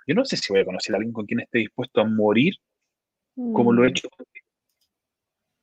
yo 0.07 0.15
no 0.15 0.25
sé 0.25 0.37
si 0.37 0.53
voy 0.53 0.63
a 0.63 0.65
conocer 0.65 0.95
a 0.95 0.99
alguien 0.99 1.13
con 1.13 1.27
quien 1.27 1.41
esté 1.41 1.59
dispuesto 1.59 2.01
a 2.01 2.05
morir 2.05 2.55
como 3.53 3.73
lo 3.73 3.85
he 3.85 3.89
hecho 3.89 4.09
contigo. 4.11 4.47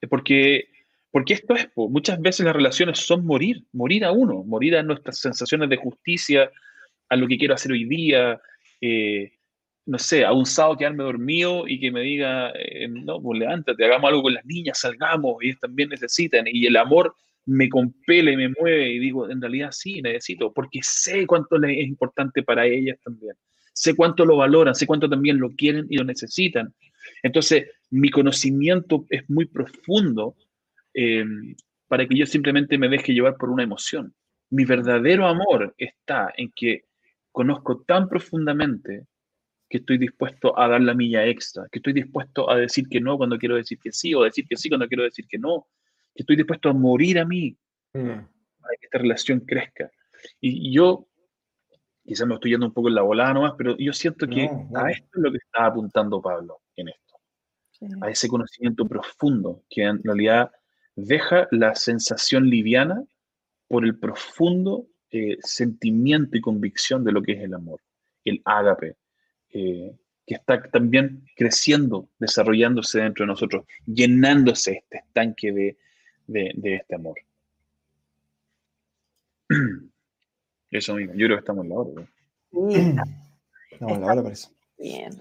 Porque, 0.09 0.69
porque 1.11 1.33
esto 1.33 1.55
es, 1.55 1.69
muchas 1.75 2.19
veces 2.19 2.45
las 2.45 2.55
relaciones 2.55 2.99
son 2.99 3.25
morir, 3.25 3.63
morir 3.73 4.05
a 4.05 4.11
uno, 4.11 4.43
morir 4.43 4.77
a 4.77 4.83
nuestras 4.83 5.19
sensaciones 5.19 5.69
de 5.69 5.77
justicia, 5.77 6.51
a 7.09 7.15
lo 7.15 7.27
que 7.27 7.37
quiero 7.37 7.53
hacer 7.53 7.71
hoy 7.71 7.85
día, 7.85 8.39
eh, 8.81 9.31
no 9.85 9.97
sé, 9.97 10.25
a 10.25 10.33
un 10.33 10.45
sábado 10.45 10.77
quedarme 10.77 11.03
dormido 11.03 11.67
y 11.67 11.79
que 11.79 11.91
me 11.91 12.01
diga, 12.01 12.51
eh, 12.51 12.87
no, 12.89 13.21
pues 13.21 13.39
levántate, 13.39 13.85
hagamos 13.85 14.09
algo 14.09 14.23
con 14.23 14.33
las 14.33 14.45
niñas, 14.45 14.79
salgamos, 14.79 15.37
ellas 15.41 15.59
también 15.59 15.89
necesitan, 15.89 16.45
y 16.47 16.65
el 16.65 16.75
amor 16.75 17.15
me 17.45 17.69
compele, 17.69 18.35
me 18.35 18.49
mueve, 18.49 18.89
y 18.89 18.99
digo, 18.99 19.29
en 19.29 19.41
realidad 19.41 19.71
sí, 19.71 20.01
necesito, 20.01 20.51
porque 20.51 20.79
sé 20.83 21.25
cuánto 21.25 21.55
es 21.63 21.87
importante 21.87 22.43
para 22.43 22.65
ellas 22.65 22.97
también, 23.01 23.33
sé 23.77 23.95
cuánto 23.95 24.25
lo 24.25 24.37
valoran, 24.37 24.75
sé 24.75 24.85
cuánto 24.87 25.09
también 25.09 25.39
lo 25.39 25.51
quieren 25.51 25.85
y 25.89 25.97
lo 25.97 26.03
necesitan. 26.03 26.73
Entonces, 27.23 27.67
mi 27.89 28.09
conocimiento 28.09 29.05
es 29.09 29.29
muy 29.29 29.45
profundo 29.45 30.35
eh, 30.93 31.25
para 31.87 32.07
que 32.07 32.15
yo 32.15 32.25
simplemente 32.25 32.77
me 32.77 32.89
deje 32.89 33.13
llevar 33.13 33.37
por 33.37 33.49
una 33.49 33.63
emoción. 33.63 34.13
Mi 34.49 34.65
verdadero 34.65 35.27
amor 35.27 35.73
está 35.77 36.33
en 36.35 36.51
que 36.55 36.85
conozco 37.31 37.81
tan 37.81 38.09
profundamente 38.09 39.05
que 39.69 39.77
estoy 39.77 39.97
dispuesto 39.97 40.57
a 40.57 40.67
dar 40.67 40.81
la 40.81 40.93
milla 40.93 41.25
extra, 41.25 41.67
que 41.71 41.79
estoy 41.79 41.93
dispuesto 41.93 42.49
a 42.49 42.57
decir 42.57 42.87
que 42.89 43.01
no 43.01 43.17
cuando 43.17 43.37
quiero 43.37 43.55
decir 43.55 43.77
que 43.79 43.91
sí, 43.91 44.13
o 44.15 44.23
decir 44.23 44.47
que 44.47 44.55
sí 44.55 44.69
cuando 44.69 44.87
quiero 44.87 45.03
decir 45.03 45.25
que 45.27 45.37
no, 45.37 45.67
que 46.15 46.23
estoy 46.23 46.35
dispuesto 46.35 46.69
a 46.69 46.73
morir 46.73 47.19
a 47.19 47.25
mí 47.25 47.57
Mm. 47.93 48.27
para 48.61 48.75
que 48.79 48.85
esta 48.85 48.97
relación 48.99 49.39
crezca. 49.41 49.91
Y, 50.41 50.69
y 50.69 50.73
yo, 50.73 51.06
quizás 52.07 52.25
me 52.27 52.33
estoy 52.35 52.51
yendo 52.51 52.65
un 52.65 52.73
poco 52.73 52.87
en 52.87 52.95
la 52.95 53.01
volada 53.03 53.33
nomás, 53.33 53.53
pero 53.57 53.75
yo 53.77 53.93
siento 53.93 54.25
que 54.27 54.47
No, 54.71 54.79
a 54.79 54.89
esto 54.91 55.07
es 55.13 55.21
lo 55.21 55.31
que 55.31 55.37
está 55.37 55.65
apuntando 55.67 56.21
Pablo 56.21 56.61
en 56.75 56.87
esto, 56.89 57.19
Sí. 57.71 57.85
a 58.01 58.09
ese 58.09 58.27
conocimiento 58.27 58.87
profundo 58.87 59.63
que 59.69 59.83
en 59.83 60.01
realidad 60.03 60.49
deja 60.95 61.47
la 61.51 61.75
sensación 61.75 62.49
liviana 62.49 63.03
por 63.67 63.83
el 63.85 63.99
profundo 63.99 64.87
eh, 65.11 65.37
sentimiento 65.41 66.37
y 66.37 66.41
convicción 66.41 67.03
de 67.03 67.11
lo 67.11 67.21
que 67.21 67.33
es 67.33 67.41
el 67.43 67.53
amor, 67.53 67.79
el 68.25 68.41
ágape, 68.45 68.95
eh, 69.51 69.95
que 70.25 70.35
está 70.35 70.61
también 70.63 71.23
creciendo, 71.35 72.09
desarrollándose 72.19 72.99
dentro 72.99 73.23
de 73.23 73.27
nosotros, 73.27 73.65
llenándose 73.85 74.71
este 74.83 74.97
estanque 74.97 75.51
de, 75.53 75.77
de- 76.27 76.51
de 76.55 76.75
este 76.75 76.95
amor. 76.95 77.15
Eso 80.71 80.95
mismo, 80.95 81.13
yo 81.13 81.25
creo 81.27 81.37
que 81.37 81.41
estamos 81.41 81.63
en 81.65 81.69
la 81.69 81.75
hora. 81.75 81.91
¿no? 82.51 82.71
Sí, 82.71 82.95
No, 83.79 83.89
la 83.99 84.07
hora 84.07 84.23
parece. 84.23 84.49
bien. 84.77 85.19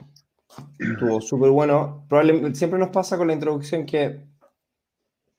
Estuvo 0.79 1.21
súper 1.21 1.51
bueno. 1.51 2.05
Probablemente 2.09 2.55
siempre 2.59 2.79
nos 2.79 2.89
pasa 2.89 3.19
con 3.19 3.27
la 3.27 3.35
introducción 3.35 3.85
que 3.85 4.21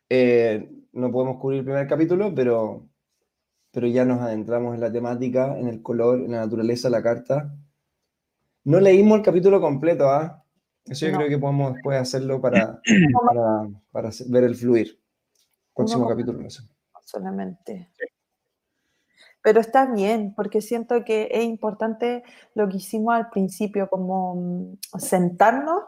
eh, 0.09 0.69
no 0.93 1.11
podemos 1.11 1.37
cubrir 1.39 1.59
el 1.59 1.65
primer 1.65 1.87
capítulo, 1.87 2.33
pero, 2.35 2.87
pero 3.71 3.87
ya 3.87 4.05
nos 4.05 4.21
adentramos 4.21 4.75
en 4.75 4.81
la 4.81 4.91
temática, 4.91 5.57
en 5.57 5.67
el 5.67 5.81
color, 5.81 6.19
en 6.19 6.31
la 6.31 6.39
naturaleza 6.41 6.87
de 6.89 6.91
la 6.91 7.01
carta. 7.03 7.55
No 8.65 8.79
leímos 8.79 9.17
el 9.17 9.23
capítulo 9.23 9.59
completo, 9.61 10.09
¿ah? 10.09 10.43
Eso 10.85 11.05
yo 11.07 11.13
No. 11.13 11.17
creo 11.19 11.29
que 11.29 11.37
podemos 11.39 11.73
después 11.73 11.99
hacerlo 11.99 12.39
para, 12.39 12.81
para, 13.25 13.67
para 13.91 14.09
ver 14.27 14.43
el 14.43 14.55
fluir. 14.55 14.99
Próximo 15.75 16.01
Uno- 16.01 16.09
capítulo, 16.09 16.39
no 16.41 16.49
sé. 16.49 16.63
solamente. 17.03 17.89
Pero 19.47 19.61
está 19.61 19.85
bien, 19.85 20.33
porque 20.35 20.59
siento 20.59 21.05
que 21.05 21.29
es 21.31 21.45
importante 21.45 22.21
lo 22.53 22.67
que 22.67 22.75
hicimos 22.77 23.15
al 23.15 23.29
principio, 23.29 23.87
como 23.89 24.35
mm, 24.35 24.99
sentarnos 24.99 25.83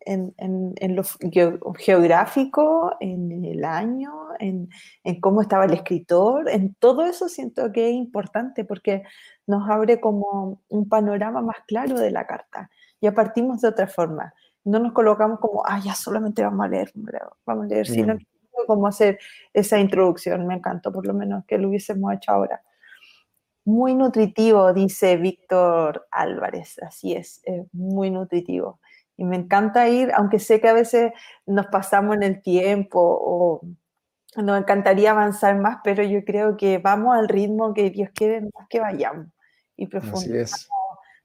en, 0.00 0.32
en- 0.38 0.72
en 0.76 0.96
lo 0.96 1.02
geo- 1.04 1.60
geográfico, 1.76 2.96
en 3.00 3.44
el 3.44 3.66
año, 3.66 4.12
en, 4.38 4.70
en 5.04 5.20
cómo 5.20 5.42
estaba 5.42 5.66
el 5.66 5.74
escritor, 5.74 6.48
en 6.48 6.74
todo 6.76 7.04
eso 7.04 7.28
siento 7.28 7.70
que 7.70 7.90
es 7.90 7.94
importante 7.94 8.64
porque 8.64 9.02
nos 9.46 9.68
abre 9.68 10.00
como 10.00 10.62
un 10.70 10.88
panorama 10.88 11.42
más 11.42 11.56
claro 11.66 11.98
de 11.98 12.10
la 12.10 12.26
carta. 12.26 12.70
Ya 13.02 13.12
partimos 13.12 13.60
de 13.60 13.68
otra 13.68 13.88
forma. 13.88 14.32
No 14.64 14.78
nos 14.78 14.92
colocamos 14.94 15.38
como, 15.38 15.62
ah, 15.66 15.80
ya 15.84 15.94
solamente 15.94 16.42
vamos 16.42 16.64
a 16.64 16.68
leer, 16.70 16.90
vamos 17.44 17.66
a 17.66 17.68
leer, 17.68 17.86
sino 17.86 18.14
Mm. 18.14 18.86
hacer 18.86 19.18
esa 19.52 19.78
introducción. 19.78 20.46
Me 20.46 20.54
encantó, 20.54 20.90
por 20.90 21.06
lo 21.06 21.12
menos, 21.12 21.44
que 21.44 21.58
lo 21.58 21.68
hubiésemos 21.68 22.14
hecho 22.14 22.32
ahora. 22.32 22.62
Muy 23.66 23.96
nutritivo, 23.96 24.72
dice 24.72 25.16
Víctor 25.16 26.06
Álvarez. 26.12 26.78
Así 26.82 27.14
es, 27.14 27.40
es 27.42 27.66
muy 27.72 28.12
nutritivo. 28.12 28.78
Y 29.16 29.24
me 29.24 29.34
encanta 29.34 29.88
ir, 29.88 30.12
aunque 30.14 30.38
sé 30.38 30.60
que 30.60 30.68
a 30.68 30.72
veces 30.72 31.12
nos 31.46 31.66
pasamos 31.66 32.14
en 32.14 32.22
el 32.22 32.42
tiempo 32.42 33.00
o 33.00 33.60
nos 34.36 34.60
encantaría 34.60 35.10
avanzar 35.10 35.58
más, 35.58 35.78
pero 35.82 36.04
yo 36.04 36.24
creo 36.24 36.56
que 36.56 36.78
vamos 36.78 37.16
al 37.16 37.28
ritmo 37.28 37.74
que 37.74 37.90
Dios 37.90 38.10
quiere 38.14 38.42
más 38.42 38.68
que 38.70 38.78
vayamos. 38.78 39.26
Y 39.76 39.88
profundizamos, 39.88 40.68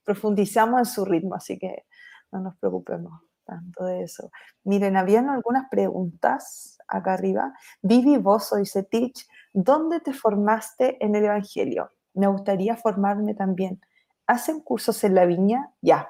profundizamos 0.03 0.79
en 0.79 0.85
su 0.85 1.05
ritmo, 1.05 1.35
así 1.35 1.59
que 1.59 1.85
no 2.31 2.39
nos 2.39 2.57
preocupemos 2.57 3.21
tanto 3.45 3.85
de 3.85 4.01
eso. 4.01 4.31
Miren, 4.63 4.97
habían 4.97 5.29
algunas 5.29 5.69
preguntas 5.69 6.79
acá 6.87 7.13
arriba. 7.13 7.53
Vivi 7.83 8.17
Bozo 8.17 8.55
dice, 8.55 8.81
Teach, 8.81 9.27
¿dónde 9.53 9.99
te 9.99 10.11
formaste 10.11 10.97
en 11.05 11.13
el 11.13 11.25
Evangelio? 11.25 11.91
Me 12.13 12.27
gustaría 12.27 12.75
formarme 12.75 13.33
también. 13.33 13.81
¿Hacen 14.27 14.61
cursos 14.61 15.03
en 15.03 15.15
la 15.15 15.25
viña? 15.25 15.71
Ya. 15.81 16.09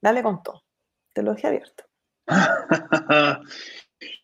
Dale 0.00 0.22
con 0.22 0.42
todo. 0.42 0.62
Te 1.12 1.22
lo 1.22 1.34
dejé 1.34 1.48
abierto. 1.48 1.84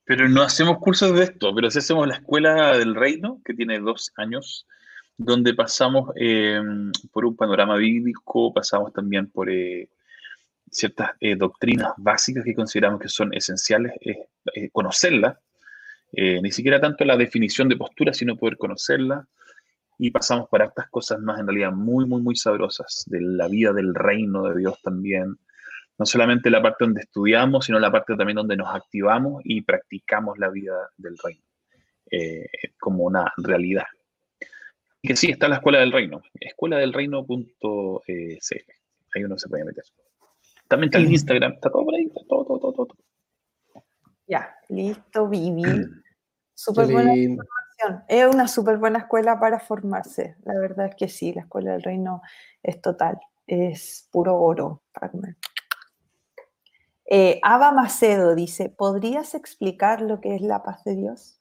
pero 0.05 0.29
no 0.29 0.43
hacemos 0.43 0.79
cursos 0.79 1.13
de 1.15 1.25
esto, 1.25 1.55
pero 1.55 1.71
sí 1.71 1.79
hacemos 1.81 2.07
la 2.07 2.15
Escuela 2.15 2.77
del 2.77 2.95
Reino, 2.95 3.41
que 3.45 3.55
tiene 3.55 3.81
dos 3.81 4.13
años, 4.17 4.67
donde 5.17 5.55
pasamos 5.55 6.11
eh, 6.17 6.63
por 7.11 7.25
un 7.25 7.37
panorama 7.37 7.77
bíblico, 7.77 8.53
pasamos 8.53 8.93
también 8.93 9.29
por 9.29 9.51
eh, 9.51 9.89
ciertas 10.71 11.11
eh, 11.21 11.37
doctrinas 11.37 11.93
básicas 11.97 12.45
que 12.45 12.55
consideramos 12.55 13.01
que 13.01 13.09
son 13.09 13.35
esenciales 13.35 13.95
conocerlas, 14.73 15.37
ni 16.13 16.53
siquiera 16.53 16.81
tanto 16.81 17.05
la 17.05 17.17
definición 17.17 17.69
de 17.69 17.77
postura, 17.77 18.15
sino 18.15 18.37
poder 18.37 18.57
conocerla, 18.57 19.27
y 19.99 20.11
pasamos 20.11 20.49
por 20.49 20.63
estas 20.63 20.89
cosas 20.91 21.21
más 21.21 21.41
en 21.41 21.47
realidad 21.47 21.73
muy, 21.73 22.07
muy, 22.07 22.23
muy 22.23 22.37
sabrosas, 22.37 23.05
de 23.07 23.21
la 23.21 23.49
vida 23.49 23.73
del 23.73 23.95
reino 23.95 24.45
de 24.49 24.59
Dios 24.59 24.81
también, 24.83 25.37
no 25.99 26.05
solamente 26.05 26.51
la 26.51 26.63
parte 26.63 26.85
donde 26.85 27.01
estudiamos, 27.03 27.67
sino 27.67 27.79
la 27.79 27.91
parte 27.91 28.17
también 28.17 28.37
donde 28.37 28.57
nos 28.57 28.75
activamos 28.75 29.43
y 29.45 29.63
practicamos 29.63 30.39
la 30.39 30.51
vida 30.51 30.91
del 30.97 31.17
reino 31.19 31.43
como 32.79 33.03
una 33.03 33.33
realidad 33.39 33.87
que 35.07 35.17
sí, 35.17 35.31
está 35.31 35.49
la 35.49 35.57
Escuela 35.57 35.79
del 35.79 35.93
Reino, 35.93 36.23
escuela 36.35 36.79
del 36.79 36.93
reino.cl. 36.93 37.47
Ahí 39.15 39.25
uno 39.25 39.39
se 39.39 39.49
puede 39.49 39.65
meter. 39.65 39.85
También 40.69 40.89
está 40.89 40.99
el 40.99 41.11
Instagram, 41.11 41.53
está 41.53 41.71
todo 41.71 41.85
por 41.85 41.95
ahí, 41.95 42.07
está 42.07 42.21
todo, 42.29 42.45
todo, 42.45 42.59
todo, 42.59 42.87
todo. 42.87 42.99
Ya, 44.27 44.55
listo, 44.69 45.29
Vivi. 45.29 45.63
Súper 46.55 46.87
buena 46.87 47.13
Es 48.09 48.27
una 48.27 48.49
súper 48.49 48.79
buena 48.79 49.01
escuela 49.01 49.39
para 49.39 49.61
formarse. 49.61 50.37
La 50.45 50.55
verdad 50.59 50.87
es 50.87 50.95
que 50.97 51.09
sí, 51.09 51.33
la 51.33 51.43
Escuela 51.43 51.73
del 51.73 51.83
Reino 51.83 52.23
es 52.63 52.81
total. 52.81 53.19
Es 53.47 54.09
puro 54.11 54.41
oro 54.41 54.83
para 54.93 55.11
comer. 55.11 55.37
Eh, 57.09 57.39
Ava 57.43 57.71
Macedo 57.71 58.35
dice, 58.35 58.69
¿podrías 58.69 59.35
explicar 59.35 60.01
lo 60.01 60.21
que 60.21 60.35
es 60.35 60.43
la 60.43 60.63
paz 60.63 60.83
de 60.85 60.97
Dios? 60.97 61.41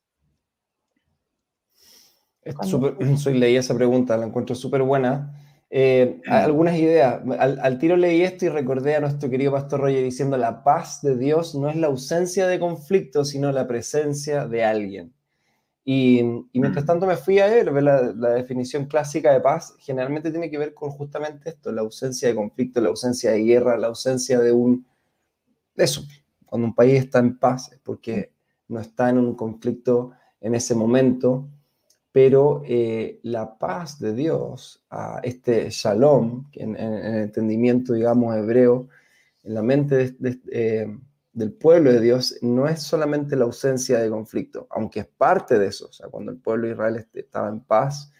soy, 3.17 3.33
leí 3.33 3.55
esa 3.55 3.73
pregunta, 3.73 4.17
la 4.17 4.27
encuentro 4.27 4.55
súper 4.55 4.83
buena. 4.83 5.41
Eh, 5.71 6.21
algunas 6.27 6.77
ideas. 6.77 7.21
Al, 7.39 7.79
tiro 7.79 7.97
leí 7.97 8.21
esto 8.21 8.45
y 8.45 8.49
recordé 8.49 8.95
a 8.95 8.99
nuestro 8.99 9.29
querido 9.29 9.51
Pastor 9.51 9.81
Roger 9.81 10.03
diciendo, 10.03 10.37
la 10.37 10.63
paz 10.63 11.01
de 11.01 11.17
Dios 11.17 11.55
no 11.55 11.69
es 11.69 11.75
la 11.75 11.87
ausencia 11.87 12.45
de 12.47 12.59
conflicto, 12.59 13.25
sino 13.25 13.51
la 13.51 13.67
presencia 13.67 14.47
de 14.47 14.63
alguien. 14.63 15.14
Y, 15.87 16.23
mientras 16.53 16.83
mm. 16.83 16.87
tanto 16.87 17.05
me 17.05 17.15
fui 17.15 17.39
a 17.39 17.45
ver, 17.45 17.71
la, 17.71 18.13
la, 18.15 18.29
definición 18.31 18.85
clásica 18.85 19.31
de 19.31 19.39
paz 19.39 19.75
generalmente 19.77 20.31
tiene 20.31 20.49
que 20.49 20.57
ver 20.57 20.73
con 20.73 20.89
justamente 20.89 21.49
esto, 21.49 21.71
la 21.71 21.81
ausencia 21.81 22.27
de 22.27 22.35
conflicto, 22.35 22.81
la 22.81 22.89
ausencia 22.89 23.31
de 23.31 23.43
guerra, 23.43 23.77
la 23.77 23.87
ausencia 23.87 24.39
de 24.39 24.51
un... 24.51 24.85
Eso, 25.75 26.03
cuando 26.45 26.67
un 26.67 26.75
país 26.75 27.03
está 27.03 27.19
en 27.19 27.37
paz 27.37 27.71
es 27.71 27.79
porque 27.79 28.31
no 28.67 28.79
está 28.79 29.09
en 29.09 29.19
un 29.19 29.35
conflicto 29.35 30.11
en 30.41 30.55
ese 30.55 30.73
momento 30.73 31.47
pero 32.15 32.61
eh, 32.65 33.19
la 33.23 33.57
paz 33.57 33.99
de 33.99 34.13
Dios, 34.13 34.85
a 34.89 35.19
este 35.21 35.69
shalom, 35.69 36.45
en, 36.53 36.77
el 36.77 37.23
entendimiento, 37.23 37.91
digamos, 37.91 38.33
hebreo, 38.37 38.87
en 39.43 39.53
la 39.53 39.61
mente 39.61 40.15
eh, 40.49 40.97
del 41.35 41.53
pueblo 41.53 41.91
de 41.91 42.01
Dios, 42.01 42.39
no 42.41 42.67
es 42.67 42.81
solamente 42.81 43.35
la 43.35 43.45
ausencia 43.45 43.99
de 43.99 44.09
conflicto, 44.09 44.65
aunque 44.71 45.01
es 45.01 45.05
parte 45.05 45.59
de 45.59 45.67
eso. 45.67 45.87
O 45.89 45.93
sea, 45.93 46.07
cuando 46.07 46.31
el 46.31 46.39
pueblo 46.39 46.65
de 46.65 46.73
Israel 46.73 47.05
estaba 47.13 47.49
en 47.49 47.59
paz, 47.59 48.11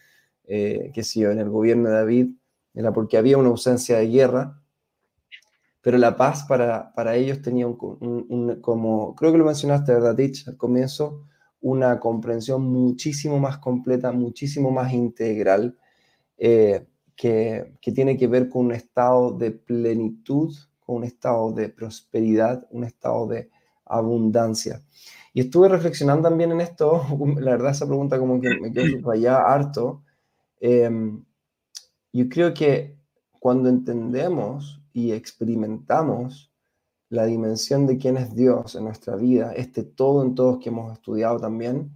eh, 0.44 0.92
que 0.94 1.04
sé 1.04 1.24
en 1.24 1.40
el 1.40 1.50
gobierno 1.50 1.90
de 1.90 1.96
David, 1.96 2.30
era 2.74 2.94
porque 2.94 3.18
había 3.18 3.38
una 3.38 3.50
ausencia 3.50 3.98
de 3.98 4.08
guerra, 4.08 4.62
pero 5.82 5.98
la 5.98 6.16
paz 6.16 6.44
para, 6.44 6.94
para 6.94 7.16
ellos 7.16 7.42
tenía 7.42 7.66
un, 7.68 8.60
como, 8.62 9.16
creo 9.16 9.32
que 9.32 9.38
lo 9.38 9.46
mencionaste, 9.46 9.94
¿verdad, 9.94 10.16
Tich, 10.16 10.48
al 10.48 10.58
comienzo? 10.58 11.26
una 11.66 12.00
comprensión 12.00 12.62
muchísimo 12.62 13.40
más 13.40 13.58
completa, 13.58 14.12
muchísimo 14.12 14.70
más 14.70 14.94
integral, 14.94 15.76
eh, 16.38 16.86
que, 17.16 17.74
tiene 17.82 18.18
que 18.18 18.28
ver 18.28 18.50
con 18.50 18.68
un 18.68 18.72
estado 18.72 19.32
de 19.32 19.50
plenitud, 19.50 20.54
con 20.86 20.98
un 20.98 21.04
estado 21.04 21.52
de 21.52 21.70
prosperidad, 21.70 22.68
un 22.72 22.84
estado 22.84 23.28
de 23.28 23.50
abundancia. 23.86 24.84
Y 25.34 25.42
estuve 25.42 25.68
reflexionando 25.68 26.30
también 26.30 26.52
en 26.52 26.62
esto, 26.62 27.06
la 27.40 27.52
verdad 27.52 27.72
esa 27.72 27.88
pregunta 27.88 28.20
como 28.20 28.40
que 28.40 28.60
me 28.60 28.72
quedó 28.72 28.88
subrayada 29.00 29.54
harto. 29.54 30.04
Em, 30.60 31.24
yo 32.14 32.30
creo 32.30 32.54
que 32.54 32.96
cuando 33.40 33.70
entendemos 33.70 34.82
y 34.94 35.12
experimentamos 35.12 36.52
la 37.10 37.26
dimensión 37.26 37.86
de 37.86 37.98
quién 37.98 38.18
es 38.18 38.34
Dios 38.36 38.76
en 38.76 38.86
nuestra 38.86 39.16
vida, 39.16 39.54
este 39.54 39.84
todo 39.84 40.24
en 40.24 40.36
todos 40.36 40.60
que 40.60 40.70
hemos 40.70 40.94
estudiado 40.94 41.40
también, 41.40 41.92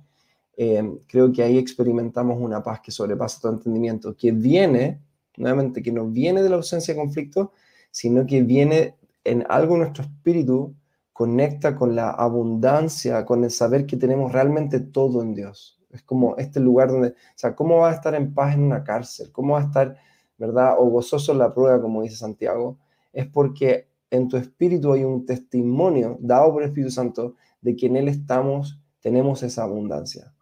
eh, 0.57 0.99
creo 1.07 1.31
que 1.31 1.41
ahí 1.41 1.57
experimentamos 1.57 2.37
una 2.39 2.61
paz 2.61 2.81
que 2.81 2.91
sobrepasa 2.91 3.39
todo 3.39 3.53
entendimiento, 3.53 4.15
que 4.15 4.31
viene, 4.31 5.01
nuevamente, 5.37 5.81
que 5.81 5.91
no 5.91 6.05
viene 6.07 6.43
de 6.43 6.49
la 6.49 6.57
ausencia 6.57 6.93
de 6.93 6.99
conflicto, 6.99 7.53
sino 7.91 8.25
que 8.25 8.43
viene 8.43 8.95
en 9.23 9.45
algo 9.49 9.77
nuestro 9.77 10.03
espíritu, 10.03 10.75
conecta 11.13 11.75
con 11.75 11.95
la 11.95 12.11
abundancia, 12.11 13.25
con 13.25 13.43
el 13.43 13.51
saber 13.51 13.85
que 13.85 13.97
tenemos 13.97 14.31
realmente 14.31 14.79
todo 14.79 15.21
en 15.21 15.33
Dios. 15.33 15.79
Es 15.91 16.03
como 16.03 16.37
este 16.37 16.59
lugar 16.59 16.89
donde, 16.89 17.09
o 17.09 17.13
sea, 17.35 17.55
¿cómo 17.55 17.79
va 17.79 17.89
a 17.89 17.93
estar 17.93 18.15
en 18.15 18.33
paz 18.33 18.55
en 18.55 18.63
una 18.63 18.83
cárcel? 18.83 19.31
¿Cómo 19.31 19.53
va 19.53 19.61
a 19.61 19.65
estar, 19.65 19.97
verdad, 20.37 20.75
o 20.77 20.85
gozoso 20.85 21.31
en 21.31 21.39
la 21.39 21.53
prueba, 21.53 21.81
como 21.81 22.03
dice 22.03 22.15
Santiago? 22.15 22.77
Es 23.11 23.27
porque 23.27 23.89
en 24.11 24.27
tu 24.27 24.37
espíritu 24.37 24.93
hay 24.93 25.03
un 25.03 25.25
testimonio 25.25 26.17
dado 26.19 26.51
por 26.51 26.63
el 26.63 26.69
Espíritu 26.69 26.91
Santo 26.91 27.35
de 27.61 27.75
que 27.75 27.87
en 27.87 27.97
Él 27.97 28.07
estamos, 28.07 28.79
tenemos 29.01 29.43
esa 29.43 29.63
abundancia, 29.63 30.33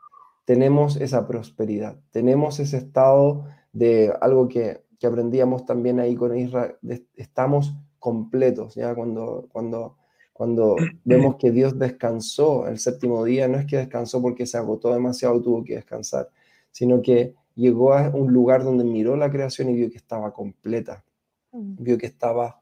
tenemos 0.45 0.95
esa 0.97 1.27
prosperidad, 1.27 1.97
tenemos 2.11 2.59
ese 2.59 2.77
estado 2.77 3.45
de 3.73 4.13
algo 4.21 4.47
que, 4.47 4.83
aprendíamos 5.05 5.65
también 5.65 5.99
ahí 5.99 6.15
con 6.15 6.35
Israel, 6.35 6.75
estamos 7.15 7.75
completos, 7.99 8.73
¿ya? 8.73 8.95
Cuando, 8.95 9.47
cuando, 9.51 9.97
cuando 10.33 10.75
vemos 11.03 11.35
que 11.35 11.51
Dios 11.51 11.77
descansó 11.77 12.67
el 12.67 12.79
séptimo 12.79 13.23
día, 13.23 13.47
no 13.47 13.59
es 13.59 13.65
que 13.65 13.77
descansó 13.77 14.21
porque 14.21 14.47
se 14.47 14.57
agotó 14.57 14.93
demasiado, 14.93 15.41
tuvo 15.41 15.63
que 15.63 15.75
descansar, 15.75 16.29
sino 16.71 17.01
que 17.01 17.35
llegó 17.53 17.93
a 17.93 18.09
un 18.09 18.33
lugar 18.33 18.63
donde 18.63 18.83
miró 18.83 19.15
la 19.15 19.29
creación 19.29 19.69
y 19.69 19.75
vio 19.75 19.91
que 19.91 19.97
estaba 19.97 20.33
completa, 20.33 21.03
mm. 21.51 21.75
vio 21.83 21.97
que 21.97 22.07
estaba 22.07 22.61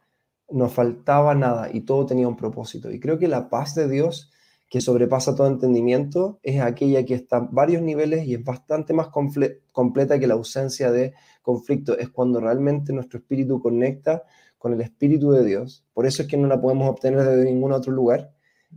no 0.49 0.69
faltaba 0.69 1.33
nada 1.35 1.69
y 1.71 1.81
todo 1.81 2.05
tenía 2.05 2.27
un 2.27 2.37
propósito. 2.37 2.91
Y 2.91 2.99
creo 2.99 3.17
que 3.17 3.27
la 3.27 3.49
paz 3.49 3.75
de 3.75 3.89
Dios, 3.89 4.31
que 4.69 4.81
sobrepasa 4.81 5.35
todo 5.35 5.47
entendimiento, 5.47 6.39
es 6.43 6.61
aquella 6.61 7.05
que 7.05 7.15
está 7.15 7.37
en 7.37 7.49
varios 7.51 7.81
niveles 7.81 8.25
y 8.25 8.35
es 8.35 8.43
bastante 8.43 8.93
más 8.93 9.07
completa 9.07 10.19
que 10.19 10.27
la 10.27 10.35
ausencia 10.35 10.91
de 10.91 11.13
conflicto. 11.45 11.97
Es 11.97 12.09
cuando 12.09 12.41
realmente 12.41 12.91
nuestro 12.91 13.19
espíritu 13.19 13.61
conecta 13.61 14.23
con 14.57 14.73
el 14.73 14.81
espíritu 14.81 15.31
de 15.31 15.45
Dios. 15.45 15.85
Por 15.93 16.05
eso 16.05 16.23
es 16.23 16.27
que 16.27 16.37
no 16.37 16.47
la 16.47 16.59
podemos 16.59 16.89
obtener 16.89 17.23
de 17.23 17.45
ningún 17.45 17.71
otro 17.71 17.93
lugar 17.93 18.33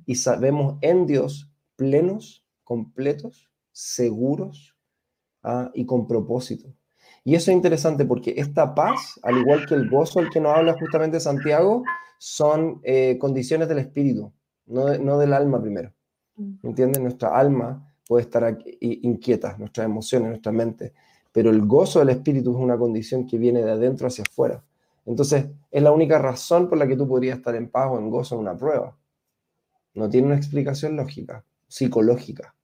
y 0.07 0.17
sabemos 0.17 0.77
en 0.83 1.07
Dios 1.07 1.51
plenos, 1.77 2.45
completos, 2.63 3.51
seguros 3.73 4.77
ah, 5.43 5.71
y 5.75 5.87
con 5.87 6.07
propósito. 6.07 6.75
Y 7.25 7.35
eso 7.35 7.51
es 7.51 7.57
interesante 7.57 8.05
porque 8.05 8.35
esta 8.37 8.75
paz, 8.75 9.19
al 9.23 9.39
igual 9.39 9.67
que 9.67 9.75
el 9.75 9.89
gozo 9.89 10.21
al 10.21 10.31
que 10.31 10.41
nos 10.41 10.57
habla 10.57 10.77
justamente 10.79 11.21
Santiago, 11.21 11.83
son 12.19 12.81
eh, 12.83 13.17
condiciones 13.19 13.69
del 13.69 13.79
espíritu, 13.79 14.33
no, 14.67 14.97
no 14.99 15.19
del 15.19 15.33
alma 15.33 15.61
primero. 15.61 15.93
¿Me 16.37 16.71
entiendes? 16.71 17.03
Nuestra 17.03 17.37
alma 17.37 17.93
puede 18.07 18.23
estar 18.23 18.59
inquieta, 18.81 19.57
nuestras 19.59 19.85
emociones, 19.85 20.29
nuestra 20.29 20.53
mente, 20.53 20.95
pero 21.33 21.51
el 21.51 21.65
gozo 21.67 21.99
del 22.01 22.11
espíritu 22.11 22.51
es 22.51 22.63
una 22.63 22.79
condición 22.79 23.27
que 23.27 23.39
viene 23.39 23.63
de 23.63 23.73
adentro 23.73 24.07
hacia 24.07 24.25
afuera. 24.29 24.63
Entonces, 25.07 25.47
es 25.71 25.83
la 25.83 25.93
única 25.93 26.19
razón 26.19 26.69
por 26.69 26.79
la 26.79 26.87
que 26.87 26.97
tú 26.97 27.09
podrías 27.09 27.39
estar 27.39 27.55
en 27.55 27.71
paz 27.71 27.89
o 27.91 27.99
en 27.99 28.11
gozo 28.11 28.35
en 28.35 28.43
una 28.43 28.57
prueba. 28.57 28.97
No 29.95 30.09
tiene 30.09 30.27
una 30.27 30.37
explicación 30.37 30.97
lógica, 30.97 31.45
psicológica. 31.67 32.55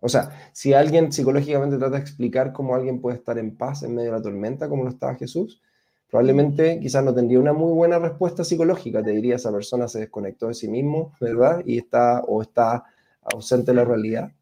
O 0.00 0.08
sea, 0.08 0.30
si 0.52 0.72
alguien 0.72 1.12
psicológicamente 1.12 1.78
trata 1.78 1.96
de 1.96 2.02
explicar 2.02 2.52
cómo 2.52 2.74
alguien 2.74 3.00
puede 3.00 3.16
estar 3.16 3.38
en 3.38 3.56
paz 3.56 3.82
en 3.82 3.94
medio 3.94 4.10
de 4.10 4.18
la 4.18 4.22
tormenta, 4.22 4.68
como 4.68 4.84
lo 4.84 4.90
estaba 4.90 5.14
Jesús, 5.14 5.62
probablemente 6.08 6.78
quizás 6.80 7.04
no 7.04 7.14
tendría 7.14 7.40
una 7.40 7.52
muy 7.52 7.72
buena 7.72 7.98
respuesta 7.98 8.44
psicológica. 8.44 9.02
Te 9.02 9.10
diría, 9.10 9.36
esa 9.36 9.52
persona 9.52 9.88
se 9.88 10.00
desconectó 10.00 10.48
de 10.48 10.54
sí 10.54 10.68
mismo, 10.68 11.12
¿verdad? 11.20 11.62
Y 11.64 11.78
está 11.78 12.22
o 12.26 12.42
está 12.42 12.84
ausente 13.22 13.72
de 13.72 13.76
la 13.76 13.84
realidad. 13.84 14.32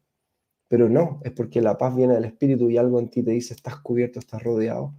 Pero 0.67 0.89
no, 0.89 1.21
es 1.23 1.31
porque 1.31 1.61
la 1.61 1.77
paz 1.77 1.95
viene 1.95 2.15
del 2.15 2.25
Espíritu 2.25 2.69
y 2.69 2.77
algo 2.77 2.99
en 2.99 3.09
ti 3.09 3.23
te 3.23 3.31
dice, 3.31 3.53
estás 3.53 3.77
cubierto, 3.77 4.19
estás 4.19 4.43
rodeado. 4.43 4.95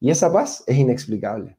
Y 0.00 0.10
esa 0.10 0.32
paz 0.32 0.64
es 0.66 0.76
inexplicable. 0.78 1.58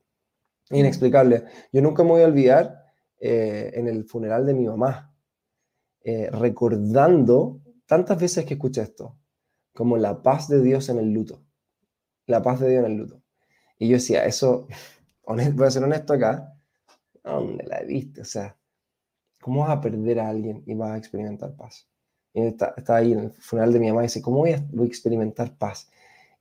Inexplicable. 0.70 1.44
Yo 1.72 1.82
nunca 1.82 2.04
me 2.04 2.12
voy 2.12 2.22
a 2.22 2.28
olvidar 2.28 2.94
eh, 3.20 3.72
en 3.74 3.88
el 3.88 4.06
funeral 4.06 4.46
de 4.46 4.54
mi 4.54 4.66
mamá, 4.66 5.14
eh, 6.04 6.30
recordando 6.32 7.62
tantas 7.86 8.20
veces 8.20 8.46
que 8.46 8.56
escuché 8.56 8.82
esto, 8.82 9.18
como 9.74 9.98
la 9.98 10.22
paz 10.22 10.48
de 10.48 10.62
Dios 10.62 10.90
en 10.90 11.00
el 11.00 11.12
luto. 11.12 11.44
La 12.26 12.42
paz 12.42 12.60
de 12.62 12.70
Dios 12.70 12.86
en 12.86 12.92
el 12.92 12.98
luto. 12.98 13.22
Y 13.78 13.90
yo 13.90 13.96
decía, 13.96 14.26
eso, 14.26 14.68
voy 15.26 15.68
a 15.68 15.72
ser 15.72 15.84
honesto 15.84 16.14
acá, 16.14 16.56
¿dónde 17.24 17.66
la 17.66 17.82
he 17.82 17.86
visto? 17.86 18.22
O 18.22 18.26
sea, 18.26 18.58
¿Cómo 19.44 19.60
vas 19.60 19.72
a 19.72 19.82
perder 19.82 20.22
a 20.22 20.30
alguien 20.30 20.64
y 20.66 20.74
vas 20.74 20.92
a 20.92 20.98
experimentar 20.98 21.54
paz? 21.58 21.86
Está, 22.34 22.74
ahí 22.88 23.14
en 23.14 23.20
el 23.20 23.32
funeral 23.32 23.74
de 23.74 23.80
mi 23.80 23.90
mamá 23.90 24.02
y 24.02 24.08
dice, 24.08 24.22
¿cómo 24.22 24.40
voy 24.40 24.54
a, 24.54 24.66
voy 24.72 24.86
a 24.86 24.90
experimentar 24.90 25.56
paz? 25.56 25.90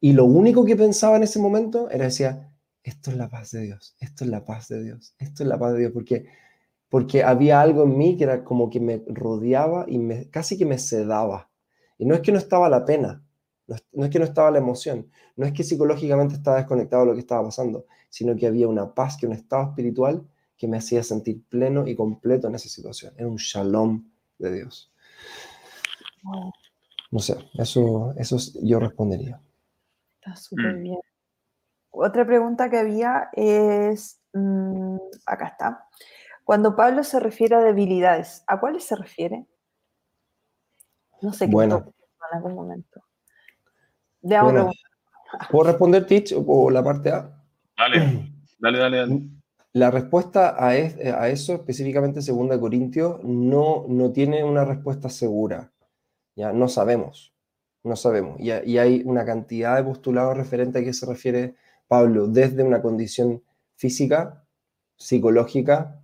Y 0.00 0.12
lo 0.12 0.24
único 0.24 0.64
que 0.64 0.76
pensaba 0.76 1.16
en 1.16 1.22
ese 1.22 1.38
momento 1.38 1.90
era, 1.90 2.04
decía, 2.04 2.50
esto 2.82 3.10
es 3.10 3.16
la 3.16 3.28
paz 3.28 3.52
de 3.52 3.62
Dios, 3.62 3.94
esto 4.00 4.24
es 4.24 4.30
la 4.30 4.44
paz 4.44 4.68
de 4.68 4.82
Dios, 4.82 5.14
esto 5.18 5.42
es 5.42 5.48
la 5.48 5.58
paz 5.58 5.74
de 5.74 5.80
Dios, 5.80 5.92
porque, 5.92 6.26
porque 6.88 7.22
había 7.22 7.60
algo 7.60 7.84
en 7.84 7.96
mí 7.96 8.16
que 8.16 8.24
era 8.24 8.42
como 8.42 8.70
que 8.70 8.80
me 8.80 9.02
rodeaba 9.06 9.84
y 9.86 9.98
me, 9.98 10.28
casi 10.30 10.58
que 10.58 10.66
me 10.66 10.78
sedaba. 10.78 11.50
Y 11.98 12.06
no 12.06 12.14
es 12.14 12.20
que 12.20 12.32
no 12.32 12.38
estaba 12.38 12.68
la 12.68 12.84
pena, 12.84 13.22
no 13.66 13.76
no 13.92 14.04
es 14.04 14.10
que 14.10 14.18
no 14.18 14.24
estaba 14.24 14.50
la 14.50 14.58
emoción, 14.58 15.10
no 15.36 15.46
es 15.46 15.52
que 15.52 15.62
psicológicamente 15.62 16.34
estaba 16.34 16.56
desconectado 16.56 17.02
de 17.02 17.08
lo 17.08 17.14
que 17.14 17.20
estaba 17.20 17.44
pasando, 17.44 17.86
sino 18.10 18.34
que 18.34 18.46
había 18.46 18.68
una 18.68 18.92
paz, 18.94 19.16
que 19.16 19.26
un 19.26 19.32
estado 19.32 19.70
espiritual 19.70 20.26
que 20.56 20.68
me 20.68 20.76
hacía 20.76 21.02
sentir 21.02 21.42
pleno 21.48 21.86
y 21.86 21.96
completo 21.96 22.48
en 22.48 22.54
esa 22.54 22.68
situación. 22.68 23.14
Era 23.16 23.28
un 23.28 23.36
shalom 23.36 24.04
de 24.38 24.52
Dios. 24.52 24.92
No 27.10 27.18
sé, 27.18 27.36
eso, 27.54 28.14
eso 28.16 28.36
yo 28.62 28.80
respondería. 28.80 29.40
Está 30.14 30.36
súper 30.36 30.76
mm. 30.76 30.82
bien. 30.82 31.00
Otra 31.90 32.26
pregunta 32.26 32.70
que 32.70 32.78
había 32.78 33.28
es, 33.32 34.20
mm, 34.32 34.96
acá 35.26 35.48
está, 35.48 35.88
cuando 36.44 36.74
Pablo 36.74 37.04
se 37.04 37.20
refiere 37.20 37.54
a 37.54 37.60
debilidades, 37.60 38.42
¿a 38.46 38.58
cuáles 38.58 38.84
se 38.84 38.96
refiere? 38.96 39.46
No 41.20 41.32
sé 41.32 41.46
qué 41.46 41.52
bueno. 41.52 41.92
en 42.30 42.36
algún 42.36 42.54
momento. 42.54 43.04
¿Puedo 45.50 45.64
responder, 45.64 46.06
Tich, 46.06 46.34
o 46.34 46.70
la 46.70 46.82
parte 46.82 47.10
A? 47.10 47.30
Dale, 47.76 48.32
dale, 48.58 48.78
dale. 48.78 48.96
dale. 48.96 49.22
La 49.74 49.90
respuesta 49.90 50.50
a, 50.50 50.68
a 50.68 51.28
eso, 51.28 51.54
específicamente 51.54 52.20
2 52.20 52.58
Corintios, 52.58 53.22
no, 53.24 53.86
no 53.88 54.12
tiene 54.12 54.44
una 54.44 54.64
respuesta 54.64 55.08
segura. 55.08 55.72
Ya 56.34 56.52
no 56.52 56.68
sabemos, 56.68 57.34
no 57.82 57.96
sabemos. 57.96 58.38
Y, 58.40 58.50
y 58.50 58.78
hay 58.78 59.02
una 59.04 59.24
cantidad 59.24 59.76
de 59.76 59.84
postulados 59.84 60.36
referentes 60.36 60.80
a 60.80 60.84
qué 60.84 60.92
se 60.92 61.06
refiere 61.06 61.54
Pablo, 61.88 62.26
desde 62.26 62.62
una 62.62 62.80
condición 62.80 63.42
física, 63.76 64.44
psicológica, 64.96 66.00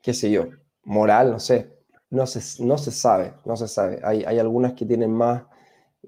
qué 0.00 0.14
sé 0.14 0.30
yo, 0.30 0.48
moral, 0.84 1.30
no 1.30 1.40
sé. 1.40 1.72
No 2.10 2.26
se, 2.26 2.62
no 2.62 2.78
se 2.78 2.92
sabe, 2.92 3.34
no 3.44 3.56
se 3.56 3.66
sabe. 3.66 4.00
Hay, 4.04 4.22
hay 4.24 4.38
algunas 4.38 4.74
que 4.74 4.86
tienen 4.86 5.12
más, 5.12 5.42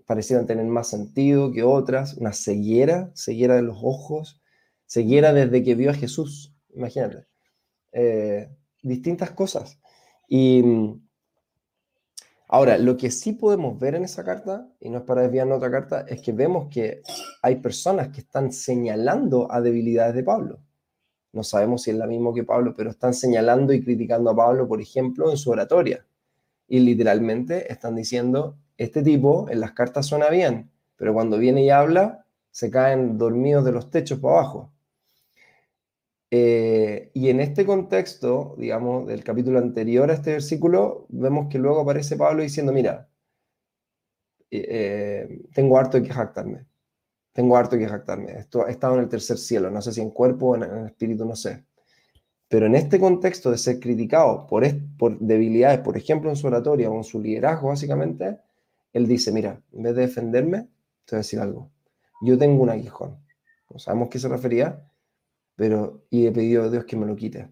parecieran 0.07 0.47
tener 0.47 0.65
más 0.67 0.89
sentido 0.89 1.51
que 1.51 1.65
otras. 1.65 2.15
Una 2.15 2.33
ceguera, 2.33 3.11
ceguera 3.15 3.57
de 3.57 3.63
los 3.63 3.79
ojos 3.83 4.41
ceguera 4.87 5.33
desde 5.33 5.63
que 5.63 5.75
vio 5.75 5.91
a 5.91 5.95
Jesús, 5.95 6.55
imagínate. 6.75 7.27
Eh, 7.93 8.49
distintas 8.83 9.33
cosas. 9.33 9.79
Y 10.29 10.63
ahora, 12.49 12.79
lo 12.79 12.97
que 12.97 13.11
sí 13.11 13.33
podemos 13.33 13.79
ver 13.79 13.95
en 13.95 14.05
esa 14.05 14.25
carta, 14.25 14.69
y 14.81 14.91
no 14.91 14.99
es 14.99 15.05
para 15.05 15.23
desviar 15.23 15.51
otra 15.51 15.71
carta, 15.71 16.05
es 16.09 16.21
que 16.23 16.33
vemos 16.33 16.69
que 16.71 17.03
hay 17.43 17.57
personas 17.57 18.09
que 18.09 18.21
están 18.21 18.53
señalando 18.53 19.51
a 19.51 19.61
debilidades 19.61 20.15
de 20.15 20.23
Pablo. 20.23 20.61
No 21.33 21.43
sabemos 21.45 21.83
si 21.83 21.91
es 21.91 21.97
la 21.97 22.07
misma 22.07 22.33
que 22.35 22.45
Pablo, 22.45 22.75
pero 22.75 22.91
están 22.91 23.13
señalando 23.13 23.73
y 23.73 23.83
criticando 23.83 24.31
a 24.31 24.37
Pablo, 24.37 24.67
por 24.67 24.81
ejemplo, 24.81 25.31
en 25.31 25.37
su 25.37 25.51
oratoria. 25.51 26.07
Y 26.67 26.81
literalmente 26.81 27.71
están 27.71 27.95
diciendo, 27.95 28.57
este 28.79 29.03
tipo 29.03 29.47
en 29.51 29.61
las 29.61 29.73
cartas 29.73 30.07
suena 30.07 30.29
bien, 30.31 30.71
pero 30.97 31.13
cuando 31.13 31.39
viene 31.39 31.65
y 31.65 31.71
habla, 31.71 32.25
se 32.51 32.71
caen 32.71 33.19
dormidos 33.19 33.65
de 33.65 33.73
los 33.73 33.91
techos 33.91 34.19
para 34.19 34.35
abajo. 34.39 34.73
Eh, 36.31 37.11
y 37.15 37.29
en 37.31 37.41
este 37.41 37.65
contexto, 37.65 38.57
digamos, 38.59 39.07
del 39.07 39.23
capítulo 39.23 39.59
anterior 39.59 40.11
a 40.11 40.15
este 40.15 40.33
versículo, 40.33 41.07
vemos 41.09 41.49
que 41.49 41.59
luego 41.59 41.81
aparece 41.81 42.17
Pablo 42.17 42.43
diciendo, 42.43 42.73
mira, 42.73 43.09
eh, 44.51 44.67
eh, 44.69 45.43
tengo 45.55 45.79
harto 45.79 45.99
de 45.99 46.05
que 46.05 46.13
jactarme, 46.13 46.67
tengo 47.33 47.57
harto 47.57 47.77
de 47.77 47.83
que 47.83 47.89
jactarme, 47.89 48.33
Esto, 48.33 48.67
he 48.67 48.73
estado 48.73 48.95
en 48.95 49.01
el 49.03 49.09
tercer 49.09 49.39
cielo, 49.39 49.71
no 49.71 49.81
sé 49.83 49.93
si 49.93 50.01
en 50.01 50.11
cuerpo 50.11 50.51
o 50.51 50.57
en, 50.57 50.87
espíritu, 50.87 51.25
no 51.25 51.37
sé. 51.37 51.65
Pero 52.49 52.67
en 52.67 52.77
este 52.77 53.01
contexto 53.01 53.51
de 53.51 53.59
ser 53.59 53.81
criticado 53.81 54.47
por, 54.47 54.65
por 54.99 55.19
debilidades, 55.19 55.81
por 55.81 55.97
ejemplo, 55.97 56.31
en 56.31 56.37
su 56.37 56.47
oratoria 56.47 56.91
o 56.91 56.97
en 56.97 57.05
su 57.05 57.21
liderazgo, 57.21 57.69
básicamente, 57.69 58.39
él 58.93 59.07
dice, 59.07 59.33
mira, 59.33 59.61
en 59.73 59.83
vez 59.83 59.95
de 59.97 60.03
defenderme, 60.03 60.69
te 61.05 61.17
voy 61.17 61.19
a 61.19 61.19
decir 61.19 61.41
algo. 61.41 61.71
Yo 62.23 62.39
tengo 62.39 62.63
un 62.63 62.71
aguijón. 62.71 63.19
No 63.71 63.79
sabemos 63.79 64.09
qué 64.11 64.19
se 64.19 64.29
refería, 64.29 64.89
pero 65.57 66.07
y 66.11 66.27
he 66.27 66.33
pedido 66.33 66.65
a 66.65 66.71
Dios 66.71 66.85
que 66.85 66.97
me 66.97 67.07
lo 67.07 67.17
quite. 67.17 67.51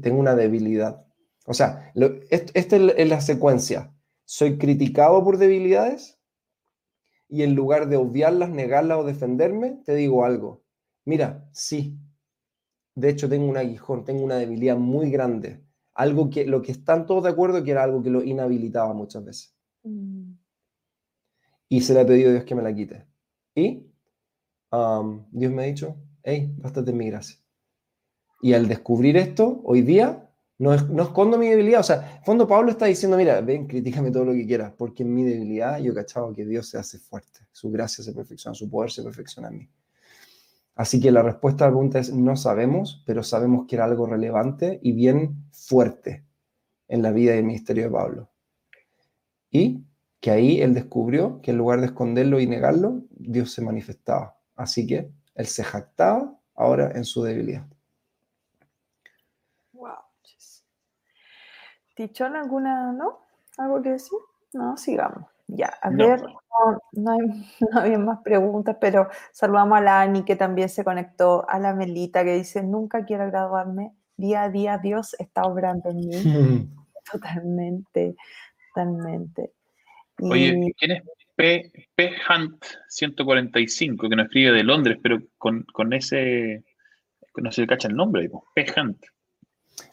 Tengo 0.00 0.20
una 0.20 0.34
debilidad. 0.34 1.04
O 1.46 1.54
sea, 1.54 1.92
esta 2.30 2.76
es 2.76 3.08
la 3.08 3.20
secuencia. 3.20 3.92
Soy 4.24 4.58
criticado 4.58 5.24
por 5.24 5.38
debilidades 5.38 6.18
y 7.28 7.42
en 7.42 7.54
lugar 7.54 7.88
de 7.88 7.96
obviarlas, 7.96 8.50
negarlas 8.50 8.98
o 8.98 9.04
defenderme, 9.04 9.80
te 9.84 9.94
digo 9.94 10.24
algo. 10.24 10.64
Mira, 11.04 11.48
sí. 11.52 11.98
De 12.94 13.10
hecho, 13.10 13.28
tengo 13.28 13.48
un 13.48 13.56
aguijón, 13.56 14.04
tengo 14.04 14.24
una 14.24 14.36
debilidad 14.36 14.76
muy 14.76 15.10
grande. 15.10 15.62
Algo 15.94 16.30
que 16.30 16.46
lo 16.46 16.62
que 16.62 16.72
están 16.72 17.06
todos 17.06 17.24
de 17.24 17.30
acuerdo 17.30 17.62
que 17.64 17.70
era 17.70 17.84
algo 17.84 18.02
que 18.02 18.10
lo 18.10 18.22
inhabilitaba 18.22 18.92
muchas 18.92 19.24
veces. 19.24 19.56
Mm. 19.82 20.32
Y 21.68 21.80
se 21.80 21.94
le 21.94 22.00
ha 22.00 22.06
pedido 22.06 22.30
a 22.30 22.32
Dios 22.32 22.44
que 22.44 22.54
me 22.54 22.62
la 22.62 22.74
quite. 22.74 23.06
Y 23.54 23.86
um, 24.72 25.24
Dios 25.30 25.52
me 25.52 25.62
ha 25.62 25.66
dicho, 25.66 25.96
hey, 26.22 26.54
bástate 26.58 26.90
en 26.90 26.96
mi 26.96 27.10
gracia. 27.10 27.36
Y 28.40 28.52
al 28.52 28.68
descubrir 28.68 29.16
esto, 29.16 29.60
hoy 29.64 29.82
día, 29.82 30.26
no, 30.58 30.72
escondo 30.74 31.38
mi 31.38 31.48
debilidad. 31.48 31.80
O 31.80 31.84
sea, 31.84 32.20
fondo 32.24 32.46
Pablo 32.46 32.70
está 32.70 32.86
diciendo, 32.86 33.16
mira, 33.16 33.40
ven, 33.40 33.66
críticame 33.66 34.10
todo 34.10 34.24
lo 34.24 34.32
que 34.32 34.46
quieras, 34.46 34.72
porque 34.76 35.02
en 35.02 35.14
mi 35.14 35.24
debilidad 35.24 35.78
yo 35.78 35.92
he 35.92 35.94
cachado 35.94 36.32
que 36.32 36.44
Dios 36.44 36.68
se 36.68 36.78
hace 36.78 36.98
fuerte, 36.98 37.40
su 37.52 37.70
gracia 37.70 38.02
se 38.02 38.12
perfecciona, 38.12 38.54
su 38.54 38.70
poder 38.70 38.90
se 38.90 39.02
perfecciona 39.02 39.48
en 39.48 39.58
mí. 39.58 39.70
Así 40.74 41.00
que 41.00 41.10
la 41.10 41.22
respuesta 41.22 41.64
a 41.64 41.68
la 41.68 41.72
pregunta 41.72 41.98
es, 41.98 42.12
no 42.12 42.36
sabemos, 42.36 43.02
pero 43.06 43.22
sabemos 43.22 43.66
que 43.66 43.76
era 43.76 43.86
algo 43.86 44.06
relevante 44.06 44.78
y 44.82 44.92
bien 44.92 45.46
fuerte 45.50 46.24
en 46.88 47.02
la 47.02 47.12
vida 47.12 47.34
y 47.34 47.38
el 47.38 47.44
ministerio 47.44 47.84
de 47.84 47.90
Pablo. 47.90 48.30
Y 49.50 49.84
que 50.20 50.30
ahí 50.30 50.60
él 50.60 50.74
descubrió 50.74 51.40
que 51.40 51.52
en 51.52 51.58
lugar 51.58 51.80
de 51.80 51.86
esconderlo 51.86 52.40
y 52.40 52.46
negarlo, 52.46 53.04
Dios 53.10 53.52
se 53.52 53.62
manifestaba. 53.62 54.38
Así 54.54 54.86
que 54.86 55.10
él 55.34 55.46
se 55.46 55.64
jactaba 55.64 56.38
ahora 56.54 56.92
en 56.94 57.04
su 57.04 57.22
debilidad. 57.22 57.66
Tichón, 61.96 62.36
¿alguna, 62.36 62.92
no? 62.92 63.20
¿Algo 63.56 63.82
que 63.82 63.92
decir? 63.92 64.18
No, 64.52 64.76
sigamos. 64.76 65.28
Ya, 65.48 65.72
a 65.80 65.90
ver, 65.90 66.22
no, 66.92 67.12
hay, 67.12 67.96
más 67.98 68.20
preguntas, 68.22 68.76
pero 68.80 69.08
saludamos 69.32 69.78
a 69.78 69.80
la 69.80 70.00
Ani 70.02 70.24
que 70.24 70.36
también 70.36 70.68
se 70.68 70.84
conectó, 70.84 71.48
a 71.48 71.58
la 71.58 71.72
Melita 71.72 72.24
que 72.24 72.34
dice, 72.34 72.62
nunca 72.62 73.04
quiero 73.04 73.26
graduarme, 73.26 73.92
día 74.16 74.42
a 74.42 74.50
día 74.50 74.78
Dios 74.78 75.14
está 75.18 75.42
obrando 75.42 75.90
en 75.90 75.96
mí. 75.96 76.10
Totalmente, 77.12 78.16
totalmente. 78.74 79.52
Oye, 80.18 80.74
¿quién 80.76 80.90
es 80.90 81.02
P, 81.36 81.70
P, 81.94 82.12
Hunt 82.28 82.64
145 82.88 84.08
que 84.08 84.16
nos 84.16 84.26
escribe 84.26 84.50
de 84.50 84.64
Londres, 84.64 84.98
pero 85.00 85.20
con, 85.38 85.62
con 85.72 85.92
ese, 85.92 86.64
no 87.36 87.52
se 87.52 87.60
le 87.60 87.66
cacha 87.68 87.86
el 87.86 87.94
nombre, 87.94 88.28
P. 88.54 88.66
Hunt. 88.76 88.98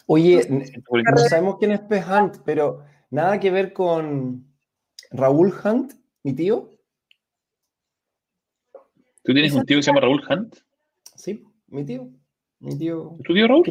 Oye, 0.06 0.42
no 0.50 1.18
sabemos 1.18 1.58
quién 1.58 1.72
es 1.72 1.82
P. 1.82 2.04
Hunt, 2.04 2.38
pero 2.46 2.84
nada 3.10 3.40
que 3.40 3.52
ver 3.52 3.74
con 3.74 4.46
Raúl 5.12 5.54
Hunt, 5.64 5.94
mi 6.24 6.34
tío. 6.34 6.70
¿Tú 9.24 9.34
tienes 9.34 9.54
un 9.54 9.64
tío 9.64 9.78
que 9.78 9.84
se 9.84 9.92
llama 9.92 10.02
Raúl 10.02 10.22
Hunt? 10.30 10.58
Sí, 11.16 11.46
mi 11.68 11.86
tío. 11.86 12.10
Mi 12.60 12.78
tío. 12.78 13.18
¿Tu 13.24 13.34
tío 13.34 13.48
Raúl? 13.48 13.64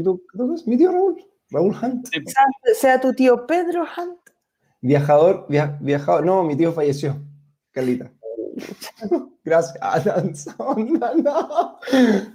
mi 0.67 0.77
tío 0.77 0.93
Raúl. 0.93 1.23
Raúl 1.51 1.77
Hunt. 1.83 2.09
Sea, 2.75 3.01
tu 3.01 3.13
tío 3.13 3.47
Pedro 3.47 3.83
Hunt. 3.83 4.19
Viajador, 4.81 5.47
viajador. 5.49 6.25
No, 6.25 6.43
mi 6.43 6.57
tío 6.57 6.73
falleció. 6.73 7.23
Carlita. 7.71 8.11
Gracias. 9.45 10.47
no, 10.59 10.75
no. 10.77 11.79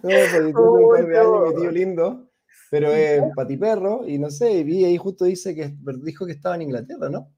No, 0.03 0.10
años, 0.10 1.53
mi 1.56 1.61
tío 1.61 1.72
lindo. 1.72 2.27
Pero 2.69 2.91
es 2.91 3.22
patiperro 3.35 4.07
y 4.07 4.18
no 4.18 4.30
sé, 4.30 4.64
vi 4.64 4.84
ahí 4.85 4.98
justo 4.98 5.26
dice 5.26 5.56
que 5.56 5.73
dijo 6.03 6.26
que 6.26 6.34
estaba 6.34 6.56
en 6.56 6.64
Inglaterra, 6.64 7.10
¿no? 7.10 7.31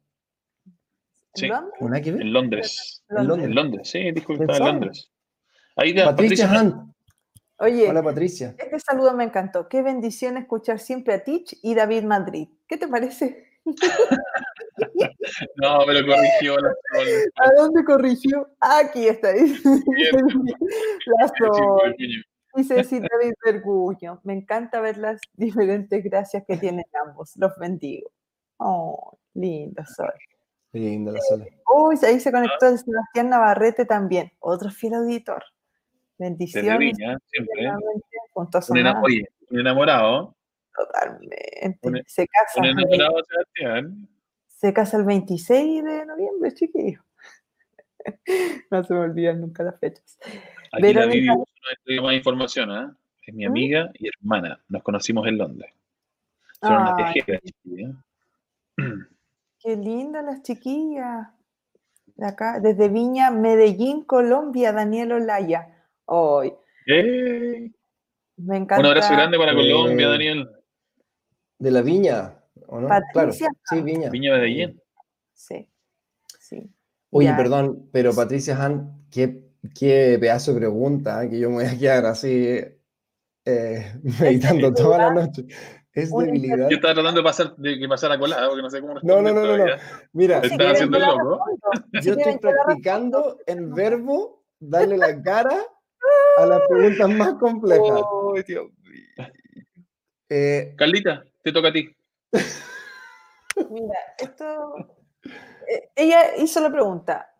Sí, 1.35 1.45
en 1.45 2.33
Londres. 2.33 3.03
En 3.09 3.53
Londres. 3.55 3.89
sí, 3.89 4.11
dijo 4.11 4.35
que 4.35 4.43
estaba 4.43 4.57
en 4.57 4.65
Londres. 4.65 5.11
Ahí 5.75 5.93
Patricia, 5.93 6.47
Patricia 6.47 6.61
Hunt. 6.61 6.89
Oye, 7.61 7.89
Hola 7.89 8.01
Patricia. 8.01 8.55
Este 8.57 8.79
saludo 8.79 9.13
me 9.13 9.25
encantó. 9.25 9.67
Qué 9.67 9.81
bendición 9.81 10.37
escuchar 10.37 10.79
siempre 10.79 11.13
a 11.13 11.23
Tich 11.23 11.57
y 11.61 11.75
David 11.75 12.03
Madrid. 12.03 12.47
¿Qué 12.67 12.77
te 12.77 12.87
parece? 12.87 13.49
no, 15.57 15.79
pero 15.85 16.07
corrigió 16.07 16.57
la 16.57 16.69
¿A 17.35 17.51
dónde 17.57 17.83
corrigió? 17.83 18.49
Aquí 18.59 19.07
está. 19.07 19.33
La 21.19 21.31
Dice 22.55 22.83
sí, 22.83 22.99
David 22.99 23.33
Verguño. 23.45 24.19
Me 24.23 24.33
encanta 24.33 24.79
ver 24.81 24.97
las 24.97 25.21
diferentes 25.33 26.03
gracias 26.03 26.43
que 26.47 26.57
tienen 26.57 26.85
ambos. 27.05 27.33
Los 27.37 27.55
bendigo. 27.57 28.11
Oh, 28.57 29.17
lindo 29.33 29.83
Sol. 29.85 30.13
Linda 30.73 31.11
la 31.11 31.19
Sol. 31.21 31.47
Uy, 31.75 31.97
ahí 32.03 32.19
se 32.19 32.31
conectó 32.31 32.67
el 32.67 32.77
Sebastián 32.77 33.29
Navarrete 33.29 33.85
también, 33.85 34.31
otro 34.39 34.69
fiel 34.69 34.95
auditor. 34.95 35.43
Bendiciones. 36.17 36.77
Viña, 36.77 37.17
siempre. 37.27 37.67
Oye, 39.01 39.25
un 39.49 39.59
enamorado. 39.61 40.35
Totalmente. 40.75 41.77
Un- 41.83 42.03
se 42.05 42.27
casa. 42.27 42.59
Un 42.59 42.65
enamorado, 42.65 43.15
Sebastián. 43.27 44.07
Se 44.47 44.73
casa 44.73 44.97
el 44.97 45.05
26 45.05 45.83
de 45.83 46.05
noviembre, 46.05 46.53
chiquillo. 46.53 47.01
No 48.71 48.83
se 48.83 48.93
me 48.93 48.99
olvidan 48.99 49.41
nunca 49.41 49.63
las 49.63 49.79
fechas. 49.79 50.17
Aquí 50.71 50.93
la 50.93 51.05
Vivi 51.05 51.27
no 51.27 52.03
más 52.03 52.13
información, 52.13 52.71
¿ah? 52.71 52.95
Es 53.25 53.33
mi 53.33 53.45
¿Mm? 53.45 53.49
amiga 53.49 53.91
y 53.93 54.07
hermana. 54.07 54.59
Nos 54.69 54.83
conocimos 54.83 55.27
en 55.27 55.37
Londres. 55.37 55.71
Son 56.61 56.73
una 56.73 56.95
Ay, 56.95 57.13
viajera, 57.13 57.39
chiquilla. 57.39 57.93
qué 59.59 59.75
linda 59.75 60.21
las 60.21 60.41
chiquillas. 60.43 61.27
De 62.15 62.27
acá, 62.27 62.59
desde 62.59 62.89
Viña, 62.89 63.31
Medellín, 63.31 64.03
Colombia, 64.03 64.73
Daniel 64.73 65.13
Olaya. 65.13 65.87
Hoy, 66.05 66.53
¡Eh! 66.85 67.71
me 68.37 68.57
encanta. 68.57 68.79
Un 68.79 68.85
abrazo 68.87 69.13
grande 69.13 69.37
para 69.37 69.53
Eh, 69.53 69.55
Colombia, 69.55 70.09
Daniel. 70.09 70.49
De 71.59 71.71
la 71.71 71.81
Viña, 71.81 72.35
¿o 72.67 72.81
no? 72.81 72.87
Patricia. 72.87 73.47
Claro, 73.47 73.59
sí, 73.63 73.81
Viña. 73.81 74.09
Viña 74.09 74.33
Medellín. 74.33 74.81
Sí, 75.33 75.69
sí. 76.39 76.69
Oye, 77.11 77.27
Ya. 77.27 77.37
perdón, 77.37 77.89
pero 77.91 78.13
Patricia 78.13 78.61
Han, 78.63 79.05
qué, 79.09 79.41
qué 79.77 80.17
pedazo 80.19 80.53
de 80.53 80.59
pregunta, 80.59 81.23
¿eh? 81.23 81.29
que 81.29 81.39
yo 81.39 81.49
me 81.49 81.55
voy 81.57 81.65
a 81.65 81.77
quedar 81.77 82.05
así 82.05 82.59
eh, 83.45 83.93
meditando 84.19 84.73
toda 84.73 84.97
la 84.97 85.11
noche. 85.13 85.45
Es 85.91 86.11
debilidad. 86.15 86.69
Yo 86.69 86.75
estaba 86.75 86.93
tratando 86.93 87.19
de 87.19 87.23
pasar 87.23 87.55
de 87.57 87.79
que 87.79 87.87
pasara 87.87 88.17
colada, 88.19 88.47
porque 88.47 88.61
no 88.61 88.69
sé 88.69 88.79
cómo 88.79 88.93
No, 89.01 89.21
no, 89.21 89.33
no, 89.33 89.43
no, 89.43 89.57
no. 89.57 89.65
Mira, 90.13 90.41
Si 90.43 90.53
haciendo 90.53 90.99
yo 90.99 91.03
el 91.05 91.17
loco. 91.17 91.43
yo 92.03 92.13
estoy 92.13 92.37
practicando 92.37 93.39
el 93.47 93.65
verbo 93.73 94.45
darle 94.59 94.97
la 94.97 95.19
cara 95.21 95.57
a 96.37 96.45
las 96.45 96.61
preguntas 96.69 97.09
más 97.09 97.33
complejas. 97.35 98.01
Ay, 98.35 98.43
Dios 98.47 98.65
mío. 98.83 99.27
Eh, 100.29 100.75
Carlita, 100.77 101.23
te 101.43 101.51
toca 101.51 101.69
a 101.69 101.73
ti. 101.73 101.89
Mira, 103.71 103.95
esto. 104.19 104.75
Eh, 105.69 105.89
Ella 105.95 106.35
hizo 106.37 106.59
la 106.61 106.71
pregunta, 106.71 107.33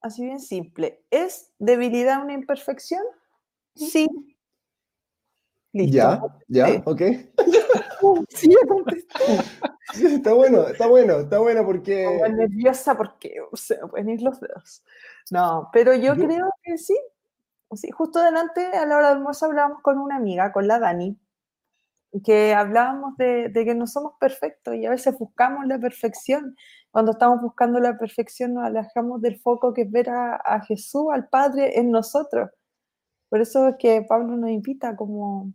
así 0.00 0.24
bien 0.24 0.40
simple. 0.40 1.04
¿Es 1.10 1.52
debilidad 1.58 2.22
una 2.22 2.32
imperfección? 2.34 3.02
Sí. 3.74 4.08
Listo. 5.72 5.96
ya, 5.96 6.20
ya, 6.48 6.66
Sí. 6.66 6.82
ok. 6.84 7.02
Sí, 8.28 8.50
ya. 8.50 10.06
Está 10.08 10.32
bueno, 10.34 10.68
está 10.68 10.86
bueno, 10.86 11.14
está 11.20 11.38
bueno 11.38 11.64
porque... 11.64 12.06
Nerviosa 12.30 12.96
porque 12.96 13.34
se 13.54 13.80
me 13.80 13.88
pueden 13.88 14.10
ir 14.10 14.22
los 14.22 14.38
dedos. 14.40 14.84
No, 15.30 15.70
pero 15.72 15.94
yo, 15.94 16.14
Yo- 16.14 16.26
creo 16.26 16.50
que 16.62 16.78
sí. 16.78 16.96
Sí, 17.72 17.90
justo 17.90 18.20
delante, 18.22 18.64
a 18.66 18.86
la 18.86 18.96
hora 18.96 19.08
del 19.08 19.16
almuerzo, 19.18 19.46
hablábamos 19.46 19.82
con 19.82 19.98
una 19.98 20.16
amiga, 20.16 20.52
con 20.52 20.68
la 20.68 20.78
Dani, 20.78 21.18
que 22.24 22.54
hablábamos 22.54 23.16
de, 23.16 23.48
de 23.48 23.64
que 23.64 23.74
no 23.74 23.86
somos 23.88 24.12
perfectos 24.20 24.76
y 24.76 24.86
a 24.86 24.90
veces 24.90 25.18
buscamos 25.18 25.66
la 25.66 25.78
perfección. 25.78 26.56
Cuando 26.96 27.12
estamos 27.12 27.42
buscando 27.42 27.78
la 27.78 27.98
perfección 27.98 28.54
nos 28.54 28.64
alejamos 28.64 29.20
del 29.20 29.38
foco 29.38 29.74
que 29.74 29.82
es 29.82 29.90
ver 29.90 30.08
a, 30.08 30.36
a 30.36 30.64
Jesús, 30.64 31.08
al 31.12 31.28
Padre 31.28 31.78
en 31.78 31.90
nosotros. 31.90 32.48
Por 33.28 33.42
eso 33.42 33.68
es 33.68 33.76
que 33.78 34.00
Pablo 34.00 34.34
nos 34.34 34.48
invita 34.48 34.96
como 34.96 35.52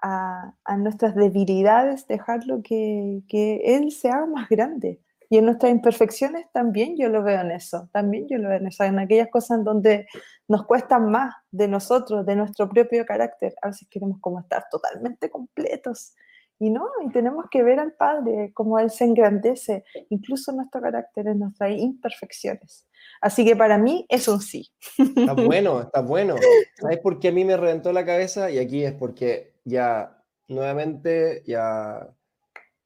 a, 0.00 0.54
a 0.64 0.76
nuestras 0.78 1.14
debilidades, 1.14 2.06
dejarlo 2.06 2.62
que, 2.62 3.20
que 3.28 3.56
Él 3.62 3.92
se 3.92 4.08
haga 4.08 4.24
más 4.24 4.48
grande. 4.48 5.02
Y 5.28 5.36
en 5.36 5.44
nuestras 5.44 5.70
imperfecciones 5.70 6.46
también 6.50 6.96
yo 6.96 7.10
lo 7.10 7.22
veo 7.22 7.42
en 7.42 7.50
eso, 7.50 7.90
también 7.92 8.26
yo 8.26 8.38
lo 8.38 8.48
veo 8.48 8.56
en 8.56 8.68
eso, 8.68 8.84
en 8.84 8.98
aquellas 8.98 9.28
cosas 9.28 9.58
en 9.58 9.64
donde 9.64 10.06
nos 10.48 10.64
cuestan 10.64 11.10
más 11.10 11.34
de 11.50 11.68
nosotros, 11.68 12.24
de 12.24 12.36
nuestro 12.36 12.70
propio 12.70 13.04
carácter. 13.04 13.54
A 13.60 13.66
veces 13.66 13.86
queremos 13.90 14.18
como 14.22 14.40
estar 14.40 14.64
totalmente 14.70 15.28
completos 15.28 16.14
y 16.60 16.70
no, 16.70 16.88
y 17.06 17.10
tenemos 17.10 17.46
que 17.50 17.62
ver 17.62 17.78
al 17.78 17.92
Padre 17.92 18.52
como 18.52 18.78
Él 18.78 18.90
se 18.90 19.04
engrandece, 19.04 19.84
incluso 20.10 20.52
nuestro 20.52 20.80
carácter, 20.80 21.28
en 21.28 21.38
nuestras 21.38 21.70
imperfecciones. 21.70 22.88
Así 23.20 23.44
que 23.44 23.54
para 23.54 23.78
mí 23.78 24.04
es 24.08 24.26
un 24.26 24.40
sí. 24.40 24.68
Está 24.98 25.34
bueno, 25.34 25.80
está 25.80 26.00
bueno. 26.00 26.34
¿Sabes 26.80 26.98
por 26.98 27.20
qué 27.20 27.28
a 27.28 27.32
mí 27.32 27.44
me 27.44 27.56
reventó 27.56 27.92
la 27.92 28.04
cabeza? 28.04 28.50
Y 28.50 28.58
aquí 28.58 28.84
es 28.84 28.92
porque 28.92 29.54
ya 29.64 30.20
nuevamente 30.48 31.42
ya 31.46 32.08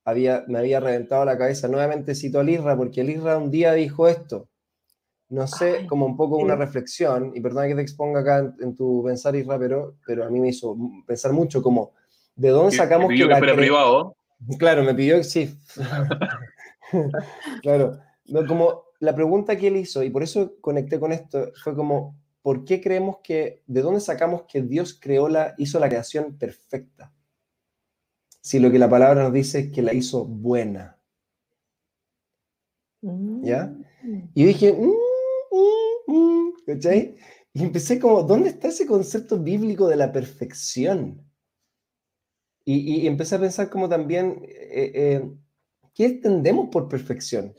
había, 0.05 0.45
me 0.49 0.59
había 0.59 0.81
reventado 0.81 1.25
la 1.25 1.39
cabeza. 1.39 1.67
Nuevamente 1.69 2.15
cito 2.15 2.41
a 2.41 2.45
Lirra 2.45 2.77
porque 2.77 3.05
Lirra 3.05 3.39
un 3.39 3.51
día 3.51 3.73
dijo 3.73 4.07
esto. 4.07 4.49
No 5.31 5.47
sé, 5.47 5.79
Ay, 5.79 5.87
como 5.87 6.05
un 6.05 6.15
poco 6.15 6.37
una 6.37 6.57
reflexión, 6.57 7.33
y 7.35 7.41
perdona 7.41 7.67
que 7.67 7.75
te 7.75 7.81
exponga 7.81 8.21
acá 8.21 8.41
en, 8.41 8.55
en 8.61 8.77
tu 8.77 9.03
pensar, 9.03 9.35
Isra, 9.35 9.59
pero, 9.59 9.97
pero 10.07 10.27
a 10.27 10.29
mí 10.29 10.39
me 10.39 10.51
hizo 10.51 10.77
pensar 11.07 11.33
mucho 11.33 11.63
como, 11.63 11.95
¿de 12.37 12.49
dónde 12.51 12.77
sacamos 12.77 13.09
Me 13.09 13.15
pidió 13.15 13.29
que 13.29 13.35
que 13.35 13.39
fuera 13.39 13.57
privado. 13.57 14.17
Claro, 14.59 14.83
me 14.83 14.93
pidió 14.93 15.19
que 15.19 15.25
sí. 15.25 15.57
claro. 17.63 18.01
No, 18.27 18.45
como 18.45 18.87
la 18.99 19.15
pregunta 19.15 19.57
que 19.57 19.69
él 19.69 19.77
hizo, 19.77 20.03
y 20.03 20.11
por 20.11 20.23
eso 20.23 20.55
conecté 20.61 20.99
con 20.99 21.13
esto, 21.13 21.53
fue 21.63 21.75
como, 21.75 22.17
¿por 22.43 22.65
qué 22.65 22.81
creemos 22.81 23.19
que, 23.23 23.63
de 23.67 23.83
dónde 23.83 24.01
sacamos 24.01 24.43
que 24.49 24.63
Dios 24.63 24.99
creó 25.01 25.29
la, 25.29 25.55
hizo 25.59 25.79
la 25.79 25.89
creación 25.89 26.37
perfecta? 26.39 27.13
Si 28.41 28.59
lo 28.59 28.71
que 28.71 28.79
la 28.79 28.91
palabra 28.91 29.23
nos 29.23 29.33
dice 29.33 29.61
es 29.61 29.73
que 29.73 29.83
la 29.83 29.95
hizo 29.95 30.25
buena. 30.25 30.99
¿Ya? 33.01 33.67
Mm. 34.03 34.19
Y 34.35 34.41
yo 34.43 34.47
dije, 34.47 34.73
"Mm, 34.73 34.93
mm, 35.51 36.13
mm", 36.15 36.53
¿cachai? 36.67 37.17
Y 37.53 37.63
empecé 37.63 37.99
como, 37.99 38.23
¿dónde 38.23 38.51
está 38.51 38.69
ese 38.69 38.87
concepto 38.87 39.39
bíblico 39.39 39.89
de 39.89 39.97
la 39.97 40.13
perfección? 40.13 41.21
Y, 42.65 43.03
y 43.03 43.07
empecé 43.07 43.35
a 43.37 43.41
pensar 43.41 43.69
como 43.71 43.89
también, 43.89 44.41
eh, 44.45 44.93
eh, 44.95 45.31
¿qué 45.95 46.05
entendemos 46.07 46.69
por 46.71 46.89
perfección? 46.89 47.55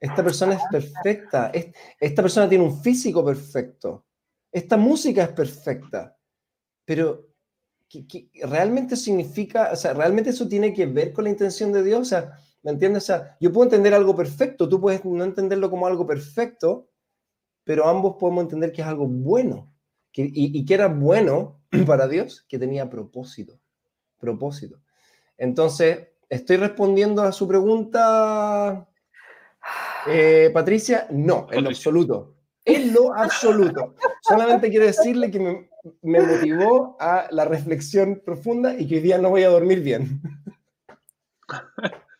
Esta 0.00 0.24
persona 0.24 0.54
es 0.54 0.62
perfecta, 0.70 1.50
es- 1.52 1.68
esta 2.00 2.22
persona 2.22 2.48
tiene 2.48 2.64
un 2.64 2.80
físico 2.82 3.24
perfecto, 3.24 4.06
esta 4.52 4.76
música 4.76 5.24
es 5.24 5.30
perfecta, 5.30 6.16
pero 6.84 7.28
¿qué, 7.88 8.06
qué 8.06 8.30
realmente 8.46 8.96
significa, 8.96 9.70
o 9.72 9.76
sea, 9.76 9.94
realmente 9.94 10.30
eso 10.30 10.48
tiene 10.48 10.72
que 10.72 10.86
ver 10.86 11.12
con 11.12 11.24
la 11.24 11.30
intención 11.30 11.72
de 11.72 11.82
Dios? 11.84 12.00
O 12.00 12.04
sea, 12.04 12.32
¿me 12.62 12.72
entiendes? 12.72 13.04
O 13.04 13.06
sea, 13.06 13.36
yo 13.40 13.52
puedo 13.52 13.66
entender 13.66 13.94
algo 13.94 14.16
perfecto, 14.16 14.68
tú 14.68 14.80
puedes 14.80 15.04
no 15.04 15.24
entenderlo 15.24 15.70
como 15.70 15.86
algo 15.86 16.06
perfecto, 16.06 16.88
pero 17.64 17.86
ambos 17.88 18.16
podemos 18.18 18.44
entender 18.44 18.72
que 18.72 18.82
es 18.82 18.88
algo 18.88 19.06
bueno. 19.06 19.72
Que, 20.12 20.28
y 20.32 20.64
que 20.64 20.74
era 20.74 20.88
bueno 20.88 21.62
para 21.86 22.08
Dios, 22.08 22.44
que 22.48 22.58
tenía 22.58 22.90
propósito. 22.90 23.60
Propósito. 24.20 24.78
Entonces, 25.38 26.08
estoy 26.28 26.58
respondiendo 26.58 27.22
a 27.22 27.32
su 27.32 27.48
pregunta, 27.48 28.86
eh, 30.06 30.50
Patricia. 30.52 31.06
No, 31.10 31.48
en 31.50 31.64
lo 31.64 31.70
absoluto. 31.70 32.36
En 32.64 32.92
lo 32.92 33.14
absoluto. 33.14 33.94
Solamente 34.22 34.68
quiero 34.70 34.86
decirle 34.86 35.30
que 35.30 35.40
me, 35.40 35.70
me 36.02 36.20
motivó 36.20 36.96
a 37.00 37.28
la 37.30 37.44
reflexión 37.44 38.22
profunda 38.24 38.74
y 38.74 38.86
que 38.86 38.96
hoy 38.96 39.00
día 39.00 39.18
no 39.18 39.30
voy 39.30 39.42
a 39.42 39.48
dormir 39.48 39.80
bien. 39.80 40.20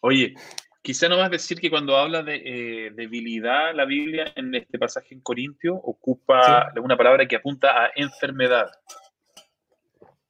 Oye, 0.00 0.34
quizá 0.82 1.08
nomás 1.08 1.30
decir 1.30 1.60
que 1.60 1.70
cuando 1.70 1.96
habla 1.96 2.22
de 2.22 2.36
eh, 2.44 2.90
debilidad, 2.94 3.74
la 3.74 3.84
Biblia 3.84 4.32
en 4.36 4.54
este 4.54 4.78
pasaje 4.78 5.14
en 5.14 5.20
Corintio 5.20 5.74
ocupa 5.74 6.72
una 6.82 6.96
palabra 6.96 7.26
que 7.26 7.36
apunta 7.36 7.84
a 7.84 7.90
enfermedad. 7.96 8.70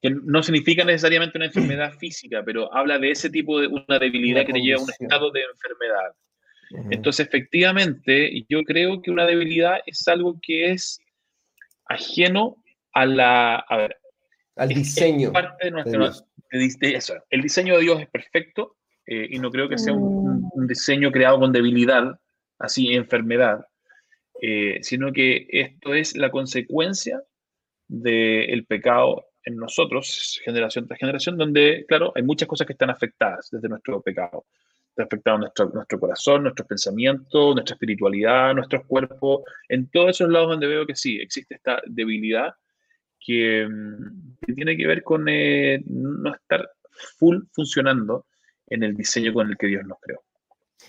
Que 0.01 0.09
no 0.11 0.41
significa 0.43 0.83
necesariamente 0.85 1.37
una 1.37 1.47
enfermedad 1.47 1.91
física, 1.99 2.41
pero 2.45 2.73
habla 2.73 2.97
de 2.99 3.11
ese 3.11 3.29
tipo 3.29 3.59
de 3.59 3.67
una 3.67 3.99
debilidad 3.99 4.41
Una 4.41 4.45
que 4.45 4.53
te 4.53 4.59
lleva 4.61 4.79
a 4.79 4.83
un 4.83 4.89
estado 4.89 5.31
de 5.31 5.41
enfermedad. 5.41 6.13
Entonces, 6.91 7.25
efectivamente, 7.27 8.45
yo 8.47 8.63
creo 8.63 9.01
que 9.01 9.09
una 9.11 9.25
debilidad 9.25 9.79
es 9.85 10.07
algo 10.07 10.39
que 10.41 10.71
es 10.71 10.99
ajeno 11.85 12.63
a 12.93 13.05
la. 13.05 13.55
A 13.55 13.77
ver, 13.77 13.97
Al 14.55 14.71
es 14.71 14.77
diseño. 14.77 15.31
parte 15.33 15.71
de 15.71 15.83
Dios. 15.91 16.25
de 16.51 16.95
eso. 16.95 17.15
El 17.29 17.41
diseño 17.41 17.75
de 17.75 17.81
Dios 17.81 18.01
es 18.01 18.07
perfecto 18.09 18.77
eh, 19.05 19.27
y 19.31 19.39
no 19.39 19.49
creo 19.51 19.67
que 19.69 19.77
sea 19.77 19.93
un, 19.93 20.03
un- 20.03 20.29
Mm. 20.41 20.49
un 20.53 20.67
diseño 20.67 21.11
creado 21.11 21.39
con 21.39 21.51
debilidad, 21.51 22.19
así 22.59 22.93
enfermedad, 22.93 23.65
eh, 24.41 24.77
sino 24.81 25.11
que 25.11 25.47
esto 25.49 25.93
es 25.93 26.15
la 26.15 26.29
consecuencia 26.31 27.21
del 27.87 28.65
pecado 28.65 29.25
en 29.49 29.57
nosotros, 29.57 30.39
generación 30.43 30.87
tras 30.87 30.99
generación, 30.99 31.37
donde, 31.37 31.85
claro, 31.87 32.11
hay 32.15 32.23
muchas 32.23 32.47
cosas 32.47 32.65
que 32.67 32.73
están 32.73 32.89
afectadas 32.89 33.49
desde 33.51 33.67
nuestro 33.67 34.01
pecado. 34.01 34.45
Está 34.89 35.03
afectado 35.03 35.39
nuestro, 35.39 35.69
nuestro 35.69 35.99
corazón, 35.99 36.43
nuestros 36.43 36.67
pensamientos, 36.67 37.55
nuestra 37.55 37.73
espiritualidad, 37.73 38.53
nuestros 38.53 38.85
cuerpos, 38.85 39.41
en 39.67 39.89
todos 39.89 40.11
esos 40.11 40.29
lados 40.29 40.49
donde 40.49 40.67
veo 40.67 40.85
que 40.85 40.95
sí, 40.95 41.17
existe 41.17 41.55
esta 41.55 41.81
debilidad 41.87 42.53
que, 43.19 43.67
mm, 43.67 44.53
tiene 44.55 44.77
que 44.77 44.87
ver 44.87 45.03
con 45.03 45.27
eh, 45.27 45.81
no 45.85 46.33
estar 46.33 46.69
full 47.17 47.43
funcionando 47.51 48.25
en 48.67 48.83
el 48.83 48.95
diseño 48.95 49.33
con 49.33 49.49
el 49.49 49.57
que 49.57 49.67
Dios 49.67 49.85
nos 49.85 49.99
creó. 49.99 50.23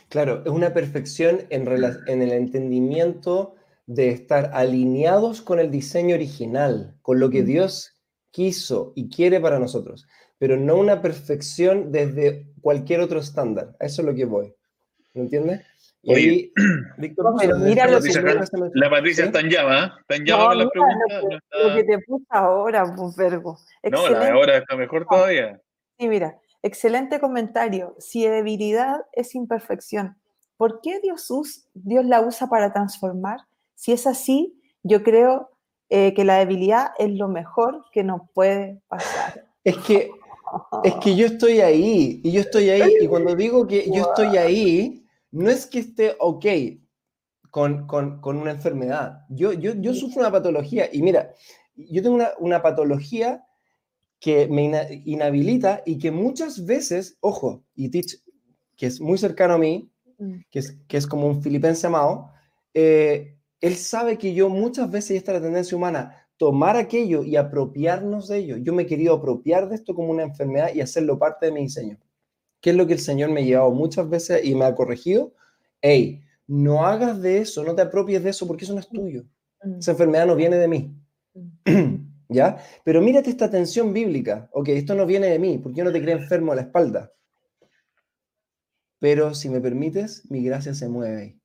Claro, 0.09 0.43
es 0.45 0.51
una 0.51 0.73
perfección 0.73 1.43
en, 1.51 1.67
en 2.07 2.23
el 2.23 2.33
entendimiento 2.33 3.55
de 3.87 4.11
estar 4.11 4.51
alineados 4.55 5.41
con 5.41 5.59
el 5.59 5.71
diseño 5.71 6.15
original, 6.15 6.95
con 7.03 7.19
lo 7.19 7.31
que 7.31 7.43
Dios 7.43 8.00
quiso 8.31 8.93
y 8.95 9.09
quiere 9.09 9.41
para 9.41 9.59
nosotros, 9.59 10.07
pero 10.39 10.57
no 10.57 10.77
una 10.77 11.03
perfección 11.03 11.93
desde 11.93 12.47
cualquier 12.61 13.01
otro 13.01 13.21
estándar. 13.21 13.77
eso 13.81 14.03
es 14.03 14.07
lo 14.07 14.15
que 14.15 14.25
voy. 14.25 14.55
¿Me 15.15 15.23
entiendes? 15.23 15.63
Y 16.03 16.15
ahí, 16.15 16.53
Víctor, 16.97 17.35
mira 17.59 17.87
lo 17.87 18.01
que 18.01 18.11
la 18.75 18.89
Patricia 18.89 19.27
está 19.27 19.41
en 19.41 19.51
llama, 19.51 19.85
¿eh? 19.85 19.91
está 20.01 20.17
en 20.17 20.25
llama 20.25 20.47
con 20.47 20.59
la 20.59 20.71
pregunta. 20.71 21.21
Lo 21.63 21.75
que, 21.75 21.85
te 21.85 21.99
puse 21.99 22.25
ahora, 22.31 22.95
pues, 22.97 23.17
Vergo. 23.17 23.59
No, 23.91 24.09
la 24.09 24.21
de 24.21 24.31
ahora 24.31 24.57
está 24.59 24.77
mejor 24.77 25.07
todavía. 25.07 25.61
Sí, 25.99 26.09
mira, 26.09 26.39
excelente 26.63 27.21
comentario. 27.21 27.95
Si 27.99 28.27
debilidad 28.27 29.05
es 29.13 29.35
imperfección, 29.35 30.17
¿por 30.57 30.81
qué 30.81 31.01
Dios, 31.01 31.69
Dios 31.75 32.05
la 32.07 32.23
usa 32.23 32.49
para 32.49 32.73
transformar? 32.73 33.41
Si 33.75 33.93
es 33.93 34.07
así, 34.07 34.59
yo 34.83 35.03
creo 35.03 35.51
eh, 35.93 36.15
que 36.15 36.25
la 36.25 36.39
debilidad 36.39 36.93
es 36.99 37.11
lo 37.11 37.27
mejor 37.27 37.85
que 37.93 38.05
nos 38.05 38.23
puede 38.33 38.81
pasar. 38.87 39.45
Es 39.65 39.77
que, 39.79 40.11
es 40.85 40.95
que 41.03 41.17
yo 41.17 41.27
estoy 41.27 41.61
ahí, 41.61 42.21
y 42.23 42.31
yo 42.31 42.43
estoy 42.43 42.71
ahí, 42.71 42.95
y 43.01 43.09
cuando 43.09 43.35
digo 43.35 43.67
que 43.67 43.91
yo 43.91 44.03
estoy 44.03 44.37
ahí, 44.37 45.05
no 45.33 45.51
es 45.51 45.67
que 45.67 45.81
esté 45.81 46.15
ok 46.21 46.47
con, 47.51 47.89
una 48.23 48.53
enfermedad. 48.53 49.27
Yo, 49.29 49.53
yo, 49.53 49.75
yo, 49.75 49.93
sufro 49.93 50.21
una 50.21 50.31
patología, 50.31 50.89
y 50.93 51.03
mira, 51.03 51.35
yo 51.75 52.03
tengo 52.03 52.19
una, 52.39 52.63
patología 52.63 53.45
que 54.21 54.47
me 54.47 54.71
inhabilita 55.05 55.83
y 55.85 55.99
que 55.99 56.13
muchas 56.13 56.65
veces, 56.65 57.19
ojo, 57.21 57.65
y 57.75 57.89
Teach, 57.89 58.23
que 58.77 58.87
es 58.87 59.01
muy 59.01 59.19
cercano 59.19 59.55
a 59.55 59.59
mí, 59.59 59.91
mm. 60.19 60.35
que 60.51 60.61
es, 60.61 60.79
que 60.87 60.97
es 60.97 61.07
como 61.09 61.27
un 61.27 61.43
filipense 61.43 61.87
amado, 61.89 62.31
eh, 62.75 63.40
él 63.61 63.77
sabe 63.77 64.19
que 64.19 64.33
yo 64.35 64.49
muchas 64.49 64.91
veces, 64.91 65.13
y 65.13 65.17
esta 65.17 65.33
es 65.33 65.39
la 65.39 65.45
tendencia 65.45 65.77
humana, 65.77 66.27
tomar 66.37 66.77
aquello 66.77 67.23
y 67.23 67.37
apropiarnos 67.37 68.29
de 68.29 68.39
ello. 68.39 68.57
Yo 68.57 68.73
me 68.73 68.85
he 68.85 68.87
querido 68.87 69.15
apropiar 69.15 69.69
de 69.69 69.75
esto 69.75 69.95
como 69.95 70.11
una 70.11 70.23
enfermedad 70.23 70.71
y 70.75 70.81
hacerlo 70.81 71.19
parte 71.19 71.47
de 71.47 71.53
mi 71.53 71.63
diseño. 71.63 71.99
¿Qué 72.61 72.71
es 72.71 72.77
lo 72.77 72.87
que 72.87 72.95
el 72.95 72.99
Señor 72.99 73.31
me 73.31 73.41
ha 73.41 73.45
llevado 73.45 73.71
muchas 73.73 74.09
veces 74.09 74.45
y 74.45 74.55
me 74.55 74.65
ha 74.65 74.75
corregido? 74.75 75.35
Hey, 75.83 76.23
no 76.47 76.87
hagas 76.87 77.21
de 77.21 77.39
eso, 77.39 77.63
no 77.63 77.75
te 77.75 77.83
apropies 77.83 78.23
de 78.25 78.31
eso 78.31 78.47
porque 78.47 78.65
eso 78.65 78.75
no 78.75 78.81
es 78.81 78.89
tuyo. 78.89 79.25
Mm. 79.63 79.79
Esa 79.79 79.91
enfermedad 79.93 80.27
no 80.27 80.35
viene 80.35 80.57
de 80.57 80.69
mí. 80.69 80.95
Mm. 81.35 82.11
¿Ya? 82.31 82.59
Pero 82.85 83.03
mírate 83.03 83.29
esta 83.29 83.51
tensión 83.51 83.93
bíblica. 83.93 84.49
Ok, 84.53 84.69
esto 84.69 84.95
no 84.95 85.05
viene 85.05 85.27
de 85.27 85.39
mí, 85.39 85.59
porque 85.59 85.79
yo 85.79 85.85
no 85.85 85.93
te 85.93 86.01
creo 86.01 86.17
enfermo 86.17 86.53
a 86.53 86.55
la 86.55 86.63
espalda. 86.63 87.13
Pero 89.01 89.35
si 89.35 89.49
me 89.49 89.61
permites, 89.61 90.31
mi 90.31 90.43
gracia 90.45 90.75
se 90.75 90.89
mueve 90.89 91.17
ahí. 91.21 91.40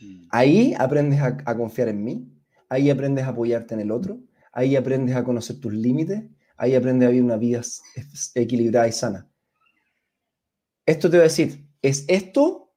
Mm. 0.00 0.28
Ahí 0.30 0.74
aprendes 0.78 1.20
a, 1.20 1.56
confiar 1.56 1.88
en 1.88 2.04
mí, 2.04 2.28
ahí 2.68 2.90
aprendes 2.90 3.24
a 3.24 3.28
apoyarte 3.28 3.74
en 3.74 3.80
el 3.80 3.90
otro, 3.90 4.18
ahí 4.52 4.76
aprendes 4.76 5.16
a 5.16 5.24
conocer 5.24 5.60
tus 5.60 5.72
límites, 5.72 6.22
ahí 6.56 6.74
aprendes 6.74 7.06
a 7.06 7.10
vivir 7.10 7.24
una 7.24 7.36
vida 7.36 7.62
equilibrada 8.34 8.88
y 8.88 8.92
sana. 8.92 9.28
Esto 10.86 11.10
te 11.10 11.16
voy 11.16 11.22
a 11.22 11.24
decir, 11.24 11.66
¿es 11.82 12.04
esto 12.08 12.72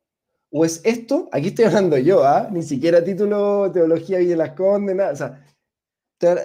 o 0.50 0.66
es 0.66 0.82
esto? 0.84 1.30
Aquí 1.32 1.48
estoy 1.48 1.66
hablando 1.66 1.98
yo, 1.98 2.24
¿ah? 2.24 2.50
Ni 2.52 2.62
siquiera 2.64 3.04
título 3.04 3.72
Teología 3.72 4.18
de 4.18 4.36
las 4.36 4.52
Condes, 4.52 4.96
nada. 4.96 5.14
O 5.14 5.16
sea, 5.16 5.46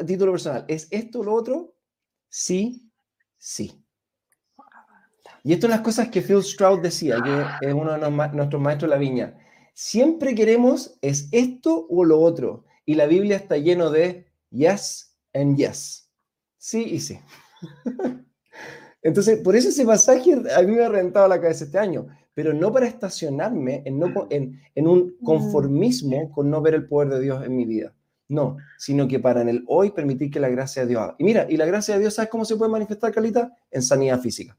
título 0.07 0.33
personal. 0.33 0.65
¿Es 0.69 0.87
esto 0.91 1.21
o 1.21 1.25
lo 1.25 1.35
otro? 1.35 1.75
Sí, 2.29 2.89
sí. 3.37 3.83
Y 5.43 5.53
esto 5.53 5.67
es 5.67 5.71
las 5.71 5.81
cosas 5.81 6.09
que 6.09 6.23
Phil 6.23 6.43
Stroud 6.43 6.81
decía, 6.81 7.19
que 7.23 7.67
es 7.67 7.75
uno 7.75 7.93
de 7.93 8.11
nuestros 8.11 8.61
maestros 8.61 8.91
de 8.91 8.97
la 8.97 9.01
viña 9.01 9.37
Siempre 9.79 10.35
queremos 10.35 10.97
es 11.03 11.29
esto 11.33 11.87
o 11.91 12.03
lo 12.03 12.19
otro. 12.19 12.65
Y 12.87 12.95
la 12.95 13.05
Biblia 13.05 13.37
está 13.37 13.59
lleno 13.59 13.91
de 13.91 14.27
yes 14.49 15.15
and 15.35 15.59
yes. 15.59 16.11
Sí 16.57 16.83
y 16.83 16.99
sí. 16.99 17.19
Entonces, 19.03 19.39
por 19.41 19.55
eso 19.55 19.69
ese 19.69 19.85
pasaje 19.85 20.33
a 20.33 20.63
mí 20.63 20.73
me 20.73 20.83
ha 20.83 20.89
reventado 20.89 21.29
la 21.29 21.39
cabeza 21.39 21.65
este 21.65 21.79
año, 21.79 22.07
pero 22.33 22.55
no 22.55 22.73
para 22.73 22.87
estacionarme 22.87 23.83
en, 23.85 23.99
no, 23.99 24.27
en, 24.31 24.59
en 24.75 24.89
un 24.89 25.15
mm. 25.21 25.25
conformismo 25.25 26.31
con 26.31 26.49
no 26.49 26.63
ver 26.63 26.73
el 26.73 26.89
poder 26.89 27.11
de 27.11 27.21
Dios 27.21 27.45
en 27.45 27.55
mi 27.55 27.67
vida. 27.67 27.95
No, 28.29 28.57
sino 28.79 29.07
que 29.07 29.19
para 29.19 29.43
en 29.43 29.51
el 29.51 29.65
hoy 29.69 29.91
permitir 29.91 30.31
que 30.31 30.41
la 30.41 30.49
gracia 30.49 30.83
de 30.83 30.89
Dios 30.89 31.03
haga. 31.03 31.17
Y 31.19 31.25
mira, 31.25 31.47
y 31.51 31.59
la 31.59 31.67
gracia 31.67 31.97
de 31.97 32.01
Dios, 32.01 32.15
¿sabes 32.15 32.31
cómo 32.31 32.47
se 32.47 32.57
puede 32.57 32.73
manifestar, 32.73 33.13
Calita? 33.13 33.55
En 33.71 33.83
sanidad 33.83 34.23
física. 34.23 34.57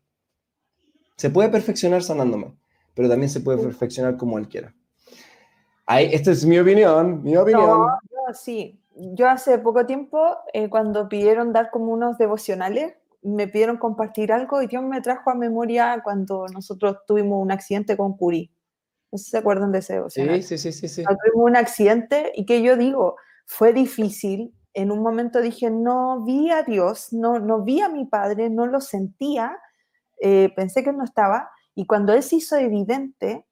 Se 1.15 1.31
puede 1.31 1.49
perfeccionar 1.49 2.03
sanándome, 2.03 2.53
pero 2.93 3.09
también 3.09 3.31
se 3.31 3.39
puede 3.39 3.57
perfeccionar 3.57 4.15
como 4.15 4.37
Él 4.37 4.47
quiera 4.47 4.75
esta 5.87 6.31
es 6.31 6.45
mi 6.45 6.59
opinión, 6.59 7.23
mi 7.23 7.37
opinión. 7.37 7.87
yo 8.11 8.33
sí. 8.33 8.79
Yo 8.95 9.29
hace 9.29 9.59
poco 9.59 9.85
tiempo, 9.85 10.37
eh, 10.53 10.69
cuando 10.69 11.07
pidieron 11.07 11.53
dar 11.53 11.69
como 11.69 11.93
unos 11.93 12.17
devocionales, 12.17 12.95
me 13.21 13.47
pidieron 13.47 13.77
compartir 13.77 14.31
algo 14.31 14.61
y 14.61 14.67
Dios 14.67 14.83
me 14.83 15.01
trajo 15.01 15.29
a 15.29 15.35
memoria 15.35 16.01
cuando 16.03 16.47
nosotros 16.47 16.97
tuvimos 17.05 17.41
un 17.41 17.51
accidente 17.51 17.95
con 17.95 18.17
Curí. 18.17 18.51
No 19.11 19.17
sé 19.17 19.25
si 19.25 19.31
se 19.31 19.37
acuerdan 19.37 19.71
de 19.71 19.79
ese 19.79 19.93
devocional. 19.93 20.41
Sí, 20.43 20.57
sí, 20.57 20.71
sí, 20.71 20.87
sí. 20.87 21.03
Tuvimos 21.03 21.49
un 21.49 21.55
accidente 21.55 22.31
y 22.35 22.45
que 22.45 22.61
yo 22.61 22.75
digo, 22.75 23.17
fue 23.45 23.71
difícil. 23.71 24.53
En 24.73 24.91
un 24.91 25.01
momento 25.01 25.41
dije, 25.41 25.69
no 25.69 26.23
vi 26.23 26.51
a 26.51 26.63
Dios, 26.63 27.13
no, 27.13 27.39
no 27.39 27.63
vi 27.63 27.81
a 27.81 27.89
mi 27.89 28.05
padre, 28.05 28.49
no 28.49 28.65
lo 28.65 28.81
sentía, 28.81 29.57
eh, 30.21 30.51
pensé 30.55 30.83
que 30.83 30.93
no 30.93 31.03
estaba. 31.03 31.51
Y 31.75 31.85
cuando 31.85 32.13
Él 32.13 32.23
se 32.23 32.37
hizo 32.37 32.57
evidente, 32.57 33.45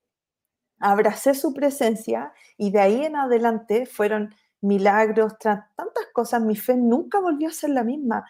abracé 0.79 1.33
su 1.33 1.53
presencia 1.53 2.33
y 2.57 2.71
de 2.71 2.79
ahí 2.79 3.05
en 3.05 3.15
adelante 3.15 3.85
fueron 3.85 4.33
milagros, 4.61 5.37
tantas 5.39 6.05
cosas, 6.13 6.41
mi 6.41 6.55
fe 6.55 6.75
nunca 6.75 7.19
volvió 7.19 7.49
a 7.49 7.51
ser 7.51 7.69
la 7.71 7.83
misma. 7.83 8.25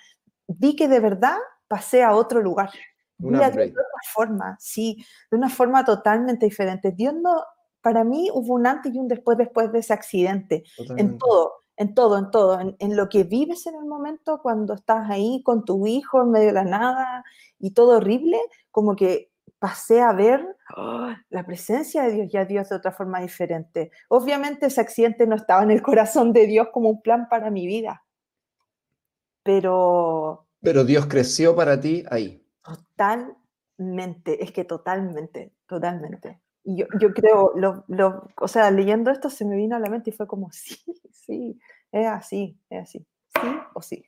Vi 0.47 0.75
que 0.75 0.87
de 0.87 0.99
verdad 0.99 1.37
pasé 1.67 2.03
a 2.03 2.15
otro 2.15 2.41
lugar. 2.41 2.71
de 3.17 3.37
otra 3.37 3.73
forma, 4.13 4.57
sí, 4.59 5.05
de 5.31 5.37
una 5.37 5.49
forma 5.49 5.85
totalmente 5.85 6.45
diferente. 6.45 6.91
Dios 6.91 7.13
no, 7.15 7.43
para 7.81 8.03
mí 8.03 8.29
hubo 8.33 8.55
un 8.55 8.67
antes 8.67 8.93
y 8.93 8.99
un 8.99 9.07
después 9.07 9.37
después 9.37 9.71
de 9.71 9.79
ese 9.79 9.93
accidente, 9.93 10.63
en 10.97 11.17
todo, 11.17 11.53
en 11.77 11.93
todo, 11.95 12.17
en 12.17 12.31
todo, 12.31 12.59
en, 12.59 12.75
en, 12.79 12.97
lo 12.97 13.07
que 13.07 13.23
vives 13.23 13.67
en 13.67 13.75
el 13.75 13.85
momento 13.85 14.41
cuando 14.41 14.73
estás 14.73 15.09
ahí 15.09 15.41
con 15.43 15.63
tu 15.63 15.87
hijo 15.87 16.21
en 16.21 16.31
medio 16.31 16.47
de 16.47 16.53
la 16.53 16.65
nada 16.65 17.23
y 17.57 17.71
todo 17.71 17.97
horrible, 17.97 18.37
como 18.69 18.95
que 18.95 19.31
pasé 19.65 19.99
a 19.99 20.13
ver 20.13 20.45
¡ah! 20.77 21.19
la 21.31 21.43
presencia 21.43 22.03
de 22.03 22.11
Dios 22.11 22.31
y 22.31 22.37
a 22.37 22.45
Dios 22.45 22.69
de 22.69 22.75
otra 22.75 22.91
forma 22.91 23.19
diferente. 23.19 23.89
Obviamente 24.09 24.67
ese 24.67 24.79
accidente 24.79 25.25
no 25.25 25.35
estaba 25.35 25.63
en 25.63 25.71
el 25.71 25.81
corazón 25.81 26.33
de 26.33 26.45
Dios 26.45 26.67
como 26.71 26.87
un 26.87 27.01
plan 27.01 27.27
para 27.29 27.49
mi 27.49 27.65
vida, 27.65 28.05
pero... 29.41 30.45
Pero 30.61 30.83
Dios 30.83 31.07
creció 31.07 31.55
para 31.55 31.81
ti 31.81 32.03
ahí. 32.11 32.45
Totalmente, 32.61 34.43
es 34.43 34.51
que 34.51 34.65
totalmente, 34.65 35.55
totalmente. 35.65 36.39
Y 36.63 36.77
yo, 36.77 36.85
yo 36.99 37.11
creo, 37.11 37.53
lo, 37.55 37.85
lo, 37.87 38.27
o 38.39 38.47
sea, 38.47 38.69
leyendo 38.69 39.09
esto 39.09 39.31
se 39.31 39.45
me 39.45 39.55
vino 39.55 39.75
a 39.75 39.79
la 39.79 39.89
mente 39.89 40.11
y 40.11 40.13
fue 40.13 40.27
como, 40.27 40.49
sí, 40.51 40.77
sí, 41.11 41.59
es 41.91 42.05
así, 42.05 42.55
es 42.69 42.83
así, 42.83 43.07
sí 43.33 43.47
o 43.73 43.81
sí. 43.81 44.05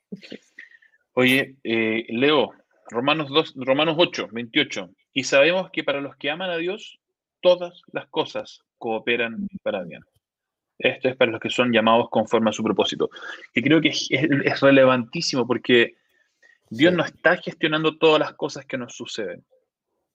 Oye, 1.14 1.56
eh, 1.64 2.06
Leo, 2.10 2.52
Romanos, 2.90 3.28
2, 3.28 3.54
Romanos 3.56 3.96
8, 3.98 4.28
28. 4.30 4.88
Y 5.18 5.24
sabemos 5.24 5.68
que 5.72 5.82
para 5.82 6.00
los 6.00 6.14
que 6.14 6.30
aman 6.30 6.48
a 6.48 6.58
Dios, 6.58 7.00
todas 7.40 7.82
las 7.90 8.06
cosas 8.06 8.62
cooperan 8.78 9.48
para 9.64 9.82
bien. 9.82 10.00
Esto 10.78 11.08
es 11.08 11.16
para 11.16 11.32
los 11.32 11.40
que 11.40 11.50
son 11.50 11.72
llamados 11.72 12.08
conforme 12.08 12.50
a 12.50 12.52
su 12.52 12.62
propósito. 12.62 13.10
Que 13.52 13.60
creo 13.60 13.80
que 13.80 13.88
es, 13.88 14.60
relevantísimo 14.60 15.44
porque 15.44 15.96
Dios 16.70 16.94
no 16.94 17.04
está 17.04 17.36
gestionando 17.36 17.98
todas 17.98 18.20
las 18.20 18.34
cosas 18.34 18.64
que 18.64 18.78
nos 18.78 18.94
suceden. 18.94 19.44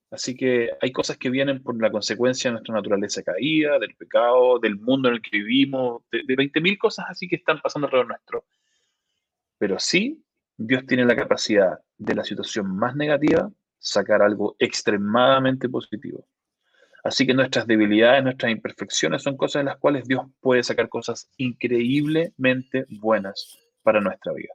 Así 0.10 0.38
que 0.38 0.70
hay 0.80 0.94
cosas 0.94 1.18
que 1.18 1.30
vienen 1.30 1.62
por 1.62 1.78
la 1.82 1.92
consecuencia 1.92 2.50
de 2.50 2.54
nuestra 2.54 2.74
naturaleza 2.74 3.24
caída, 3.24 3.80
del 3.80 3.96
pecado, 3.96 4.58
del 4.58 4.78
mundo 4.78 5.10
en 5.10 5.16
el 5.16 5.22
que 5.22 5.36
vivimos, 5.38 6.02
de, 6.14 6.20
de 6.26 6.36
20.000 6.38 6.78
cosas 6.78 7.08
así 7.10 7.28
que 7.28 7.36
están 7.36 7.60
pasando 7.60 7.88
alrededor 7.88 8.08
nuestro. 8.08 8.46
Pero 9.58 9.78
sí, 9.80 10.24
Dios 10.56 10.86
tiene 10.86 11.04
la 11.04 11.18
capacidad 11.18 11.78
de 11.98 12.16
la 12.16 12.24
situación 12.24 12.74
más 12.74 12.96
negativa 12.96 13.52
sacar 13.84 14.22
algo 14.22 14.56
extremadamente 14.60 15.68
positivo. 15.68 16.26
Así 17.04 17.28
que 17.28 17.34
nuestras 17.34 17.68
debilidades, 17.68 18.24
nuestras 18.24 18.52
imperfecciones 18.52 19.22
son 19.22 19.36
cosas 19.36 19.60
de 19.60 19.66
las 19.66 19.78
cuales 19.78 20.06
Dios 20.06 20.26
puede 20.40 20.64
sacar 20.64 20.88
cosas 20.88 21.30
increíblemente 21.36 22.86
buenas 22.90 23.58
para 23.84 24.00
nuestra 24.00 24.32
vida. 24.32 24.54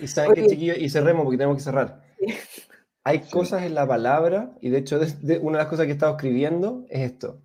Y 0.00 0.08
saben 0.08 0.34
que, 0.34 0.46
chiquillos, 0.48 0.78
y 0.78 0.88
cerremos 0.88 1.24
porque 1.24 1.36
tenemos 1.36 1.58
que 1.58 1.64
cerrar. 1.64 2.02
Hay 3.04 3.20
cosas 3.28 3.62
en 3.62 3.74
la 3.74 3.86
palabra, 3.86 4.56
y 4.62 4.70
de 4.70 4.78
hecho 4.78 4.98
una 5.42 5.58
de 5.58 5.64
las 5.64 5.68
cosas 5.68 5.84
que 5.84 5.92
he 5.92 5.94
estado 5.94 6.16
escribiendo 6.16 6.86
es 6.88 7.12
esto, 7.12 7.42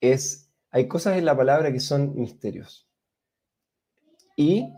es, 0.00 0.50
hay 0.70 0.88
cosas 0.88 1.18
en 1.18 1.26
la 1.26 1.36
palabra 1.36 1.70
que 1.70 1.80
son 1.80 2.18
misterios. 2.18 2.88
Y 4.36 4.74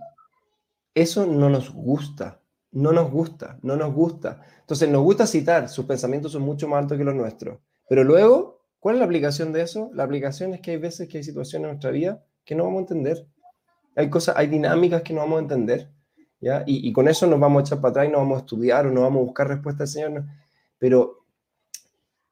eso 0.93 1.25
no 1.25 1.49
nos 1.49 1.71
gusta, 1.71 2.43
no 2.73 2.93
nos 2.93 3.11
gusta, 3.11 3.59
no 3.63 3.77
nos 3.77 3.93
gusta. 3.93 4.43
Entonces 4.61 4.89
nos 4.89 5.03
gusta 5.03 5.27
citar, 5.27 5.69
sus 5.69 5.87
pensamientos 5.87 6.33
son 6.33 6.43
mucho 6.43 6.69
más 6.69 6.83
altos 6.83 6.99
que 6.99 7.05
los 7.05 7.15
nuestros. 7.15 7.59
Pero 7.89 8.05
luego, 8.05 8.63
¿cuál 8.79 8.97
es 8.97 8.99
la 9.01 9.07
aplicación 9.07 9.53
de 9.53 9.63
eso? 9.63 9.91
La 9.95 10.05
aplicación 10.05 10.55
es 10.55 10.61
que 10.61 10.73
hay 10.73 10.77
veces 10.77 11.09
que 11.09 11.19
hay 11.19 11.25
situaciones 11.25 11.65
en 11.65 11.71
nuestra 11.71 11.91
vida 11.91 12.25
que 12.45 12.55
no 12.55 12.65
vamos 12.65 12.79
a 12.79 12.81
entender. 12.81 13.27
Hay 13.97 14.11
cosas, 14.11 14.37
hay 14.37 14.47
dinámicas 14.47 15.03
que 15.03 15.13
no 15.13 15.21
vamos 15.21 15.39
a 15.39 15.43
entender. 15.43 15.91
¿ya? 16.41 16.63
Y, 16.67 16.93
con 16.93 17.09
eso 17.09 17.27
nos 17.27 17.41
vamos 17.41 17.61
a 17.61 17.67
echar 17.67 17.81
para 17.81 17.91
atrás 17.91 18.07
y 18.09 18.13
no 18.13 18.19
vamos 18.19 18.39
a 18.39 18.41
estudiar 18.41 18.87
o 18.87 18.91
no 18.91 19.03
vamos 19.03 19.21
a 19.21 19.25
buscar 19.25 19.49
respuesta 19.49 19.85
al 19.85 19.89
Señor. 19.89 20.25
Pero, 20.79 21.25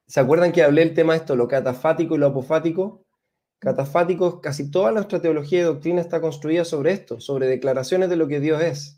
¿se 0.06 0.20
acuerdan 0.20 0.52
que 0.52 0.62
hablé 0.62 0.82
el 0.82 0.94
tema 0.94 1.14
de 1.14 1.20
esto, 1.20 1.36
lo 1.36 1.48
catafático 1.48 2.14
y 2.14 2.18
lo 2.18 2.26
apofático? 2.26 3.04
Catafáticos, 3.58 4.40
casi 4.40 4.70
toda 4.70 4.92
nuestra 4.92 5.20
teología 5.20 5.60
y 5.60 5.62
doctrina 5.62 6.00
está 6.00 6.20
construida 6.20 6.64
sobre 6.64 6.92
esto, 6.92 7.20
sobre 7.20 7.46
declaraciones 7.46 8.10
de 8.10 8.16
lo 8.16 8.28
que 8.28 8.40
Dios 8.40 8.62
es. 8.62 8.95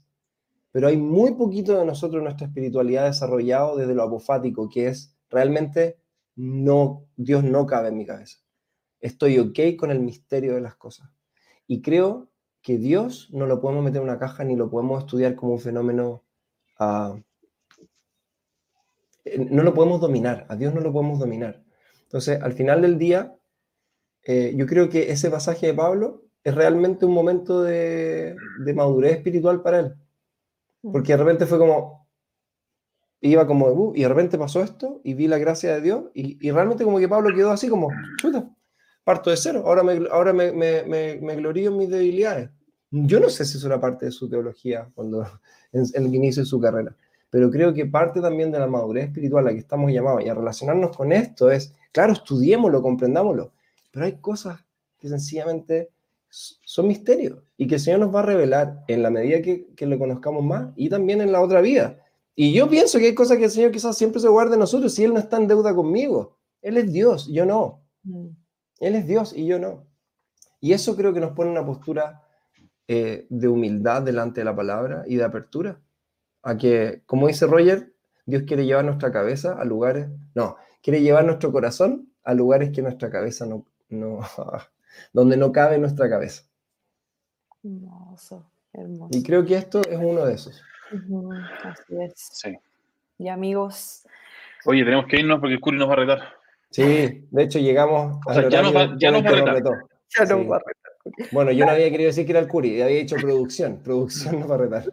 Pero 0.78 0.86
hay 0.86 0.96
muy 0.96 1.34
poquito 1.34 1.76
de 1.76 1.84
nosotros, 1.84 2.22
nuestra 2.22 2.46
espiritualidad 2.46 3.06
desarrollado 3.06 3.76
desde 3.76 3.96
lo 3.96 4.04
apofático, 4.04 4.68
que 4.68 4.86
es 4.86 5.12
realmente 5.28 5.98
no, 6.36 7.04
Dios 7.16 7.42
no 7.42 7.66
cabe 7.66 7.88
en 7.88 7.96
mi 7.96 8.06
cabeza. 8.06 8.38
Estoy 9.00 9.40
ok 9.40 9.58
con 9.76 9.90
el 9.90 9.98
misterio 9.98 10.54
de 10.54 10.60
las 10.60 10.76
cosas. 10.76 11.10
Y 11.66 11.82
creo 11.82 12.30
que 12.62 12.78
Dios 12.78 13.28
no 13.32 13.46
lo 13.46 13.60
podemos 13.60 13.82
meter 13.82 14.02
en 14.02 14.04
una 14.04 14.20
caja 14.20 14.44
ni 14.44 14.54
lo 14.54 14.70
podemos 14.70 15.00
estudiar 15.00 15.34
como 15.34 15.54
un 15.54 15.58
fenómeno. 15.58 16.22
Uh, 16.78 17.20
no 19.50 19.64
lo 19.64 19.74
podemos 19.74 20.00
dominar, 20.00 20.46
a 20.48 20.54
Dios 20.54 20.72
no 20.72 20.80
lo 20.80 20.92
podemos 20.92 21.18
dominar. 21.18 21.60
Entonces, 22.02 22.40
al 22.40 22.52
final 22.52 22.82
del 22.82 22.98
día, 22.98 23.36
eh, 24.22 24.54
yo 24.54 24.64
creo 24.64 24.88
que 24.88 25.10
ese 25.10 25.28
pasaje 25.28 25.66
de 25.66 25.74
Pablo 25.74 26.22
es 26.44 26.54
realmente 26.54 27.04
un 27.04 27.14
momento 27.14 27.64
de, 27.64 28.36
madurez 28.76 29.16
espiritual 29.16 29.60
para 29.60 29.80
él. 29.80 29.94
Porque 30.82 31.12
de 31.12 31.18
repente 31.18 31.46
fue 31.46 31.58
como, 31.58 32.08
iba 33.20 33.46
como, 33.46 33.66
uh, 33.66 33.92
y 33.94 34.02
de 34.02 34.08
repente 34.08 34.38
pasó 34.38 34.62
esto, 34.62 35.00
y 35.04 35.14
vi 35.14 35.26
la 35.26 35.38
gracia 35.38 35.74
de 35.74 35.80
Dios, 35.80 36.04
y, 36.14 36.50
realmente 36.50 36.84
como 36.84 36.98
que 36.98 37.08
Pablo 37.08 37.34
quedó 37.34 37.50
así 37.50 37.68
como, 37.68 37.88
chuta, 38.18 38.48
parto 39.04 39.30
de 39.30 39.36
cero, 39.36 39.64
ahora 39.66 39.82
me, 39.82 40.06
ahora 40.10 40.32
me, 40.32 40.52
me, 40.52 40.84
me, 40.84 41.36
glorío 41.36 41.70
en 41.70 41.78
mis 41.78 41.90
debilidades. 41.90 42.50
Yo 42.90 43.20
no 43.20 43.28
sé 43.28 43.44
si 43.44 43.58
eso 43.58 43.66
era 43.66 43.80
parte 43.80 44.06
de 44.06 44.12
su 44.12 44.28
teología 44.28 44.88
cuando 44.94 45.22
en, 45.72 45.84
en, 45.94 46.06
el 46.06 46.14
inicio 46.14 46.42
de 46.42 46.46
su 46.46 46.60
carrera, 46.60 46.94
pero 47.30 47.50
creo 47.50 47.74
que 47.74 47.86
parte 47.86 48.20
también 48.20 48.52
de 48.52 48.58
la 48.58 48.66
madurez 48.66 49.06
espiritual 49.06 49.44
a 49.44 49.48
la 49.48 49.54
que 49.54 49.60
estamos 49.60 49.90
llamados 49.92 50.24
y 50.24 50.28
a 50.28 50.34
relacionarnos 50.34 50.96
con 50.96 51.12
esto 51.12 51.50
es, 51.50 51.74
claro, 51.92 52.12
estudiémoslo, 52.12 52.80
comprendámoslo, 52.80 53.52
pero 53.90 54.06
hay 54.06 54.18
cosas 54.20 54.60
que 54.98 55.08
sencillamente 55.08 55.90
son 56.30 56.88
misterios 56.88 57.42
y 57.56 57.66
que 57.66 57.76
el 57.76 57.80
Señor 57.80 58.00
nos 58.00 58.14
va 58.14 58.20
a 58.20 58.26
revelar 58.26 58.84
en 58.88 59.02
la 59.02 59.10
medida 59.10 59.40
que, 59.40 59.68
que 59.74 59.86
lo 59.86 59.98
conozcamos 59.98 60.44
más 60.44 60.72
y 60.76 60.88
también 60.88 61.20
en 61.20 61.32
la 61.32 61.40
otra 61.40 61.60
vida. 61.60 62.02
Y 62.34 62.52
yo 62.52 62.68
pienso 62.68 62.98
que 62.98 63.06
hay 63.06 63.14
cosas 63.14 63.38
que 63.38 63.44
el 63.44 63.50
Señor 63.50 63.72
quizás 63.72 63.96
siempre 63.96 64.20
se 64.20 64.28
guarde 64.28 64.52
de 64.52 64.58
nosotros 64.58 64.94
si 64.94 65.04
Él 65.04 65.12
no 65.12 65.18
está 65.18 65.38
en 65.38 65.48
deuda 65.48 65.74
conmigo. 65.74 66.38
Él 66.62 66.76
es 66.76 66.92
Dios, 66.92 67.28
yo 67.32 67.44
no. 67.44 67.82
Mm. 68.04 68.28
Él 68.80 68.94
es 68.94 69.06
Dios 69.06 69.32
y 69.36 69.46
yo 69.46 69.58
no. 69.58 69.86
Y 70.60 70.72
eso 70.72 70.96
creo 70.96 71.12
que 71.12 71.20
nos 71.20 71.32
pone 71.32 71.50
en 71.50 71.56
una 71.58 71.66
postura 71.66 72.22
eh, 72.86 73.26
de 73.28 73.48
humildad 73.48 74.02
delante 74.02 74.40
de 74.40 74.44
la 74.44 74.56
palabra 74.56 75.04
y 75.06 75.16
de 75.16 75.24
apertura. 75.24 75.80
A 76.42 76.56
que, 76.56 77.02
como 77.06 77.26
dice 77.26 77.46
Roger, 77.46 77.92
Dios 78.24 78.44
quiere 78.46 78.64
llevar 78.66 78.84
nuestra 78.84 79.10
cabeza 79.10 79.54
a 79.54 79.64
lugares, 79.64 80.08
no, 80.34 80.56
quiere 80.82 81.02
llevar 81.02 81.24
nuestro 81.24 81.50
corazón 81.50 82.12
a 82.22 82.34
lugares 82.34 82.70
que 82.70 82.82
nuestra 82.82 83.10
cabeza 83.10 83.46
no, 83.46 83.66
no, 83.88 84.20
donde 85.12 85.36
no 85.36 85.52
cabe 85.52 85.78
nuestra 85.78 86.08
cabeza. 86.08 86.44
Hermoso, 87.62 88.50
hermoso. 88.72 89.18
Y 89.18 89.22
creo 89.22 89.44
que 89.44 89.56
esto 89.56 89.80
es 89.80 89.98
uno 89.98 90.24
de 90.24 90.34
esos. 90.34 90.62
Así 91.64 91.94
es. 92.00 92.12
Sí. 92.16 92.58
Y 93.18 93.28
amigos. 93.28 94.06
Oye, 94.64 94.84
tenemos 94.84 95.06
que 95.06 95.20
irnos 95.20 95.40
porque 95.40 95.54
el 95.54 95.60
Curi 95.60 95.78
nos 95.78 95.88
va 95.88 95.94
a 95.94 95.96
retar. 95.96 96.20
Sí, 96.70 97.26
de 97.30 97.42
hecho 97.42 97.58
llegamos. 97.58 98.18
O 98.26 98.34
sea, 98.34 98.48
ya 98.48 98.62
nos 98.62 98.74
va, 98.74 98.94
ya 98.98 99.10
nos 99.10 99.24
va 99.24 99.28
a 99.28 99.32
retar. 99.32 99.78
Ya 100.16 100.24
nos 100.24 100.50
va 100.50 100.56
a 100.56 100.58
retar. 100.58 100.74
Bueno, 101.32 101.52
yo 101.52 101.64
no 101.64 101.72
había 101.72 101.90
querido 101.90 102.08
decir 102.08 102.26
que 102.26 102.32
era 102.32 102.40
el 102.40 102.48
Curi, 102.48 102.82
había 102.82 102.98
dicho 102.98 103.16
producción. 103.16 103.82
Producción 103.82 104.40
nos 104.40 104.50
va 104.50 104.56
a 104.56 104.58
retar. 104.58 104.84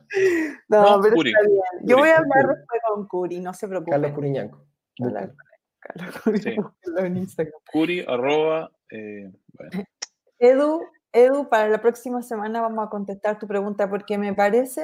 No, 0.70 1.02
pero 1.02 1.16
Curi. 1.16 1.32
Está 1.32 1.42
bien. 1.48 1.62
Yo 1.84 1.98
voy 1.98 2.10
a 2.10 2.18
hablar 2.18 2.48
después 2.48 2.82
con 2.88 3.08
Curi, 3.08 3.40
no 3.40 3.54
se 3.54 3.68
preocupe. 3.68 3.92
Carlos 3.92 4.12
Curiñanco. 4.14 4.66
Curi, 7.72 8.06
arroba. 8.08 8.72
Eh, 8.92 9.32
Edu, 10.40 10.82
Edu, 11.12 11.50
para 11.50 11.70
la 11.70 11.82
próxima 11.82 12.22
semana 12.22 12.62
vamos 12.62 12.86
a 12.86 12.90
contestar 12.90 13.40
tu 13.40 13.48
pregunta 13.48 13.90
porque 13.90 14.18
me 14.18 14.34
parece 14.34 14.82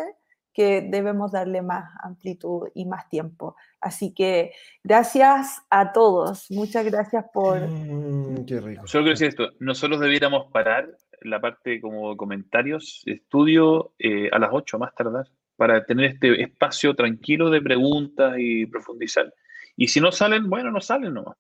que 0.54 0.82
debemos 0.82 1.32
darle 1.32 1.62
más 1.62 1.92
amplitud 2.04 2.68
y 2.74 2.86
más 2.86 3.08
tiempo. 3.10 3.56
Así 3.80 4.14
que 4.14 4.52
gracias 4.84 5.62
a 5.70 5.94
todos. 5.94 6.52
Muchas 6.52 6.86
gracias 6.86 7.26
por... 7.34 7.60
Mm, 7.62 8.46
qué 8.46 8.60
rico. 8.60 8.88
Solo 8.88 9.04
quiero 9.06 9.14
decir 9.14 9.28
esto, 9.30 9.50
nosotros 9.60 10.00
debiéramos 10.00 10.52
parar 10.52 10.90
la 11.22 11.40
parte 11.40 11.80
como 11.80 12.18
comentarios, 12.18 13.04
estudio 13.06 13.94
eh, 14.00 14.30
a 14.32 14.40
las 14.40 14.50
8 14.52 14.80
más 14.80 14.94
tardar, 14.96 15.28
para 15.56 15.86
tener 15.86 16.12
este 16.12 16.42
espacio 16.42 16.96
tranquilo 16.96 17.50
de 17.50 17.62
preguntas 17.62 18.34
y 18.38 18.66
profundizar. 18.66 19.34
Y 19.78 19.88
si 19.88 20.02
no 20.02 20.12
salen, 20.12 20.50
bueno, 20.50 20.72
no 20.72 20.82
salen 20.82 21.14
nomás. 21.14 21.38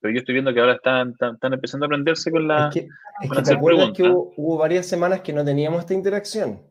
Pero 0.00 0.14
yo 0.14 0.20
estoy 0.20 0.34
viendo 0.34 0.54
que 0.54 0.60
ahora 0.60 0.74
están, 0.74 1.10
están, 1.10 1.52
empezando 1.52 1.84
a 1.84 1.88
aprenderse 1.88 2.30
con 2.30 2.46
la. 2.46 2.68
Es 2.68 2.74
que, 2.74 2.88
es 3.22 3.30
que 3.30 3.42
te 3.42 3.54
acuerdas 3.54 3.90
que 3.92 4.04
hubo, 4.04 4.56
varias 4.56 4.86
semanas 4.86 5.22
que 5.22 5.32
no 5.32 5.44
teníamos 5.44 5.80
esta 5.80 5.94
interacción. 5.94 6.62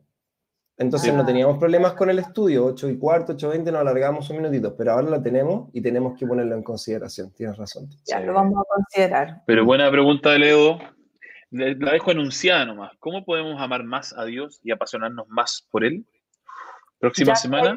Entonces 0.78 1.12
no 1.12 1.26
teníamos 1.26 1.58
problemas 1.58 1.94
con 1.94 2.08
el 2.08 2.20
estudio, 2.20 2.64
8 2.66 2.90
y 2.90 2.98
cuarto, 2.98 3.32
8 3.32 3.48
y 3.48 3.50
20, 3.50 3.72
nos 3.72 3.80
alargamos 3.80 4.30
un 4.30 4.36
minutito, 4.36 4.76
pero 4.76 4.92
ahora 4.92 5.10
lo 5.10 5.20
tenemos 5.20 5.68
y 5.72 5.80
tenemos 5.80 6.16
que 6.16 6.24
ponerlo 6.24 6.54
en 6.54 6.62
consideración. 6.62 7.32
Tienes 7.32 7.56
razón. 7.56 7.88
Ya 8.06 8.20
lo 8.20 8.32
vamos 8.32 8.60
a 8.60 8.74
considerar. 8.76 9.42
Pero 9.44 9.64
buena 9.64 9.90
pregunta 9.90 10.30
de 10.30 10.38
Leo. 10.38 10.78
La 11.50 11.92
dejo 11.92 12.12
enunciada 12.12 12.64
nomás. 12.64 12.92
¿Cómo 13.00 13.24
podemos 13.24 13.60
amar 13.60 13.82
más 13.82 14.16
a 14.16 14.24
Dios 14.24 14.60
y 14.62 14.70
apasionarnos 14.70 15.26
más 15.28 15.66
por 15.68 15.84
Él? 15.84 16.06
Próxima 17.00 17.34
semana 17.34 17.76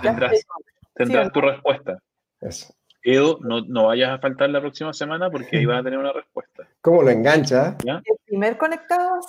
tendrás, 0.00 0.46
tendrás 0.94 1.32
tu 1.32 1.40
respuesta. 1.42 1.98
Eso. 2.40 2.72
Edo, 3.02 3.38
no, 3.40 3.62
no, 3.62 3.86
vayas 3.86 4.10
a 4.10 4.18
faltar 4.18 4.50
la 4.50 4.60
próxima 4.60 4.92
semana 4.92 5.30
porque 5.30 5.56
ahí 5.56 5.64
vas 5.64 5.80
a 5.80 5.84
tener 5.84 5.98
una 5.98 6.12
respuesta. 6.12 6.68
¿Cómo 6.80 7.02
lo 7.02 7.10
engancha? 7.10 7.76
El 7.84 8.02
primer 8.26 8.56
conectado 8.58 9.14
a 9.14 9.20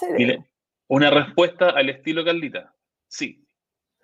Una 0.88 1.10
respuesta 1.10 1.70
al 1.70 1.90
estilo 1.90 2.26
Carlita. 2.26 2.74
Sí. 3.08 3.46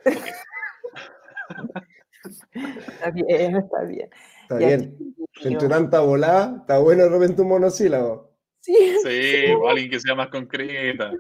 está 2.26 3.12
bien, 3.12 3.58
está 3.58 3.84
bien. 3.84 4.10
Está 4.44 4.58
bien. 4.58 4.98
Entre 5.42 5.68
tanta 5.68 6.00
volada, 6.00 6.58
está 6.62 6.80
bueno 6.80 7.04
de 7.04 7.10
repente 7.10 7.42
un 7.42 7.50
monosílabo. 7.50 8.28
Sí, 8.62 8.96
sí, 9.04 9.46
alguien 9.68 9.90
que 9.90 10.00
sea 10.00 10.16
más 10.16 10.30
concreta. 10.30 11.12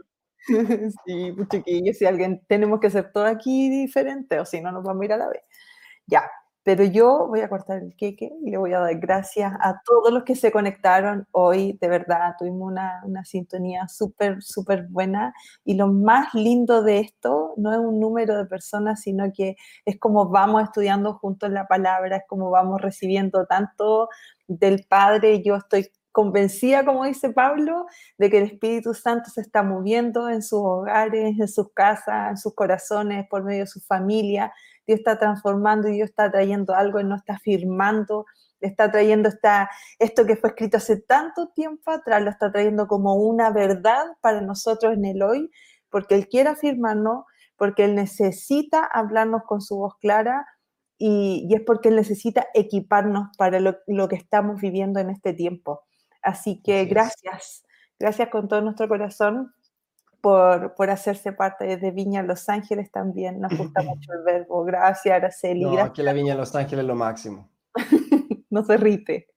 Sí, 1.05 1.33
pues 1.35 1.49
chiquillos, 1.49 1.97
si 1.97 2.05
alguien 2.05 2.41
tenemos 2.47 2.79
que 2.79 2.89
ser 2.89 3.11
todo 3.11 3.25
aquí 3.25 3.69
diferente, 3.69 4.39
o 4.39 4.45
si 4.45 4.61
no 4.61 4.71
nos 4.71 4.81
vamos 4.81 5.01
a 5.01 5.05
ir 5.05 5.11
a 5.11 5.17
la 5.17 5.27
vez. 5.27 5.41
Ya, 6.05 6.23
pero 6.67 6.83
yo 6.83 7.27
voy 7.29 7.39
a 7.39 7.47
cortar 7.47 7.81
el 7.81 7.95
queque 7.95 8.29
y 8.43 8.49
le 8.51 8.57
voy 8.57 8.73
a 8.73 8.79
dar 8.79 8.99
gracias 8.99 9.53
a 9.61 9.81
todos 9.85 10.11
los 10.11 10.25
que 10.25 10.35
se 10.35 10.51
conectaron 10.51 11.25
hoy. 11.31 11.77
De 11.79 11.87
verdad, 11.87 12.35
tuvimos 12.37 12.69
una, 12.69 12.99
una 13.05 13.23
sintonía 13.23 13.87
súper, 13.87 14.43
súper 14.43 14.85
buena. 14.89 15.33
Y 15.63 15.75
lo 15.75 15.87
más 15.87 16.33
lindo 16.33 16.83
de 16.83 16.99
esto 16.99 17.53
no 17.55 17.71
es 17.71 17.79
un 17.79 18.01
número 18.01 18.35
de 18.35 18.43
personas, 18.47 18.99
sino 18.99 19.31
que 19.33 19.55
es 19.85 19.97
como 19.97 20.27
vamos 20.27 20.61
estudiando 20.61 21.13
juntos 21.13 21.49
la 21.51 21.67
palabra, 21.67 22.17
es 22.17 22.23
como 22.27 22.49
vamos 22.49 22.81
recibiendo 22.81 23.45
tanto 23.45 24.09
del 24.49 24.85
Padre. 24.89 25.41
Yo 25.41 25.55
estoy 25.55 25.87
convencida, 26.11 26.83
como 26.83 27.05
dice 27.05 27.29
Pablo, 27.29 27.85
de 28.17 28.29
que 28.29 28.39
el 28.39 28.43
Espíritu 28.43 28.93
Santo 28.93 29.29
se 29.29 29.39
está 29.39 29.63
moviendo 29.63 30.27
en 30.27 30.41
sus 30.41 30.59
hogares, 30.59 31.39
en 31.39 31.47
sus 31.47 31.71
casas, 31.71 32.31
en 32.31 32.37
sus 32.37 32.53
corazones, 32.53 33.25
por 33.29 33.45
medio 33.45 33.61
de 33.61 33.67
su 33.67 33.79
familia 33.79 34.51
Dios 34.87 34.99
está 34.99 35.19
transformando 35.19 35.89
y 35.89 35.93
Dios 35.93 36.09
está 36.09 36.31
trayendo 36.31 36.73
algo, 36.73 36.99
Él 36.99 37.09
no 37.09 37.15
está 37.15 37.33
afirmando, 37.33 38.25
está 38.61 38.89
trayendo 38.89 39.29
esta, 39.29 39.69
esto 39.99 40.25
que 40.25 40.37
fue 40.37 40.49
escrito 40.49 40.77
hace 40.77 41.01
tanto 41.01 41.49
tiempo 41.49 41.91
atrás, 41.91 42.23
lo 42.23 42.29
está 42.29 42.51
trayendo 42.51 42.87
como 42.87 43.15
una 43.15 43.51
verdad 43.51 44.05
para 44.21 44.41
nosotros 44.41 44.93
en 44.93 45.05
el 45.05 45.21
hoy, 45.21 45.51
porque 45.89 46.15
Él 46.15 46.27
quiere 46.29 46.49
afirmarnos, 46.49 47.25
porque 47.57 47.83
Él 47.83 47.95
necesita 47.95 48.85
hablarnos 48.85 49.43
con 49.43 49.61
su 49.61 49.77
voz 49.77 49.95
clara 49.99 50.47
y, 50.97 51.47
es 51.53 51.61
porque 51.61 51.89
Él 51.89 51.95
necesita 51.95 52.47
equiparnos 52.53 53.29
para 53.37 53.59
lo, 53.59 53.77
lo, 53.87 54.07
que 54.07 54.15
estamos 54.15 54.61
viviendo 54.61 54.99
en 54.99 55.09
este 55.09 55.33
tiempo. 55.33 55.81
Así 56.21 56.61
que 56.63 56.85
gracias, 56.85 57.65
gracias 57.99 58.29
con 58.29 58.47
todo 58.47 58.61
nuestro 58.61 58.87
corazón 58.87 59.53
por, 60.21 60.75
por, 60.75 60.89
hacerse 60.89 61.31
parte 61.31 61.77
de 61.77 61.91
Viña 61.91 62.23
Los 62.23 62.49
Ángeles 62.49 62.91
también. 62.91 63.39
Nos 63.39 63.57
gusta 63.57 63.81
mucho 63.83 64.13
el 64.13 64.23
verbo. 64.23 64.63
Gracias, 64.63 65.15
Araceli. 65.15 65.63
No, 65.63 65.71
gracias. 65.71 65.93
que 65.93 66.03
la 66.03 66.13
Viña 66.13 66.35
Los 66.35 66.55
Ángeles 66.55 66.83
es 66.83 66.87
lo 66.87 66.95
máximo. 66.95 67.49
no 68.49 68.63
se 68.63 68.73
derrite. 68.73 69.27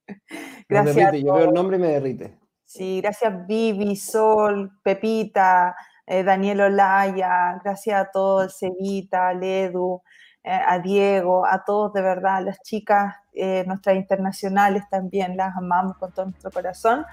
Gracias. 0.69 1.13
Yo 1.15 1.35
veo 1.35 1.45
el 1.45 1.55
nombre 1.55 1.77
y 1.77 1.81
me 1.81 1.89
derrite. 1.89 2.39
Sí, 2.71 3.01
gracias 3.01 3.49
Vivi, 3.49 3.97
Sol, 3.97 4.71
Pepita, 4.85 5.75
eh, 6.07 6.23
Daniel 6.23 6.61
Olaya, 6.61 7.61
gracias 7.65 8.01
a 8.01 8.11
todos, 8.13 8.57
Cevita, 8.61 9.31
a 9.31 9.35
Ledu, 9.35 10.01
eh, 10.45 10.53
a 10.53 10.79
Diego, 10.79 11.45
a 11.45 11.65
todos 11.65 11.93
de 11.95 12.01
verdad, 12.01 12.45
las 12.45 12.63
chicas, 12.63 13.17
eh, 13.33 13.65
nuestras 13.67 13.97
internacionales 13.97 14.85
también, 14.89 15.37
las 15.37 15.57
amamos 15.57 15.97
con 15.99 16.13
todo 16.13 16.27
nuestro 16.27 16.53
corazón. 16.53 17.05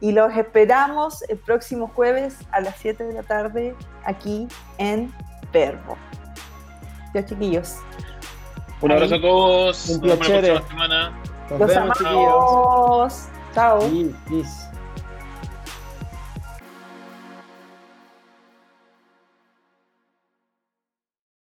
Y 0.00 0.12
los 0.12 0.34
esperamos 0.36 1.22
el 1.28 1.38
próximo 1.38 1.88
jueves 1.94 2.36
a 2.52 2.60
las 2.60 2.76
7 2.78 3.04
de 3.04 3.14
la 3.14 3.22
tarde 3.22 3.74
aquí 4.04 4.48
en 4.78 5.12
Verbo. 5.52 5.96
Ya 7.14 7.24
chiquillos. 7.24 7.76
Un 8.80 8.92
abrazo 8.92 9.16
a 9.16 9.20
todos. 9.20 9.88
Un 9.88 10.00
Nos 10.06 10.18
vemos 10.18 10.28
la 10.28 10.40
próxima 10.40 10.68
semana. 10.68 11.10
Nos 11.50 11.60
Los 11.60 11.68
vemos, 11.68 12.00
amamos. 12.00 13.28
Chao. 13.54 13.78
Peace, 13.80 14.14
peace. 14.28 14.69